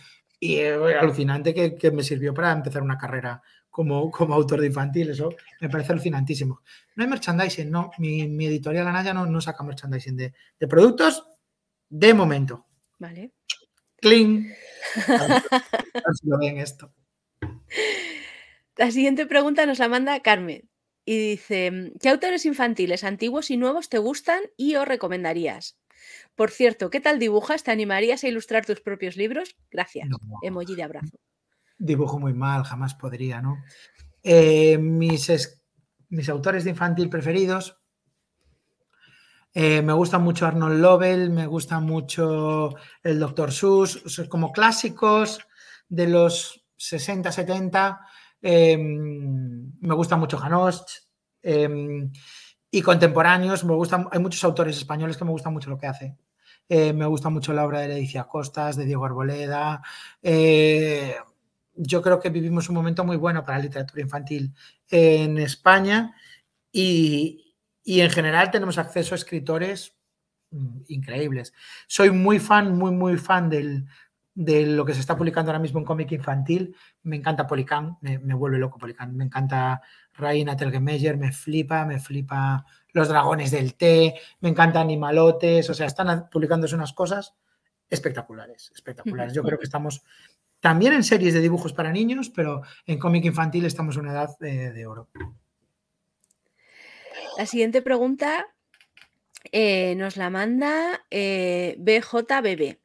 y 0.43 0.55
eh, 0.55 0.73
alucinante 0.99 1.53
que, 1.53 1.91
me 1.91 2.01
sirvió 2.01 2.33
para 2.33 2.51
empezar 2.51 2.81
una 2.81 2.97
carrera 2.97 3.43
como, 3.69 4.09
como 4.09 4.33
autor 4.33 4.59
de 4.59 4.67
infantil. 4.67 5.11
Eso 5.11 5.29
me 5.61 5.69
parece 5.69 5.91
alucinantísimo. 5.93 6.63
No 6.95 7.03
hay 7.03 7.09
merchandising, 7.09 7.69
no. 7.69 7.91
Mi, 7.99 8.23
editorial 8.47 8.87
Anaya 8.87 9.13
no, 9.13 9.27
no 9.27 9.39
saca 9.39 9.63
merchandising 9.63 10.17
de, 10.17 10.33
de 10.59 10.67
productos 10.67 11.27
de 11.87 12.13
momento. 12.15 12.65
Vale. 12.97 13.33
Clean. 13.97 14.47
lo 16.23 16.39
ven 16.39 16.57
esto. 16.57 16.91
La 18.77 18.89
siguiente 18.89 19.27
pregunta 19.27 19.67
nos 19.67 19.77
la 19.77 19.89
manda 19.89 20.21
Carmen 20.21 20.67
y 21.05 21.17
dice: 21.19 21.93
¿Qué 22.01 22.09
autores 22.09 22.47
infantiles 22.47 23.03
antiguos 23.03 23.51
y 23.51 23.57
nuevos 23.57 23.89
te 23.89 23.99
gustan 23.99 24.41
y 24.57 24.73
o 24.73 24.85
recomendarías? 24.85 25.77
Por 26.35 26.51
cierto, 26.51 26.89
¿qué 26.89 26.99
tal 26.99 27.19
dibujas? 27.19 27.63
¿Te 27.63 27.71
animarías 27.71 28.23
a 28.23 28.27
ilustrar 28.27 28.65
tus 28.65 28.81
propios 28.81 29.17
libros? 29.17 29.55
Gracias. 29.69 30.07
Emoji 30.41 30.75
de 30.75 30.83
abrazo. 30.83 31.17
Dibujo 31.77 32.19
muy 32.19 32.33
mal, 32.33 32.63
jamás 32.63 32.93
podría, 32.95 33.41
¿no? 33.41 33.63
Eh, 34.23 34.77
mis, 34.77 35.29
mis 36.09 36.29
autores 36.29 36.63
de 36.63 36.69
infantil 36.69 37.09
preferidos 37.09 37.81
eh, 39.53 39.81
me 39.81 39.93
gusta 39.93 40.17
mucho 40.17 40.45
Arnold 40.45 40.79
Lovell, 40.79 41.29
me 41.29 41.45
gusta 41.45 41.79
mucho 41.79 42.73
el 43.03 43.19
Dr. 43.19 43.51
Seuss, 43.51 44.01
como 44.29 44.51
clásicos 44.51 45.39
de 45.89 46.07
los 46.07 46.65
60, 46.77 47.31
70. 47.31 47.99
Em, 48.41 49.73
me 49.81 49.93
gusta 49.93 50.15
mucho 50.15 50.37
Janost. 50.37 50.89
Em, 51.41 52.11
y 52.71 52.81
contemporáneos, 52.81 53.65
me 53.65 53.73
gustan, 53.73 54.07
hay 54.11 54.19
muchos 54.19 54.43
autores 54.45 54.77
españoles 54.77 55.17
que 55.17 55.25
me 55.25 55.31
gustan 55.31 55.51
mucho 55.51 55.69
lo 55.69 55.77
que 55.77 55.87
hace. 55.87 56.15
Eh, 56.69 56.93
me 56.93 57.05
gusta 57.05 57.29
mucho 57.29 57.51
la 57.51 57.65
obra 57.65 57.81
de 57.81 57.89
Leticia 57.89 58.23
Costas, 58.23 58.77
de 58.77 58.85
Diego 58.85 59.03
Arboleda. 59.03 59.81
Eh, 60.23 61.15
yo 61.75 62.01
creo 62.01 62.19
que 62.19 62.29
vivimos 62.29 62.69
un 62.69 62.75
momento 62.75 63.03
muy 63.03 63.17
bueno 63.17 63.43
para 63.43 63.57
la 63.57 63.65
literatura 63.65 64.01
infantil 64.01 64.53
en 64.89 65.37
España 65.37 66.15
y, 66.71 67.57
y 67.83 67.99
en 67.99 68.09
general 68.09 68.51
tenemos 68.51 68.77
acceso 68.77 69.15
a 69.15 69.17
escritores 69.17 69.97
mm, 70.51 70.83
increíbles. 70.87 71.53
Soy 71.87 72.11
muy 72.11 72.39
fan, 72.39 72.77
muy, 72.77 72.91
muy 72.91 73.17
fan 73.17 73.49
del, 73.49 73.85
de 74.33 74.65
lo 74.65 74.85
que 74.85 74.93
se 74.93 74.99
está 74.99 75.17
publicando 75.17 75.51
ahora 75.51 75.61
mismo 75.61 75.79
en 75.79 75.85
cómic 75.85 76.11
infantil. 76.11 76.75
Me 77.03 77.17
encanta 77.17 77.47
Policán, 77.47 77.97
me, 78.01 78.17
vuelve 78.33 78.57
loco 78.57 78.77
Policán. 78.77 79.15
Me 79.15 79.25
encanta 79.25 79.81
Raina 80.13 80.55
Telgemeyer, 80.55 81.17
me 81.17 81.31
flipa, 81.31 81.85
me 81.85 81.99
flipa 81.99 82.65
Los 82.93 83.09
Dragones 83.09 83.51
del 83.51 83.75
Té, 83.75 84.15
me 84.39 84.49
encanta 84.49 84.81
Animalotes, 84.81 85.69
o 85.69 85.73
sea, 85.73 85.87
están 85.87 86.29
publicándose 86.29 86.75
unas 86.75 86.93
cosas 86.93 87.35
espectaculares, 87.89 88.71
espectaculares. 88.73 89.33
Yo 89.33 89.43
creo 89.43 89.57
que 89.57 89.65
estamos 89.65 90.03
también 90.59 90.93
en 90.93 91.03
series 91.03 91.33
de 91.33 91.41
dibujos 91.41 91.73
para 91.73 91.91
niños, 91.91 92.29
pero 92.29 92.61
en 92.85 92.99
cómic 92.99 93.25
infantil 93.25 93.65
estamos 93.65 93.95
en 93.95 94.03
una 94.03 94.11
edad 94.11 94.37
de 94.39 94.85
oro. 94.85 95.09
La 97.37 97.45
siguiente 97.45 97.81
pregunta 97.81 98.45
eh, 99.51 99.95
nos 99.95 100.17
la 100.17 100.29
manda 100.29 101.05
eh, 101.09 101.75
BJBB. 101.79 102.80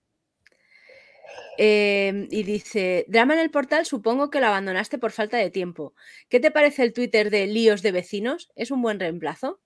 Em, 1.59 2.29
y 2.31 2.43
dice, 2.43 3.05
drama 3.09 3.35
en 3.35 3.41
el 3.41 3.51
portal, 3.51 3.87
supongo 3.87 4.31
que 4.31 4.41
lo 4.41 4.47
abandonaste 4.47 4.99
por 4.99 5.13
falta 5.13 5.37
de 5.37 5.51
tiempo. 5.51 5.95
¿Qué 6.29 6.41
te 6.41 6.51
parece 6.51 6.83
el 6.83 6.93
Twitter 6.93 7.31
de 7.31 7.47
líos 7.47 7.83
de 7.83 7.93
vecinos? 7.93 8.51
¿Es 8.55 8.71
un 8.71 8.83
buen 8.83 9.01
reemplazo? 9.01 9.61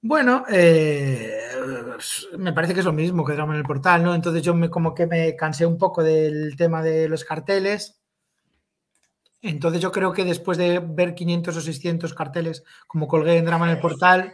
Bueno, 0.00 0.44
eh, 0.50 1.32
me 2.38 2.52
parece 2.52 2.74
que 2.74 2.80
es 2.80 2.86
lo 2.86 2.92
mismo 2.92 3.24
que 3.24 3.32
drama 3.32 3.54
en 3.54 3.60
el 3.60 3.66
portal, 3.66 4.02
¿no? 4.02 4.14
Entonces 4.14 4.42
yo 4.42 4.54
me, 4.54 4.68
como 4.68 4.94
que 4.94 5.06
me 5.06 5.34
cansé 5.34 5.64
un 5.64 5.78
poco 5.78 6.02
del 6.02 6.56
tema 6.56 6.82
de 6.82 7.08
los 7.08 7.24
carteles 7.24 8.00
entonces 9.44 9.82
yo 9.82 9.92
creo 9.92 10.14
que 10.14 10.24
después 10.24 10.56
de 10.56 10.78
ver 10.78 11.14
500 11.14 11.54
o 11.54 11.60
600 11.60 12.14
carteles 12.14 12.64
como 12.86 13.06
colgué 13.06 13.36
en 13.36 13.44
Drama 13.44 13.66
en 13.66 13.76
el 13.76 13.78
portal, 13.80 14.32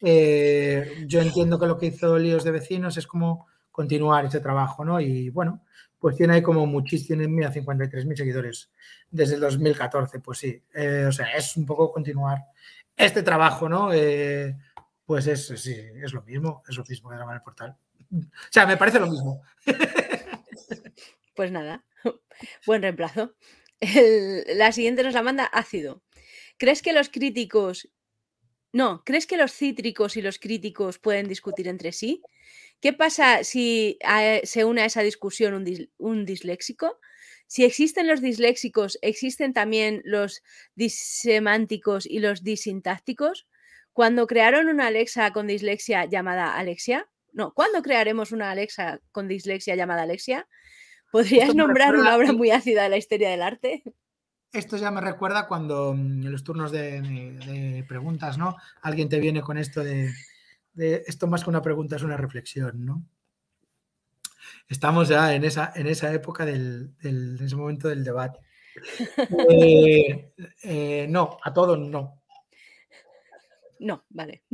eh, 0.00 1.04
yo 1.06 1.20
entiendo 1.20 1.60
que 1.60 1.66
lo 1.66 1.78
que 1.78 1.86
hizo 1.86 2.18
Líos 2.18 2.42
de 2.42 2.50
Vecinos 2.50 2.96
es 2.96 3.06
como 3.06 3.46
continuar 3.70 4.24
ese 4.24 4.40
trabajo, 4.40 4.84
¿no? 4.84 5.00
Y 5.00 5.30
bueno, 5.30 5.62
pues 5.98 6.16
tiene 6.16 6.34
ahí 6.34 6.42
como 6.42 6.66
muchísimos, 6.66 7.28
mira, 7.28 7.52
53.000 7.52 8.16
seguidores 8.16 8.70
desde 9.10 9.34
el 9.34 9.40
2014, 9.40 10.20
pues 10.20 10.38
sí, 10.38 10.62
eh, 10.74 11.06
o 11.08 11.12
sea, 11.12 11.26
es 11.36 11.56
un 11.56 11.66
poco 11.66 11.92
continuar 11.92 12.38
este 12.96 13.22
trabajo, 13.22 13.68
¿no? 13.68 13.92
Eh, 13.92 14.56
pues 15.04 15.26
es, 15.26 15.46
sí, 15.46 15.74
es 16.02 16.12
lo 16.12 16.22
mismo, 16.22 16.62
es 16.68 16.76
lo 16.76 16.84
mismo 16.84 17.10
que 17.10 17.16
en 17.16 17.30
el 17.30 17.42
portal. 17.42 17.76
O 18.12 18.50
sea, 18.50 18.66
me 18.66 18.76
parece 18.76 19.00
lo 19.00 19.06
mismo. 19.08 19.42
Pues 21.34 21.52
nada, 21.52 21.84
buen 22.66 22.82
reemplazo 22.82 23.36
la 23.80 24.72
siguiente 24.72 25.02
nos 25.02 25.14
la 25.14 25.22
manda 25.22 25.44
ácido. 25.44 26.02
¿Crees 26.56 26.82
que 26.82 26.92
los 26.92 27.08
críticos... 27.08 27.88
No, 28.72 29.02
¿crees 29.04 29.26
que 29.26 29.38
los 29.38 29.52
cítricos 29.52 30.16
y 30.16 30.22
los 30.22 30.38
críticos 30.38 30.98
pueden 30.98 31.26
discutir 31.26 31.68
entre 31.68 31.92
sí? 31.92 32.22
¿Qué 32.80 32.92
pasa 32.92 33.44
si 33.44 33.98
se 34.44 34.64
une 34.64 34.82
a 34.82 34.86
esa 34.86 35.02
discusión 35.02 35.54
un, 35.54 35.88
un, 35.98 36.24
disléxico? 36.24 36.98
Si 37.46 37.64
existen 37.64 38.06
los 38.06 38.20
disléxicos, 38.20 38.98
¿existen 39.02 39.52
también 39.52 40.02
los 40.04 40.42
disemánticos 40.74 42.06
y 42.06 42.20
los 42.20 42.44
disintácticos? 42.44 43.46
Cuando 43.92 44.26
crearon 44.26 44.68
una 44.68 44.86
Alexa 44.86 45.32
con 45.32 45.48
dislexia 45.48 46.04
llamada 46.04 46.56
Alexia, 46.56 47.08
no, 47.32 47.52
¿cuándo 47.52 47.82
crearemos 47.82 48.32
una 48.32 48.50
Alexa 48.50 49.00
con 49.12 49.28
dislexia 49.28 49.74
llamada 49.74 50.02
Alexia? 50.02 50.46
¿Podrías 51.10 51.54
nombrar 51.54 51.96
una 51.96 52.16
obra 52.16 52.32
muy 52.32 52.50
ácida 52.50 52.84
de 52.84 52.88
la 52.90 52.96
historia 52.96 53.30
del 53.30 53.42
arte? 53.42 53.82
Esto 54.52 54.76
ya 54.76 54.90
me 54.90 55.00
recuerda 55.00 55.46
cuando 55.46 55.94
mm, 55.94 56.22
en 56.22 56.32
los 56.32 56.44
turnos 56.44 56.72
de, 56.72 57.84
preguntas, 57.88 58.38
¿no? 58.38 58.56
Alguien 58.82 59.08
te 59.08 59.20
viene 59.20 59.42
con 59.42 59.58
esto 59.58 59.82
de, 59.82 60.10
esto 60.78 61.26
más 61.26 61.44
que 61.44 61.50
una 61.50 61.62
pregunta 61.62 61.96
es 61.96 62.02
una 62.02 62.16
reflexión, 62.16 62.84
¿no? 62.84 63.04
Estamos 64.68 65.08
ya 65.08 65.34
en 65.34 65.44
esa, 65.44 65.72
en 65.74 65.86
esa 65.86 66.12
época 66.12 66.44
del, 66.44 66.94
en 67.02 67.38
ese 67.42 67.56
momento 67.56 67.88
del 67.88 68.04
debate. 68.04 68.40
Eh, 69.50 70.32
eh, 70.62 71.06
no, 71.08 71.36
a 71.42 71.52
todos 71.52 71.76
no. 71.80 72.22
No, 73.80 74.04
vale. 74.08 74.44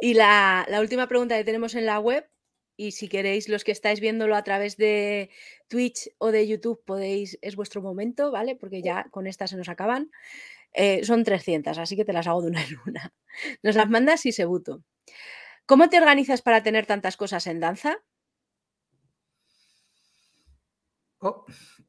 Y 0.00 0.14
la, 0.14 0.66
última 0.80 1.06
pregunta 1.08 1.36
que 1.36 1.44
tenemos 1.44 1.74
en 1.74 1.86
la 1.86 1.98
web, 1.98 2.28
y 2.76 2.92
si 2.92 3.08
queréis 3.08 3.48
los 3.48 3.64
que 3.64 3.72
estáis 3.72 4.00
viéndolo 4.00 4.36
a 4.36 4.44
través 4.44 4.76
de 4.76 5.30
Twitch 5.68 6.10
o 6.18 6.30
de 6.30 6.46
YouTube, 6.46 6.82
podéis, 6.84 7.38
es 7.42 7.56
vuestro 7.56 7.82
momento, 7.82 8.30
¿vale? 8.30 8.54
Porque 8.54 8.82
ya 8.82 9.06
con 9.10 9.26
esta 9.26 9.46
se 9.46 9.56
nos 9.56 9.68
acaban. 9.68 10.10
Eh, 10.72 11.04
son 11.04 11.24
300, 11.24 11.78
así 11.78 11.96
que 11.96 12.04
te 12.04 12.12
las 12.12 12.26
hago 12.26 12.42
de 12.42 12.48
una 12.48 12.62
en 12.62 12.76
una. 12.86 13.14
Nos 13.62 13.76
las 13.76 13.88
mandas 13.88 14.26
y 14.26 14.32
se 14.32 14.44
buto. 14.44 14.82
¿Cómo 15.66 15.88
te 15.88 15.98
organizas 15.98 16.42
para 16.42 16.62
tener 16.62 16.86
tantas 16.86 17.16
cosas 17.16 17.46
en 17.46 17.60
danza? 17.60 17.98
Oh, 21.18 21.44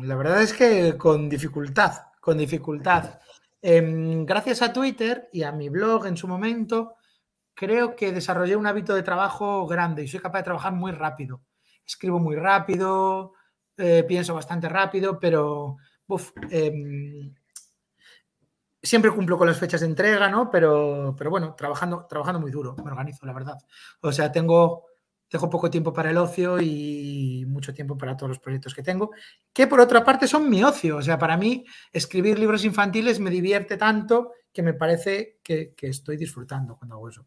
la 0.04 0.16
verdad 0.16 0.42
es 0.42 0.54
que 0.54 0.98
con 0.98 1.28
dificultad, 1.28 1.94
con 2.22 2.38
dificultad. 2.38 3.20
Em, 3.62 4.26
gracias 4.26 4.62
a 4.62 4.72
Twitter 4.72 5.28
y 5.34 5.44
a 5.44 5.52
mi 5.52 5.70
blog 5.70 6.06
en 6.06 6.16
su 6.16 6.28
momento, 6.28 6.96
creo 7.54 7.96
que 7.96 8.12
desarrollé 8.14 8.56
un 8.56 8.68
hábito 8.68 8.96
de 8.96 9.04
trabajo 9.04 9.68
grande 9.68 10.04
y 10.04 10.08
soy 10.08 10.22
capaz 10.22 10.40
de 10.40 10.44
trabajar 10.46 10.74
muy 10.74 10.92
rápido. 10.94 11.42
Escribo 11.86 12.20
muy 12.20 12.36
rápido, 12.38 13.34
eh, 13.76 14.06
pienso 14.08 14.34
bastante 14.34 14.70
rápido, 14.70 15.20
pero 15.20 15.78
em, 16.52 17.34
siempre 18.82 19.12
cumplo 19.12 19.38
con 19.38 19.48
las 19.48 19.58
fechas 19.58 19.82
de 19.82 19.88
entrega, 19.88 20.30
¿no? 20.30 20.50
Pero, 20.50 21.16
pero 21.18 21.30
bueno, 21.30 21.56
trabajando, 21.56 22.06
trabajando 22.08 22.40
muy 22.40 22.52
duro, 22.52 22.76
me 22.84 22.92
organizo, 22.92 23.26
la 23.26 23.34
verdad. 23.34 23.58
O 24.02 24.12
sea, 24.12 24.32
tengo 24.32 24.90
dejo 25.32 25.50
poco 25.50 25.70
tiempo 25.70 25.94
para 25.94 26.10
el 26.10 26.18
ocio 26.18 26.60
y 26.60 27.46
mucho 27.48 27.74
tiempo 27.74 27.98
para 27.98 28.18
todos 28.18 28.30
los 28.30 28.40
proyectos 28.40 28.74
que 28.74 28.84
tengo, 28.84 29.12
que 29.54 29.68
por 29.68 29.80
otra 29.80 30.04
parte 30.04 30.28
son 30.28 30.50
mi 30.50 30.64
ocio. 30.64 30.98
O 30.98 31.02
sea, 31.02 31.20
para 31.20 31.38
mí 31.38 31.66
escribir 31.92 32.40
libros 32.40 32.66
infantiles 32.66 33.20
me 33.20 33.30
divierte 33.30 33.78
tanto 33.78 34.34
que 34.52 34.64
me 34.64 34.74
parece 34.74 35.40
que, 35.44 35.74
estoy 35.82 36.18
disfrutando 36.18 36.78
cuando 36.78 36.96
hago 36.96 37.10
eso. 37.10 37.26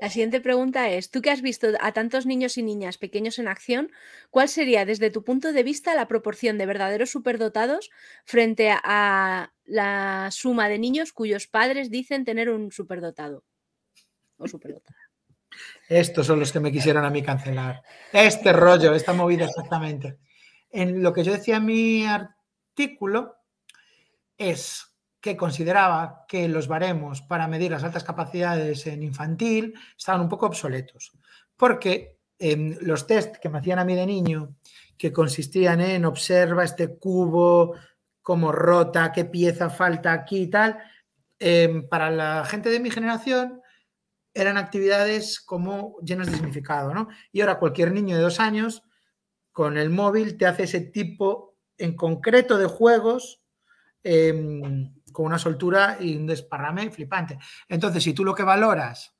La 0.00 0.10
siguiente 0.10 0.40
pregunta 0.40 0.90
es, 0.90 1.10
tú 1.10 1.22
que 1.22 1.30
has 1.30 1.40
visto 1.40 1.68
a 1.80 1.92
tantos 1.92 2.26
niños 2.26 2.58
y 2.58 2.62
niñas 2.62 2.98
pequeños 2.98 3.38
en 3.38 3.46
acción, 3.46 3.92
¿cuál 4.30 4.48
sería 4.48 4.84
desde 4.84 5.10
tu 5.10 5.22
punto 5.22 5.52
de 5.52 5.62
vista 5.62 5.94
la 5.94 6.08
proporción 6.08 6.58
de 6.58 6.66
verdaderos 6.66 7.10
superdotados 7.10 7.90
frente 8.24 8.70
a 8.70 9.53
la 9.64 10.28
suma 10.30 10.68
de 10.68 10.78
niños 10.78 11.12
cuyos 11.12 11.46
padres 11.46 11.90
dicen 11.90 12.24
tener 12.24 12.50
un 12.50 12.70
superdotado 12.70 13.44
o 14.36 14.46
superdotada? 14.48 14.98
Estos 15.88 16.26
son 16.26 16.40
los 16.40 16.52
que 16.52 16.60
me 16.60 16.72
quisieron 16.72 17.04
a 17.04 17.10
mí 17.10 17.22
cancelar. 17.22 17.82
Este 18.12 18.52
rollo, 18.52 18.94
esta 18.94 19.12
movida 19.12 19.44
exactamente. 19.44 20.18
En 20.70 21.02
lo 21.02 21.12
que 21.12 21.22
yo 21.22 21.32
decía 21.32 21.56
en 21.56 21.66
mi 21.66 22.04
artículo 22.06 23.36
es 24.36 24.94
que 25.20 25.36
consideraba 25.36 26.24
que 26.28 26.48
los 26.48 26.68
baremos 26.68 27.22
para 27.22 27.48
medir 27.48 27.70
las 27.70 27.84
altas 27.84 28.04
capacidades 28.04 28.86
en 28.86 29.02
infantil 29.02 29.74
estaban 29.96 30.20
un 30.20 30.28
poco 30.28 30.46
obsoletos, 30.46 31.12
porque 31.56 32.18
en 32.38 32.76
los 32.82 33.06
test 33.06 33.36
que 33.36 33.48
me 33.48 33.58
hacían 33.58 33.78
a 33.78 33.84
mí 33.84 33.94
de 33.94 34.04
niño, 34.04 34.56
que 34.98 35.12
consistían 35.12 35.80
en 35.80 36.04
observa 36.04 36.64
este 36.64 36.98
cubo, 36.98 37.74
cómo 38.24 38.52
rota, 38.52 39.12
qué 39.12 39.26
pieza 39.26 39.68
falta 39.68 40.12
aquí 40.12 40.38
y 40.38 40.46
tal, 40.48 40.78
em, 41.38 41.86
para 41.86 42.10
la 42.10 42.44
gente 42.46 42.70
de 42.70 42.80
mi 42.80 42.90
generación 42.90 43.60
eran 44.32 44.56
actividades 44.56 45.40
como 45.40 45.96
llenas 46.00 46.28
de 46.28 46.38
significado, 46.38 46.94
¿no? 46.94 47.08
Y 47.30 47.42
ahora 47.42 47.58
cualquier 47.58 47.92
niño 47.92 48.16
de 48.16 48.22
dos 48.22 48.40
años 48.40 48.82
con 49.52 49.76
el 49.76 49.90
móvil 49.90 50.38
te 50.38 50.46
hace 50.46 50.64
ese 50.64 50.80
tipo 50.80 51.56
en 51.76 51.94
concreto 51.94 52.56
de 52.56 52.66
juegos 52.66 53.42
em, 54.02 54.94
con 55.12 55.26
una 55.26 55.38
soltura 55.38 55.98
y 56.00 56.16
un 56.16 56.26
desparrame 56.26 56.90
flipante. 56.90 57.38
Entonces, 57.68 58.02
si 58.02 58.14
tú 58.14 58.24
lo 58.24 58.34
que 58.34 58.42
valoras 58.42 59.14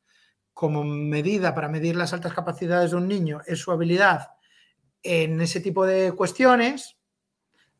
como 0.55 0.83
medida 0.83 1.55
para 1.55 1.69
medir 1.69 1.95
las 1.95 2.13
altas 2.15 2.33
capacidades 2.33 2.93
de 2.93 2.97
un 2.97 3.09
niño 3.09 3.41
es 3.47 3.59
su 3.59 3.71
habilidad 3.71 4.29
en 5.03 5.41
ese 5.41 5.61
tipo 5.61 5.85
de 5.87 6.13
cuestiones, 6.13 6.97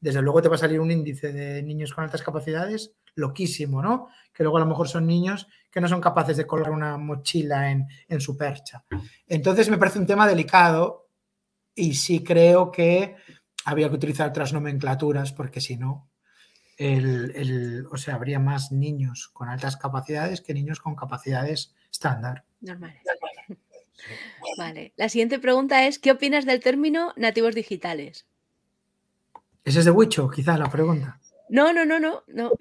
desde 0.05 0.21
luego 0.21 0.43
te 0.43 0.51
va 0.51 0.57
a 0.57 0.59
salir 0.59 0.81
un 0.81 0.91
índice 0.91 1.33
de 1.33 1.63
niños 1.63 1.95
con 1.95 2.05
altas 2.05 2.23
capacidades 2.23 2.93
loquísimo, 3.15 3.81
¿no? 3.81 4.09
Que 4.35 4.43
luego 4.43 4.59
a 4.59 4.61
lo 4.61 4.67
mejor 4.67 4.87
son 4.87 5.07
niños 5.07 5.49
que 5.71 5.81
no 5.81 5.89
son 5.89 6.03
capaces 6.03 6.37
de 6.37 6.47
colgar 6.47 6.73
una 6.73 6.99
mochila 6.99 7.71
en, 7.71 8.21
su 8.21 8.37
percha. 8.37 8.85
Entonces 9.27 9.71
me 9.71 9.79
parece 9.79 9.99
un 9.99 10.07
tema 10.07 10.29
delicado 10.29 11.09
y 11.75 11.95
sí 11.95 12.23
creo 12.23 12.71
que 12.71 13.17
había 13.65 13.89
que 13.89 13.95
utilizar 13.95 14.29
otras 14.29 14.53
nomenclaturas 14.53 15.33
porque 15.33 15.63
si 15.63 15.79
no, 15.79 16.11
el, 16.77 17.87
o 17.91 17.97
sea, 17.97 18.17
habría 18.17 18.39
más 18.39 18.73
niños 18.73 19.31
con 19.33 19.49
altas 19.49 19.79
capacidades 19.79 20.43
que 20.43 20.53
niños 20.53 20.81
con 20.81 20.97
capacidades 20.97 21.75
estándar. 21.91 22.45
Normales. 22.61 23.01
Vale. 24.59 24.93
La 24.97 25.09
siguiente 25.09 25.39
pregunta 25.39 25.87
es: 25.87 25.99
¿qué 25.99 26.11
opinas 26.11 26.45
del 26.45 26.61
término 26.61 27.15
nativos 27.17 27.55
digitales? 27.55 28.27
Ese 29.65 29.79
es 29.79 29.85
de 29.85 29.91
Wicho, 29.91 30.29
quizás 30.29 30.59
la 30.59 30.71
pregunta. 30.71 31.19
No, 31.49 31.73
no, 31.73 31.85
no, 31.85 32.01
no, 32.01 32.23
no. 32.29 32.53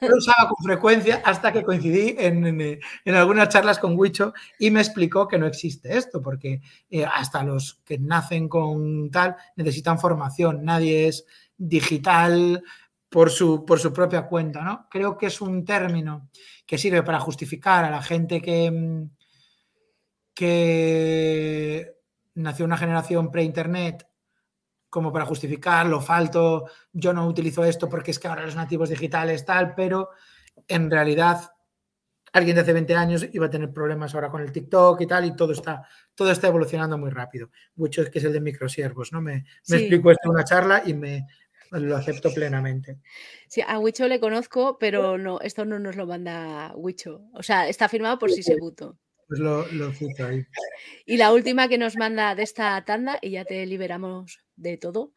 lo 0.00 0.16
usaba 0.16 0.48
con 0.48 0.64
frecuencia 0.64 1.20
hasta 1.24 1.52
que 1.52 1.64
coincidí 1.64 2.14
en, 2.18 2.80
algunas 3.14 3.48
charlas 3.48 3.78
con 3.78 3.98
Wicho 3.98 4.32
y 4.58 4.70
me 4.70 4.80
explicó 4.80 5.26
que 5.26 5.38
no 5.38 5.46
existe 5.46 5.96
esto, 5.96 6.22
porque 6.22 6.60
eh, 6.88 7.04
hasta 7.04 7.42
los 7.42 7.80
que 7.84 7.98
nacen 7.98 8.48
con 8.48 9.10
tal 9.10 9.36
necesitan 9.56 9.98
formación, 9.98 10.64
nadie 10.64 11.08
es 11.08 11.26
digital 11.56 12.62
por 13.08 13.30
su, 13.30 13.64
por 13.64 13.80
su 13.80 13.92
propia 13.92 14.26
cuenta, 14.26 14.62
¿no? 14.62 14.86
Creo 14.88 15.18
que 15.18 15.26
es 15.26 15.40
un 15.40 15.64
término 15.64 16.28
que 16.64 16.78
sirve 16.78 17.02
para 17.02 17.18
justificar 17.18 17.84
a 17.84 17.90
la 17.90 18.02
gente 18.02 18.40
que, 18.40 19.08
que 20.32 21.95
nació 22.36 22.64
una 22.64 22.76
generación 22.76 23.30
pre-internet 23.30 24.06
como 24.88 25.12
para 25.12 25.26
justificar, 25.26 25.86
lo 25.86 26.00
falto, 26.00 26.70
yo 26.92 27.12
no 27.12 27.26
utilizo 27.26 27.64
esto 27.64 27.88
porque 27.88 28.12
es 28.12 28.18
que 28.18 28.28
ahora 28.28 28.46
los 28.46 28.56
nativos 28.56 28.88
digitales 28.88 29.44
tal, 29.44 29.74
pero 29.74 30.10
en 30.68 30.90
realidad 30.90 31.50
alguien 32.32 32.54
de 32.54 32.62
hace 32.62 32.72
20 32.72 32.94
años 32.94 33.26
iba 33.32 33.46
a 33.46 33.50
tener 33.50 33.72
problemas 33.72 34.14
ahora 34.14 34.30
con 34.30 34.42
el 34.42 34.52
TikTok 34.52 35.00
y 35.00 35.06
tal, 35.06 35.24
y 35.24 35.34
todo 35.34 35.52
está, 35.52 35.86
todo 36.14 36.30
está 36.30 36.48
evolucionando 36.48 36.96
muy 36.98 37.10
rápido. 37.10 37.50
Mucho 37.74 38.02
es 38.02 38.10
que 38.10 38.18
es 38.18 38.24
el 38.24 38.32
de 38.32 38.40
microsiervos, 38.40 39.12
¿no? 39.12 39.20
Me, 39.20 39.44
me 39.68 39.76
explico 39.76 40.10
esto 40.10 40.28
en 40.28 40.30
una 40.30 40.44
charla 40.44 40.82
y 40.86 40.94
me 40.94 41.26
lo 41.72 41.96
acepto 41.96 42.32
plenamente. 42.32 42.98
Sí, 43.48 43.62
a 43.66 43.78
Wicho 43.78 44.06
le 44.08 44.20
conozco, 44.20 44.78
pero 44.78 45.18
no, 45.18 45.40
esto 45.40 45.64
no 45.64 45.78
nos 45.78 45.96
lo 45.96 46.06
manda 46.06 46.72
Wicho. 46.76 47.22
O 47.34 47.42
sea, 47.42 47.68
está 47.68 47.88
firmado 47.88 48.18
por 48.18 48.30
Sisebuto. 48.30 48.98
Pues 49.28 49.40
lo, 49.40 49.66
lo 49.72 49.92
cito 49.92 50.26
ahí. 50.26 50.46
Y 51.04 51.16
la 51.16 51.32
última 51.32 51.68
que 51.68 51.78
nos 51.78 51.96
manda 51.96 52.34
de 52.34 52.42
esta 52.42 52.84
tanda, 52.84 53.18
y 53.20 53.30
ya 53.30 53.44
te 53.44 53.66
liberamos 53.66 54.40
de 54.56 54.76
todo, 54.76 55.12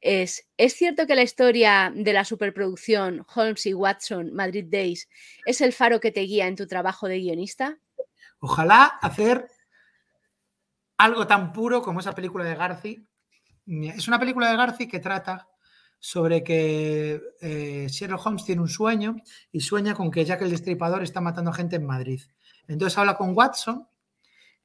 es, 0.00 0.48
¿es 0.56 0.74
cierto 0.74 1.06
que 1.06 1.14
la 1.14 1.22
historia 1.22 1.92
de 1.94 2.12
la 2.12 2.24
superproducción 2.24 3.24
Holmes 3.34 3.66
y 3.66 3.74
Watson, 3.74 4.34
Madrid 4.34 4.66
Days, 4.68 5.08
es 5.46 5.60
el 5.60 5.72
faro 5.72 6.00
que 6.00 6.10
te 6.10 6.22
guía 6.22 6.48
en 6.48 6.56
tu 6.56 6.66
trabajo 6.66 7.06
de 7.06 7.20
guionista? 7.20 7.78
Ojalá 8.40 8.84
hacer 8.84 9.48
algo 10.96 11.26
tan 11.28 11.52
puro 11.52 11.82
como 11.82 12.00
esa 12.00 12.14
película 12.14 12.44
de 12.44 12.56
Garci. 12.56 13.06
Es 13.66 14.08
una 14.08 14.18
película 14.18 14.50
de 14.50 14.56
Garci 14.56 14.88
que 14.88 14.98
trata 14.98 15.48
sobre 16.04 16.42
que 16.42 17.22
eh, 17.40 17.86
Sherlock 17.88 18.26
Holmes 18.26 18.44
tiene 18.44 18.60
un 18.60 18.68
sueño 18.68 19.14
y 19.52 19.60
sueña 19.60 19.94
con 19.94 20.10
que 20.10 20.24
Jack 20.24 20.42
el 20.42 20.50
Destripador 20.50 21.04
está 21.04 21.20
matando 21.20 21.52
gente 21.52 21.76
en 21.76 21.86
Madrid. 21.86 22.20
Entonces 22.66 22.98
habla 22.98 23.16
con 23.16 23.36
Watson 23.36 23.86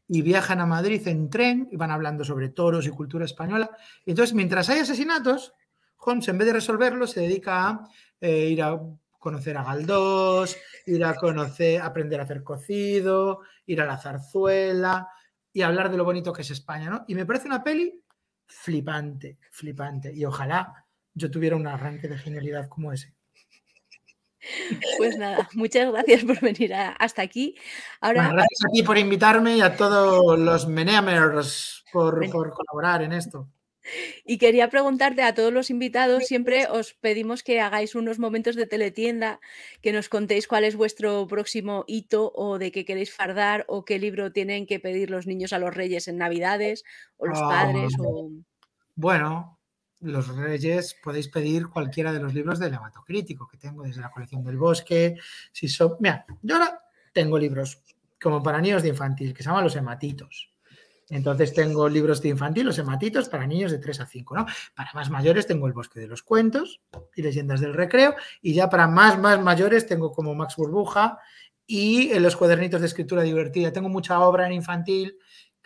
y 0.08 0.24
viajan 0.24 0.62
a 0.62 0.66
Madrid 0.66 1.08
en 1.08 1.30
tren 1.30 1.70
y 1.72 1.76
van 1.76 1.92
hablando 1.92 2.24
sobre 2.24 2.50
toros 2.50 2.88
y 2.88 2.90
cultura 2.90 3.24
española. 3.24 3.70
Y 4.04 4.12
entonces, 4.12 4.34
mientras 4.34 4.68
hay 4.70 4.80
asesinatos, 4.80 5.54
Holmes, 5.98 6.28
en 6.28 6.40
vez 6.40 6.48
de 6.48 6.54
resolverlos, 6.54 7.12
se 7.12 7.22
dedica 7.22 7.70
a 7.70 7.88
eh, 8.20 8.48
ir 8.48 8.64
a 8.64 8.80
conocer 9.20 9.58
a 9.58 9.64
Galdós, 9.64 10.58
ir 10.88 11.06
a 11.06 11.14
conocer, 11.14 11.82
aprender 11.84 12.20
a 12.20 12.24
hacer 12.24 12.44
cocido, 12.44 13.42
ir 13.68 13.80
a 13.80 13.86
la 13.86 14.00
zarzuela 14.00 15.08
y 15.54 15.62
hablar 15.62 15.92
de 15.92 15.98
lo 15.98 16.04
bonito 16.04 16.34
que 16.34 16.42
es 16.42 16.50
España, 16.50 16.90
¿no? 16.90 17.06
Y 17.08 17.14
me 17.14 17.28
parece 17.28 17.46
una 17.46 17.64
peli 17.64 18.02
flipante, 18.48 19.38
flipante. 19.52 20.12
Y 20.12 20.26
ojalá 20.26 20.87
yo 21.18 21.32
tuviera 21.32 21.56
un 21.56 21.68
arranque 21.68 22.08
de 22.08 22.18
genialidad 22.18 22.70
como 22.70 22.94
ese. 22.94 23.14
Pues 24.98 25.18
nada, 25.18 25.50
muchas 25.54 25.92
gracias 25.92 26.24
por 26.24 26.40
venir 26.40 26.74
hasta 26.74 27.22
aquí. 27.22 27.56
Ahora, 28.00 28.30
gracias 28.30 28.66
a 28.66 28.72
ti 28.72 28.84
por 28.84 28.98
invitarme 28.98 29.58
y 29.58 29.62
a 29.62 29.76
todos 29.76 30.40
los 30.40 30.68
Meneamers 30.68 31.84
por, 31.92 32.30
por 32.30 32.54
colaborar 32.54 33.02
en 33.02 33.14
esto. 33.14 33.50
Y 34.26 34.38
quería 34.38 34.70
preguntarte 34.70 35.24
a 35.24 35.34
todos 35.34 35.54
los 35.54 35.70
invitados, 35.70 36.26
siempre 36.26 36.68
os 36.68 36.94
pedimos 36.94 37.42
que 37.42 37.62
hagáis 37.62 37.96
unos 37.96 38.20
momentos 38.20 38.58
de 38.58 38.68
teletienda, 38.68 39.40
que 39.82 39.94
nos 39.94 40.10
contéis 40.10 40.48
cuál 40.48 40.66
es 40.66 40.76
vuestro 40.76 41.26
próximo 41.28 41.86
hito 41.88 42.34
o 42.36 42.58
de 42.58 42.74
qué 42.74 42.84
queréis 42.84 43.14
fardar 43.14 43.64
o 43.70 43.86
qué 43.86 43.98
libro 43.98 44.34
tienen 44.34 44.66
que 44.66 44.82
pedir 44.82 45.10
los 45.10 45.26
niños 45.26 45.54
a 45.54 45.60
los 45.60 45.74
reyes 45.74 46.10
en 46.10 46.18
Navidades 46.18 46.84
o 47.16 47.28
los 47.28 47.40
padres. 47.40 47.94
O... 47.98 48.30
Bueno, 48.96 49.57
los 50.02 50.28
reyes 50.36 50.96
podéis 51.04 51.28
pedir 51.28 51.68
cualquiera 51.68 52.14
de 52.14 52.20
los 52.20 52.34
libros 52.34 52.60
del 52.60 52.74
hematocrítico 52.74 53.48
que 53.48 53.58
tengo 53.58 53.84
desde 53.84 54.02
la 54.02 54.12
colección 54.12 54.44
del 54.44 54.58
bosque. 54.58 55.18
Si 55.52 55.68
Mira, 56.00 56.26
yo 56.42 56.56
ahora 56.56 56.82
tengo 57.12 57.38
libros 57.40 57.82
como 58.22 58.42
para 58.42 58.62
niños 58.62 58.84
de 58.84 58.90
infantil 58.90 59.34
que 59.34 59.44
se 59.44 59.50
llaman 59.50 59.64
los 59.64 59.76
hematitos. 59.76 60.52
Entonces 61.10 61.54
tengo 61.54 61.88
libros 61.88 62.22
de 62.22 62.30
infantil, 62.30 62.66
los 62.66 62.78
hematitos, 62.80 63.30
para 63.30 63.48
niños 63.48 63.72
de 63.72 63.80
3 63.80 64.02
a 64.02 64.06
5, 64.06 64.36
¿no? 64.36 64.46
Para 64.76 64.92
más 64.94 65.10
mayores 65.10 65.48
tengo 65.48 65.66
El 65.66 65.74
bosque 65.74 66.02
de 66.02 66.08
los 66.08 66.22
cuentos 66.22 66.82
y 67.16 67.22
Leyendas 67.22 67.62
del 67.62 67.74
recreo. 67.74 68.16
Y 68.42 68.54
ya 68.54 68.70
para 68.70 68.88
más, 68.88 69.18
más 69.18 69.42
mayores 69.42 69.88
tengo 69.88 70.12
como 70.12 70.36
Max 70.36 70.56
Burbuja 70.58 71.18
y 71.66 72.18
los 72.20 72.36
cuadernitos 72.36 72.82
de 72.82 72.88
escritura 72.88 73.22
divertida. 73.22 73.72
Tengo 73.72 73.88
mucha 73.90 74.20
obra 74.20 74.48
en 74.48 74.54
infantil 74.54 75.18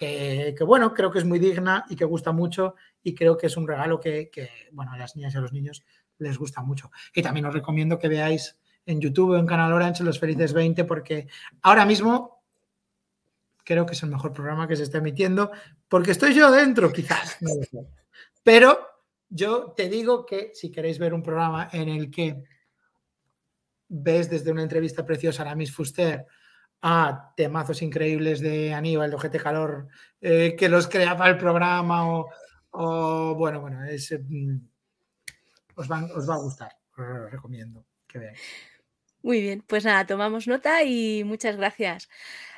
que, 0.01 0.63
bueno, 0.65 0.95
creo 0.95 1.11
que 1.11 1.19
es 1.19 1.25
muy 1.25 1.37
digna 1.37 1.85
y 1.87 1.95
que 1.95 2.05
gusta 2.05 2.31
mucho 2.31 2.73
y 3.03 3.13
creo 3.13 3.37
que 3.37 3.45
es 3.45 3.55
un 3.55 3.67
regalo 3.67 3.99
que, 3.99 4.31
bueno, 4.71 4.91
a 4.93 4.97
las 4.97 5.15
niñas 5.15 5.35
y 5.35 5.37
a 5.37 5.41
los 5.41 5.53
niños 5.53 5.83
les 6.17 6.39
gusta 6.39 6.63
mucho. 6.63 6.89
Y 7.13 7.21
también 7.21 7.45
os 7.45 7.53
recomiendo 7.53 7.99
que 7.99 8.07
veáis 8.07 8.57
en 8.87 8.99
YouTube 8.99 9.31
o 9.31 9.37
en 9.37 9.45
Canal 9.45 9.71
Orange 9.73 10.03
Los 10.03 10.19
Felices 10.19 10.53
20 10.53 10.85
porque 10.85 11.27
ahora 11.61 11.85
mismo 11.85 12.43
creo 13.63 13.85
que 13.85 13.93
es 13.93 14.01
el 14.01 14.09
mejor 14.09 14.33
programa 14.33 14.67
que 14.67 14.75
se 14.75 14.83
está 14.83 14.97
emitiendo 14.97 15.51
porque 15.87 16.11
estoy 16.11 16.33
yo 16.33 16.49
dentro, 16.49 16.91
quizás. 16.91 17.37
Pero 18.41 18.79
yo 19.29 19.73
te 19.77 19.87
digo 19.87 20.25
que 20.25 20.49
si 20.55 20.71
queréis 20.71 20.97
ver 20.97 21.13
un 21.13 21.21
programa 21.21 21.69
en 21.71 21.89
el 21.89 22.09
que 22.09 22.43
ves 23.87 24.31
desde 24.31 24.51
una 24.51 24.63
entrevista 24.63 25.05
preciosa 25.05 25.47
a 25.47 25.53
Miss 25.53 25.71
Fuster 25.71 26.25
a 26.81 27.33
temazos 27.35 27.81
increíbles 27.81 28.39
de 28.39 28.73
Aníbal, 28.73 29.09
de 29.09 29.15
Ojete 29.15 29.39
Calor, 29.39 29.87
eh, 30.19 30.55
que 30.57 30.69
los 30.69 30.87
crea 30.87 31.15
para 31.15 31.31
el 31.31 31.37
programa 31.37 32.25
o, 32.71 33.35
bueno, 33.35 33.61
bueno, 33.61 33.83
es, 33.85 34.11
mm, 34.11 34.57
os, 35.75 35.89
os 35.89 36.29
va 36.29 36.35
a 36.35 36.39
gustar, 36.39 36.77
os 36.97 37.31
recomiendo 37.31 37.85
que 38.07 38.19
veáis. 38.19 38.39
Muy 39.23 39.41
bien, 39.41 39.63
pues 39.67 39.85
nada, 39.85 40.05
tomamos 40.05 40.47
nota 40.47 40.83
y 40.83 41.23
muchas 41.23 41.55
gracias. 41.55 42.09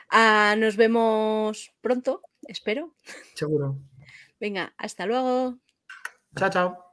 Ah, 0.09 0.55
nos 0.57 0.77
vemos 0.77 1.73
pronto, 1.81 2.21
espero. 2.47 2.95
Seguro. 3.33 3.79
Venga, 4.39 4.73
hasta 4.77 5.05
luego. 5.05 5.57
Chao. 6.35 6.49
Chao. 6.49 6.92